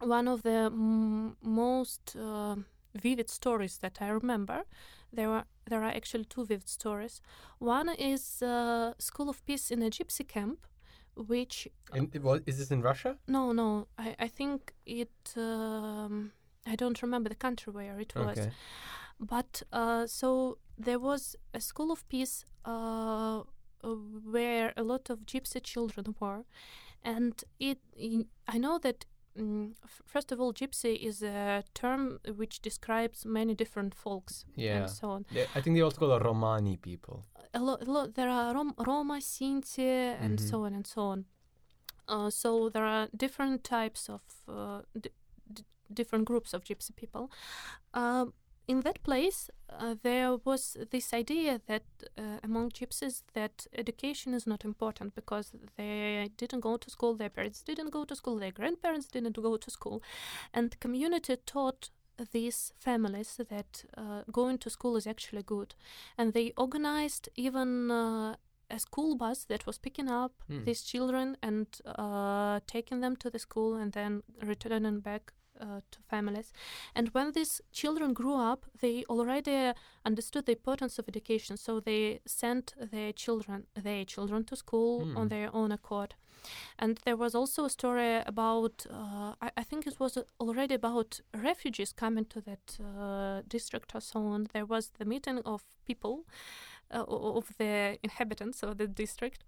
one 0.00 0.28
of 0.28 0.42
the 0.42 0.70
m- 0.72 1.36
most 1.42 2.16
uh, 2.16 2.56
vivid 2.94 3.30
stories 3.30 3.78
that 3.78 3.98
I 4.00 4.08
remember. 4.08 4.64
There 5.12 5.28
are 5.30 5.44
there 5.70 5.82
are 5.82 5.90
actually 5.96 6.24
two 6.24 6.44
vivid 6.46 6.68
stories. 6.68 7.20
One 7.58 7.88
is 7.90 8.42
uh, 8.42 8.94
School 8.98 9.28
of 9.28 9.44
Peace 9.46 9.70
in 9.70 9.82
a 9.82 9.90
gypsy 9.90 10.26
camp, 10.26 10.66
which 11.14 11.68
In, 11.94 12.10
is 12.46 12.58
this 12.58 12.70
in 12.70 12.82
Russia? 12.82 13.16
no 13.28 13.52
no 13.52 13.86
I 13.98 14.14
I 14.18 14.28
think 14.28 14.72
it 14.86 15.34
um, 15.36 16.32
I 16.66 16.76
don't 16.76 17.02
remember 17.02 17.28
the 17.28 17.36
country 17.46 17.72
where 17.72 18.00
it 18.00 18.14
was, 18.14 18.38
Okay. 18.38 18.50
but 19.18 19.62
uh, 19.72 20.06
so 20.06 20.58
there 20.78 20.98
was 20.98 21.36
a 21.54 21.60
School 21.60 21.90
of 21.92 22.08
Peace 22.08 22.44
uh, 22.64 23.40
uh, 23.84 23.94
where 24.30 24.72
a 24.76 24.82
lot 24.82 25.10
of 25.10 25.18
gypsy 25.26 25.60
children 25.62 26.14
were, 26.20 26.44
and 27.04 27.44
it 27.58 27.78
I 28.54 28.58
know 28.58 28.78
that 28.78 29.06
Mm, 29.38 29.72
f- 29.84 30.02
first 30.04 30.30
of 30.32 30.40
all, 30.40 30.52
gypsy 30.52 30.96
is 31.08 31.22
a 31.22 31.64
term 31.74 32.18
which 32.36 32.60
describes 32.60 33.24
many 33.24 33.54
different 33.54 33.94
folks 33.94 34.44
Yeah. 34.56 34.80
and 34.82 34.90
so 34.90 35.10
on. 35.10 35.24
They- 35.32 35.46
I 35.54 35.60
think 35.62 35.76
they 35.76 35.80
also 35.82 35.98
call 35.98 36.12
it 36.16 36.22
Romani 36.22 36.76
people. 36.76 37.24
A 37.54 37.58
lot, 37.60 37.82
a 37.82 37.90
lot 37.90 38.14
there 38.14 38.28
are 38.28 38.54
Rom- 38.54 38.74
Roma, 38.78 39.20
Sinti, 39.20 40.14
and 40.20 40.38
Mhm. 40.38 40.48
so 40.50 40.64
on 40.64 40.74
and 40.74 40.86
so 40.86 41.02
on. 41.02 41.24
Uh, 42.08 42.30
so 42.30 42.68
there 42.68 42.84
are 42.84 43.08
different 43.16 43.64
types 43.64 44.08
of 44.10 44.20
uh, 44.48 44.82
d- 45.00 45.10
d- 45.52 45.64
different 45.94 46.24
groups 46.26 46.52
of 46.54 46.64
gypsy 46.64 46.94
people. 46.94 47.30
Um, 47.94 48.34
in 48.68 48.80
that 48.80 49.02
place, 49.02 49.50
uh, 49.68 49.94
there 50.02 50.36
was 50.44 50.76
this 50.90 51.12
idea 51.12 51.60
that 51.66 51.82
uh, 52.18 52.38
among 52.42 52.70
gypsies 52.70 53.22
that 53.34 53.66
education 53.76 54.34
is 54.34 54.46
not 54.46 54.64
important 54.64 55.14
because 55.14 55.52
they 55.76 56.30
didn't 56.36 56.60
go 56.60 56.76
to 56.76 56.90
school, 56.90 57.14
their 57.14 57.30
parents 57.30 57.62
didn't 57.62 57.90
go 57.90 58.04
to 58.04 58.14
school, 58.14 58.38
their 58.38 58.52
grandparents 58.52 59.06
didn't 59.08 59.36
go 59.42 59.56
to 59.56 59.70
school, 59.70 60.02
and 60.54 60.70
the 60.70 60.76
community 60.76 61.36
taught 61.46 61.90
these 62.32 62.72
families 62.78 63.40
that 63.48 63.84
uh, 63.96 64.22
going 64.30 64.58
to 64.58 64.70
school 64.70 64.96
is 64.96 65.06
actually 65.06 65.42
good, 65.42 65.74
and 66.16 66.32
they 66.32 66.52
organized 66.56 67.28
even. 67.36 67.90
Uh, 67.90 68.36
a 68.70 68.78
school 68.78 69.16
bus 69.16 69.44
that 69.44 69.66
was 69.66 69.76
picking 69.76 70.08
up 70.08 70.32
Hmm. 70.48 70.64
these 70.64 70.82
children 70.82 71.36
and 71.42 71.66
uh, 71.84 72.58
taking 72.66 73.02
them 73.02 73.16
to 73.16 73.28
the 73.28 73.38
school 73.38 73.74
and 73.74 73.92
then 73.92 74.22
returning 74.40 75.00
back 75.00 75.34
uh, 75.62 75.80
to 75.90 75.98
families. 76.10 76.52
And 76.94 77.08
when 77.14 77.32
these 77.32 77.62
children 77.72 78.12
grew 78.14 78.34
up, 78.52 78.66
they 78.80 79.04
already 79.08 79.72
understood 80.04 80.44
the 80.46 80.52
importance 80.52 80.98
of 80.98 81.08
education, 81.08 81.56
so 81.56 81.80
they 81.80 82.20
sent 82.26 82.74
their 82.92 83.12
children 83.12 83.66
their 83.82 84.04
children 84.04 84.44
to 84.44 84.56
school 84.56 85.04
Hmm. 85.04 85.16
on 85.16 85.28
their 85.28 85.48
own 85.54 85.72
accord. 85.72 86.14
And 86.78 86.98
there 87.04 87.16
was 87.16 87.34
also 87.34 87.64
a 87.64 87.70
story 87.70 88.16
about, 88.26 88.86
uh, 88.90 89.34
I, 89.40 89.50
I 89.56 89.62
think 89.64 89.86
it 89.86 90.00
was 90.00 90.18
already 90.38 90.74
about 90.74 91.20
refugees 91.32 91.92
coming 91.92 92.26
to 92.26 92.40
that 92.40 92.78
uh, 92.80 93.42
district 93.48 93.94
or 93.94 94.00
so 94.00 94.18
on. 94.26 94.48
There 94.52 94.66
was 94.66 94.90
the 94.98 95.04
meeting 95.04 95.38
of 95.44 95.62
people, 95.86 96.24
uh, 96.94 97.04
of 97.38 97.46
the 97.58 97.98
inhabitants 98.02 98.62
of 98.62 98.76
the 98.78 98.88
district, 98.88 99.44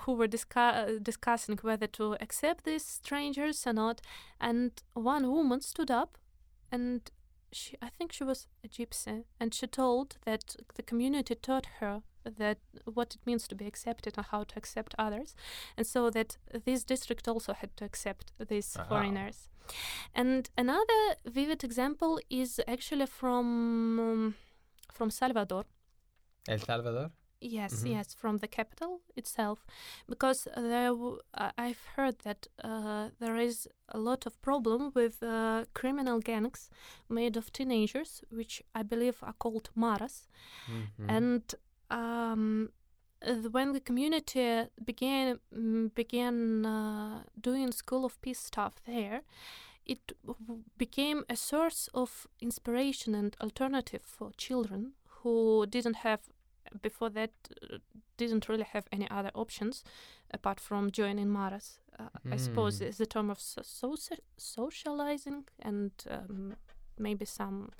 who 0.00 0.12
were 0.12 0.28
uh, 0.56 0.86
discussing 1.02 1.58
whether 1.62 1.86
to 1.86 2.16
accept 2.20 2.64
these 2.64 2.84
strangers 2.84 3.66
or 3.66 3.72
not. 3.72 4.00
And 4.40 4.72
one 4.94 5.30
woman 5.30 5.60
stood 5.60 5.90
up 5.90 6.18
and 6.70 7.10
she, 7.54 7.76
I 7.80 7.88
think 7.88 8.12
she 8.12 8.24
was 8.24 8.48
a 8.64 8.68
gypsy, 8.68 9.24
and 9.40 9.54
she 9.54 9.66
told 9.66 10.16
that 10.24 10.56
the 10.74 10.82
community 10.82 11.34
taught 11.34 11.66
her 11.78 12.02
that 12.24 12.58
what 12.84 13.14
it 13.14 13.20
means 13.26 13.46
to 13.48 13.54
be 13.54 13.66
accepted 13.66 14.14
and 14.16 14.26
how 14.26 14.44
to 14.44 14.58
accept 14.58 14.94
others, 14.98 15.34
and 15.76 15.86
so 15.86 16.10
that 16.10 16.36
this 16.64 16.84
district 16.84 17.28
also 17.28 17.52
had 17.52 17.76
to 17.76 17.84
accept 17.84 18.32
these 18.48 18.76
Aha. 18.76 18.88
foreigners. 18.88 19.48
And 20.14 20.50
another 20.58 21.16
vivid 21.24 21.64
example 21.64 22.18
is 22.28 22.60
actually 22.66 23.06
from 23.06 24.00
um, 24.00 24.34
from 24.92 25.10
Salvador. 25.10 25.64
El 26.48 26.58
Salvador. 26.58 27.10
Yes, 27.44 27.82
Mhm. 27.82 27.90
yes, 27.90 28.14
from 28.14 28.38
the 28.38 28.48
capital 28.48 29.00
itself, 29.16 29.66
because 30.08 30.48
there 30.56 30.88
w- 30.92 31.18
uh, 31.34 31.50
I've 31.58 31.84
heard 31.96 32.18
that 32.20 32.48
uh, 32.64 33.10
there 33.18 33.36
is 33.36 33.68
a 33.88 33.98
lot 33.98 34.26
of 34.26 34.40
problem 34.40 34.90
with 34.94 35.22
uh, 35.22 35.64
criminal 35.74 36.20
gangs 36.20 36.70
made 37.08 37.36
of 37.38 37.50
teenagers, 37.52 38.22
which 38.30 38.62
I 38.74 38.82
believe 38.82 39.22
are 39.22 39.34
called 39.38 39.68
maras, 39.74 40.28
Mhm. 40.68 41.08
and 41.08 41.54
um, 41.90 42.70
when 43.52 43.72
the 43.72 43.80
community 43.80 44.68
began 44.84 45.38
mm, 45.52 45.94
began 45.94 46.64
uh, 46.66 47.22
doing 47.40 47.72
school 47.72 48.04
of 48.04 48.20
peace 48.20 48.40
stuff 48.40 48.74
there, 48.86 49.20
it 49.86 50.12
w- 50.26 50.62
became 50.78 51.24
a 51.28 51.36
source 51.36 51.88
of 51.94 52.26
inspiration 52.40 53.14
and 53.14 53.36
alternative 53.40 54.02
for 54.02 54.32
children 54.36 54.94
who 55.22 55.66
didn't 55.66 55.96
have 55.96 56.20
before 56.82 57.10
that 57.10 57.30
uh, 57.72 57.78
didn't 58.16 58.48
really 58.48 58.64
have 58.72 58.86
any 58.92 59.08
other 59.10 59.30
options 59.34 59.84
apart 60.32 60.60
from 60.60 60.90
joining 60.90 61.28
maras. 61.30 61.78
Uh, 61.98 62.08
I 62.30 62.36
suppose 62.36 62.80
Mm. 62.80 62.86
is 62.88 62.96
the 62.98 63.06
term 63.06 63.30
of 63.30 63.40
so- 63.40 63.62
soci- 63.62 64.18
socializing 64.36 65.44
and 65.60 65.92
um, 66.10 66.56
maybe 66.98 67.24
some. 67.24 67.70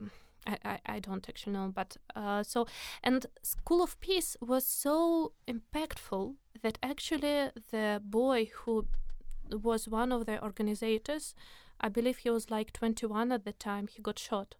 mm, 0.00 0.10
I, 0.46 0.58
I, 0.64 0.78
I 0.96 1.00
don't 1.00 1.28
actually 1.28 1.54
know, 1.54 1.72
but 1.74 1.96
uh, 2.14 2.42
so 2.42 2.66
and 3.02 3.26
School 3.42 3.82
of 3.82 3.98
Peace 4.00 4.36
was 4.40 4.66
so 4.66 5.32
impactful 5.48 6.34
that 6.62 6.78
actually 6.82 7.50
the 7.70 8.00
boy 8.04 8.50
who 8.54 8.86
was 9.50 9.88
one 9.88 10.12
of 10.12 10.26
the 10.26 10.38
organizers, 10.42 11.34
I 11.80 11.88
believe 11.88 12.18
he 12.18 12.30
was 12.30 12.50
like 12.50 12.72
21 12.72 13.32
at 13.32 13.44
the 13.44 13.52
time, 13.52 13.86
he 13.88 14.02
got 14.02 14.18
shot 14.18 14.54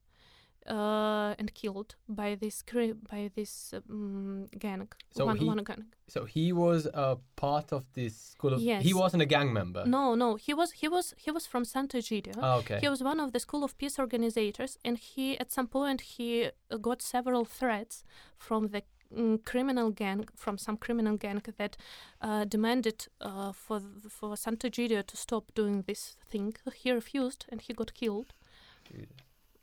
uh, 0.67 1.35
and 1.39 1.53
killed 1.55 1.95
by 2.09 2.35
this 2.35 2.63
by 3.11 3.31
this 3.35 3.75
um, 3.91 4.47
gang. 4.59 4.89
So 5.11 5.27
one, 5.27 5.37
he- 5.37 5.47
one 5.47 5.63
gang. 5.65 5.85
So 6.09 6.25
he 6.25 6.53
was 6.53 6.87
a 6.93 7.17
part 7.37 7.73
of 7.73 7.85
this 7.95 8.15
school 8.33 8.53
of. 8.55 8.61
Peace. 8.61 8.83
He 8.83 8.95
wasn't 8.95 9.23
a 9.23 9.27
gang 9.27 9.53
member. 9.53 9.85
No, 9.87 10.15
no, 10.15 10.37
he 10.37 10.53
was 10.55 10.73
he 10.73 10.89
was 10.89 11.15
he 11.17 11.31
was 11.31 11.47
from 11.47 11.65
Sant'Egidio. 11.65 12.35
Ah, 12.43 12.57
okay. 12.59 12.79
He 12.81 12.89
was 12.89 13.03
one 13.03 13.21
of 13.21 13.33
the 13.33 13.41
School 13.41 13.65
of 13.65 13.77
Peace 13.79 13.99
organizers, 13.99 14.79
and 14.85 14.99
he 14.99 15.39
at 15.39 15.51
some 15.51 15.67
point 15.67 16.01
he 16.01 16.51
uh, 16.71 16.77
got 16.77 17.03
several 17.03 17.45
threats 17.45 18.05
from 18.37 18.69
the 18.69 18.83
mm, 19.17 19.43
criminal 19.45 19.91
gang, 19.91 20.29
from 20.37 20.59
some 20.59 20.77
criminal 20.77 21.17
gang 21.17 21.43
that 21.57 21.77
uh, 22.21 22.45
demanded 22.45 23.07
uh, 23.21 23.53
for 23.53 23.81
for 24.09 24.37
Sant'Egidio 24.37 25.03
to 25.07 25.17
stop 25.17 25.45
doing 25.55 25.83
this 25.87 26.17
thing. 26.31 26.55
He 26.75 26.93
refused, 26.93 27.47
and 27.51 27.61
he 27.61 27.73
got 27.75 27.95
killed. 27.95 28.33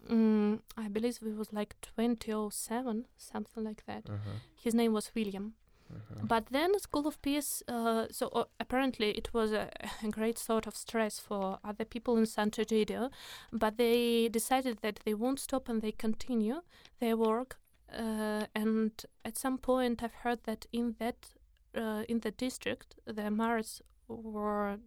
Mm, 0.09 0.59
I 0.77 0.87
believe 0.87 1.19
it 1.21 1.37
was 1.37 1.53
like 1.53 1.75
2007, 1.81 3.05
something 3.17 3.63
like 3.63 3.85
that. 3.85 4.09
Uh-huh. 4.09 4.39
His 4.55 4.73
name 4.73 4.93
was 4.93 5.11
William. 5.15 5.53
Uh-huh. 5.93 6.21
But 6.23 6.47
then 6.47 6.79
School 6.79 7.07
of 7.07 7.21
Peace, 7.21 7.61
uh, 7.67 8.07
so 8.11 8.27
uh, 8.29 8.45
apparently 8.59 9.11
it 9.11 9.33
was 9.33 9.51
a, 9.51 9.69
a 10.03 10.09
great 10.09 10.37
sort 10.37 10.67
of 10.67 10.75
stress 10.75 11.19
for 11.19 11.59
other 11.63 11.85
people 11.85 12.17
in 12.17 12.25
Sant'Egidio, 12.25 13.11
but 13.51 13.77
they 13.77 14.29
decided 14.29 14.79
that 14.81 15.01
they 15.05 15.13
won't 15.13 15.39
stop 15.39 15.69
and 15.69 15.81
they 15.81 15.91
continue 15.91 16.61
their 16.99 17.17
work. 17.17 17.57
Uh, 17.91 18.45
and 18.55 19.05
at 19.25 19.37
some 19.37 19.57
point, 19.57 20.01
I've 20.01 20.13
heard 20.23 20.43
that 20.45 20.65
in 20.71 20.95
that 20.99 21.27
uh, 21.75 22.03
in 22.07 22.19
the 22.19 22.31
district, 22.31 22.95
the 23.05 23.29
maras 23.29 23.81
were 24.07 24.77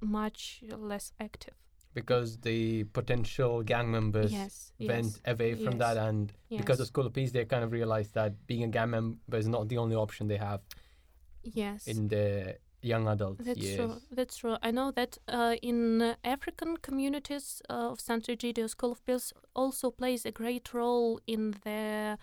much 0.00 0.62
less 0.68 1.12
active. 1.20 1.54
Because 1.94 2.38
the 2.38 2.84
potential 2.84 3.62
gang 3.62 3.90
members 3.90 4.32
yes, 4.32 4.72
went 4.80 5.04
yes, 5.04 5.20
away 5.26 5.54
from 5.54 5.78
yes, 5.78 5.78
that, 5.78 5.96
and 5.96 6.32
because 6.50 6.80
of 6.80 6.86
School 6.86 7.06
of 7.06 7.12
Peace, 7.12 7.32
they 7.32 7.44
kind 7.44 7.64
of 7.64 7.72
realized 7.72 8.14
that 8.14 8.46
being 8.46 8.64
a 8.64 8.68
gang 8.68 8.90
member 8.90 9.36
is 9.36 9.48
not 9.48 9.68
the 9.68 9.78
only 9.78 9.96
option 9.96 10.28
they 10.28 10.36
have 10.36 10.60
yes. 11.42 11.86
in 11.86 12.08
the 12.08 12.56
young 12.82 13.08
adult 13.08 13.38
That's 13.38 13.58
years. 13.58 13.76
true. 13.76 14.00
That's 14.10 14.36
true. 14.36 14.56
I 14.62 14.70
know 14.70 14.90
that 14.90 15.18
uh, 15.28 15.56
in 15.62 16.02
uh, 16.02 16.14
African 16.24 16.76
communities 16.78 17.62
uh, 17.70 17.90
of 17.92 17.98
Sant'Egidio, 17.98 18.68
School 18.68 18.92
of 18.92 19.04
Peace 19.06 19.32
also 19.54 19.90
plays 19.90 20.26
a 20.26 20.32
great 20.32 20.74
role 20.74 21.20
in 21.26 21.54
the 21.64 22.18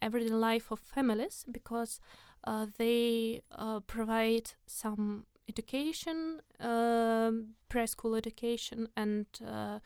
everyday 0.00 0.30
life 0.30 0.70
of 0.70 0.78
families 0.80 1.44
because 1.50 2.00
uh, 2.44 2.66
they 2.78 3.42
uh, 3.52 3.80
provide 3.80 4.52
some 4.66 5.24
education, 5.48 6.40
um, 6.60 7.54
preschool 7.70 8.16
education, 8.16 8.88
and 8.96 9.26
uh, 9.46 9.78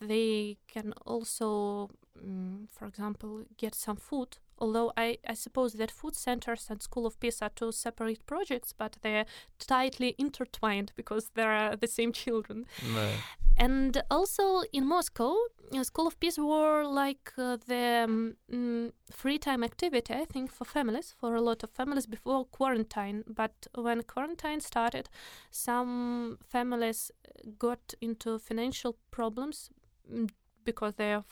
they 0.00 0.58
can 0.68 0.92
also, 1.04 1.90
mm, 2.18 2.66
for 2.70 2.86
example, 2.86 3.44
get 3.56 3.74
some 3.74 3.96
food. 3.96 4.38
Although 4.58 4.92
I, 4.96 5.18
I 5.26 5.34
suppose 5.34 5.74
that 5.74 5.90
food 5.90 6.16
centers 6.16 6.66
and 6.70 6.82
School 6.82 7.06
of 7.06 7.18
Peace 7.20 7.42
are 7.42 7.50
two 7.54 7.72
separate 7.72 8.24
projects, 8.26 8.72
but 8.72 8.96
they're 9.02 9.26
tightly 9.58 10.14
intertwined 10.18 10.92
because 10.96 11.30
they 11.34 11.42
are 11.42 11.76
the 11.76 11.86
same 11.86 12.12
children. 12.12 12.66
No. 12.94 13.10
And 13.58 14.02
also 14.10 14.62
in 14.72 14.86
Moscow, 14.86 15.34
uh, 15.74 15.82
School 15.82 16.06
of 16.06 16.20
Peace 16.20 16.38
were 16.38 16.84
like 16.84 17.32
uh, 17.38 17.56
the 17.66 18.04
um, 18.04 18.36
mm, 18.52 18.92
free 19.10 19.38
time 19.38 19.64
activity, 19.64 20.12
I 20.12 20.26
think, 20.26 20.52
for 20.52 20.64
families, 20.66 21.14
for 21.18 21.34
a 21.34 21.40
lot 21.40 21.62
of 21.62 21.70
families 21.70 22.06
before 22.06 22.44
quarantine. 22.44 23.24
But 23.26 23.66
when 23.74 24.02
quarantine 24.02 24.60
started, 24.60 25.08
some 25.50 26.38
families 26.46 27.10
got 27.58 27.94
into 28.02 28.38
financial 28.38 28.96
problems 29.10 29.70
mm, 30.12 30.28
because 30.64 30.94
their 30.96 31.24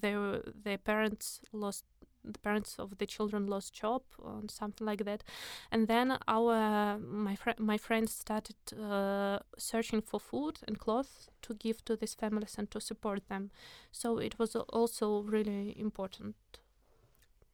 their 0.00 0.42
their 0.64 0.78
parents 0.78 1.40
lost 1.52 1.84
the 2.32 2.38
parents 2.38 2.78
of 2.78 2.98
the 2.98 3.06
children 3.06 3.46
lost 3.46 3.72
job 3.74 4.02
or 4.18 4.42
something 4.48 4.86
like 4.86 5.04
that 5.04 5.22
and 5.70 5.88
then 5.88 6.18
our 6.28 6.98
my 6.98 7.36
fr- 7.36 7.58
my 7.58 7.78
friends 7.78 8.12
started 8.12 8.56
uh, 8.80 9.38
searching 9.58 10.02
for 10.02 10.20
food 10.20 10.58
and 10.66 10.78
clothes 10.78 11.28
to 11.42 11.54
give 11.54 11.84
to 11.84 11.96
these 11.96 12.14
families 12.14 12.56
and 12.58 12.70
to 12.70 12.80
support 12.80 13.28
them 13.28 13.50
so 13.92 14.18
it 14.18 14.38
was 14.38 14.56
also 14.56 15.22
really 15.22 15.74
important 15.78 16.34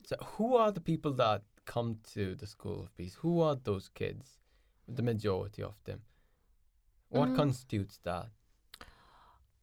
So, 0.05 0.17
who 0.37 0.57
are 0.57 0.73
the 0.73 0.81
people 0.81 1.13
that 1.15 1.43
come 1.65 1.99
to 2.15 2.35
the 2.35 2.47
School 2.47 2.81
of 2.83 2.97
Peace? 2.97 3.15
Who 3.23 3.41
are 3.41 3.55
those 3.57 3.89
kids? 3.95 4.41
The 4.89 5.03
majority 5.03 5.63
of 5.63 5.75
them. 5.85 6.01
What 7.11 7.29
Mm. 7.29 7.37
constitutes 7.37 7.99
that? 8.03 8.31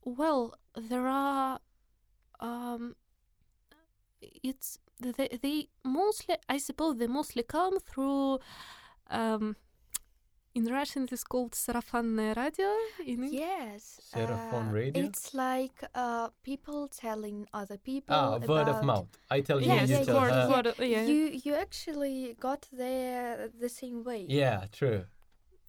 well 0.03 0.53
there 0.75 1.07
are 1.07 1.59
um 2.39 2.95
it's 4.21 4.79
they, 5.00 5.28
they 5.42 5.68
mostly 5.84 6.36
i 6.48 6.56
suppose 6.58 6.96
they 6.98 7.06
mostly 7.08 7.42
come 7.42 7.78
through 7.80 8.38
um 9.10 9.56
in 10.54 10.66
russian 10.66 11.02
it 11.04 11.12
is 11.12 11.24
called 11.24 11.52
сарафанное 11.54 12.32
радио 12.34 12.72
in 13.04 13.24
Eng- 13.24 13.32
Yes. 13.32 14.00
Seraphon 14.14 14.68
uh, 14.68 14.72
radio? 14.72 15.04
It's 15.04 15.34
like 15.34 15.78
uh, 15.96 16.28
people 16.44 16.86
telling 16.88 17.44
other 17.52 17.76
people. 17.76 18.14
Ah, 18.14 18.38
word 18.38 18.68
of 18.68 18.76
about- 18.76 18.84
mouth. 18.84 19.08
I 19.30 19.40
tell 19.40 19.60
you, 19.60 19.66
Yeah, 19.66 19.82
you 19.82 19.96
yeah, 19.96 20.04
tell 20.04 20.20
word, 20.20 20.32
her. 20.32 20.48
word, 20.48 20.66
yeah. 20.78 21.02
You 21.12 21.22
you 21.44 21.52
actually 21.66 22.36
got 22.38 22.68
there 22.70 23.50
the 23.64 23.68
same 23.68 24.04
way. 24.04 24.26
Yeah, 24.28 24.66
true. 24.70 25.00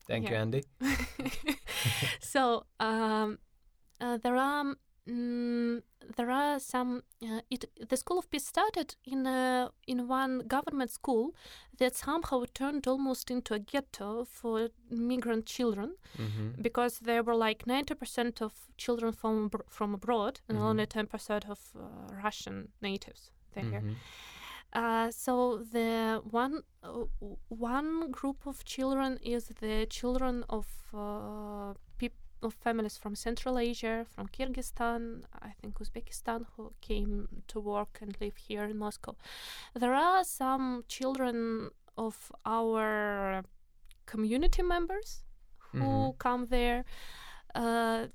Thank 0.07 0.30
you, 0.30 0.35
Yeah. 0.35 0.41
Andy. 0.43 0.61
so 2.22 2.65
um, 2.80 3.39
uh, 3.99 4.18
there 4.23 4.35
are 4.38 4.76
mm, 5.11 5.82
there 6.16 6.31
are 6.31 6.59
some. 6.61 7.03
Uh, 7.23 7.41
it 7.51 7.65
the 7.91 7.97
School 7.97 8.19
of 8.19 8.27
Peace 8.31 8.47
started 8.47 8.95
in 9.05 9.27
a, 9.27 9.70
in 9.87 10.09
one 10.09 10.35
government 10.47 10.91
school 10.91 11.35
that 11.78 11.97
somehow 11.97 12.45
turned 12.55 12.87
almost 12.87 13.31
into 13.31 13.55
a 13.55 13.59
ghetto 13.59 14.24
for 14.24 14.69
migrant 14.91 15.47
children 15.47 15.91
Mm-hmm. 16.19 16.62
because 16.62 17.01
there 17.01 17.23
were 17.23 17.35
like 17.49 17.66
ninety 17.66 17.95
percent 17.95 18.41
of 18.43 18.53
children 18.77 19.12
from 19.12 19.51
from 19.69 19.95
abroad 19.95 20.41
and 20.49 20.59
Mhm. 20.59 20.65
only 20.70 20.87
ten 20.87 21.07
percent 21.07 21.45
of 21.49 21.59
uh, 21.77 21.81
Russian 22.24 22.69
natives 22.81 23.31
there. 23.55 23.65
Mm-hmm. 23.82 23.95
Uh, 24.73 25.11
so 25.11 25.32
the 25.73 26.23
one 26.31 26.62
uh, 26.82 27.05
one 27.49 28.11
group 28.11 28.47
of 28.47 28.65
children 28.65 29.19
is 29.23 29.49
the 29.61 29.87
children 29.87 30.45
of 30.49 30.66
uh, 30.95 31.74
of 32.42 32.54
families 32.54 32.96
from 32.96 33.14
Central 33.14 33.58
Asia, 33.58 34.06
from 34.14 34.28
Kyrgyzstan, 34.28 35.24
I 35.42 35.50
think 35.60 35.78
Uzbekistan, 35.78 36.46
who 36.56 36.72
came 36.80 37.28
to 37.48 37.60
work 37.60 37.98
and 38.02 38.16
live 38.20 38.36
here 38.36 38.64
in 38.64 38.78
Moscow. 38.78 39.16
There 39.74 39.94
are 39.94 40.24
some 40.24 40.84
children 40.88 41.70
of 41.96 42.32
our 42.44 43.44
community 44.06 44.62
members 44.62 45.24
who 45.72 46.12
Mhm. 46.14 46.18
come 46.18 46.46
there, 46.46 46.84
uh, 47.54 48.08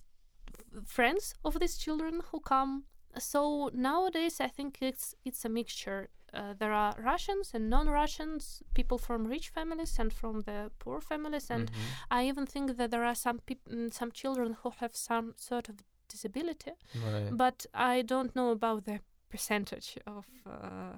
friends 0.86 1.34
of 1.44 1.60
these 1.60 1.78
children 1.78 2.22
who 2.32 2.40
come. 2.40 2.86
So 3.18 3.70
nowadays, 3.74 4.42
I 4.42 4.48
think 4.50 4.82
it's 4.82 5.16
it's 5.24 5.46
a 5.46 5.50
mixture. 5.50 6.10
Uh, 6.36 6.54
there 6.60 6.74
are 6.74 6.94
Russians 7.00 7.52
and 7.54 7.70
non-Russians, 7.70 8.64
people 8.74 8.98
from 8.98 9.26
rich 9.28 9.50
families 9.50 10.00
and 10.00 10.12
from 10.14 10.42
the 10.42 10.70
poor 10.80 11.00
families, 11.02 11.50
and 11.50 11.70
Mm-hmm. 11.72 12.18
I 12.20 12.28
even 12.30 12.46
think 12.46 12.78
that 12.78 12.92
there 12.92 13.06
are 13.06 13.16
some 13.16 13.40
peop- 13.46 13.70
mm, 13.70 13.94
some 13.94 14.12
children 14.12 14.58
who 14.64 14.72
have 14.80 14.96
some 14.96 15.34
sort 15.38 15.70
of 15.70 15.76
disability, 16.10 16.72
Right. 17.06 17.30
but 17.38 17.66
I 17.74 18.04
don't 18.04 18.36
know 18.36 18.52
about 18.52 18.84
the 18.86 19.00
percentage 19.30 19.98
of 20.06 20.26
uh, 20.46 20.98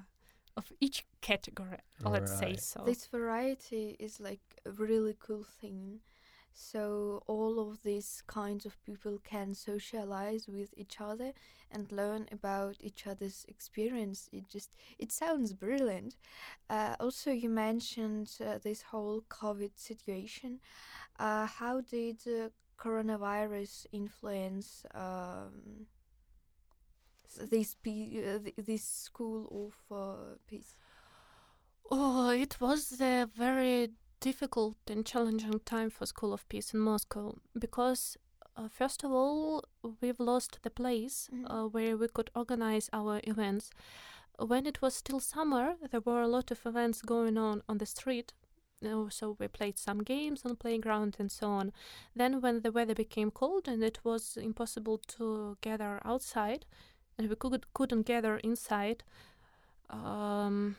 of 0.55 0.71
each 0.79 1.05
category. 1.21 1.79
Let's 2.03 2.37
say 2.39 2.55
so. 2.57 2.83
This 2.85 3.05
variety 3.11 3.95
is 3.99 4.19
like 4.19 4.41
a 4.65 4.71
really 4.71 5.15
cool 5.27 5.43
thing. 5.61 5.99
So 6.59 7.21
all 7.27 7.59
of 7.59 7.83
these 7.83 8.23
kinds 8.25 8.65
of 8.65 8.83
people 8.83 9.19
can 9.23 9.53
socialize 9.53 10.47
with 10.47 10.73
each 10.75 10.99
other 10.99 11.33
and 11.71 11.91
learn 11.91 12.27
about 12.31 12.77
each 12.79 13.05
other's 13.05 13.45
experience. 13.47 14.27
It 14.33 14.49
just 14.49 14.75
it 14.97 15.11
sounds 15.11 15.53
brilliant. 15.53 16.15
Uh, 16.67 16.95
also, 16.99 17.31
you 17.31 17.49
mentioned 17.49 18.31
uh, 18.43 18.57
this 18.57 18.81
whole 18.81 19.21
COVID 19.29 19.73
situation. 19.75 20.59
Uh, 21.19 21.45
how 21.45 21.81
did 21.81 22.17
uh, 22.27 22.49
coronavirus 22.79 23.85
influence 23.91 24.83
um, 24.95 25.85
this 27.51 27.75
pe- 27.75 28.23
uh, 28.33 28.39
this 28.57 28.83
school 28.83 29.69
of 29.69 29.95
uh, 29.95 30.35
peace? 30.47 30.73
Oh, 31.91 32.29
it 32.31 32.59
was 32.59 32.99
a 32.99 33.27
very 33.35 33.91
difficult 34.19 34.77
and 34.87 35.05
challenging 35.05 35.59
time 35.65 35.89
for 35.89 36.05
School 36.05 36.33
of 36.33 36.47
Peace 36.49 36.73
in 36.73 36.79
Moscow 36.79 37.35
because, 37.57 38.17
uh, 38.55 38.67
first 38.67 39.03
of 39.03 39.11
all, 39.11 39.63
we've 40.01 40.19
lost 40.19 40.59
the 40.63 40.69
place 40.69 41.29
Mhm. 41.31 41.45
uh, 41.49 41.67
where 41.67 41.95
we 41.97 42.07
could 42.07 42.29
organize 42.35 42.89
our 42.93 43.21
events. 43.23 43.71
When 44.39 44.65
it 44.67 44.81
was 44.81 44.95
still 44.95 45.19
summer, 45.19 45.75
there 45.91 46.01
were 46.01 46.21
a 46.21 46.27
lot 46.27 46.51
of 46.51 46.65
events 46.65 47.01
going 47.01 47.37
on 47.37 47.63
on 47.67 47.77
the 47.77 47.85
street. 47.85 48.33
Uh, 48.85 49.09
so 49.09 49.35
we 49.39 49.47
played 49.47 49.77
some 49.79 50.03
games 50.03 50.45
on 50.45 50.55
playground 50.55 51.15
and 51.19 51.31
so 51.31 51.49
on. 51.49 51.71
Then, 52.15 52.41
when 52.41 52.61
the 52.61 52.71
weather 52.71 52.93
became 52.93 53.31
cold 53.31 53.67
and 53.67 53.83
it 53.83 53.99
was 54.03 54.37
impossible 54.37 54.99
to 55.17 55.57
gather 55.61 55.99
outside, 56.05 56.65
and 57.17 57.27
we 57.29 57.35
could, 57.35 57.65
couldn't 57.73 58.05
gather 58.05 58.37
inside, 58.37 59.03
um, 59.89 60.75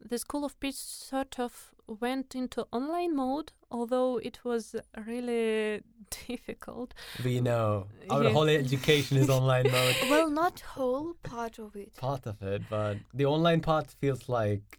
the 0.00 0.18
School 0.18 0.44
of 0.44 0.58
Peace 0.60 0.78
sort 0.78 1.38
of 1.38 1.72
went 2.00 2.34
into 2.34 2.66
online 2.72 3.16
mode, 3.16 3.52
although 3.70 4.18
it 4.18 4.40
was 4.44 4.76
really 5.06 5.82
difficult. 6.28 6.94
We 7.24 7.40
know 7.40 7.86
our 8.10 8.24
Yes. 8.24 8.32
whole 8.32 8.48
education 8.48 9.16
is 9.16 9.30
online 9.30 9.70
mode. 9.70 9.96
well, 10.10 10.30
not 10.30 10.60
whole 10.60 11.14
part 11.22 11.58
of 11.58 11.74
it. 11.76 11.94
Part 11.96 12.26
of 12.26 12.42
it, 12.42 12.62
but 12.68 12.98
the 13.14 13.24
online 13.26 13.60
part 13.60 13.90
feels 14.00 14.28
like 14.28 14.78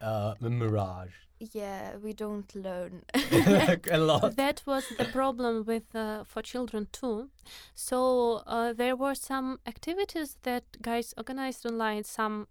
uh, 0.00 0.34
a 0.40 0.50
mirage. 0.50 1.12
Yeah, 1.52 1.96
we 1.96 2.12
don't 2.12 2.54
learn. 2.54 3.02
a 3.90 3.98
lot. 3.98 4.36
that 4.36 4.62
was 4.64 4.84
the 4.96 5.06
problem 5.06 5.64
with 5.64 5.92
uh, 5.94 6.22
for 6.24 6.40
children 6.42 6.86
too. 6.92 7.30
So 7.74 8.42
uh, 8.46 8.72
there 8.74 8.94
were 8.94 9.16
some 9.16 9.58
activities 9.66 10.36
that 10.44 10.62
guys 10.80 11.12
organized 11.16 11.66
online. 11.66 12.04
Some 12.04 12.46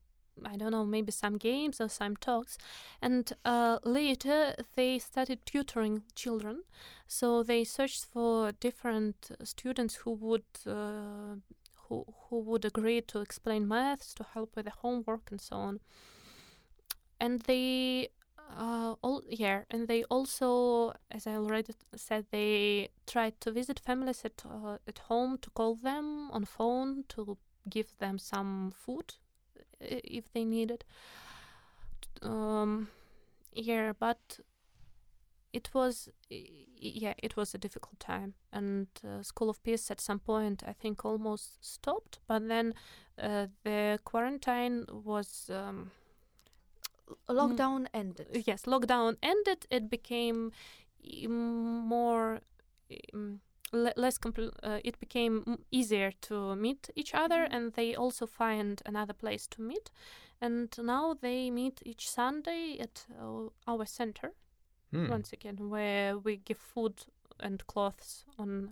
I 0.45 0.55
don't 0.57 0.71
know, 0.71 0.85
maybe 0.85 1.11
some 1.11 1.37
games 1.37 1.79
or 1.81 1.89
some 1.89 2.15
talks, 2.15 2.57
and 3.01 3.31
uh, 3.45 3.79
later 3.83 4.55
they 4.75 4.99
started 4.99 5.45
tutoring 5.45 6.03
children. 6.15 6.63
So 7.07 7.43
they 7.43 7.63
searched 7.63 8.05
for 8.05 8.51
different 8.53 9.31
uh, 9.31 9.45
students 9.45 9.95
who 9.95 10.11
would. 10.11 10.43
Uh, 10.65 11.35
who, 11.87 12.05
who 12.29 12.39
would 12.39 12.63
agree 12.63 13.01
to 13.01 13.19
explain 13.19 13.67
maths, 13.67 14.13
to 14.13 14.25
help 14.33 14.55
with 14.55 14.63
the 14.63 14.71
homework, 14.71 15.29
and 15.29 15.41
so 15.41 15.57
on. 15.57 15.81
And 17.19 17.41
they 17.41 18.07
uh, 18.57 18.95
all 19.01 19.23
yeah, 19.29 19.63
and 19.69 19.87
they 19.87 20.03
also, 20.05 20.93
as 21.09 21.27
I 21.27 21.35
already 21.35 21.73
said, 21.95 22.25
they 22.31 22.89
tried 23.07 23.39
to 23.41 23.51
visit 23.51 23.79
families 23.79 24.23
at 24.25 24.43
uh, 24.45 24.77
at 24.87 24.99
home 24.99 25.37
to 25.39 25.49
call 25.49 25.75
them 25.75 26.31
on 26.31 26.45
phone 26.45 27.03
to 27.09 27.37
give 27.69 27.97
them 27.99 28.17
some 28.17 28.71
food 28.75 29.13
if 29.81 30.31
they 30.33 30.45
needed. 30.45 30.83
Um, 32.21 32.89
yeah, 33.53 33.93
but 33.99 34.39
it 35.53 35.69
was 35.73 36.09
yeah, 36.29 37.13
it 37.17 37.35
was 37.35 37.53
a 37.53 37.57
difficult 37.57 37.99
time, 37.99 38.33
and 38.53 38.87
uh, 39.05 39.21
School 39.23 39.49
of 39.49 39.61
Peace 39.63 39.91
at 39.91 39.99
some 40.01 40.19
point 40.19 40.63
I 40.65 40.73
think 40.73 41.03
almost 41.05 41.63
stopped, 41.63 42.19
but 42.27 42.47
then 42.47 42.73
uh, 43.21 43.47
the 43.63 43.99
quarantine 44.03 44.85
was. 44.89 45.49
Um, 45.53 45.91
Lockdown 47.29 47.87
ended. 47.93 48.43
yes, 48.47 48.63
lockdown 48.63 49.17
ended. 49.21 49.65
It 49.69 49.89
became 49.89 50.53
e- 51.03 51.27
more 51.27 52.39
um, 53.13 53.41
le- 53.71 53.93
less 53.95 54.17
compl- 54.19 54.55
uh, 54.63 54.79
it 54.83 54.99
became 54.99 55.57
easier 55.71 56.11
to 56.21 56.55
meet 56.55 56.89
each 56.95 57.13
other, 57.13 57.45
Mhm. 57.47 57.53
and 57.55 57.73
they 57.73 57.95
also 57.95 58.25
find 58.27 58.81
another 58.85 59.13
place 59.13 59.47
to 59.47 59.61
meet. 59.61 59.91
And 60.41 60.69
now 60.77 61.13
they 61.13 61.51
meet 61.51 61.81
each 61.85 62.09
Sunday 62.09 62.77
at 62.79 63.05
uh, 63.19 63.49
our 63.67 63.85
center 63.85 64.31
Hmm. 64.91 65.09
once 65.09 65.31
again, 65.33 65.69
where 65.69 66.17
we 66.17 66.37
give 66.37 66.57
food 66.59 67.05
and 67.39 67.65
clothes 67.67 68.25
on 68.37 68.69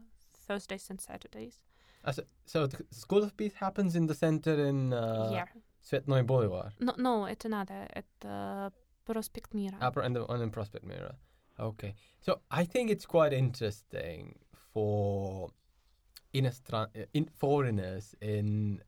Thursdays 0.47 0.89
and 0.89 0.99
Saturdays. 0.99 1.61
Uh, 2.03 2.11
so, 2.11 2.23
so 2.45 2.67
the 2.67 2.85
School 2.91 3.23
of 3.23 3.35
Peace 3.37 3.53
happens 3.55 3.95
in 3.95 4.07
the 4.07 4.13
center 4.15 4.65
in 4.65 4.93
uh, 4.93 5.29
yeah, 5.31 5.47
Tsvetnoy 5.83 6.25
Boulevard, 6.25 6.73
no, 6.79 6.93
no, 6.97 7.25
at 7.25 7.45
another 7.45 7.87
at 7.93 8.05
uh, 8.25 8.69
Prospect 9.05 9.53
Mira. 9.53 9.77
upper 9.81 10.01
and 10.01 10.15
the 10.15 10.25
on 10.27 10.41
in 10.41 10.49
Prospect 10.51 10.85
Mira. 10.85 11.15
Okay, 11.59 11.93
so 12.21 12.39
I 12.51 12.65
think 12.65 12.89
it's 12.89 13.05
quite 13.05 13.33
interesting 13.33 14.39
for 14.73 15.49
uh, 16.35 16.85
in 17.13 17.29
foreigners 17.37 18.15
in 18.21 18.81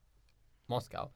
Moscow. 0.68 1.10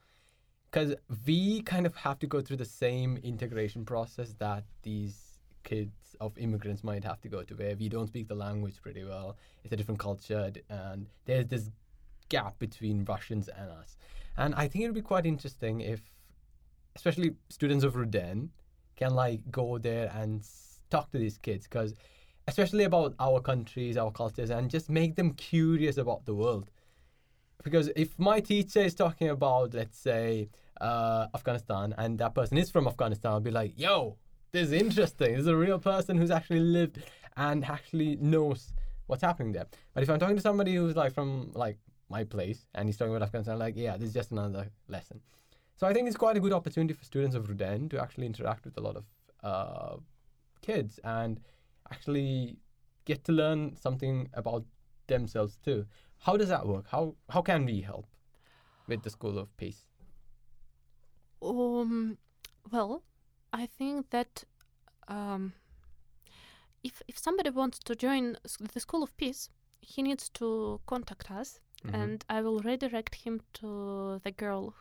Because 0.70 0.94
we 1.26 1.62
kind 1.62 1.86
of 1.86 1.94
have 1.94 2.18
to 2.18 2.26
go 2.26 2.40
through 2.40 2.56
the 2.56 2.64
same 2.64 3.16
integration 3.18 3.84
process 3.84 4.34
that 4.38 4.64
these 4.82 5.38
kids 5.62 6.16
of 6.20 6.36
immigrants 6.38 6.84
might 6.84 7.04
have 7.04 7.20
to 7.20 7.28
go 7.28 7.42
to 7.42 7.54
where 7.54 7.76
we 7.76 7.88
don't 7.88 8.08
speak 8.08 8.28
the 8.28 8.34
language 8.34 8.80
pretty 8.82 9.04
well. 9.04 9.36
It's 9.64 9.72
a 9.72 9.76
different 9.76 10.00
culture 10.00 10.52
and 10.68 11.06
there's 11.24 11.46
this 11.46 11.70
gap 12.28 12.58
between 12.58 13.04
russians 13.04 13.48
and 13.48 13.70
us. 13.70 13.96
And 14.36 14.54
i 14.54 14.68
think 14.68 14.84
it 14.84 14.88
would 14.88 14.94
be 14.94 15.02
quite 15.02 15.26
interesting 15.26 15.80
if 15.80 16.00
especially 16.96 17.34
students 17.50 17.84
of 17.84 17.94
RUDN 17.94 18.48
can 18.96 19.14
like 19.14 19.40
go 19.50 19.78
there 19.78 20.10
and 20.14 20.42
talk 20.90 21.10
to 21.12 21.18
these 21.18 21.38
kids 21.38 21.66
because 21.68 21.94
especially 22.46 22.84
about 22.84 23.14
our 23.18 23.40
countries 23.40 23.96
our 23.96 24.10
cultures 24.10 24.50
and 24.50 24.70
just 24.70 24.88
make 24.88 25.16
them 25.16 25.32
curious 25.34 25.96
about 25.96 26.24
the 26.26 26.34
world. 26.34 26.70
Because 27.64 27.90
if 27.96 28.18
my 28.18 28.40
teacher 28.40 28.80
is 28.80 28.94
talking 28.94 29.28
about 29.28 29.74
let's 29.74 29.98
say 29.98 30.48
uh, 30.80 31.26
afghanistan 31.34 31.94
and 31.96 32.18
that 32.18 32.34
person 32.34 32.58
is 32.58 32.70
from 32.70 32.86
afghanistan 32.86 33.32
i'll 33.32 33.40
be 33.40 33.50
like 33.50 33.72
yo 33.76 34.16
this 34.52 34.68
is 34.68 34.72
interesting. 34.72 35.32
This 35.32 35.42
is 35.42 35.46
a 35.48 35.56
real 35.56 35.78
person 35.78 36.16
who's 36.16 36.30
actually 36.30 36.60
lived 36.60 37.02
and 37.36 37.62
actually 37.64 38.16
knows 38.16 38.72
what's 39.06 39.22
happening 39.22 39.52
there. 39.52 39.66
But 39.92 40.02
if 40.02 40.08
i'm 40.08 40.18
talking 40.18 40.36
to 40.36 40.42
somebody 40.42 40.74
who's 40.74 40.96
like 40.96 41.12
from 41.12 41.50
like 41.54 41.78
my 42.08 42.24
place 42.24 42.66
and 42.74 42.88
he's 42.88 42.96
talking 42.96 43.14
about 43.14 43.26
afghanistan 43.26 43.54
I'm 43.54 43.58
like 43.58 43.76
yeah 43.76 43.96
this 43.96 44.08
is 44.08 44.14
just 44.14 44.30
another 44.30 44.70
lesson. 44.88 45.20
So 45.76 45.86
i 45.86 45.92
think 45.92 46.06
it's 46.08 46.16
quite 46.16 46.36
a 46.36 46.40
good 46.40 46.52
opportunity 46.52 46.94
for 46.94 47.04
students 47.04 47.36
of 47.36 47.48
RUDN 47.48 47.90
to 47.90 48.00
actually 48.00 48.26
interact 48.26 48.64
with 48.64 48.76
a 48.78 48.80
lot 48.80 48.96
of 48.96 49.04
uh, 49.42 49.96
kids 50.62 50.98
and 51.04 51.40
actually 51.90 52.58
get 53.04 53.24
to 53.24 53.32
learn 53.32 53.76
something 53.76 54.28
about 54.34 54.64
themselves 55.06 55.56
too 55.64 55.86
how 56.18 56.36
does 56.36 56.48
that 56.48 56.66
work? 56.66 56.86
How 56.88 57.14
how 57.28 57.42
can 57.42 57.64
we 57.66 57.82
help 57.82 58.06
with 58.88 59.02
the 59.02 59.10
School 59.10 59.38
of 59.38 59.54
Peace? 59.56 59.84
Um, 61.42 62.18
well, 62.72 63.02
I 63.52 63.66
think 63.66 64.10
that 64.10 64.44
um, 65.08 65.52
if 66.82 67.02
if 67.08 67.18
somebody 67.18 67.50
wants 67.50 67.78
to 67.80 67.94
join 67.94 68.36
the 68.72 68.80
School 68.80 69.02
of 69.02 69.16
Peace, 69.16 69.50
he 69.80 70.02
needs 70.02 70.28
to 70.30 70.80
contact 70.86 71.30
us, 71.30 71.60
Mhm. 71.84 71.94
and 71.94 72.24
I 72.28 72.40
will 72.42 72.60
redirect 72.60 73.14
him 73.26 73.40
to 73.54 74.20
the 74.24 74.30
girl. 74.32 74.74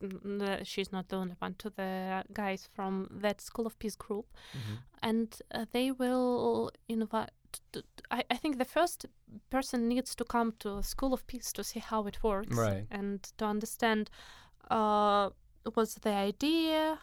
Who- 0.00 0.20
n- 0.24 0.42
n- 0.42 0.64
She's 0.64 0.92
not 0.92 1.08
the 1.08 1.16
only 1.16 1.34
one. 1.38 1.54
To 1.54 1.70
the 1.70 2.24
guys 2.32 2.68
from 2.74 3.08
that 3.22 3.40
School 3.40 3.66
of 3.66 3.78
Peace 3.78 3.96
group, 3.96 4.26
Mhm. 4.52 4.78
and 5.02 5.42
uh, 5.54 5.66
they 5.72 5.90
will 5.92 6.70
invite. 6.88 7.30
t- 7.52 7.60
t- 7.82 7.82
I, 8.10 8.24
I 8.30 8.36
think 8.36 8.58
the 8.58 8.64
first 8.64 9.06
person 9.50 9.88
needs 9.88 10.14
to 10.16 10.24
come 10.24 10.52
to 10.58 10.82
School 10.82 11.12
of 11.12 11.24
Peace 11.26 11.52
to 11.52 11.62
see 11.62 11.80
how 11.80 12.06
it 12.08 12.22
works 12.22 12.56
Right. 12.56 12.86
and 12.90 13.22
to 13.38 13.44
understand 13.46 14.10
uh, 14.70 15.30
what's 15.74 15.94
the 15.94 16.10
idea, 16.28 16.98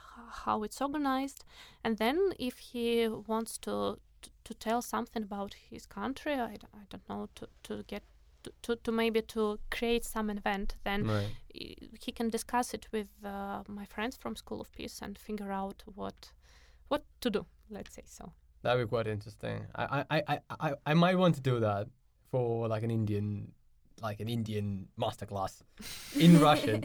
how 0.46 0.64
it's 0.64 0.82
organized, 0.82 1.44
and 1.84 1.98
then 1.98 2.34
if 2.40 2.58
he 2.60 3.08
wants 3.08 3.58
to 3.60 3.98
to, 4.22 4.30
to 4.44 4.54
tell 4.54 4.82
something 4.82 5.24
about 5.24 5.54
his 5.70 5.86
country, 5.88 6.34
I, 6.34 6.54
I 6.74 6.84
don't 6.90 7.10
know, 7.10 7.28
to, 7.36 7.48
to 7.64 7.84
get 7.88 8.04
to, 8.44 8.52
to, 8.64 8.76
to 8.78 8.92
maybe 8.92 9.22
to 9.22 9.60
create 9.70 10.06
some 10.06 10.30
event, 10.30 10.76
then 10.84 11.08
Right. 11.08 11.28
he 11.54 12.12
can 12.12 12.30
discuss 12.30 12.74
it 12.74 12.88
with 12.92 13.08
uh, 13.24 13.64
my 13.68 13.86
friends 13.86 14.16
from 14.18 14.36
School 14.36 14.62
of 14.62 14.72
Peace 14.72 15.00
and 15.02 15.18
figure 15.18 15.52
out 15.52 15.84
what 15.96 16.32
what 16.88 17.04
to 17.22 17.30
do. 17.30 17.46
Let's 17.70 17.94
say 17.96 18.04
so. 18.06 18.34
That'd 18.64 18.86
be 18.86 18.90
quite 18.90 19.08
interesting. 19.08 19.66
I, 19.76 20.06
I, 20.10 20.22
I, 20.28 20.40
I, 20.60 20.74
I- 20.86 20.94
might 20.94 21.18
want 21.18 21.36
to 21.36 21.42
do 21.42 21.60
that 21.62 21.88
for 22.30 22.68
like 22.68 22.84
an 22.84 22.92
Indian, 22.92 23.52
like 24.02 24.20
an 24.20 24.28
Indian 24.30 24.88
masterclass 25.00 25.62
in 26.20 26.40
Russian. 26.48 26.84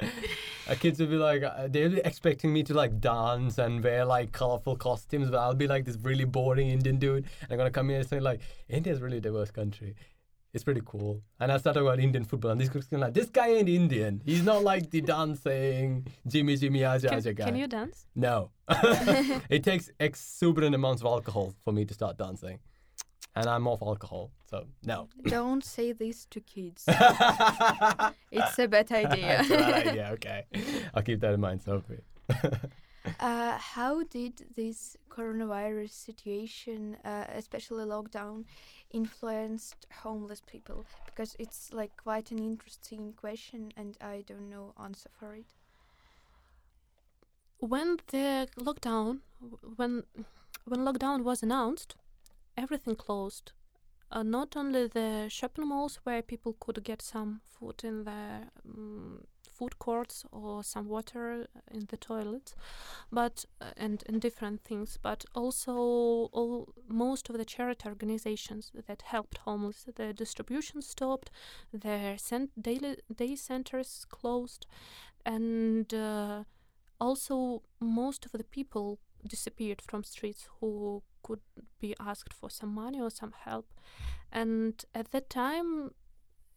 Uh, 0.00 0.74
kids 0.78 0.98
will 1.00 1.08
be 1.08 1.16
like, 1.16 1.42
uh, 1.42 1.66
they'll 1.68 1.90
be 1.90 1.98
expecting 2.04 2.52
me 2.52 2.62
to 2.62 2.72
like 2.74 3.00
dance 3.00 3.58
and 3.58 3.82
wear 3.84 4.04
like 4.04 4.32
colorful 4.32 4.76
costumes, 4.76 5.30
but 5.30 5.38
I'll 5.38 5.54
be 5.54 5.66
like 5.66 5.84
this 5.84 5.96
really 6.00 6.24
boring 6.24 6.68
Indian 6.70 6.96
dude. 6.98 7.24
And 7.42 7.52
I'm 7.52 7.58
gonna 7.58 7.70
come 7.70 7.88
here 7.90 7.98
and 7.98 8.08
say 8.08 8.20
like, 8.20 8.40
India's 8.68 9.00
a 9.00 9.02
really 9.04 9.20
diverse 9.20 9.50
country. 9.50 9.94
It's 10.52 10.64
pretty 10.64 10.82
cool. 10.84 11.22
And 11.38 11.52
I 11.52 11.58
start 11.58 11.74
talking 11.74 11.86
about 11.86 12.00
Indian 12.00 12.24
football, 12.24 12.50
and 12.50 12.60
these 12.60 12.68
kids 12.68 12.92
are 12.92 12.98
like, 12.98 13.14
this 13.14 13.30
guy 13.30 13.48
ain't 13.50 13.68
Indian. 13.68 14.20
He's 14.24 14.42
not 14.42 14.64
like 14.64 14.90
the 14.90 15.00
dancing 15.00 16.06
Jimmy 16.26 16.56
Jimmy 16.56 16.84
Aja 16.84 17.08
Can, 17.08 17.18
Aja 17.18 17.32
guy. 17.32 17.44
can 17.44 17.56
you 17.56 17.68
dance? 17.68 18.06
No. 18.16 18.50
it 18.68 19.62
takes 19.62 19.90
exuberant 20.00 20.74
amounts 20.74 21.02
of 21.02 21.06
alcohol 21.06 21.54
for 21.64 21.72
me 21.72 21.84
to 21.84 21.94
start 21.94 22.18
dancing. 22.18 22.58
And 23.36 23.46
I'm 23.46 23.68
off 23.68 23.80
alcohol, 23.80 24.32
so 24.50 24.66
no. 24.82 25.08
Don't 25.24 25.64
say 25.64 25.92
this 25.92 26.26
to 26.30 26.40
kids. 26.40 26.84
it's 26.88 28.14
It's 28.32 28.58
a 28.58 28.66
bad 28.66 28.90
idea. 28.90 29.40
a 29.44 29.48
bad 29.48 29.86
idea, 29.86 30.10
okay. 30.14 30.46
I'll 30.92 31.02
keep 31.04 31.20
that 31.20 31.34
in 31.34 31.40
mind, 31.40 31.62
Sophie. 31.62 32.00
Uh, 33.20 33.56
how 33.56 34.02
did 34.04 34.44
this 34.56 34.96
coronavirus 35.08 35.90
situation, 35.90 36.96
uh, 37.04 37.24
especially 37.34 37.84
lockdown, 37.84 38.44
influenced 38.90 39.86
homeless 40.02 40.42
people? 40.46 40.84
Because 41.06 41.34
it's 41.38 41.72
like 41.72 41.96
quite 41.96 42.30
an 42.30 42.38
interesting 42.38 43.14
question, 43.14 43.72
and 43.76 43.96
I 44.02 44.22
don't 44.26 44.50
know 44.50 44.74
answer 44.78 45.08
for 45.18 45.34
it. 45.34 45.46
when 47.60 47.98
the 48.08 48.48
lockdown 48.58 49.20
when 49.76 50.02
when 50.64 50.80
lockdown 50.80 51.22
was 51.22 51.42
announced 51.42 51.94
everything 52.56 52.96
closed 52.96 53.52
uh, 54.10 54.22
not 54.22 54.56
only 54.56 54.86
the 54.88 55.28
shopping 55.28 55.68
malls 55.68 56.00
where 56.04 56.22
people 56.22 56.56
could 56.58 56.82
get 56.82 57.02
some 57.02 57.40
food 57.44 57.84
in 57.84 58.04
the 58.04 58.48
um, 58.64 59.24
food 59.60 59.78
courts 59.78 60.24
or 60.32 60.64
some 60.64 60.88
water 60.88 61.46
in 61.70 61.86
the 61.90 61.96
toilets 61.96 62.54
but 63.12 63.44
uh, 63.60 63.66
and 63.76 64.02
and 64.06 64.20
different 64.20 64.62
things 64.64 64.98
but 65.02 65.24
also 65.34 65.74
all 66.32 66.72
most 66.88 67.28
of 67.28 67.36
the 67.36 67.44
charity 67.44 67.88
organizations 67.88 68.72
that 68.86 69.02
helped 69.02 69.38
homeless 69.38 69.86
the 69.96 70.12
distribution 70.14 70.82
stopped 70.82 71.30
their 71.72 72.16
cent- 72.18 72.62
daily 72.62 72.96
day 73.14 73.36
centers 73.36 74.06
closed 74.08 74.66
and 75.26 75.92
uh, 75.94 76.44
also 77.00 77.62
most 77.80 78.26
of 78.26 78.32
the 78.32 78.44
people 78.44 78.98
disappeared 79.26 79.82
from 79.82 80.04
streets 80.04 80.48
who 80.60 81.02
could 81.22 81.40
be 81.80 81.94
asked 82.00 82.32
for 82.32 82.50
some 82.50 82.74
money 82.74 83.00
or 83.00 83.10
some 83.10 83.32
help. 83.44 83.66
And 84.32 84.84
at 84.94 85.10
that 85.12 85.28
time 85.30 85.92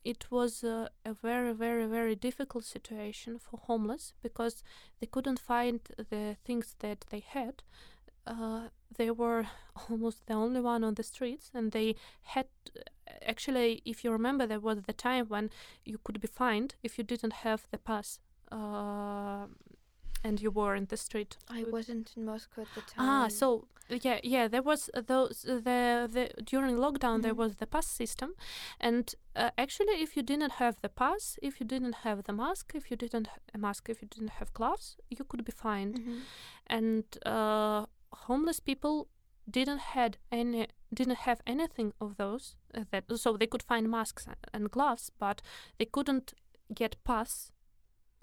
it 0.03 0.25
was 0.29 0.63
uh, 0.63 0.87
a 1.05 1.13
very 1.13 1.53
very 1.53 1.85
very 1.85 2.15
difficult 2.15 2.65
situation 2.65 3.39
for 3.39 3.57
homeless 3.57 4.13
because 4.21 4.63
they 4.99 5.07
couldn't 5.07 5.39
find 5.39 5.79
the 6.09 6.37
things 6.45 6.75
that 6.79 7.05
they 7.09 7.19
had. 7.19 7.63
Uh, 8.25 8.69
they 8.97 9.11
were 9.11 9.45
almost 9.89 10.25
the 10.27 10.33
only 10.33 10.61
one 10.61 10.83
on 10.83 10.93
the 10.95 11.03
streets 11.03 11.51
and 11.53 11.71
they 11.71 11.95
had 12.21 12.47
actually 13.25 13.81
if 13.85 14.03
you 14.03 14.11
remember 14.11 14.45
there 14.45 14.59
was 14.59 14.83
the 14.83 14.93
time 14.93 15.25
when 15.27 15.49
you 15.83 15.99
could 16.03 16.19
be 16.19 16.27
fined 16.27 16.75
if 16.83 16.97
you 16.97 17.03
didn't 17.03 17.33
have 17.33 17.67
the 17.71 17.77
pass. 17.77 18.19
Uh, 18.51 19.47
and 20.23 20.41
you 20.41 20.51
were 20.51 20.75
in 20.75 20.85
the 20.87 20.97
street. 20.97 21.37
I 21.49 21.63
wasn't 21.71 22.13
in 22.17 22.25
Moscow 22.25 22.61
at 22.61 22.73
the 22.73 22.81
time. 22.81 23.09
Ah, 23.09 23.27
so 23.29 23.67
yeah, 23.89 24.19
yeah, 24.23 24.47
there 24.47 24.61
was 24.63 24.89
uh, 24.93 25.01
those 25.01 25.45
uh, 25.45 25.55
the 25.55 26.07
the 26.15 26.43
during 26.43 26.77
lockdown 26.77 27.21
there 27.21 27.33
Mhm. 27.33 27.37
was 27.43 27.55
the 27.55 27.67
pass 27.67 27.87
system, 27.87 28.29
and 28.79 29.13
uh, 29.35 29.49
actually, 29.57 30.01
if 30.01 30.15
you 30.15 30.23
didn't 30.23 30.53
have 30.53 30.75
the 30.81 30.89
pass, 30.89 31.37
if 31.41 31.59
you 31.59 31.67
didn't 31.67 31.95
have 32.03 32.23
the 32.23 32.33
mask, 32.33 32.71
if 32.75 32.89
you 32.89 32.97
didn't 32.97 33.27
a 33.27 33.39
a 33.55 33.57
mask, 33.57 33.89
if 33.89 34.01
you 34.01 34.07
didn't 34.07 34.31
have 34.39 34.51
gloves, 34.53 34.97
you 35.09 35.25
could 35.25 35.43
be 35.45 35.51
fined, 35.51 35.95
Mhm. 35.99 36.21
and 36.67 37.03
uh, 37.25 37.85
homeless 38.27 38.59
people 38.61 39.07
didn't 39.49 39.79
had 39.95 40.17
any 40.31 40.67
didn't 40.93 41.17
have 41.27 41.41
anything 41.45 41.93
of 41.99 42.15
those 42.15 42.55
uh, 42.77 42.83
that 42.91 43.03
so 43.17 43.37
they 43.37 43.47
could 43.47 43.63
find 43.63 43.89
masks 43.89 44.27
and 44.53 44.71
gloves, 44.71 45.11
but 45.19 45.41
they 45.77 45.85
couldn't 45.85 46.33
get 46.73 46.95
pass 47.03 47.51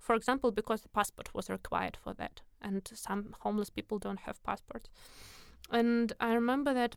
for 0.01 0.15
example, 0.15 0.51
because 0.51 0.83
the 0.83 0.89
passport 0.89 1.35
was 1.35 1.51
required 1.51 1.97
for 2.03 2.15
that, 2.15 2.41
and 2.61 2.89
some 2.95 3.35
homeless 3.41 3.71
people 3.71 3.99
don't 3.99 4.21
have 4.21 4.43
passports. 4.43 4.89
And 5.71 6.13
I 6.21 6.35
remember 6.35 6.75
that 6.75 6.97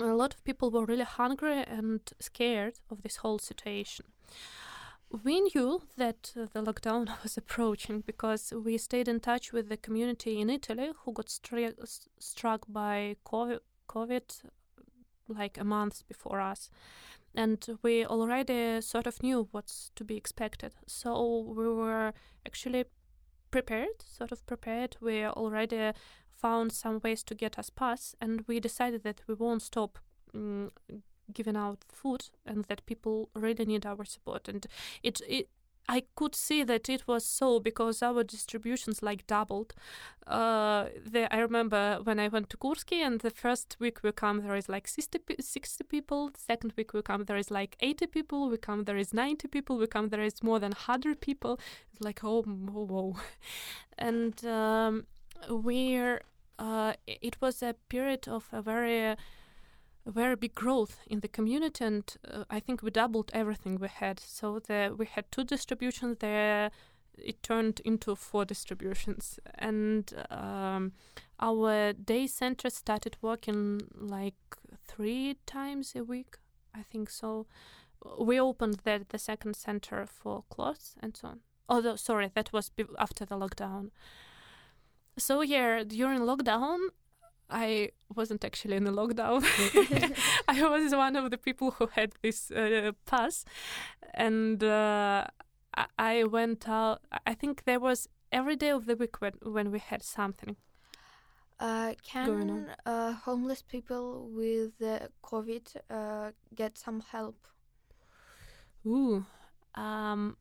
a 0.00 0.14
lot 0.14 0.34
of 0.34 0.44
people 0.44 0.70
were 0.70 0.84
really 0.84 1.04
hungry 1.04 1.64
and 1.66 2.00
scared 2.20 2.74
of 2.90 3.02
this 3.02 3.16
whole 3.16 3.38
situation. 3.38 4.06
We 5.24 5.40
knew 5.40 5.82
that 5.96 6.32
uh, 6.36 6.46
the 6.52 6.62
lockdown 6.62 7.08
was 7.22 7.36
approaching 7.36 8.02
because 8.02 8.52
we 8.52 8.76
stayed 8.78 9.08
in 9.08 9.20
touch 9.20 9.52
with 9.52 9.68
the 9.68 9.76
community 9.76 10.40
in 10.40 10.50
Italy 10.50 10.90
who 11.04 11.12
got 11.12 11.30
stra- 11.30 11.72
s- 11.82 12.08
struck 12.18 12.66
by 12.68 13.16
COVID, 13.24 13.60
COVID 13.88 14.44
like 15.28 15.58
a 15.58 15.64
month 15.64 16.06
before 16.08 16.40
us 16.40 16.70
and 17.38 17.78
we 17.82 18.04
already 18.04 18.80
sort 18.80 19.06
of 19.06 19.22
knew 19.22 19.46
what's 19.52 19.92
to 19.94 20.02
be 20.02 20.16
expected. 20.16 20.74
So 20.88 21.44
we 21.56 21.68
were 21.68 22.12
actually 22.44 22.86
prepared, 23.52 24.02
sort 24.02 24.32
of 24.32 24.44
prepared. 24.44 24.96
We 25.00 25.24
already 25.24 25.92
found 26.32 26.72
some 26.72 27.00
ways 27.04 27.22
to 27.22 27.36
get 27.36 27.56
us 27.56 27.70
pass, 27.70 28.16
and 28.20 28.44
we 28.48 28.58
decided 28.58 29.04
that 29.04 29.20
we 29.28 29.34
won't 29.34 29.62
stop 29.62 30.00
mm, 30.34 30.70
giving 31.32 31.56
out 31.56 31.84
food, 31.88 32.28
and 32.44 32.64
that 32.64 32.84
people 32.86 33.30
really 33.36 33.64
need 33.64 33.86
our 33.86 34.04
support. 34.04 34.48
And 34.48 34.66
it, 35.04 35.20
it 35.28 35.48
I 35.88 36.02
could 36.16 36.34
see 36.34 36.64
that 36.64 36.88
it 36.90 37.08
was 37.08 37.24
so 37.24 37.60
because 37.60 38.02
our 38.02 38.22
distributions 38.22 39.02
like 39.02 39.26
doubled. 39.26 39.74
Uh, 40.26 40.88
the, 41.04 41.32
I 41.34 41.38
remember 41.38 42.00
when 42.04 42.20
I 42.20 42.28
went 42.28 42.50
to 42.50 42.58
Kursky 42.58 43.00
and 43.00 43.20
the 43.20 43.30
first 43.30 43.76
week 43.80 44.02
we 44.02 44.12
come 44.12 44.42
there 44.42 44.54
is 44.54 44.68
like 44.68 44.86
60, 44.86 45.18
60 45.40 45.84
people. 45.84 46.30
Second 46.36 46.74
week 46.76 46.92
we 46.92 47.00
come 47.00 47.24
there 47.24 47.38
is 47.38 47.50
like 47.50 47.76
80 47.80 48.06
people. 48.08 48.50
We 48.50 48.58
come 48.58 48.84
there 48.84 48.98
is 48.98 49.14
90 49.14 49.48
people. 49.48 49.78
We 49.78 49.86
come 49.86 50.10
there 50.10 50.22
is 50.22 50.42
more 50.42 50.58
than 50.58 50.72
100 50.72 51.22
people. 51.22 51.58
It's 51.92 52.02
like 52.02 52.22
oh, 52.22 52.42
whoa, 52.42 52.84
whoa. 52.84 53.16
and 53.98 54.44
um, 54.44 55.06
we're 55.48 56.20
uh, 56.58 56.92
it 57.06 57.40
was 57.40 57.62
a 57.62 57.74
period 57.88 58.28
of 58.28 58.46
a 58.52 58.60
very 58.60 59.16
very 60.10 60.36
big 60.36 60.54
growth 60.54 61.00
in 61.06 61.20
the 61.20 61.28
community, 61.28 61.84
and 61.84 62.16
uh, 62.30 62.44
I 62.50 62.60
think 62.60 62.82
we 62.82 62.90
doubled 62.90 63.30
everything 63.34 63.78
we 63.78 63.88
had. 63.88 64.20
So 64.20 64.58
the, 64.58 64.94
we 64.96 65.06
had 65.06 65.30
two 65.30 65.44
distributions 65.44 66.18
there. 66.20 66.70
It 67.16 67.42
turned 67.42 67.80
into 67.84 68.14
four 68.14 68.44
distributions, 68.44 69.38
and 69.56 70.12
um, 70.30 70.92
our 71.40 71.92
day 71.92 72.26
center 72.26 72.70
started 72.70 73.16
working 73.20 73.80
like 73.94 74.36
three 74.86 75.36
times 75.46 75.94
a 75.96 76.04
week. 76.04 76.36
I 76.74 76.82
think 76.82 77.10
so. 77.10 77.46
We 78.18 78.40
opened 78.40 78.80
the 78.84 79.04
the 79.08 79.18
second 79.18 79.56
center 79.56 80.06
for 80.06 80.44
clothes 80.48 80.94
and 81.02 81.16
so 81.16 81.28
on. 81.28 81.40
Although, 81.68 81.96
sorry, 81.96 82.30
that 82.34 82.52
was 82.52 82.70
after 82.98 83.24
the 83.24 83.36
lockdown. 83.36 83.90
So 85.18 85.42
yeah, 85.42 85.82
during 85.84 86.20
lockdown, 86.20 86.78
I 87.50 87.90
wasn't 88.14 88.44
actually 88.44 88.76
in 88.76 88.86
a 88.86 88.92
lockdown. 88.92 89.42
I 90.48 90.68
was 90.68 90.94
one 90.94 91.16
of 91.16 91.30
the 91.30 91.38
people 91.38 91.70
who 91.72 91.86
had 91.92 92.12
this 92.22 92.50
uh, 92.50 92.92
pass, 93.06 93.44
and 94.14 94.62
uh, 94.62 95.26
I, 95.98 96.24
went 96.24 96.68
out. 96.68 97.00
I 97.26 97.34
think 97.34 97.64
there 97.64 97.80
was 97.80 98.08
every 98.32 98.56
day 98.56 98.70
of 98.70 98.86
the 98.86 98.96
week 98.96 99.20
when 99.20 99.32
when 99.42 99.70
we 99.70 99.78
had 99.78 100.02
something. 100.02 100.56
Uh, 101.60 101.94
can 102.04 102.68
uh, 102.86 103.12
homeless 103.12 103.62
people 103.62 104.28
with 104.32 104.80
uh, 104.80 105.08
COVID 105.24 105.76
uh, 105.90 106.30
get 106.54 106.78
some 106.78 107.00
help? 107.00 107.48
Ooh, 108.86 109.24
um, 109.74 110.36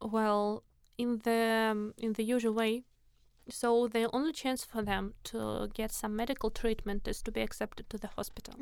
well, 0.00 0.62
in 0.96 1.18
the 1.24 1.70
um, 1.72 1.94
in 1.96 2.12
the 2.12 2.22
usual 2.22 2.54
way. 2.54 2.84
So 3.48 3.88
the 3.88 4.08
only 4.12 4.32
chance 4.32 4.64
for 4.64 4.82
them 4.82 5.14
to 5.24 5.68
get 5.74 5.92
some 5.92 6.16
medical 6.16 6.50
treatment 6.50 7.06
is 7.06 7.22
to 7.22 7.30
be 7.30 7.42
accepted 7.42 7.90
to 7.90 7.98
the 7.98 8.08
hospital. 8.08 8.54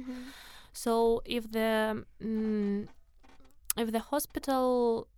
So 0.72 1.22
if 1.24 1.50
the 1.52 2.04
mm, 2.20 2.88
if 3.76 3.92
the 3.92 4.00
hospital 4.00 5.08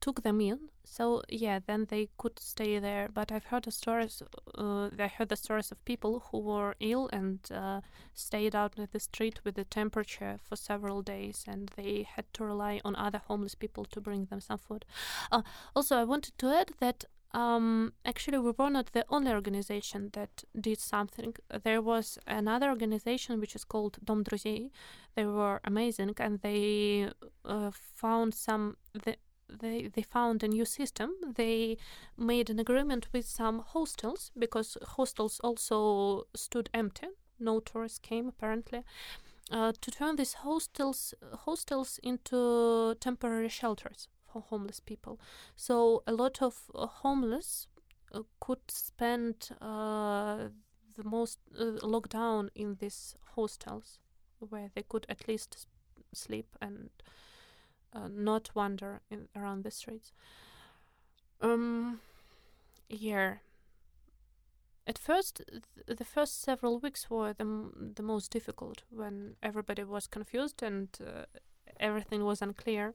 took 0.00 0.22
them 0.22 0.40
in, 0.40 0.58
so 0.84 1.22
yeah, 1.28 1.58
then 1.66 1.86
they 1.88 2.08
could 2.18 2.38
stay 2.38 2.78
there. 2.78 3.08
But 3.12 3.32
I've 3.32 3.46
heard 3.46 3.64
the 3.64 3.70
stories. 3.70 4.22
Uh, 4.56 4.90
I 4.98 5.08
heard 5.08 5.28
the 5.28 5.36
stories 5.36 5.72
of 5.72 5.84
people 5.84 6.24
who 6.30 6.38
were 6.40 6.74
ill 6.80 7.08
and 7.12 7.38
uh, 7.52 7.80
stayed 8.14 8.54
out 8.54 8.76
in 8.76 8.88
the 8.92 9.00
street 9.00 9.40
with 9.44 9.54
the 9.54 9.64
temperature 9.64 10.38
for 10.42 10.56
several 10.56 11.02
days, 11.02 11.44
and 11.48 11.70
they 11.76 12.06
had 12.14 12.24
to 12.34 12.44
rely 12.44 12.80
on 12.84 12.94
other 12.96 13.22
homeless 13.26 13.54
people 13.54 13.84
to 13.86 14.00
bring 14.00 14.26
them 14.26 14.40
some 14.40 14.58
food. 14.58 14.84
Uh, 15.32 15.42
also, 15.74 15.96
I 15.96 16.04
wanted 16.04 16.38
to 16.38 16.46
add 16.48 16.72
that. 16.80 17.04
Um, 17.33 17.93
actually, 18.05 18.37
we 18.37 18.51
were 18.51 18.69
not 18.69 18.91
the 18.93 19.05
only 19.09 19.31
organization 19.31 20.09
that 20.13 20.43
did 20.59 20.79
something. 20.79 21.33
There 21.63 21.81
was 21.81 22.19
another 22.27 22.69
organization 22.69 23.39
which 23.39 23.55
is 23.55 23.63
called 23.63 23.97
Dom 24.03 24.23
Друзей. 24.23 24.69
They 25.15 25.25
were 25.25 25.59
amazing, 25.63 26.13
and 26.19 26.39
they 26.41 27.09
uh, 27.43 27.71
found 27.71 28.35
some. 28.35 28.77
The, 28.93 29.15
they 29.49 29.87
they 29.87 30.03
found 30.03 30.43
a 30.43 30.47
new 30.47 30.65
system. 30.65 31.11
They 31.35 31.77
made 32.17 32.51
an 32.51 32.59
agreement 32.59 33.07
with 33.11 33.25
some 33.25 33.59
hostels 33.59 34.31
because 34.37 34.77
hostels 34.83 35.39
also 35.43 36.27
stood 36.35 36.69
empty. 36.73 37.07
No 37.39 37.59
tourists 37.59 37.99
came 37.99 38.27
apparently. 38.27 38.83
Uh, 39.51 39.73
to 39.81 39.91
turn 39.91 40.15
these 40.15 40.33
hostels 40.33 41.13
hostels 41.45 41.99
into 42.01 42.95
temporary 42.99 43.49
shelters 43.49 44.07
for 44.16 44.16
homeless 44.28 44.80
people. 44.80 45.20
So 45.56 46.02
a 46.06 46.12
lot 46.12 46.42
of 46.42 46.70
uh, 46.74 46.86
homeless 46.86 47.68
uh, 48.12 48.22
could 48.40 48.70
spend 48.70 49.50
uh, 49.60 50.48
the 50.96 51.04
most 51.04 51.38
lockdown 51.54 52.48
in 52.54 52.76
these 52.80 53.14
hostels 53.34 53.98
where 54.40 54.70
they 54.74 54.82
could 54.82 55.06
at 55.08 55.28
least 55.28 55.66
sleep 56.12 56.56
and 56.60 56.90
not 58.10 58.50
wander 58.54 59.00
in, 59.10 59.28
around 59.34 59.64
the 59.64 59.70
streets. 59.70 60.12
Um, 61.40 62.00
yeah. 62.88 63.34
At 64.86 64.98
first, 64.98 65.42
th- 65.46 65.98
the 65.98 66.04
first 66.04 66.40
several 66.40 66.78
weeks 66.78 67.10
were 67.10 67.32
the 67.32 67.44
the 67.96 68.02
most 68.02 68.30
difficult 68.30 68.82
when 68.90 69.36
everybody 69.42 69.84
was 69.84 70.06
confused 70.06 70.62
and 70.62 70.88
uh, 71.00 71.26
everything 71.78 72.24
was 72.24 72.42
unclear. 72.42 72.94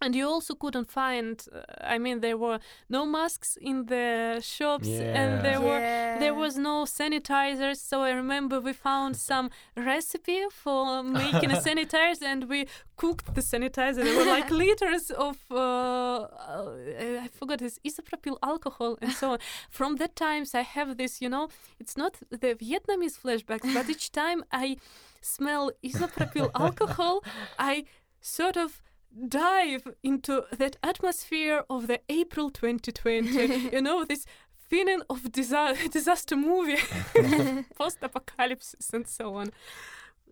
And 0.00 0.14
you 0.14 0.28
also 0.28 0.54
couldn't 0.54 0.90
find. 0.90 1.42
Uh, 1.52 1.62
I 1.80 1.98
mean, 1.98 2.20
there 2.20 2.36
were 2.36 2.58
no 2.88 3.04
masks 3.04 3.58
in 3.60 3.86
the 3.86 4.40
shops, 4.40 4.88
and 4.88 5.44
there 5.44 5.60
were 5.60 5.80
there 6.18 6.34
was 6.34 6.56
no 6.56 6.84
sanitizers, 6.84 7.78
so 7.78 8.02
I 8.02 8.10
remember 8.10 8.60
we 8.60 8.72
found 8.72 9.16
some 9.30 9.50
recipe 9.76 10.42
for 10.50 11.02
making 11.02 11.50
a 11.50 11.56
sanitizer, 11.66 12.22
and 12.22 12.48
we 12.48 12.66
cooked 12.96 13.34
the 13.34 13.40
sanitizer. 13.40 14.04
There 14.04 14.16
were 14.16 14.30
like 14.36 14.50
liters 14.62 15.10
of 15.10 15.36
uh, 15.50 15.56
uh, 15.56 17.24
I 17.24 17.28
forgot 17.32 17.58
this 17.58 17.78
isopropyl 17.86 18.36
alcohol 18.42 18.98
and 19.02 19.12
so 19.12 19.32
on. 19.32 19.38
From 19.70 19.96
that 19.96 20.14
times, 20.16 20.54
I 20.54 20.62
have 20.62 20.96
this. 20.96 21.20
You 21.20 21.28
know, 21.28 21.48
it's 21.80 21.96
not 21.96 22.16
the 22.30 22.54
Vietnamese 22.54 23.18
flashbacks, 23.18 23.74
but 23.74 23.88
each 23.88 24.12
time 24.12 24.44
I 24.52 24.76
smell 25.20 25.72
isopropyl 25.84 26.50
alcohol, 26.54 27.22
I 27.58 27.84
sort 28.20 28.56
of 28.56 28.82
dive 29.28 29.86
into 30.02 30.44
that 30.56 30.76
atmosphere 30.82 31.64
of 31.68 31.86
the 31.86 32.00
April 32.08 32.50
2020. 32.50 33.70
you 33.72 33.80
know, 33.82 34.04
this 34.04 34.26
feeling 34.68 35.02
of 35.08 35.32
disa- 35.32 35.76
disaster 35.90 36.36
movie, 36.36 36.78
post 37.76 37.98
apocalypse, 38.02 38.74
and 38.92 39.06
so 39.06 39.34
on. 39.34 39.50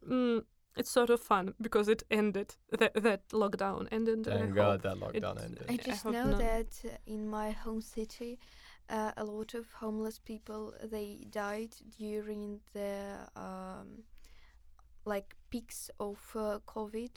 Mm, 0.09 0.45
it's 0.77 0.91
sort 0.91 1.11
of 1.11 1.21
fun 1.21 1.55
because 1.61 1.89
it 1.89 2.03
ended, 2.11 2.55
that, 2.79 2.93
that 3.03 3.29
lockdown 3.31 3.89
ended. 3.91 4.27
and 4.27 4.29
I 4.29 4.39
Thank 4.41 4.55
God 4.55 4.83
that 4.83 4.97
lockdown 4.97 5.37
it- 5.39 5.45
ended. 5.45 5.65
I 5.69 5.73
I 5.73 5.77
just 5.77 6.03
hope 6.03 6.13
know 6.13 6.31
not. 6.31 6.39
that 6.39 7.01
in 7.07 7.29
my 7.29 7.51
home 7.53 7.81
city, 7.81 8.39
uh, 8.91 9.13
a 9.17 9.25
lot 9.25 9.55
of 9.55 9.73
homeless 9.73 10.19
people 10.19 10.75
they 10.85 11.27
died 11.31 11.75
during 11.99 12.61
the 12.73 13.17
um, 13.35 14.05
like 15.05 15.35
peaks 15.57 15.91
of 16.01 16.19
uh, 16.37 16.59
COVID 16.67 17.11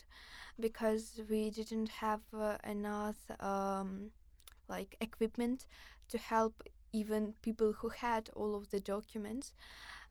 because 0.59 1.21
we 1.29 1.49
didn't 1.51 1.89
have 1.89 2.21
uh, 2.33 2.57
enough 2.63 3.17
um, 3.39 4.11
like 4.67 4.95
equipment 5.01 5.65
to 6.09 6.17
help 6.17 6.63
even 6.91 7.33
people 7.41 7.73
who 7.73 7.89
had 7.89 8.29
all 8.35 8.55
of 8.55 8.69
the 8.71 8.79
documents. 8.79 9.53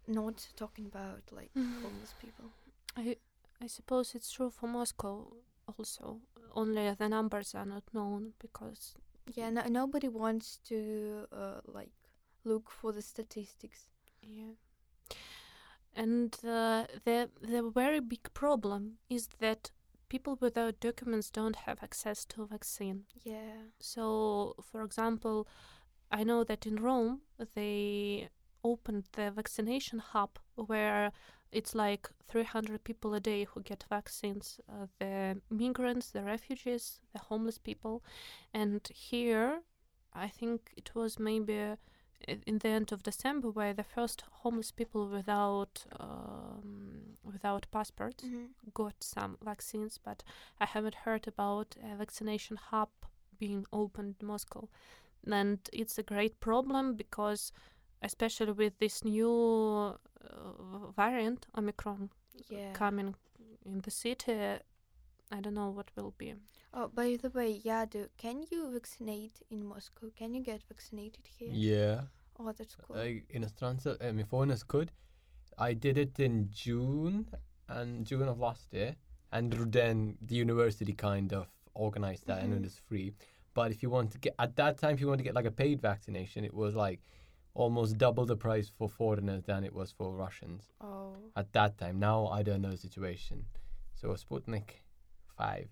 Not 0.07 0.49
talking 0.57 0.87
about 0.87 1.23
like 1.33 1.51
Mm. 1.57 1.83
homeless 1.83 2.15
people. 2.15 2.53
I, 2.97 3.17
I 3.63 3.67
suppose 3.69 4.15
it's 4.15 4.31
true 4.31 4.51
for 4.51 4.67
Moscow 4.69 5.33
also. 5.79 6.21
Only 6.55 6.95
the 6.95 7.09
numbers 7.09 7.55
are 7.55 7.67
not 7.67 7.85
known 7.93 8.33
because 8.39 8.95
Yeah, 9.35 9.51
no, 9.51 9.63
nobody 9.69 10.09
wants 10.09 10.59
to 10.69 11.27
uh, 11.33 11.61
like 11.67 11.93
look 12.45 12.71
for 12.71 12.93
the 12.93 13.03
statistics. 13.03 13.89
Yeah. 14.23 14.55
And 15.99 16.33
uh, 16.45 16.87
the 17.05 17.29
the 17.43 17.73
very 17.75 17.99
big 17.99 18.33
problem 18.33 18.99
is 19.11 19.29
that 19.41 19.73
people 20.09 20.39
without 20.41 20.79
documents 20.81 21.29
don't 21.29 21.57
have 21.57 21.83
access 21.83 22.25
to 22.27 22.47
vaccine. 22.47 23.03
Yeah. 23.25 23.71
So, 23.81 24.55
for 24.63 24.83
example, 24.83 25.49
I 26.13 26.23
know 26.23 26.45
that 26.45 26.67
in 26.67 26.77
Rome 26.77 27.23
they 27.55 28.29
opened 28.63 29.05
the 29.13 29.33
vaccination 29.33 29.99
hub 29.99 30.39
where 30.55 31.11
it's 31.51 31.75
like 31.75 32.09
300 32.29 32.85
people 32.85 33.15
a 33.15 33.21
day 33.21 33.45
who 33.45 33.63
get 33.63 33.85
vaccines 33.91 34.61
uh, 34.69 34.87
the 35.01 35.41
migrants, 35.51 36.11
the 36.13 36.23
refugees, 36.23 37.01
the 37.13 37.19
homeless 37.19 37.59
people. 37.59 38.05
And 38.55 38.87
here, 38.95 39.63
I 40.13 40.29
think 40.29 40.73
it 40.77 40.95
was 40.95 41.19
maybe 41.19 41.59
uh, 41.59 41.77
in 42.27 42.59
the 42.59 42.69
end 42.69 42.93
of 42.93 43.03
December 43.03 43.51
where 43.51 43.73
the 43.75 43.85
first 43.85 44.23
homeless 44.43 44.71
people 44.73 45.09
without 45.09 45.85
um, 46.01 47.17
without 47.23 47.67
passports 47.71 48.25
Mhm. 48.25 48.49
got 48.75 48.95
some 49.03 49.37
vaccines, 49.45 49.99
but 49.99 50.25
I 50.61 50.67
haven't 50.67 50.95
heard 51.05 51.29
about 51.29 51.77
a 51.83 51.97
vaccination 51.97 52.57
hub 52.57 52.89
being 53.39 53.67
opened 53.73 54.17
in 54.21 54.27
Moscow. 54.27 54.69
And 55.27 55.59
it's 55.73 55.99
a 55.99 56.03
great 56.03 56.41
problem 56.41 56.95
because, 56.95 57.53
especially 58.03 58.53
with 58.53 58.79
this 58.79 59.05
new 59.05 59.31
uh, 59.31 60.91
variant, 60.97 61.47
Omicron, 61.57 62.11
Yeah. 62.49 62.73
coming 62.73 63.15
in 63.65 63.81
the 63.83 63.91
city, 63.91 64.59
I 65.31 65.41
don't 65.41 65.55
know 65.55 65.71
what 65.71 65.91
will 65.97 66.15
be. 66.17 66.35
Oh, 66.73 66.89
by 66.89 67.19
the 67.21 67.31
way, 67.31 67.61
Yadu, 67.65 68.09
can 68.17 68.45
you 68.51 68.71
vaccinate 68.73 69.43
in 69.51 69.65
Moscow? 69.65 70.11
Can 70.17 70.35
you 70.35 70.43
get 70.43 70.63
vaccinated 70.69 71.27
here? 71.27 71.51
Yeah. 71.53 72.01
Oh, 72.39 72.53
that's 72.57 72.75
cool. 72.75 72.97
I, 72.97 73.23
Inostranza, 73.31 73.97
uh, 74.01 74.13
my 74.13 74.23
phone 74.23 74.51
is 74.51 74.63
good. 74.63 74.93
I 75.59 75.75
did 75.75 75.99
it 75.99 76.19
in 76.21 76.49
June 76.51 77.27
and 77.69 78.07
June 78.07 78.29
of 78.29 78.39
last 78.39 78.73
year, 78.73 78.97
and 79.33 79.53
then 79.53 80.17
the 80.23 80.37
university 80.37 80.93
kind 80.93 81.33
of 81.33 81.49
organized 81.75 82.27
that, 82.27 82.43
and 82.43 82.53
Mhm. 82.53 82.59
it 82.59 82.63
was 82.63 82.79
free. 82.79 83.13
But 83.55 83.71
if 83.73 83.83
you 83.83 83.91
want 83.91 84.13
to 84.13 84.19
get 84.19 84.35
at 84.39 84.57
that 84.57 84.79
time, 84.79 84.95
if 84.95 85.01
you 85.01 85.09
want 85.09 85.19
to 85.19 85.25
get 85.25 85.35
like 85.35 85.45
a 85.45 85.51
paid 85.51 85.81
vaccination, 85.81 86.45
it 86.45 86.55
was 86.55 86.75
like 86.75 87.01
almost 87.55 87.99
double 87.99 88.25
the 88.25 88.37
price 88.37 88.69
for 88.69 88.89
foreigners 88.89 89.43
than 89.45 89.65
it 89.65 89.75
was 89.75 89.91
for 89.91 90.15
Russians 90.15 90.71
oh. 90.81 91.17
at 91.35 91.53
that 91.53 91.77
time. 91.77 91.99
Now 91.99 92.29
I 92.29 92.43
don't 92.43 92.63
know 92.63 92.71
the 92.71 92.77
situation. 92.77 93.47
So 93.95 94.11
Sputnik 94.11 94.83
five. 95.39 95.67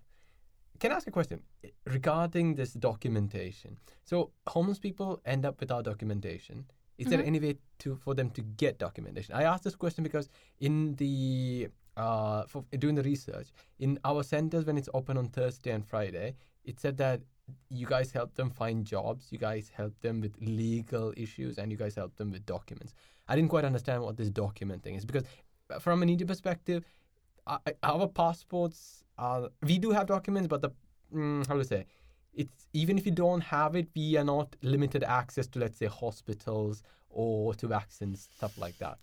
Can 0.79 0.91
I 0.91 0.95
ask 0.95 1.07
a 1.07 1.11
question 1.19 1.39
regarding 1.85 2.47
this 2.55 2.71
documentation? 2.73 3.71
So 4.03 4.31
homeless 4.55 4.79
people 4.79 5.09
end 5.25 5.43
up 5.45 5.55
without 5.59 5.83
documentation. 5.85 6.65
Is 6.97 7.07
there 7.11 7.19
Mhm. 7.19 7.27
any 7.31 7.39
way 7.45 7.53
to 7.79 7.95
for 7.95 8.13
them 8.19 8.29
to 8.37 8.41
get 8.41 8.73
documentation? 8.87 9.31
I 9.41 9.43
asked 9.51 9.63
this 9.63 9.75
question 9.83 10.03
because 10.03 10.27
in 10.59 10.75
the 10.95 11.69
uh, 12.05 12.41
for 12.51 12.63
doing 12.83 12.93
the 12.99 13.01
research 13.13 13.47
in 13.79 13.97
our 14.05 14.21
centers 14.33 14.63
when 14.65 14.77
it's 14.77 14.89
open 14.93 15.17
on 15.17 15.25
Thursday 15.29 15.71
and 15.71 15.83
Friday, 15.93 16.35
it 16.63 16.79
said 16.79 16.95
that 16.97 17.21
you 17.69 17.87
guys 17.87 18.11
help 18.11 18.35
them 18.35 18.49
find 18.51 18.85
jobs, 18.85 19.31
you 19.31 19.39
guys 19.39 19.69
help 19.69 19.93
them 20.05 20.21
with 20.21 20.33
legal 20.39 21.11
issues, 21.17 21.57
and 21.57 21.71
you 21.71 21.77
guys 21.83 21.95
help 21.95 22.13
them 22.19 22.29
with 22.29 22.45
documents. 22.45 22.93
I 23.27 23.35
didn't 23.35 23.49
quite 23.49 23.65
understand 23.65 24.03
what 24.03 24.15
this 24.15 24.29
documenting 24.29 24.95
is 24.95 25.05
because 25.05 25.25
uh, 25.71 25.79
from 25.79 26.03
an 26.03 26.09
Indian 26.09 26.27
perspective, 26.27 26.85
our 27.81 28.07
passports 28.07 29.03
are 29.18 29.50
we 29.62 29.78
do 29.78 29.90
have 29.90 30.06
documents, 30.06 30.48
but 30.48 30.60
the 30.62 30.70
mm, 31.14 31.46
how 31.48 31.56
to 31.62 31.64
say 31.64 31.86
it's 32.34 32.66
even 32.72 32.94
if 32.98 33.04
you 33.08 33.12
don't 33.12 33.42
have 33.42 33.72
it, 33.80 33.86
we 33.94 34.16
are 34.20 34.24
not 34.24 34.48
limited 34.62 35.02
access 35.04 35.46
to 35.52 35.58
let's 35.58 35.78
say 35.78 35.86
hospitals 35.86 36.82
or 37.10 37.54
to 37.60 37.66
vaccines 37.78 38.28
stuff 38.36 38.56
like 38.64 38.76
that. 38.78 38.98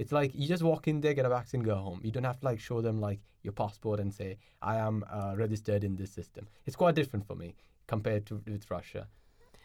It's 0.00 0.12
like 0.12 0.30
you 0.34 0.46
just 0.46 0.62
walk 0.62 0.86
in 0.86 1.00
there, 1.00 1.12
get 1.14 1.26
a 1.26 1.28
vaccine, 1.28 1.62
go 1.62 1.74
home. 1.74 2.00
You 2.04 2.12
don't 2.12 2.24
have 2.32 2.38
to 2.40 2.44
like 2.50 2.60
show 2.60 2.80
them 2.80 3.00
like 3.00 3.20
your 3.42 3.52
passport 3.52 3.98
and 4.00 4.12
say 4.14 4.38
I 4.62 4.76
am 4.76 5.04
uh, 5.10 5.34
registered 5.36 5.82
in 5.82 5.96
this 5.96 6.10
system. 6.12 6.46
It's 6.66 6.76
quite 6.76 6.94
different 6.94 7.26
for 7.26 7.34
me 7.34 7.54
compared 7.88 8.26
to 8.26 8.40
with 8.46 8.70
Russia. 8.70 9.08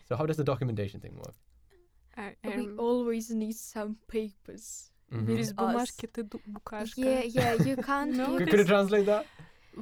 So 0.08 0.16
how 0.16 0.26
does 0.26 0.38
the 0.38 0.44
documentation 0.44 1.00
thing 1.00 1.16
work? 1.18 1.36
I, 2.18 2.36
I 2.44 2.50
we 2.58 2.66
rem- 2.68 2.80
always 2.80 3.30
need 3.30 3.56
some 3.56 3.96
papers. 4.08 4.90
Mhm. 5.12 5.26
Без 5.28 5.50
us. 5.50 5.54
бумажки 5.56 6.08
ты 6.08 6.24
ду- 6.24 6.42
букашка. 6.48 7.02
Yeah, 7.02 7.24
yeah, 7.38 7.54
you 7.68 7.76
can't. 7.78 8.12
No, 8.16 8.32
you 8.32 8.38
Could, 8.38 8.48
this- 8.48 8.52
could 8.52 8.60
you 8.60 8.66
translate 8.66 9.06
that? 9.06 9.26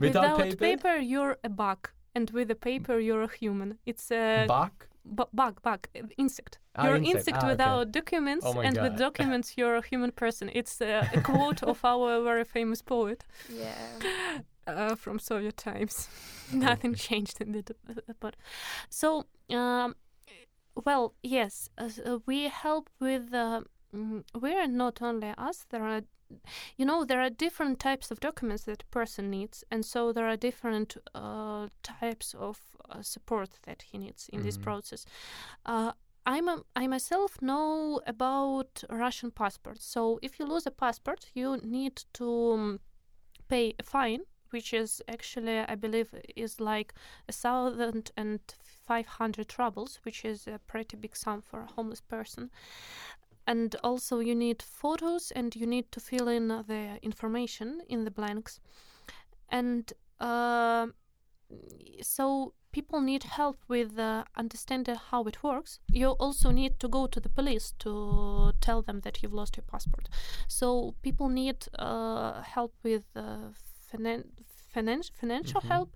Without 0.01 0.39
Without 0.39 0.59
paper? 0.59 0.97
you're 0.97 1.37
a 1.45 1.49
bug, 1.49 1.89
and 2.15 2.31
with 2.31 2.51
a 2.51 2.55
paper, 2.55 2.99
you're 2.99 3.23
a 3.23 3.29
human. 3.41 3.79
It's 3.87 4.11
a 4.11 4.47
bug. 4.49 4.73
bu- 5.05 5.31
bug, 5.33 5.63
bug, 5.63 5.89
uh, 5.97 6.07
insect. 6.19 6.59
Ah, 6.75 6.85
you're 6.87 6.97
insect. 6.97 7.17
insect 7.17 7.37
Ah, 7.37 7.41
okay. 7.47 7.51
without 7.53 7.93
documents, 7.93 8.47
Oh 8.47 8.55
my 8.55 8.65
and 8.65 8.77
with 8.83 8.99
documents, 8.99 9.55
you're 9.59 9.77
a 9.77 9.83
human 9.91 10.13
person. 10.13 10.51
It's 10.53 10.81
uh, 10.81 11.07
a 11.13 11.21
quote 11.23 11.63
of 11.63 11.85
our 11.85 12.23
very 12.23 12.45
famous 12.45 12.83
poet 12.83 13.25
Yeah. 13.49 13.99
uh, 14.67 14.95
from 14.97 15.19
Soviet 15.19 15.57
times. 15.57 16.09
Nothing 16.53 16.95
changed 16.95 17.41
in 17.41 17.53
the 17.53 17.63
d- 17.63 17.75
uh, 17.89 18.13
but 18.21 18.37
so 18.91 19.25
um, 19.51 19.95
well 20.85 21.15
yes 21.23 21.71
uh, 21.79 21.89
uh, 22.05 22.19
we 22.27 22.49
help 22.49 22.91
with 23.01 23.33
uh, 23.35 23.63
mm, 23.95 24.23
we're 24.41 24.69
not 24.69 25.03
only 25.03 25.33
us 25.39 25.67
there 25.71 25.83
are 25.85 26.03
you 26.77 26.85
know 26.85 27.05
there 27.05 27.21
are 27.21 27.31
different 27.31 27.79
types 27.79 28.11
of 28.11 28.21
documents 28.21 28.65
that 28.65 28.83
a 28.83 28.87
person 28.87 29.31
needs 29.31 29.65
and 29.71 29.85
so 29.85 30.13
there 30.13 30.27
are 30.29 30.37
different 30.37 30.97
uh, 31.15 31.69
types 31.83 32.35
of 32.35 32.61
uh, 32.91 33.03
support 33.03 33.51
that 33.65 33.83
he 33.83 33.99
needs 33.99 34.29
in 34.33 34.43
this 34.43 34.59
Mhm. 34.59 34.63
process 34.63 35.05
uh, 35.67 35.93
I'm 36.27 36.49
a, 36.49 36.63
I 36.75 36.89
myself 36.89 37.41
know 37.41 38.01
about 38.05 38.83
Russian 38.91 39.31
passports. 39.31 39.85
So 39.87 40.19
if 40.23 40.41
you 40.41 40.47
lose 40.47 40.67
a 40.67 40.73
passport, 40.73 41.31
you 41.35 41.59
need 41.63 42.03
to 42.15 42.53
um, 42.53 42.81
pay 43.49 43.75
a 43.79 43.83
fine, 43.85 44.23
which 44.51 44.73
is 44.75 45.03
actually, 45.09 45.61
I 45.61 45.77
believe, 45.77 46.15
is 46.37 46.61
like 46.61 46.95
a 47.29 47.33
thousand 47.33 48.11
and 48.17 48.41
five 48.87 49.07
hundred 49.07 49.55
rubles, 49.59 50.01
which 50.03 50.25
is 50.25 50.49
a 50.49 50.59
pretty 50.67 50.97
big 50.97 51.17
sum 51.17 51.43
for 51.43 51.61
a 51.61 51.73
homeless 51.77 52.01
person. 52.01 52.51
And 53.47 53.77
also, 53.85 54.19
you 54.21 54.35
need 54.35 54.63
photos, 54.63 55.31
and 55.31 55.55
you 55.55 55.67
need 55.67 55.93
to 55.93 56.01
fill 56.01 56.29
in 56.29 56.51
uh, 56.51 56.63
the 56.63 56.99
information 57.03 57.81
in 57.89 58.05
the 58.05 58.11
blanks. 58.11 58.61
And 59.49 59.93
uh, 60.21 60.89
so 62.03 62.55
people 62.73 63.01
need 63.01 63.23
help 63.23 63.57
with 63.69 63.99
uh, 63.99 64.25
understanding 64.37 64.97
how 65.11 65.25
it 65.25 65.43
works. 65.43 65.79
You 65.93 66.09
also 66.11 66.51
need 66.51 66.79
to 66.81 66.89
go 66.89 67.07
to 67.07 67.21
the 67.21 67.29
police 67.29 67.73
to 67.79 68.53
tell 68.61 68.83
them 68.83 69.01
that 69.01 69.23
you've 69.23 69.33
lost 69.33 69.57
your 69.57 69.65
passport. 69.65 70.09
So 70.49 70.95
people 71.03 71.29
need 71.29 71.67
uh, 71.79 72.43
help 72.43 72.75
with 72.83 73.05
uh, 73.15 73.53
finan- 73.91 74.27
finan- 74.77 75.11
financial 75.21 75.61
Mhm. 75.61 75.69
help. 75.69 75.89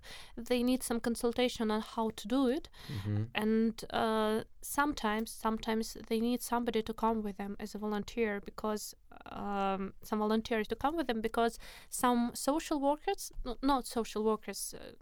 They 0.49 0.63
need 0.63 0.83
some 0.83 0.99
consultation 0.99 1.71
on 1.71 1.81
how 1.95 2.09
to 2.19 2.27
do 2.27 2.47
it, 2.57 2.69
Mm-hmm. 2.89 3.23
and 3.35 3.73
uh, 3.93 4.43
sometimes, 4.61 5.31
sometimes 5.31 5.97
they 6.07 6.19
need 6.19 6.41
somebody 6.41 6.81
to 6.83 6.93
come 6.93 7.21
with 7.23 7.37
them 7.37 7.55
as 7.59 7.75
a 7.75 7.77
volunteer 7.77 8.41
because 8.45 8.95
um, 9.31 9.93
some 10.03 10.19
volunteers 10.19 10.67
to 10.67 10.75
come 10.75 10.95
with 10.97 11.07
them 11.07 11.21
because 11.21 11.59
some 11.89 12.31
social 12.33 12.79
workers, 12.79 13.31
no, 13.45 13.55
not 13.61 13.85
social 13.87 14.23
workers, 14.23 14.73
uh, 14.73 14.93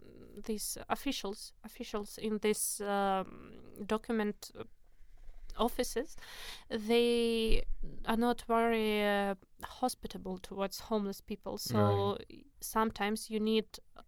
these 0.46 0.76
officials, 0.88 1.52
officials 1.64 2.18
in 2.18 2.38
this 2.38 2.80
um, 2.80 3.28
document 3.86 4.50
uh, 4.58 4.64
offices, 5.60 6.16
they 6.70 7.64
are 8.06 8.16
not 8.16 8.42
very 8.48 9.04
uh, 9.04 9.34
hospitable 9.64 10.38
towards 10.38 10.80
homeless 10.80 11.20
people. 11.20 11.58
So 11.58 12.18
sometimes 12.60 13.30
you 13.30 13.40
need 13.40 13.66
uh, 13.96 14.02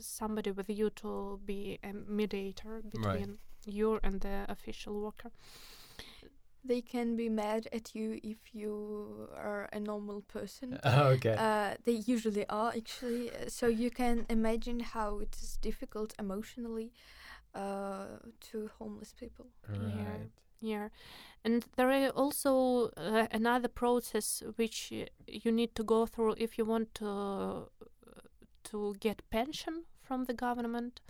somebody 0.00 0.50
with 0.50 0.68
you 0.70 0.90
to 0.90 1.40
be 1.44 1.78
a 1.82 1.92
mediator 1.92 2.82
between 2.88 3.38
you 3.66 3.98
and 4.02 4.20
the 4.20 4.44
official 4.48 5.00
worker. 5.00 5.30
They 6.64 6.82
can 6.82 7.16
be 7.16 7.28
mad 7.30 7.68
at 7.72 7.94
you 7.94 8.20
if 8.22 8.54
you 8.54 9.28
are 9.36 9.68
a 9.72 9.80
normal 9.80 10.20
person. 10.22 10.78
okay. 10.86 11.34
Uh, 11.38 11.74
they 11.84 11.92
usually 12.14 12.46
are 12.48 12.72
actually. 12.76 13.30
uh, 13.30 13.48
So 13.48 13.66
you 13.68 13.90
can 13.90 14.26
imagine 14.28 14.80
how 14.80 15.20
it 15.20 15.36
is 15.40 15.56
difficult 15.62 16.14
emotionally 16.18 16.92
uh, 17.54 18.18
to 18.50 18.70
homeless 18.78 19.14
people. 19.14 19.46
right. 19.68 19.94
Yeah, 19.96 20.16
and 21.44 21.64
there 21.76 21.90
is 21.90 22.10
also 22.10 22.90
uh, 22.96 23.26
another 23.30 23.68
process 23.68 24.42
which 24.56 24.92
you 25.26 25.52
need 25.52 25.74
to 25.74 25.84
go 25.84 26.06
through 26.06 26.34
if 26.38 26.58
you 26.58 26.64
want 26.64 26.94
to 26.96 27.68
to 28.64 28.94
get 29.00 29.22
pension 29.30 29.84
from 30.02 30.24
the 30.24 30.34
government. 30.34 31.00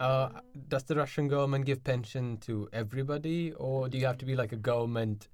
Uh, 0.00 0.28
does 0.68 0.84
the 0.84 0.96
Russian 0.96 1.28
government 1.28 1.66
give 1.66 1.84
pension 1.84 2.38
to 2.38 2.68
everybody, 2.72 3.52
or 3.52 3.88
do 3.88 3.98
you 3.98 4.06
have 4.06 4.18
to 4.18 4.24
be 4.24 4.34
like 4.34 4.52
a 4.52 4.56
government 4.56 5.28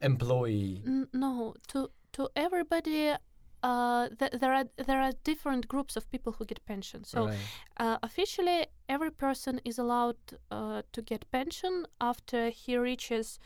employee? 0.00 0.82
No, 1.12 1.54
to 1.68 1.90
to 2.12 2.28
everybody 2.36 3.14
Uh, 3.63 4.07
th- 4.19 4.33
there 4.39 4.53
are 4.53 4.65
there 4.85 5.01
are 5.01 5.11
different 5.23 5.67
groups 5.67 5.97
of 5.97 6.09
people 6.11 6.33
who 6.33 6.45
get 6.45 6.63
pension. 6.65 7.03
So 7.03 7.25
right. 7.25 7.37
uh, 7.77 7.97
officially, 8.03 8.67
every 8.87 9.11
person 9.11 9.59
is 9.65 9.79
allowed 9.79 10.17
uh, 10.51 10.83
to 10.91 11.01
get 11.01 11.29
pension 11.31 11.85
after 11.99 12.49
he 12.49 12.77
reaches 12.77 13.39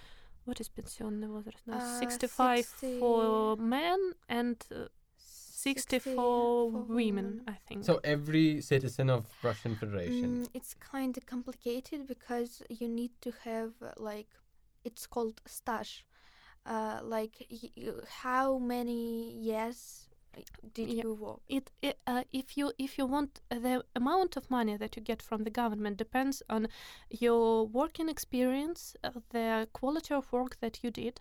what 0.45 0.59
is 0.59 0.69
pensionный 0.69 1.27
возраст 1.27 1.67
now? 1.67 1.77
Uh, 1.77 1.99
65 1.99 2.65
for 2.99 3.55
60 3.55 3.63
men 3.63 4.13
and 4.27 4.57
uh, 4.75 4.87
60 5.17 5.99
for 5.99 6.71
women, 6.71 7.41
I 7.47 7.53
think. 7.67 7.85
So 7.85 7.99
every 8.03 8.61
citizen 8.61 9.09
of 9.09 9.25
Russian 9.43 9.75
Federation. 9.75 10.41
Mm, 10.41 10.47
it's 10.53 10.73
kind 10.73 11.15
of 11.17 11.25
complicated 11.25 12.07
because 12.07 12.63
you 12.69 12.87
need 12.87 13.11
to 13.21 13.31
have 13.43 13.71
uh, 13.81 13.91
like 13.97 14.27
it's 14.83 15.05
called 15.07 15.41
stash. 15.45 16.05
Uh, 16.65 16.99
like 17.03 17.47
y- 17.49 17.69
y- 17.77 17.93
how 18.21 18.57
many 18.59 19.31
years 19.33 20.04
uh, 20.04 20.04
did 20.74 20.88
Yeah. 20.88 21.02
you 21.04 21.14
work? 21.14 21.40
it, 21.48 21.70
it 21.82 21.98
uh, 22.06 22.24
if 22.32 22.56
you 22.56 22.72
if 22.78 22.98
you 22.98 23.06
want 23.06 23.40
uh, 23.50 23.58
the 23.58 23.84
amount 23.94 24.36
of 24.36 24.50
money 24.50 24.76
that 24.76 24.96
you 24.96 25.02
get 25.02 25.22
from 25.22 25.44
the 25.44 25.50
government 25.50 25.96
depends 25.96 26.42
on 26.48 26.68
your 27.10 27.66
working 27.66 28.08
experience, 28.08 28.96
uh, 29.04 29.10
the 29.30 29.68
quality 29.72 30.14
of 30.14 30.32
work 30.32 30.56
that 30.60 30.82
you 30.82 30.90
did, 30.90 31.20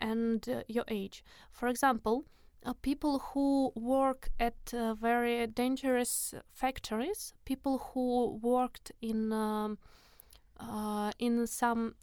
and 0.00 0.48
uh, 0.48 0.62
your 0.68 0.84
age. 0.88 1.24
For 1.52 1.68
example, 1.68 2.24
uh, 2.64 2.72
people 2.82 3.18
who 3.18 3.72
work 3.74 4.30
at 4.40 4.56
uh, 4.74 4.94
very 4.94 5.46
dangerous 5.46 6.34
factories, 6.52 7.32
people 7.44 7.78
who 7.78 8.38
worked 8.42 8.92
in 9.00 9.32
um, 9.32 9.78
uh, 10.60 11.12
in 11.18 11.46
some. 11.46 11.94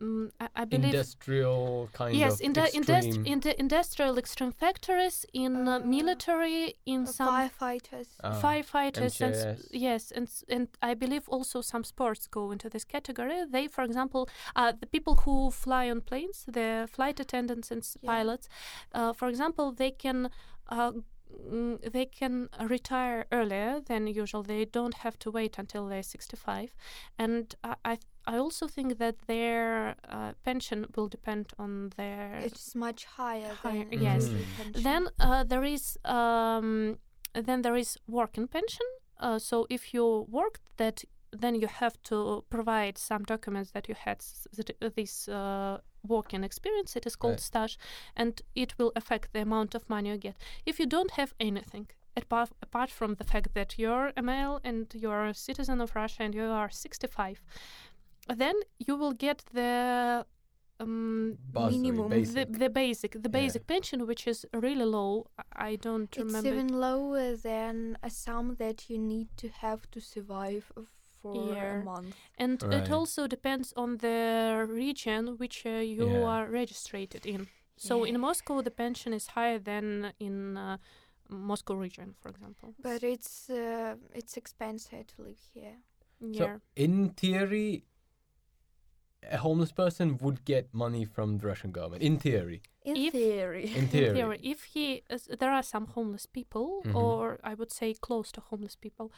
Uh, 0.00 0.04
mm, 0.04 0.30
I, 0.40 0.48
I 0.62 0.64
believe 0.64 0.94
Industrial 0.94 1.88
kind 1.92 2.16
yes, 2.16 2.34
of 2.34 2.40
in 2.40 2.52
the 2.52 2.60
industri- 2.60 3.26
in 3.26 3.40
the 3.40 3.58
industrial 3.58 4.18
extreme 4.18 4.52
factories, 4.52 5.26
in 5.32 5.68
uh, 5.68 5.76
Uh, 5.76 5.78
military, 5.86 6.74
in 6.86 7.02
Uh, 7.02 7.06
some 7.06 7.28
firefighters. 7.28 8.08
Ah, 8.22 8.40
firefighters, 8.42 9.20
and 9.20 9.62
yes, 9.70 10.12
and 10.12 10.28
and 10.48 10.68
I 10.82 10.94
believe 10.94 11.28
also 11.28 11.62
some 11.62 11.84
sports 11.84 12.28
go 12.28 12.52
into 12.52 12.68
this 12.68 12.84
category. 12.84 13.44
They, 13.50 13.68
for 13.68 13.84
example, 13.84 14.28
uh, 14.56 14.72
the 14.80 14.86
people 14.86 15.14
who 15.24 15.50
fly 15.50 15.90
on 15.90 16.00
planes, 16.00 16.44
the 16.46 16.88
flight 16.92 17.20
attendants 17.20 17.70
and 17.70 17.82
Yeah. 18.02 18.10
pilots, 18.12 18.48
uh, 18.94 19.12
for 19.12 19.28
example, 19.28 19.72
they 19.72 19.90
can. 19.92 20.30
Uh, 20.68 20.92
mm, 21.52 21.78
they 21.92 22.06
can 22.06 22.48
retire 22.60 23.26
earlier 23.30 23.80
than 23.80 24.06
usual. 24.06 24.42
They 24.42 24.64
don't 24.64 24.94
have 24.94 25.18
to 25.18 25.30
wait 25.30 25.58
until 25.58 25.88
they're 25.88 26.02
65, 26.02 26.68
and 27.18 27.54
I 27.62 27.74
I, 27.84 27.98
I 28.26 28.38
also 28.38 28.66
think 28.68 28.98
that 28.98 29.16
their 29.26 29.96
uh, 30.08 30.32
pension 30.44 30.86
will 30.96 31.08
depend 31.08 31.52
on 31.58 31.90
their 31.96 32.40
It's 32.44 32.74
much 32.74 33.04
higher, 33.04 33.52
Higher, 33.62 33.84
than 33.90 34.02
yes. 34.02 34.28
Mm. 34.28 34.82
then 34.82 35.08
uh, 35.20 35.44
there 35.44 35.64
is 35.64 35.98
um, 36.04 36.98
then 37.34 37.62
there 37.62 37.76
is 37.76 37.98
working 38.06 38.48
pension. 38.48 38.86
Uh, 39.20 39.38
so 39.38 39.66
if 39.70 39.92
you 39.94 40.26
worked, 40.30 40.62
that 40.76 41.04
then 41.40 41.54
you 41.54 41.66
have 41.66 41.96
to 42.04 42.44
provide 42.48 42.96
some 42.98 43.24
documents 43.24 43.70
that 43.72 43.88
you 43.88 43.94
had 44.04 44.18
s- 44.18 44.46
th- 44.54 44.92
this 44.94 45.28
uh, 45.28 45.78
working 46.06 46.44
experience. 46.44 46.96
It 46.96 47.06
is 47.06 47.16
called 47.16 47.32
Right. 47.34 47.40
stage, 47.40 47.78
and 48.16 48.40
it 48.54 48.74
will 48.78 48.92
affect 48.94 49.32
the 49.32 49.40
amount 49.42 49.74
of 49.74 49.88
money 49.88 50.10
you 50.10 50.16
get. 50.18 50.36
If 50.64 50.78
you 50.78 50.86
don't 50.86 51.10
have 51.12 51.34
anything. 51.40 51.88
Apart, 52.16 52.50
apart 52.62 52.90
from 52.90 53.14
the 53.16 53.24
fact 53.24 53.54
that 53.54 53.74
you're 53.76 54.12
a 54.16 54.22
male 54.22 54.60
and 54.62 54.86
you're 54.94 55.24
a 55.26 55.34
citizen 55.34 55.80
of 55.80 55.96
Russia 55.96 56.22
and 56.22 56.32
you 56.32 56.44
are 56.44 56.70
65, 56.70 57.40
then 58.28 58.54
you 58.78 58.96
will 58.96 59.12
get 59.12 59.44
the 59.52 60.24
um, 60.80 61.38
Bursary, 61.52 61.78
Minimum. 61.78 62.08
basic. 62.10 62.34
the 62.52 62.58
the 62.58 62.70
basic 62.70 63.12
the 63.12 63.18
Yeah. 63.32 63.40
basic 63.40 63.66
pension, 63.66 64.06
which 64.06 64.26
is 64.26 64.44
really 64.52 64.84
low. 64.84 65.26
I- 65.38 65.70
I 65.70 65.76
don't 65.76 66.10
It's 66.16 66.24
remember. 66.24 66.48
even 66.48 66.68
lower 66.80 67.36
than 67.36 67.96
a 68.02 68.10
sum 68.10 68.56
that 68.56 68.90
you 68.90 68.98
need 68.98 69.28
to 69.36 69.48
have 69.48 69.80
to 69.92 70.00
survive 70.00 70.64
for 71.20 71.54
Yeah. 71.54 71.80
a 71.80 71.84
month. 71.84 72.16
And 72.38 72.62
Right. 72.62 72.74
it 72.82 72.90
also 72.90 73.26
depends 73.26 73.72
on 73.76 73.98
the 73.98 74.66
region 74.68 75.36
which 75.38 75.64
uh, 75.66 75.70
you 75.98 76.06
Yeah. 76.08 76.28
are 76.32 76.46
registered 76.50 77.24
in. 77.26 77.46
So 77.76 78.04
in 78.04 78.18
Moscow, 78.20 78.62
the 78.62 78.70
pension 78.70 79.12
is 79.12 79.26
higher 79.28 79.58
than 79.58 80.12
in 80.18 80.56
uh, 80.56 80.76
Moscow 81.28 81.74
region, 81.74 82.14
for 82.20 82.28
example. 82.30 82.74
But 82.82 83.02
it's 83.02 83.48
uh, 83.50 83.96
it's 84.14 84.36
expensive 84.36 85.04
to 85.16 85.22
live 85.22 85.40
here. 85.54 85.76
Yeah. 86.20 86.56
So 86.56 86.60
in 86.76 87.10
theory, 87.10 87.84
a 89.30 89.36
homeless 89.38 89.72
person 89.72 90.18
would 90.18 90.44
get 90.44 90.72
money 90.72 91.04
from 91.04 91.38
the 91.38 91.46
Russian 91.46 91.72
government. 91.72 92.02
In 92.02 92.18
theory, 92.18 92.60
In 92.84 92.96
If- 92.96 93.12
theory. 93.12 93.74
in 93.76 93.88
theory. 93.88 94.14
theory, 94.14 94.38
if 94.42 94.64
he, 94.74 95.02
is, 95.10 95.26
there 95.40 95.50
are 95.52 95.62
some 95.62 95.86
homeless 95.86 96.26
people, 96.26 96.82
Mhm. 96.84 96.94
or 96.94 97.38
I 97.42 97.54
would 97.54 97.72
say 97.72 97.94
close 97.94 98.30
to 98.32 98.40
homeless 98.40 98.76
people, 98.76 99.10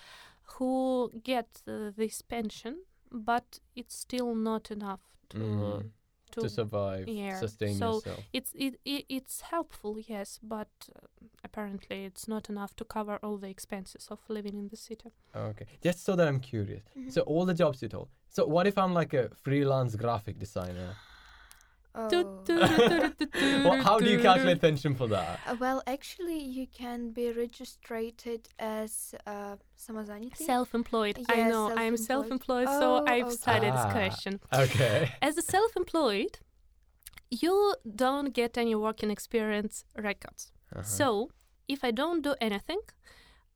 who 0.58 1.10
get 1.24 1.62
uh, 1.66 1.90
this 1.96 2.22
pension, 2.22 2.84
but 3.10 3.60
it's 3.74 3.96
still 3.96 4.34
not 4.34 4.70
enough 4.70 5.00
to 5.30 5.38
Mhm. 5.38 5.90
to. 6.32 6.40
to 6.42 6.48
survive, 6.48 7.08
yeah, 7.08 7.38
sustain 7.40 7.74
so 7.78 7.94
yourself. 7.94 8.20
it's 8.32 8.52
it, 8.54 8.74
it 8.84 9.04
it's 9.08 9.40
helpful, 9.40 9.98
yes, 9.98 10.38
but 10.42 10.68
uh, 10.94 11.06
apparently 11.44 12.04
it's 12.04 12.26
not 12.28 12.50
enough 12.50 12.74
to 12.76 12.84
cover 12.84 13.18
all 13.22 13.38
the 13.38 13.48
expenses 13.48 14.08
of 14.10 14.18
living 14.28 14.56
in 14.58 14.68
the 14.68 14.76
city. 14.76 15.10
Okay, 15.34 15.66
just 15.80 15.98
so 16.04 16.14
that 16.16 16.26
I'm 16.28 16.40
curious. 16.40 16.82
Mhm. 16.96 17.10
So 17.12 17.20
all 17.22 17.46
the 17.46 17.54
jobs 17.54 17.80
you 17.82 17.88
told. 17.88 18.08
So 18.28 18.46
what 18.46 18.66
if 18.66 18.76
I'm 18.76 18.92
like 18.92 19.14
a 19.14 19.30
freelance 19.42 19.96
graphic 19.96 20.38
designer? 20.38 20.96
Oh. 21.96 22.42
Well, 23.64 23.82
how 23.82 23.98
do 23.98 24.08
you 24.10 24.18
calculate 24.18 24.60
pension 24.60 24.94
for 24.94 25.06
that? 25.08 25.40
Uh, 25.46 25.56
well, 25.58 25.82
actually, 25.86 26.38
you 26.38 26.66
can 26.66 27.10
be 27.10 27.32
registered 27.32 28.48
as 28.58 29.14
uh, 29.26 29.56
self-employed. 29.74 31.16
Yes, 31.18 31.26
I 31.30 31.48
know, 31.48 31.72
I'm 31.74 31.96
self-employed, 31.96 32.68
oh, 32.68 32.80
so 32.80 33.06
I've 33.06 33.26
okay. 33.26 33.34
studied 33.34 33.72
this 33.72 33.88
ah, 33.90 33.92
question. 33.92 34.40
Okay. 34.52 35.12
As 35.22 35.38
a 35.38 35.42
self-employed, 35.42 36.38
you 37.30 37.74
don't 38.04 38.32
get 38.34 38.58
any 38.58 38.74
working 38.74 39.10
experience 39.10 39.84
records. 39.96 40.52
Uh-huh. 40.74 40.82
So 40.82 41.30
if 41.66 41.82
I 41.82 41.90
don't 41.90 42.22
do 42.22 42.34
anything, 42.40 42.80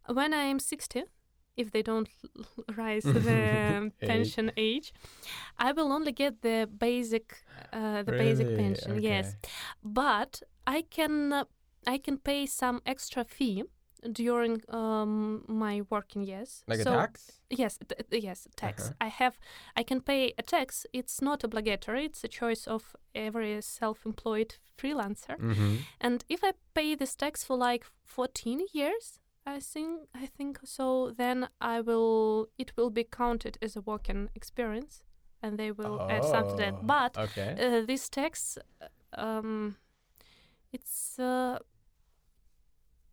when 0.06 0.32
I'm 0.32 0.58
60, 0.58 1.04
if 1.60 1.70
they 1.70 1.82
don't 1.82 2.08
rise 2.76 3.04
the 3.04 3.92
pension 4.00 4.50
age, 4.56 4.92
I 5.58 5.72
will 5.72 5.90
only 5.92 6.12
get 6.12 6.42
the 6.42 6.68
basic, 6.86 7.26
uh, 7.72 8.02
the 8.02 8.12
basic 8.12 8.46
Really? 8.46 8.62
pension. 8.62 9.02
Yes, 9.02 9.36
but 9.82 10.42
I 10.66 10.82
can 10.96 11.32
uh, 11.32 11.44
I 11.86 11.98
can 11.98 12.16
pay 12.18 12.46
some 12.46 12.80
extra 12.84 13.24
fee 13.24 13.64
during 14.12 14.62
um, 14.68 15.44
my 15.46 15.82
working 15.90 16.22
years. 16.22 16.62
Like 16.66 16.80
so 16.80 16.92
a 16.92 16.96
tax? 16.96 17.40
Yes, 17.50 17.78
yes, 18.10 18.48
tax. 18.56 18.82
Uh-huh. 18.84 18.94
I 19.00 19.08
have, 19.08 19.38
I 19.76 19.82
can 19.82 20.00
pay 20.00 20.32
a 20.38 20.42
tax. 20.42 20.86
It's 20.92 21.20
not 21.20 21.44
obligatory. 21.44 22.04
It's 22.06 22.24
a 22.24 22.28
choice 22.28 22.66
of 22.66 22.96
every 23.14 23.60
self-employed 23.60 24.56
freelancer. 24.78 25.36
Mm-hmm. 25.38 25.76
And 26.00 26.24
if 26.28 26.40
I 26.42 26.52
pay 26.74 26.94
this 26.94 27.14
tax 27.14 27.44
for 27.44 27.56
like 27.56 27.84
14 28.04 28.66
years, 28.72 29.18
I 29.46 29.58
think, 29.60 30.08
I 30.14 30.26
think 30.26 30.60
so, 30.64 31.10
then 31.16 31.48
I 31.60 31.80
will, 31.80 32.48
it 32.58 32.72
will 32.76 32.90
be 32.90 33.04
counted 33.04 33.58
as 33.62 33.76
a 33.76 33.80
working 33.80 34.28
experience, 34.34 35.02
and 35.42 35.58
they 35.58 35.72
will 35.72 36.06
add 36.08 36.24
something 36.24 36.56
to 36.58 36.62
Oh, 36.68 36.70
that. 36.70 36.86
But 36.86 37.18
okay. 37.18 37.56
uh, 37.58 37.86
this 37.86 38.08
tax, 38.08 38.58
uh, 38.80 39.20
um, 39.20 39.76
it's 40.72 41.18
uh, 41.18 41.58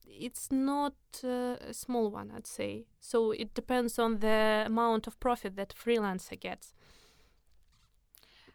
it's 0.05 0.51
not 0.51 0.93
uh, 1.23 1.55
a 1.61 1.73
small 1.73 2.09
one, 2.09 2.31
I'd 2.35 2.47
say. 2.47 2.85
So 2.99 3.31
it 3.31 3.53
depends 3.53 3.99
on 3.99 4.19
the 4.19 4.63
amount 4.65 5.07
of 5.07 5.19
profit 5.19 5.55
that 5.55 5.73
freelancer 5.75 6.39
gets. 6.39 6.73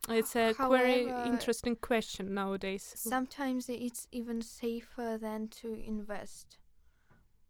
It's 0.09 0.35
a 0.35 0.55
very 0.59 1.12
interesting 1.24 1.77
question 1.77 2.35
nowadays. 2.35 2.93
Sometimes 2.97 3.69
it's 3.69 4.09
even 4.11 4.43
safer 4.43 5.16
than 5.20 5.49
to 5.61 5.74
invest. 5.74 6.59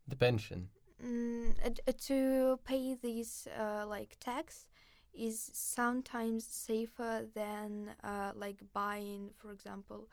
the 0.08 0.16
pension. 0.16 0.70
Mm, 1.04 1.54
uh, 1.64 1.70
d- 1.70 1.82
uh, 1.88 1.92
to 2.08 2.60
pay 2.64 2.96
this 2.96 3.48
uh, 3.48 3.86
like 3.88 4.18
tax 4.20 4.66
is 5.14 5.52
sometimes 5.54 6.46
safer 6.46 7.26
than 7.34 7.96
uh, 8.04 8.32
like 8.36 8.62
buying, 8.74 9.30
for 9.38 9.52
example, 9.52 10.08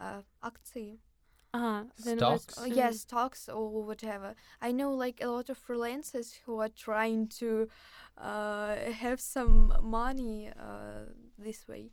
uh, 0.00 0.22
акции. 0.42 0.98
Ah, 1.52 1.84
then 2.04 2.18
Stocks? 2.18 2.46
let's, 2.46 2.58
Oh, 2.58 2.62
uh, 2.62 2.66
yeah, 2.66 2.90
stocks 2.92 3.48
or 3.48 3.82
whatever. 3.84 4.34
I 4.62 4.70
know 4.72 4.92
like 4.94 5.20
a 5.20 5.26
lot 5.26 5.50
of 5.50 5.58
freelancers 5.58 6.38
who 6.46 6.60
are 6.60 6.68
trying 6.68 7.26
to 7.40 7.68
uh, 8.16 8.76
have 8.76 9.20
some 9.20 9.72
money 9.82 10.48
uh, 10.48 11.06
this 11.38 11.66
way. 11.66 11.90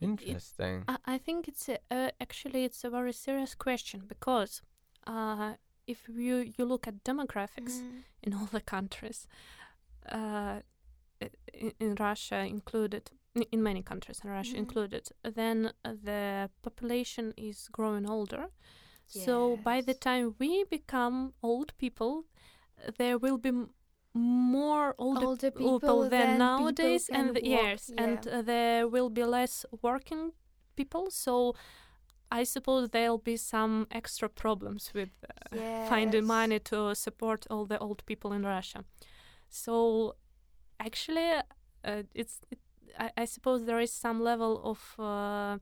Interesting. 0.00 0.84
I, 0.88 0.96
I 1.04 1.18
think 1.18 1.48
it's 1.48 1.68
a, 1.68 1.78
uh, 1.90 2.10
actually 2.20 2.64
it's 2.64 2.82
a 2.84 2.90
very 2.90 3.12
serious 3.12 3.54
question 3.54 4.02
because 4.08 4.62
uh, 5.06 5.52
if 5.87 6.07
you 6.09 6.53
you 6.57 6.65
look 6.65 6.87
at 6.87 7.03
demographics 7.03 7.81
Mhm. 7.81 8.03
in 8.23 8.33
all 8.33 8.47
the 8.51 8.61
countries, 8.61 9.27
uh, 10.11 10.61
in, 11.53 11.71
in 11.79 11.95
Russia 11.99 12.37
included, 12.45 13.11
in- 13.51 13.63
many 13.63 13.81
countries, 13.83 14.21
in 14.23 14.29
Russia 14.31 14.53
Mhm. 14.55 14.59
included, 14.59 15.09
then 15.35 15.71
the 15.83 16.49
population 16.61 17.33
is 17.37 17.69
growing 17.71 18.09
older. 18.09 18.49
So 19.07 19.57
by 19.57 19.81
the 19.81 19.93
time 19.93 20.35
we 20.39 20.65
become 20.65 21.33
old 21.41 21.71
people, 21.77 22.25
there 22.97 23.17
will 23.17 23.37
be 23.37 23.51
more 24.13 24.93
older, 24.97 25.25
Older 25.27 25.51
people, 25.51 25.79
people 25.79 26.09
than 26.09 26.37
nowadays, 26.37 27.05
people 27.07 27.19
and 27.21 27.35
can 27.35 27.43
the- 27.43 27.49
yes, 27.49 27.89
and 27.97 28.27
uh, 28.27 28.41
there 28.41 28.87
will 28.87 29.09
be 29.09 29.23
less 29.23 29.65
working 29.81 30.33
people. 30.75 31.09
So 31.11 31.55
I 32.31 32.43
suppose 32.43 32.89
there'll 32.89 33.17
be 33.17 33.37
some 33.37 33.87
extra 33.91 34.29
problems 34.29 34.91
with 34.93 35.09
uh, 35.51 35.87
finding 35.87 36.25
money 36.25 36.59
to 36.59 36.93
support 36.95 37.47
all 37.49 37.65
the 37.65 37.79
old 37.79 38.05
people 38.05 38.33
in 38.33 38.43
Russia. 38.43 38.83
So 39.49 40.15
actually, 40.79 41.31
uh, 41.83 42.03
it's 42.13 42.41
it, 42.51 42.59
I, 42.99 43.11
I 43.17 43.25
suppose 43.25 43.65
there 43.65 43.79
is 43.79 43.93
some 43.93 44.21
level 44.21 44.61
of 44.63 44.99
uh, 44.99 45.57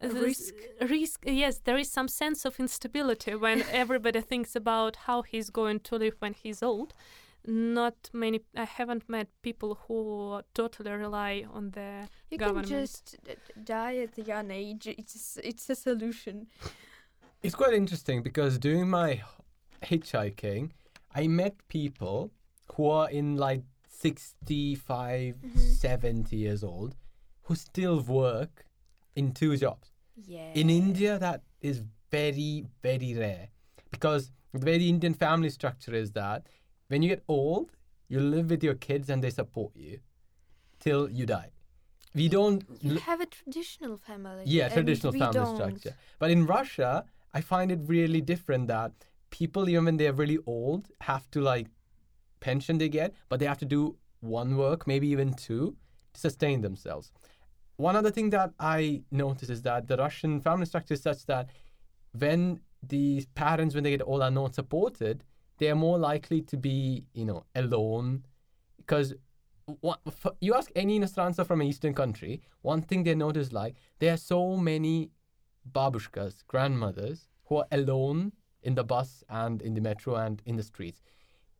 Risk. 0.00 0.54
Risk, 0.80 1.24
yes, 1.26 1.60
there 1.64 1.76
is 1.76 1.90
some 1.90 2.08
sense 2.08 2.44
of 2.44 2.60
instability 2.60 3.34
when 3.34 3.62
everybody 3.72 4.20
thinks 4.20 4.54
about 4.54 4.96
how 5.06 5.22
he's 5.22 5.50
going 5.50 5.80
to 5.80 5.96
live 5.96 6.14
when 6.20 6.34
he's 6.34 6.62
old. 6.62 6.94
Not 7.46 8.10
many. 8.12 8.40
I 8.56 8.64
haven't 8.64 9.08
met 9.08 9.28
people 9.42 9.78
who 9.86 10.42
totally 10.54 10.90
rely 10.92 11.44
on 11.52 11.70
the 11.70 12.08
You 12.30 12.38
government. 12.38 12.68
can 12.68 12.80
just 12.80 13.16
d- 13.24 13.34
d- 13.34 13.62
die 13.64 13.96
at 13.98 14.18
a 14.18 14.22
young 14.22 14.50
age. 14.50 14.86
It's 14.86 15.38
it's 15.42 15.70
a 15.70 15.74
solution. 15.74 16.48
It's 17.42 17.54
quite 17.54 17.74
interesting 17.74 18.22
because 18.22 18.58
during 18.58 18.90
my 18.90 19.22
hitchhiking, 19.82 20.70
I 21.14 21.26
met 21.28 21.54
people 21.68 22.32
who 22.74 22.88
are 22.90 23.08
in 23.10 23.36
like 23.36 23.62
65, 23.88 25.36
Mhm. 25.42 25.58
70 25.58 26.36
years 26.36 26.62
old 26.64 26.96
who 27.42 27.54
still 27.54 28.00
work 28.00 28.66
in 29.16 29.32
two 29.32 29.56
jobs. 29.56 29.92
Yeah. 30.16 30.52
In 30.54 30.68
India, 30.70 31.18
that 31.18 31.42
is 31.60 31.82
very, 32.10 32.66
very 32.82 33.14
rare 33.14 33.48
because 33.90 34.30
the 34.52 34.64
way 34.66 34.78
the 34.78 34.88
Indian 34.88 35.14
family 35.14 35.50
structure 35.50 35.94
is 35.94 36.12
that 36.12 36.46
when 36.88 37.02
you 37.02 37.08
get 37.08 37.22
old, 37.28 37.70
you 38.08 38.20
live 38.20 38.50
with 38.50 38.64
your 38.64 38.74
kids 38.74 39.08
and 39.08 39.22
they 39.22 39.30
support 39.30 39.72
you 39.76 40.00
till 40.80 41.08
you 41.10 41.26
die. 41.26 41.50
We 42.14 42.28
don't. 42.28 42.64
you 42.80 42.96
have 42.96 43.20
a 43.20 43.26
traditional 43.26 43.98
family. 43.98 44.42
yeah, 44.46 44.68
traditional 44.68 45.12
family 45.12 45.32
don't. 45.32 45.56
structure. 45.56 45.94
But 46.18 46.30
in 46.30 46.46
Russia, 46.46 47.04
I 47.34 47.42
find 47.42 47.70
it 47.70 47.80
really 47.84 48.20
different 48.20 48.66
that 48.68 48.92
people, 49.30 49.68
even 49.68 49.84
when 49.84 49.96
they're 49.98 50.14
really 50.14 50.38
old, 50.46 50.88
have 51.02 51.30
to 51.32 51.40
like 51.40 51.68
pension 52.40 52.78
they 52.78 52.88
get, 52.88 53.14
but 53.28 53.38
they 53.40 53.46
have 53.46 53.58
to 53.58 53.66
do 53.66 53.96
one 54.20 54.56
work, 54.56 54.86
maybe 54.86 55.08
even 55.08 55.34
two, 55.34 55.76
to 56.14 56.20
sustain 56.20 56.62
themselves. 56.62 57.12
One 57.76 57.94
other 57.94 58.10
thing 58.10 58.30
that 58.30 58.52
I 58.58 59.02
notice 59.12 59.50
is 59.50 59.62
that 59.62 59.86
the 59.86 59.96
Russian 59.96 60.40
family 60.40 60.66
structure 60.66 60.94
is 60.94 61.02
such 61.02 61.26
that 61.26 61.50
when 62.18 62.60
the 62.82 63.24
parents, 63.34 63.74
when 63.74 63.84
they 63.84 63.90
get 63.90 64.02
old, 64.02 64.22
are 64.22 64.30
not 64.30 64.54
supported, 64.54 65.24
they 65.58 65.70
are 65.70 65.76
more 65.76 65.98
likely 65.98 66.40
to 66.42 66.56
be, 66.56 67.04
you 67.12 67.24
know, 67.24 67.44
alone. 67.54 68.24
Because 68.78 69.14
you 70.40 70.54
ask 70.54 70.70
any 70.74 70.98
Nostranza 70.98 71.46
from 71.46 71.60
an 71.60 71.66
Eastern 71.66 71.94
country, 71.94 72.40
one 72.62 72.80
thing 72.82 73.04
they 73.04 73.14
notice 73.14 73.52
like 73.52 73.76
there 73.98 74.14
are 74.14 74.18
so 74.18 74.56
many 74.56 75.10
babushkas, 75.70 76.46
grandmothers, 76.46 77.28
who 77.44 77.56
are 77.56 77.66
alone 77.72 78.32
in 78.62 78.74
the 78.74 78.84
bus 78.84 79.22
and 79.28 79.62
in 79.62 79.74
the 79.74 79.80
metro 79.80 80.14
and 80.16 80.42
in 80.46 80.56
the 80.56 80.62
streets. 80.62 81.02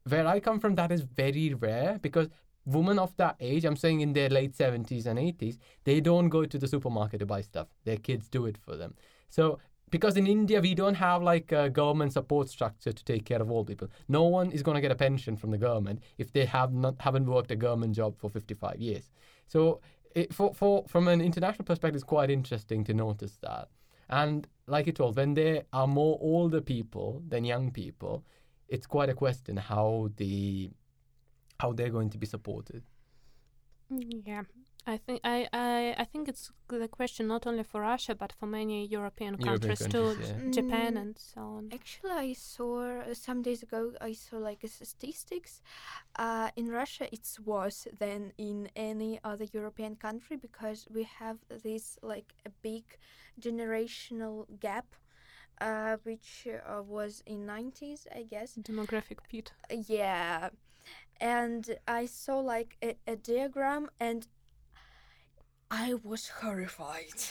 Where 0.09 0.27
I 0.27 0.41
come 0.41 0.59
from, 0.59 0.75
that 0.77 0.91
is 0.91 1.03
very 1.03 1.53
rare 1.55 1.99
because 2.01 2.29
women 2.65 2.99
of 2.99 3.17
that 3.17 3.37
age, 3.41 3.65
I'm 3.65 3.77
saying 3.77 4.01
in 4.01 4.13
their 4.13 4.29
late 4.29 4.57
70s 4.57 5.07
and 5.07 5.19
80s, 5.19 5.59
they 5.85 6.01
don't 6.01 6.29
go 6.29 6.45
to 6.45 6.59
the 6.59 6.69
supermarket 6.69 7.21
to 7.21 7.27
buy 7.27 7.43
stuff. 7.43 7.69
Their 7.85 7.97
kids 7.97 8.29
do 8.29 8.47
it 8.47 8.57
for 8.59 8.77
them. 8.77 8.95
So 9.29 9.59
because 9.91 10.17
in 10.17 10.27
India 10.27 10.61
we 10.61 10.75
don't 10.75 10.95
have 10.95 11.23
like 11.23 11.53
a 11.53 11.71
government 11.71 12.13
support 12.13 12.49
structure 12.49 12.93
to 12.93 13.05
take 13.05 13.25
care 13.25 13.41
of 13.41 13.51
old 13.51 13.67
people. 13.67 13.89
No 14.09 14.25
one 14.25 14.51
is 14.51 14.63
going 14.63 14.75
to 14.75 14.81
get 14.81 14.91
a 14.91 14.95
pension 14.95 15.37
from 15.37 15.51
the 15.51 15.59
government 15.59 16.03
if 16.19 16.33
they 16.33 16.45
have 16.45 16.73
not 16.73 16.97
haven't 17.01 17.27
worked 17.27 17.51
a 17.51 17.57
government 17.57 17.95
job 17.95 18.19
for 18.19 18.29
55 18.29 18.81
years. 18.81 19.11
So 19.47 19.81
it, 20.15 20.35
for 20.35 20.55
for 20.55 20.85
from 20.89 21.09
an 21.09 21.21
international 21.21 21.65
perspective, 21.65 21.97
it's 21.97 22.05
quite 22.05 22.31
interesting 22.31 22.85
to 22.85 22.95
notice 22.95 23.39
that. 23.43 23.69
And 24.09 24.47
like 24.67 24.87
you 24.87 24.93
told, 24.93 25.17
when 25.17 25.35
there 25.35 25.65
are 25.73 25.87
more 25.87 26.19
older 26.21 26.61
people 26.61 27.23
than 27.29 27.45
young 27.45 27.71
people, 27.71 28.25
it's 28.69 28.87
quite 28.87 29.09
a 29.09 29.15
question 29.15 29.57
how 29.57 30.11
the 30.17 30.71
how 31.61 31.73
they're 31.73 31.91
going 31.91 32.11
to 32.11 32.19
be 32.19 32.27
supported. 32.27 32.83
Mm, 33.93 34.23
yeah, 34.27 34.43
I 34.95 34.97
think 34.97 35.21
I, 35.23 35.47
I 35.53 35.95
I 36.03 36.05
think 36.13 36.29
it's 36.29 36.51
the 36.69 36.89
question 36.89 37.27
not 37.35 37.47
only 37.47 37.63
for 37.71 37.81
Russia 37.83 38.15
but 38.15 38.33
for 38.39 38.47
many 38.47 38.87
European 38.87 39.35
European 39.35 39.59
countries, 39.61 39.79
countries, 39.83 40.17
too, 40.17 40.45
yeah. 40.47 40.51
Japan 40.59 40.93
Mm. 40.95 41.03
and 41.03 41.15
so 41.19 41.41
on. 41.57 41.65
Actually, 41.79 42.17
I 42.29 42.33
saw 42.33 42.73
uh, 43.01 43.15
some 43.27 43.43
days 43.43 43.63
ago. 43.63 43.83
I 44.11 44.13
saw 44.15 44.37
like 44.51 44.65
a 44.65 44.69
statistics. 44.69 45.53
Uh, 46.25 46.49
in 46.61 46.67
Russia, 46.81 47.05
it's 47.17 47.39
worse 47.55 47.81
than 48.03 48.33
in 48.39 48.69
any 48.75 49.13
other 49.31 49.47
European 49.59 49.95
country 49.97 50.37
because 50.37 50.81
we 50.97 51.03
have 51.21 51.39
this 51.67 51.99
like 52.03 52.29
a 52.47 52.51
big 52.63 52.85
generational 53.47 54.47
gap, 54.61 54.87
uh, 55.61 55.97
which 56.05 56.31
uh, 56.49 56.83
was 56.83 57.23
in 57.27 57.47
90s, 57.47 58.07
I 58.21 58.23
guess. 58.23 58.51
Demographic 58.71 59.19
pit. 59.31 59.53
Yeah, 59.71 60.49
and 61.21 61.65
I 61.87 62.07
saw 62.07 62.37
like 62.41 62.77
a, 62.83 62.97
a 63.07 63.17
diagram, 63.17 63.89
and 64.01 64.27
I 65.71 65.95
was 66.03 66.29
horrified. 66.29 67.15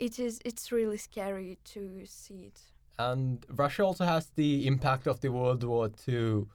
It 0.00 0.18
is. 0.18 0.40
It's 0.44 0.72
really 0.72 0.96
scary 0.98 1.58
to 1.64 2.02
see 2.06 2.46
it. 2.46 2.60
And 2.98 3.44
Russia 3.48 3.84
also 3.84 4.04
has 4.04 4.26
the 4.34 4.66
impact 4.66 5.06
of 5.06 5.20
the 5.20 5.30
World 5.30 5.62
War 5.62 5.90
II. 6.08 6.46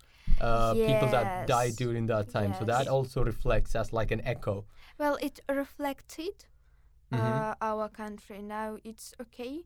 Uh, 0.41 0.73
People 0.73 1.07
that 1.09 1.47
died 1.47 1.77
during 1.77 2.07
that 2.07 2.29
time, 2.29 2.53
so 2.53 2.65
that 2.65 2.87
also 2.89 3.23
reflects 3.23 3.73
as 3.75 3.93
like 3.93 4.11
an 4.11 4.21
echo. 4.25 4.65
Well, 4.99 5.17
it 5.21 5.39
reflected 5.49 6.45
Mhm. 7.11 7.41
uh, 7.51 7.55
our 7.61 7.87
country. 7.89 8.41
Now 8.41 8.77
it's 8.83 9.13
okay, 9.21 9.63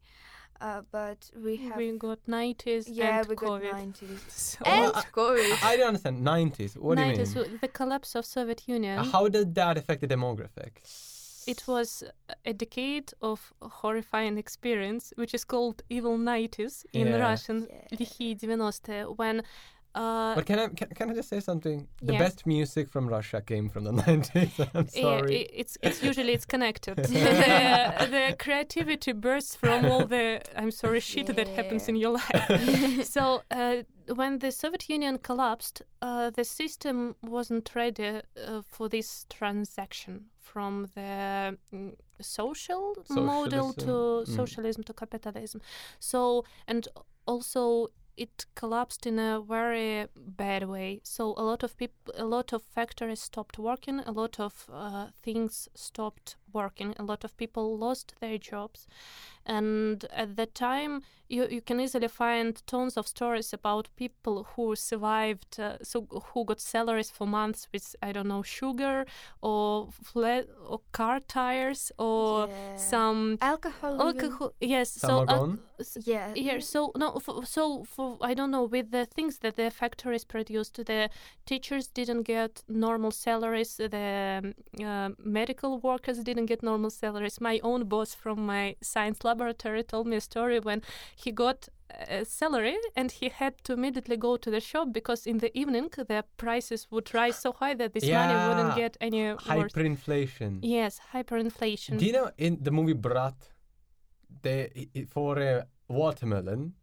uh, 0.62 0.82
but 0.92 1.30
we 1.44 1.58
have 1.58 1.76
we 1.76 1.92
got 1.98 2.20
90s 2.28 2.86
yeah 2.88 3.24
we 3.28 3.36
COVID. 3.36 3.72
got 3.72 3.82
90s 3.82 4.20
so 4.30 4.60
and 4.66 4.94
COVID. 4.94 5.64
I, 5.64 5.76
don't 5.76 5.88
understand. 5.88 6.24
90s 6.24 6.78
what 6.78 7.00
90s, 7.00 7.34
do 7.34 7.40
you 7.40 7.46
mean? 7.48 7.60
the 7.62 7.68
collapse 7.68 8.14
of 8.14 8.26
Soviet 8.26 8.68
Union. 8.68 9.04
How 9.04 9.28
did 9.28 9.56
that 9.56 9.80
affect 9.80 10.02
the 10.02 10.08
demographic? 10.08 10.74
It 11.48 11.68
was 11.68 12.04
a 12.46 12.54
decade 12.54 13.12
of 13.24 13.52
horrifying 13.60 14.38
experience 14.38 15.12
which 15.16 15.34
is 15.34 15.44
called 15.44 15.82
evil 15.90 16.16
90s 16.20 16.86
in 16.94 17.08
yeah. 17.08 17.18
Russian 17.18 17.68
yeah. 17.68 19.08
when 19.16 19.42
uh, 19.96 20.36
But 20.36 20.46
can 20.46 20.60
I 20.60 20.68
can, 20.70 20.88
can 20.96 21.10
I 21.12 21.14
just 21.14 21.30
say 21.30 21.40
something? 21.40 21.88
The 22.02 22.14
Yeah. 22.14 22.20
best 22.20 22.46
music 22.46 22.90
from 22.90 23.08
Russia 23.08 23.42
came 23.42 23.70
from 23.70 23.84
the 23.84 23.92
90s. 24.04 24.60
I'm 24.74 24.88
yeah, 24.94 25.02
sorry. 25.02 25.38
i- 25.38 25.50
it's 25.62 25.78
it's 25.82 26.02
usually 26.10 26.34
it's 26.34 26.46
connected. 26.46 26.96
the, 26.98 28.08
the 28.10 28.36
creativity 28.38 29.14
bursts 29.14 29.56
from 29.56 29.86
all 29.86 30.06
the 30.06 30.42
I'm 30.56 30.72
sorry 30.72 31.00
shit 31.00 31.28
that 31.36 31.48
happens 31.48 31.88
in 31.90 31.96
your 31.96 32.14
life. 32.14 33.06
so 33.06 33.42
uh, 33.52 33.84
when 34.16 34.40
the 34.40 34.52
Soviet 34.52 34.90
Union 34.90 35.18
collapsed, 35.18 35.82
uh, 36.02 36.30
the 36.30 36.44
system 36.44 37.16
wasn't 37.22 37.70
ready 37.76 38.22
uh, 38.48 38.62
for 38.64 38.90
this 38.90 39.26
transaction 39.30 40.26
from 40.40 40.88
the 40.96 41.58
mm, 41.74 41.94
social 42.20 42.96
model 43.10 43.74
to 43.74 43.86
Socialism, 44.26 44.34
mm. 44.34 44.36
socialism 44.36 44.84
to 44.84 44.94
capitalism. 44.94 45.62
So 46.00 46.44
and 46.68 46.88
also 47.26 47.88
it 48.18 48.46
collapsed 48.56 49.06
in 49.06 49.20
a 49.20 49.42
very 49.42 50.08
bad 50.16 50.68
way. 50.68 51.02
So 51.04 51.34
a 51.38 51.44
lot 51.44 51.64
of 51.64 51.78
people, 51.78 52.14
a 52.18 52.26
lot 52.26 52.54
of 52.54 52.64
factories 52.64 53.22
stopped 53.22 53.58
working, 53.58 54.00
a 54.00 54.12
lot 54.12 54.40
of 54.40 54.70
uh, 54.72 55.08
things 55.22 55.68
stopped 55.76 56.36
working, 56.54 56.94
a 57.00 57.04
lot 57.04 57.24
of 57.24 57.36
people 57.38 57.78
lost 57.78 58.14
their 58.20 58.38
jobs, 58.38 58.88
and 59.46 60.06
at 60.14 60.36
that 60.36 60.54
time 60.54 61.02
you 61.30 61.48
you 61.50 61.62
can 61.62 61.80
easily 61.80 62.08
find 62.08 62.62
tons 62.68 62.98
of 62.98 63.08
stories 63.08 63.54
about 63.54 63.88
people 63.96 64.44
who 64.56 64.76
survived, 64.76 65.60
uh, 65.60 65.78
so 65.82 66.06
who 66.34 66.46
got 66.46 66.60
salaries 66.60 67.10
for 67.12 67.28
months 67.28 67.68
with 67.74 67.96
I 68.02 68.12
don't 68.12 68.28
know 68.28 68.44
sugar 68.44 69.06
or 69.42 69.90
flat 70.04 70.46
or 70.68 70.80
car 70.92 71.20
tires 71.20 71.92
or 71.98 72.48
Yeah. 72.48 72.76
some 72.78 73.38
alcohol. 73.42 73.94
even. 73.96 74.08
alcohol. 74.08 74.54
Yes, 74.60 74.90
so 74.92 75.26
al- 75.28 75.28
Samogon? 75.28 75.60
Yeah. 76.06 76.34
yeah, 76.36 76.60
so 76.60 76.92
no, 76.96 77.18
for, 77.20 77.46
so 77.46 77.84
for 77.86 78.18
I 78.22 78.34
don't 78.36 78.52
know 78.52 78.64
with 78.66 78.92
the 78.92 79.06
things 79.06 79.40
that 79.40 79.56
the 79.56 79.72
factories 79.72 80.26
produced, 80.26 80.76
the 80.86 81.10
teachers 81.46 81.88
didn't 81.88 82.24
get 82.24 82.64
normal 82.68 83.12
salaries, 83.12 83.78
the 83.78 84.42
um, 84.44 84.54
uh, 84.86 85.10
medical 85.24 85.80
workers 85.80 86.20
didn't 86.20 86.41
get 86.46 86.64
normal 86.64 86.90
salaries. 86.90 87.40
My 87.42 87.60
own 87.64 87.86
boss 87.86 88.14
from 88.14 88.46
my 88.46 88.76
science 88.82 89.24
laboratory 89.24 89.84
told 89.84 90.08
me 90.08 90.16
a 90.18 90.22
story 90.22 90.60
when 90.60 90.82
he 91.16 91.32
got 91.32 91.68
uh, 91.94 92.22
a 92.22 92.26
salary 92.26 92.78
and 92.96 93.12
he 93.12 93.30
had 93.30 93.54
to 93.64 93.74
immediately 93.74 94.18
go 94.18 94.38
to 94.38 94.50
the 94.52 94.60
shop 94.60 94.88
because 94.94 95.26
in 95.28 95.38
the 95.40 95.52
evening 95.58 95.90
the 95.98 96.24
prices 96.38 96.88
would 96.92 97.14
rise 97.14 97.38
so 97.38 97.52
high 97.52 97.74
that 97.74 97.94
this 97.94 98.04
money 98.10 98.34
wouldn't 98.48 98.76
get 98.76 98.98
any 99.02 99.24
worse. 99.34 99.44
Hyperinflation. 99.44 100.60
Yes, 100.62 101.00
hyperinflation. 101.14 101.98
Do 101.98 102.06
you 102.06 102.14
know 102.14 102.32
in 102.38 102.58
the 102.62 102.72
movie 102.72 102.94
Brat, 102.94 103.36
they 104.42 104.88
for 105.10 105.40
a 105.40 105.66
watermelon, 105.88 106.74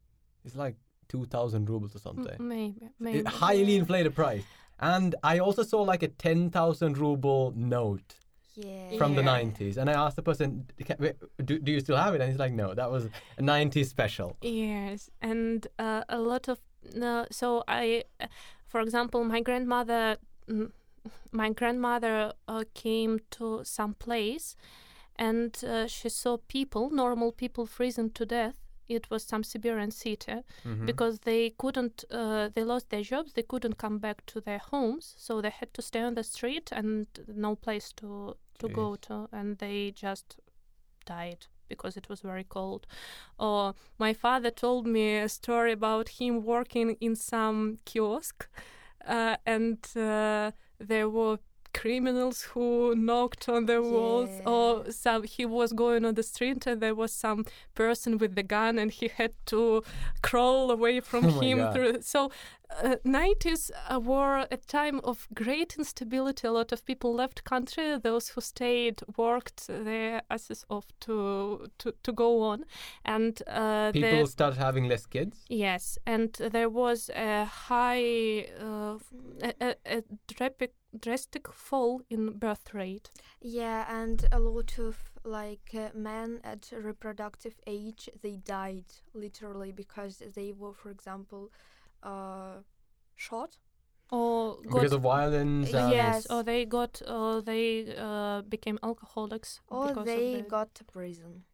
it's 0.45 0.57
like 0.57 0.77
two 1.09 1.25
thousand 1.27 1.69
rubles 1.71 1.97
or 1.97 2.01
something. 2.01 2.37
maybe, 2.39 2.77
It- 2.85 2.93
maybe. 3.01 3.23
highly 3.25 3.77
inflated 3.77 4.15
price. 4.15 4.43
And 4.81 5.15
I 5.25 5.39
also 5.41 5.63
saw 5.65 5.83
like 5.83 6.03
a 6.03 6.09
ten 6.09 6.51
thousand 6.51 6.99
ruble 6.99 7.53
note 7.57 8.15
Yeah. 8.61 8.99
from 8.99 9.15
the 9.15 9.23
nineties, 9.23 9.77
and 9.79 9.89
I 9.91 9.93
asked 10.05 10.17
the 10.17 10.23
person, 10.31 10.49
"Do 11.49 11.59
do 11.67 11.71
you 11.73 11.81
still 11.81 11.97
have 12.05 12.15
it?" 12.15 12.21
And 12.21 12.29
he's 12.31 12.41
like, 12.47 12.53
"No, 12.63 12.75
that 12.75 12.91
was 12.91 13.03
a 13.39 13.43
nineties 13.43 13.89
special." 13.91 14.37
Yes, 14.43 15.11
and 15.21 15.67
uh, 15.79 16.03
a 16.09 16.19
lot 16.19 16.49
of 16.49 16.59
no. 16.95 17.27
So 17.31 17.63
I, 17.69 18.05
uh, 18.21 18.27
for 18.67 18.81
example, 18.81 19.21
my 19.25 19.41
grandmother, 19.49 20.17
mm, 20.49 20.71
my 21.31 21.51
grandmother 21.61 22.33
uh, 22.49 22.65
came 22.75 23.21
to 23.39 23.63
some 23.65 23.95
place, 23.95 24.57
and 25.17 25.53
uh, 25.65 25.87
she 25.87 26.09
saw 26.09 26.37
people, 26.49 26.91
normal 26.91 27.33
people, 27.33 27.67
freezing 27.67 28.11
to 28.15 28.25
death. 28.27 28.57
It 28.89 29.11
was 29.11 29.23
some 29.23 29.45
Siberian 29.45 29.91
city 29.91 30.43
Mhm. 30.65 30.87
because 30.87 31.19
they 31.21 31.51
couldn't, 31.59 32.05
uh, 32.11 32.49
they 32.55 32.65
lost 32.65 32.89
their 32.89 33.03
jobs. 33.03 33.33
They 33.35 33.43
couldn't 33.43 33.77
come 33.77 33.99
back 33.99 34.25
to 34.33 34.41
their 34.41 34.61
homes, 34.71 35.15
so 35.19 35.41
they 35.43 35.51
had 35.51 35.71
to 35.75 35.83
stay 35.83 36.01
on 36.03 36.15
the 36.15 36.23
street 36.25 36.73
and 36.73 37.07
no 37.27 37.55
place 37.57 37.93
to 37.97 38.35
to 38.59 38.69
go 38.69 38.97
to, 38.97 39.29
and 39.33 39.59
they 39.59 39.91
just 39.91 40.39
died 41.07 41.47
because 41.69 41.97
it 41.97 42.09
was 42.09 42.21
very 42.21 42.45
cold. 42.45 42.87
Or 43.39 43.75
my 43.99 44.13
father 44.15 44.51
told 44.51 44.87
me 44.87 45.19
a 45.19 45.29
story 45.29 45.73
about 45.73 46.09
him 46.21 46.45
working 46.45 46.97
in 47.01 47.15
some 47.17 47.79
kiosk, 47.85 48.49
uh, 49.07 49.37
and 49.47 49.79
uh, 49.97 50.53
there 50.79 51.09
were 51.09 51.39
criminals 51.83 52.39
who 52.53 52.67
knocked 53.09 53.49
on 53.49 53.67
the 53.67 53.81
walls. 53.95 54.31
Or 54.55 54.69
some 55.05 55.23
he 55.37 55.45
was 55.59 55.71
going 55.85 56.03
on 56.09 56.15
the 56.15 56.23
street 56.33 56.67
and 56.67 56.81
there 56.85 56.95
was 57.03 57.13
some 57.27 57.41
person 57.75 58.11
with 58.23 58.33
the 58.35 58.43
gun 58.57 58.79
and 58.79 58.91
he 58.99 59.07
had 59.21 59.33
to 59.53 59.83
crawl 60.29 60.71
away 60.77 61.01
from 61.01 61.23
Oh 61.29 61.31
my 61.41 61.45
him 61.45 61.59
God. 61.59 61.73
through 61.75 61.95
so 62.03 62.21
uh, 62.83 62.97
90s 63.23 63.71
uh, 63.89 63.99
were 63.99 64.47
a 64.51 64.57
time 64.79 65.01
of 65.03 65.27
great 65.43 65.71
instability. 65.79 66.47
A 66.47 66.53
lot 66.53 66.71
of 66.71 66.85
people 66.85 67.15
left 67.15 67.43
country. 67.45 67.97
Those 67.99 68.29
who 68.33 68.41
stayed 68.43 69.01
worked 69.17 69.61
their 69.69 70.21
asses 70.29 70.67
off 70.69 70.87
to 71.05 71.17
to, 71.81 71.95
to 72.03 72.13
go 72.13 72.31
on. 72.51 72.59
And 73.05 73.35
uh, 73.47 73.91
the- 73.93 74.03
People 74.03 74.27
started 74.27 74.59
having 74.59 74.85
less 74.89 75.07
kids. 75.07 75.37
Yes, 75.49 75.99
and 76.07 76.31
there 76.57 76.69
was 76.69 77.11
a 77.17 77.47
high, 77.47 78.49
uh, 78.61 78.97
f- 78.97 79.13
a, 79.43 79.51
a, 79.69 79.99
a 79.99 80.03
drastic, 80.35 80.73
drastic 80.99 81.53
fall 81.53 82.03
in 82.11 82.39
birth 82.39 82.73
rate. 82.75 83.11
Yeah, 83.41 83.85
and 83.89 84.27
a 84.33 84.39
lot 84.39 84.79
of 84.79 84.97
like 85.25 85.71
uh, 85.75 85.89
men 85.95 86.41
at 86.45 86.71
reproductive 86.73 87.55
age 87.67 88.09
they 88.23 88.37
died 88.37 88.87
literally 89.15 89.73
because 89.73 90.23
they 90.35 90.53
were, 90.53 90.73
for 90.75 90.91
example, 90.91 91.51
uh, 92.03 92.63
shot. 93.17 93.59
Or 94.11 94.55
got, 94.63 94.63
because 94.73 94.93
of 94.93 95.03
violence. 95.03 95.73
And- 95.75 95.93
yes, 95.93 96.25
Yes. 96.25 96.27
or 96.31 96.43
they 96.43 96.65
got, 96.65 97.03
or 97.07 97.43
they 97.43 97.95
uh, 97.97 98.41
became 98.43 98.79
alcoholics. 98.83 99.61
Or 99.69 99.89
because 99.89 100.07
they 100.07 100.37
of 100.39 100.45
the, 100.45 100.49
got 100.51 100.75
to 100.77 100.85
prison. 100.85 101.45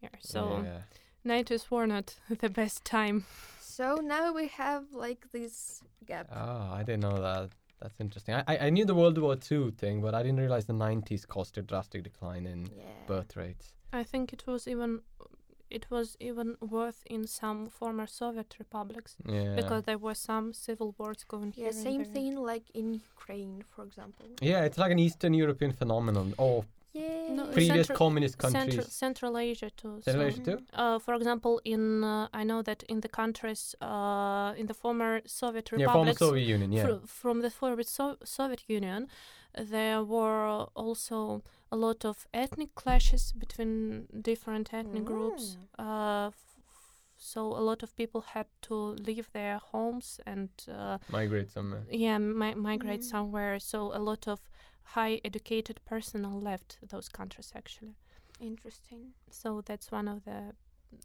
yeah, 0.00 0.10
so 0.20 0.62
Yeah. 0.64 0.82
90s 1.26 1.68
were 1.70 1.86
not 1.88 2.14
the 2.40 2.48
best 2.48 2.84
time. 2.84 3.24
So 3.60 3.96
now 3.96 4.32
we 4.32 4.46
have 4.48 4.92
like 4.92 5.26
this 5.32 5.82
gap. 6.06 6.28
Oh, 6.32 6.70
I 6.72 6.82
didn't 6.84 7.00
know 7.00 7.20
that. 7.20 7.50
That's 7.80 7.98
interesting. 8.00 8.34
I, 8.34 8.42
I 8.46 8.58
I 8.66 8.70
knew 8.70 8.84
the 8.84 8.94
World 8.94 9.18
War 9.18 9.36
II 9.50 9.70
thing, 9.82 10.00
but 10.02 10.14
I 10.14 10.22
didn't 10.22 10.40
realize 10.40 10.64
the 10.66 10.74
90s 10.74 11.26
caused 11.26 11.56
a 11.58 11.62
drastic 11.62 12.02
decline 12.02 12.44
in 12.46 12.60
Yeah. 12.66 12.84
birth 13.06 13.36
rates. 13.36 13.72
I 13.92 14.02
think 14.04 14.32
it 14.36 14.42
was 14.46 14.68
even 14.68 15.00
it 15.78 15.86
was 15.94 16.16
even 16.28 16.48
worse 16.60 17.00
in 17.06 17.26
some 17.40 17.58
former 17.78 18.06
Soviet 18.06 18.50
republics 18.58 19.12
Yeah. 19.24 19.54
because 19.60 19.82
there 19.84 19.98
were 20.06 20.16
some 20.30 20.52
civil 20.52 20.88
wars 20.98 21.22
going 21.32 21.44
on. 21.44 21.52
Yeah, 21.56 21.62
here 21.62 21.66
and 21.68 21.82
same 21.88 22.02
there. 22.04 22.12
thing 22.14 22.32
like 22.52 22.66
in 22.80 22.86
Ukraine, 23.12 23.56
for 23.72 23.82
example. 23.88 24.26
yeah, 24.42 24.64
it's 24.66 24.78
like 24.82 24.92
an 24.96 24.98
Eastern 24.98 25.32
European 25.44 25.72
phenomenon, 25.72 26.34
or 26.38 26.64
Yeah. 26.92 27.34
No, 27.34 27.44
previous 27.46 27.86
Central- 27.86 27.98
communist 27.98 28.36
countries. 28.38 28.92
Central 28.92 29.38
Asia 29.38 29.70
too. 29.70 30.00
Central 30.02 30.30
so- 30.30 30.40
Asia 30.40 30.42
too? 30.42 30.58
Uh, 30.74 30.98
for 30.98 31.14
example, 31.14 31.60
in 31.64 32.02
uh, 32.04 32.26
I 32.34 32.42
know 32.44 32.62
that 32.62 32.82
in 32.88 33.00
the 33.00 33.08
countries 33.08 33.74
uh, 33.80 34.54
in 34.56 34.66
the 34.66 34.74
former 34.74 35.20
Soviet 35.26 35.70
Yeah, 35.76 35.92
former 35.92 36.14
Soviet 36.14 36.48
Union. 36.48 36.72
Yeah. 36.72 36.86
fr- 36.86 37.06
from 37.06 37.40
the 37.42 37.50
former 37.50 37.82
so- 37.84 38.16
Soviet 38.24 38.62
Union, 38.68 39.06
there 39.54 40.02
were 40.02 40.66
also 40.74 41.42
a 41.70 41.76
lot 41.76 42.04
of 42.04 42.26
ethnic 42.34 42.74
clashes 42.74 43.32
between 43.38 44.06
different 44.22 44.74
ethnic 44.74 45.04
groups. 45.04 45.56
Uh, 45.78 46.26
f- 46.28 46.56
so 47.16 47.40
a 47.60 47.62
lot 47.70 47.82
of 47.84 47.94
people 47.96 48.22
had 48.34 48.46
to 48.62 48.74
leave 49.06 49.28
their 49.32 49.58
homes 49.58 50.18
and 50.26 50.48
uh, 50.68 50.98
Migrate 51.12 51.50
somewhere. 51.52 51.84
yeah, 51.90 52.18
mi- 52.18 52.54
migrate 52.54 53.00
Mm. 53.02 53.10
somewhere. 53.10 53.58
So 53.60 53.92
a 53.94 54.00
lot 54.00 54.26
of 54.26 54.40
high 54.82 55.20
educated 55.24 55.80
personnel 55.84 56.40
left 56.40 56.78
those 56.88 57.08
countries 57.08 57.52
actually. 57.54 57.94
Interesting. 58.40 59.12
So 59.30 59.62
that's 59.64 59.92
one 59.92 60.08
of 60.08 60.24
the 60.24 60.54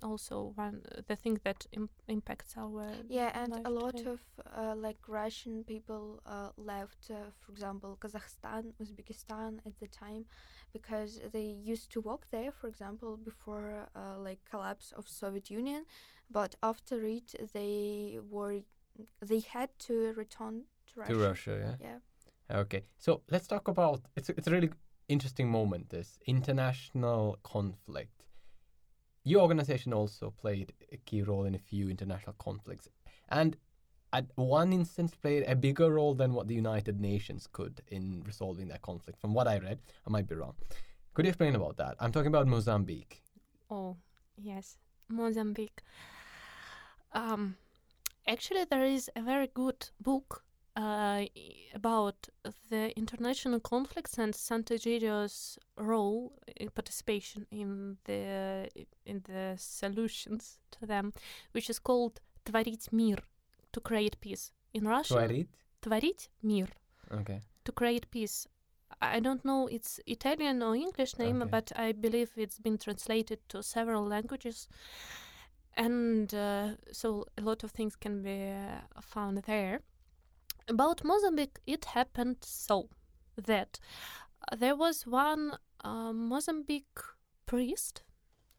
also 0.01 0.53
one 0.55 0.81
the 1.07 1.15
thing 1.15 1.39
that 1.43 1.65
Im- 1.71 1.89
impacts 2.07 2.57
our 2.57 2.67
world. 2.67 3.05
Yeah, 3.09 3.31
and 3.33 3.53
a 3.65 3.69
lot 3.69 3.97
today. 3.97 4.09
of 4.09 4.19
uh, 4.57 4.75
like 4.75 4.97
Russian 5.07 5.63
people 5.63 6.21
uh, 6.25 6.49
left, 6.57 7.11
uh, 7.11 7.15
for 7.39 7.51
example, 7.51 7.97
Kazakhstan, 7.99 8.73
Uzbekistan 8.81 9.59
at 9.65 9.79
the 9.79 9.87
time, 9.87 10.25
because 10.73 11.21
they 11.31 11.55
used 11.63 11.91
to 11.91 12.01
work 12.01 12.25
there, 12.31 12.51
for 12.51 12.67
example, 12.67 13.17
before 13.17 13.87
uh, 13.95 14.17
like 14.19 14.39
collapse 14.49 14.91
of 14.97 15.07
Soviet 15.07 15.49
Union, 15.51 15.85
but 16.31 16.55
after 16.63 17.03
it 17.05 17.35
they 17.53 18.19
were 18.29 18.61
they 19.21 19.41
had 19.41 19.69
to 19.79 20.13
return 20.15 20.63
to 20.87 20.99
Russia. 20.99 21.13
To 21.13 21.19
Russia, 21.19 21.57
yeah. 21.79 21.87
Yeah. 21.87 21.97
Okay, 22.51 22.83
so 22.97 23.21
let's 23.31 23.47
talk 23.47 23.67
about 23.67 24.01
it's 24.15 24.29
a, 24.29 24.33
it's 24.37 24.47
a 24.47 24.51
really 24.51 24.69
interesting 25.07 25.49
moment. 25.49 25.89
This 25.89 26.19
international 26.27 27.39
conflict. 27.43 28.27
Your 29.23 29.41
organization 29.41 29.93
also 29.93 30.29
played 30.29 30.73
a 30.91 30.97
key 30.97 31.23
role 31.23 31.45
in 31.45 31.55
a 31.55 31.59
few 31.59 31.89
international 31.89 32.35
conflicts, 32.37 32.87
and 33.29 33.57
at 34.13 34.25
one 34.35 34.71
instance 34.71 35.15
played 35.15 35.43
a 35.47 35.55
bigger 35.55 35.91
role 35.91 36.13
than 36.13 36.33
what 36.33 36.47
the 36.47 36.53
United 36.53 37.01
Nations 37.01 37.47
could 37.51 37.81
in 37.87 38.23
resolving 38.25 38.67
that 38.67 38.83
conflict. 38.83 39.19
From 39.19 39.33
what 39.33 39.47
I 39.47 39.57
read, 39.57 39.79
I 40.07 40.11
might 40.11 40.27
be 40.27 40.35
wrong. 40.35 40.53
Could 41.15 41.25
you 41.25 41.29
explain 41.29 41.55
about 41.55 41.77
that? 41.77 41.95
I'm 41.99 42.11
talking 42.11 42.27
about 42.27 42.45
Mozambique. 42.45 43.23
Oh, 43.71 43.97
yes, 44.37 44.77
Mozambique. 45.09 45.81
Um, 47.11 47.55
actually, 48.27 48.65
there 48.69 48.85
is 48.85 49.09
a 49.15 49.21
very 49.21 49.49
good 49.53 49.89
book 49.99 50.43
uh, 50.75 51.25
about 51.73 52.29
the 52.69 52.97
international 52.97 53.59
conflicts 53.59 54.17
and 54.17 54.33
Sant'Egidio's 54.33 55.57
role 55.77 56.33
in 56.55 56.69
participation 56.69 57.45
in 57.51 57.97
the 58.05 58.69
in 59.05 59.21
the 59.23 59.55
solutions 59.57 60.59
to 60.71 60.85
them, 60.85 61.13
which 61.53 61.69
is 61.69 61.79
called 61.79 62.19
"tvarit 62.45 62.91
mir" 62.91 63.17
to 63.71 63.79
create 63.79 64.19
peace 64.19 64.51
in 64.73 64.87
Russian. 64.87 65.17
Tvarit, 65.17 65.47
tvarit 65.81 66.29
mir. 66.41 66.67
Okay. 67.11 67.41
To 67.63 67.71
create 67.71 68.09
peace. 68.11 68.47
I 69.01 69.19
don't 69.19 69.43
know 69.43 69.67
its 69.67 69.99
Italian 70.05 70.61
or 70.61 70.75
English 70.75 71.17
name, 71.17 71.41
okay. 71.41 71.51
but 71.51 71.71
I 71.75 71.91
believe 71.91 72.31
it's 72.37 72.59
been 72.59 72.77
translated 72.77 73.39
to 73.49 73.63
several 73.63 74.05
languages 74.07 74.67
and 75.77 76.33
uh, 76.33 76.69
so 76.91 77.25
a 77.37 77.41
lot 77.41 77.63
of 77.63 77.71
things 77.71 77.95
can 77.95 78.21
be 78.21 78.51
uh, 78.51 79.01
found 79.01 79.37
there. 79.43 79.81
About 80.67 81.03
Mozambique, 81.03 81.59
it 81.67 81.85
happened 81.85 82.37
so 82.41 82.89
that 83.37 83.79
uh, 84.51 84.55
there 84.55 84.75
was 84.75 85.05
one 85.05 85.57
uh, 85.83 86.11
Mozambique 86.13 86.99
priest. 87.45 88.03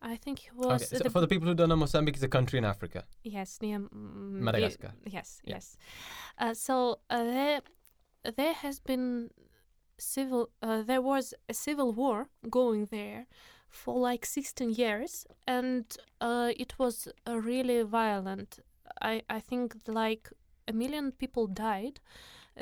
I 0.02 0.16
think 0.16 0.38
he 0.40 0.50
was 0.54 0.82
okay. 0.82 0.98
So 0.98 1.04
the 1.04 1.10
for 1.10 1.20
the 1.20 1.26
people 1.26 1.48
who 1.48 1.54
don't 1.54 1.68
know, 1.68 1.76
Mozambique 1.76 2.16
is 2.16 2.22
a 2.22 2.28
country 2.28 2.58
in 2.58 2.64
Africa. 2.64 3.04
Yes, 3.24 3.58
near 3.62 3.78
mm, 3.80 3.90
Madagascar. 4.40 4.92
y- 5.04 5.10
yes, 5.12 5.40
Yeah. 5.44 5.54
yes. 5.54 5.76
Uh, 6.38 6.54
so 6.54 6.98
uh, 7.10 7.24
there, 7.24 7.60
there 8.36 8.52
has 8.54 8.78
been 8.78 9.30
civil. 9.98 10.50
Uh, 10.62 10.82
there 10.82 11.02
was 11.02 11.34
a 11.48 11.54
civil 11.54 11.92
war 11.92 12.28
going 12.50 12.86
there 12.90 13.26
for 13.68 13.98
like 13.98 14.24
16 14.26 14.70
years, 14.74 15.26
and 15.46 15.84
uh, 16.20 16.52
it 16.56 16.78
was 16.78 17.08
uh, 17.26 17.40
really 17.40 17.82
violent. 17.82 18.60
I 19.02 19.22
I 19.28 19.40
think 19.40 19.74
like 19.88 20.30
a 20.68 20.72
million 20.72 21.12
people 21.12 21.46
died 21.46 22.00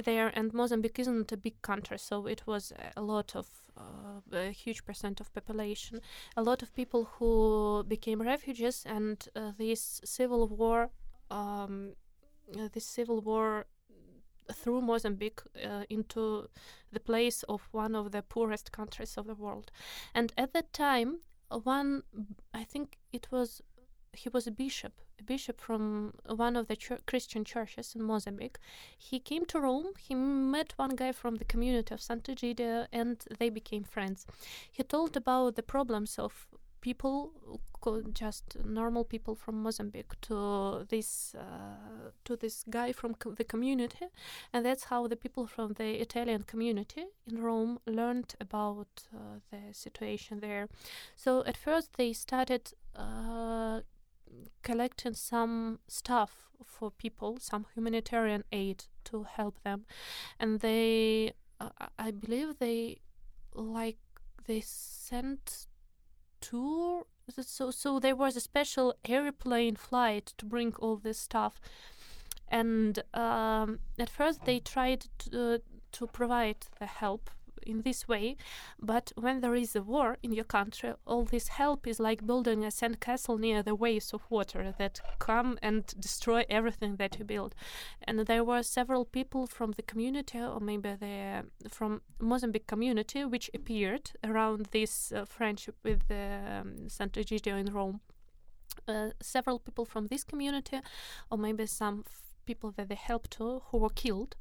there, 0.04 0.28
and 0.34 0.52
Mozambique 0.52 0.98
isn't 0.98 1.32
a 1.32 1.36
big 1.36 1.62
country, 1.62 1.98
so 1.98 2.26
it 2.26 2.46
was 2.46 2.72
a 2.96 3.02
lot 3.02 3.36
of 3.36 3.46
uh, 3.76 4.20
a 4.32 4.50
huge 4.50 4.84
percent 4.84 5.20
of 5.20 5.32
population 5.34 6.00
a 6.36 6.42
lot 6.42 6.62
of 6.62 6.72
people 6.74 7.04
who 7.18 7.84
became 7.88 8.22
refugees, 8.22 8.84
and 8.86 9.28
uh, 9.34 9.52
this 9.58 10.00
civil 10.04 10.48
war, 10.48 10.90
um, 11.30 11.94
this 12.72 12.84
civil 12.84 13.20
war 13.20 13.66
threw 14.52 14.80
Mozambique 14.80 15.40
uh, 15.64 15.84
into 15.88 16.48
the 16.92 17.00
place 17.00 17.42
of 17.44 17.68
one 17.72 17.94
of 17.94 18.12
the 18.12 18.22
poorest 18.22 18.72
countries 18.72 19.16
of 19.16 19.26
the 19.26 19.34
world. 19.34 19.70
And 20.14 20.32
at 20.36 20.52
that 20.52 20.72
time, 20.72 21.20
one, 21.48 22.02
I 22.52 22.64
think 22.64 22.98
it 23.12 23.28
was, 23.30 23.62
he 24.16 24.28
was 24.28 24.46
a 24.46 24.50
bishop, 24.50 24.92
a 25.18 25.22
bishop 25.22 25.60
from 25.60 26.14
one 26.26 26.56
of 26.56 26.66
the 26.66 26.76
chur- 26.76 26.98
Christian 27.06 27.44
churches 27.44 27.94
in 27.94 28.02
Mozambique. 28.02 28.58
He 28.96 29.18
came 29.18 29.44
to 29.46 29.60
Rome. 29.60 29.92
He 29.98 30.14
met 30.14 30.72
one 30.76 30.96
guy 30.96 31.12
from 31.12 31.36
the 31.36 31.44
community 31.44 31.94
of 31.94 32.00
Santa 32.00 32.32
Sant'Egidio, 32.32 32.86
and 32.92 33.24
they 33.38 33.50
became 33.50 33.84
friends. 33.84 34.26
He 34.70 34.82
told 34.82 35.16
about 35.16 35.56
the 35.56 35.62
problems 35.62 36.18
of 36.18 36.46
people, 36.80 37.32
just 38.12 38.56
normal 38.62 39.04
people 39.04 39.34
from 39.34 39.62
Mozambique, 39.62 40.20
to 40.22 40.86
this 40.88 41.34
uh, 41.34 42.10
to 42.24 42.36
this 42.36 42.64
guy 42.68 42.92
from 42.92 43.14
co- 43.14 43.34
the 43.34 43.44
community, 43.44 44.06
and 44.52 44.64
that's 44.66 44.84
how 44.84 45.08
the 45.08 45.16
people 45.16 45.46
from 45.46 45.72
the 45.74 46.00
Italian 46.06 46.42
community 46.42 47.04
in 47.26 47.42
Rome 47.42 47.78
learned 47.86 48.34
about 48.40 48.92
uh, 49.14 49.38
the 49.50 49.72
situation 49.72 50.40
there. 50.40 50.68
So 51.16 51.42
at 51.46 51.56
first 51.56 51.96
they 51.96 52.12
started. 52.12 52.72
Uh, 52.96 53.80
collecting 54.62 55.14
some 55.14 55.78
stuff 55.88 56.44
for 56.64 56.90
people 56.90 57.38
some 57.40 57.66
humanitarian 57.74 58.44
aid 58.52 58.84
to 59.04 59.24
help 59.24 59.62
them. 59.62 59.84
And 60.38 60.60
they 60.60 61.32
uh, 61.60 61.68
I- 61.98 62.10
believe 62.10 62.58
they 62.58 62.98
like 63.54 63.98
they 64.46 64.60
sent 64.60 65.66
two 66.40 67.06
so 67.40 67.70
so 67.70 67.98
there 67.98 68.16
was 68.16 68.36
a 68.36 68.40
special 68.40 68.94
airplane 69.04 69.76
flight 69.76 70.34
to 70.38 70.44
bring 70.46 70.74
all 70.78 70.96
this 70.96 71.18
stuff. 71.18 71.60
And 72.48 73.02
um, 73.14 73.80
at 73.98 74.10
first 74.10 74.44
they 74.44 74.60
tried 74.60 75.06
to, 75.18 75.54
uh, 75.54 75.58
to 75.92 76.06
provide 76.06 76.66
the 76.78 76.86
help 76.86 77.30
in 77.66 77.82
this 77.82 78.06
way 78.08 78.36
but 78.80 79.12
when 79.16 79.40
there 79.40 79.54
is 79.54 79.74
a 79.76 79.82
war 79.82 80.16
in 80.22 80.32
your 80.32 80.44
country 80.44 80.92
all 81.06 81.24
this 81.24 81.48
help 81.48 81.86
is 81.86 82.00
like 82.00 82.26
building 82.26 82.64
a 82.64 82.68
sandcastle 82.68 83.38
near 83.38 83.62
the 83.62 83.74
waves 83.74 84.12
of 84.12 84.22
water 84.30 84.74
that 84.78 85.00
come 85.18 85.58
and 85.62 85.94
destroy 85.98 86.44
everything 86.48 86.96
that 86.96 87.18
you 87.18 87.24
build. 87.24 87.54
And 88.02 88.20
there 88.20 88.44
were 88.44 88.62
several 88.62 89.04
people 89.04 89.46
from 89.46 89.72
the 89.72 89.82
community 89.82 90.38
or 90.38 90.60
maybe 90.60 90.94
the 90.94 91.44
from 91.68 92.02
Mozambique 92.20 92.66
community 92.66 93.24
which 93.24 93.50
appeared 93.54 94.12
around 94.22 94.68
this 94.70 95.12
uh, 95.12 95.24
friendship 95.24 95.76
with 95.82 96.08
the 96.08 96.40
um, 96.60 96.88
Sant'Egidio 96.88 97.58
in 97.58 97.72
Rome. 97.72 98.00
Uh, 98.88 99.10
several 99.22 99.58
people 99.58 99.84
from 99.84 100.08
this 100.08 100.24
community 100.24 100.80
or 101.30 101.38
maybe 101.38 101.64
some 101.66 102.04
people 102.44 102.70
that 102.76 102.88
they 102.88 102.94
helped 102.94 103.30
to 103.30 103.62
who 103.66 103.78
were 103.78 103.94
killed 104.04 104.36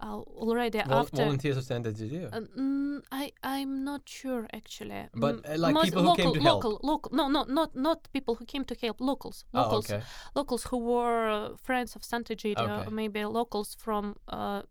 uh, 0.00 0.16
already 0.42 0.80
Vol- 0.82 0.98
after 1.00 1.16
volunteers 1.24 1.56
of 1.56 1.64
Sant'Egidio. 1.64 2.28
uh, 2.32 2.40
mm, 2.58 3.00
I 3.12 3.32
I'm 3.42 3.84
not 3.84 4.02
sure 4.08 4.46
actually. 4.52 5.08
But, 5.14 5.34
Mm, 5.36 5.54
uh, 5.54 5.58
like 5.58 5.74
most 5.74 5.84
people 5.84 6.02
who 6.02 6.08
local, 6.08 6.24
came 6.24 6.34
to 6.34 6.40
help? 6.40 6.64
local, 6.64 6.80
local. 6.82 7.10
No, 7.16 7.28
no, 7.28 7.44
not 7.48 7.74
not 7.74 8.08
people 8.12 8.34
who 8.34 8.44
came 8.44 8.64
to 8.64 8.74
help. 8.82 9.00
Locals, 9.00 9.44
oh, 9.54 9.60
locals, 9.62 9.90
okay. 9.90 10.02
locals 10.34 10.64
who 10.70 10.78
were 10.78 11.28
uh, 11.28 11.56
friends 11.56 11.96
of 11.96 12.02
Sant'Egidio, 12.02 12.58
Okay. 12.58 12.86
or 12.86 12.90
maybe 12.90 13.24
locals 13.24 13.74
from 13.78 14.16
uh, 14.28 14.62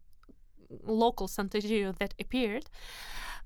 local 0.85 1.27
Sant'Egidio 1.27 1.93
that 1.99 2.13
appeared, 2.19 2.65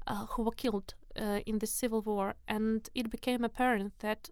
uh, 0.08 0.26
who 0.32 0.44
were 0.44 0.56
killed 0.56 0.96
uh, 1.20 1.40
in 1.46 1.60
the 1.60 1.68
civil 1.68 2.02
war, 2.02 2.36
and 2.48 2.90
it 2.94 3.10
became 3.10 3.44
apparent 3.44 3.92
that 4.00 4.30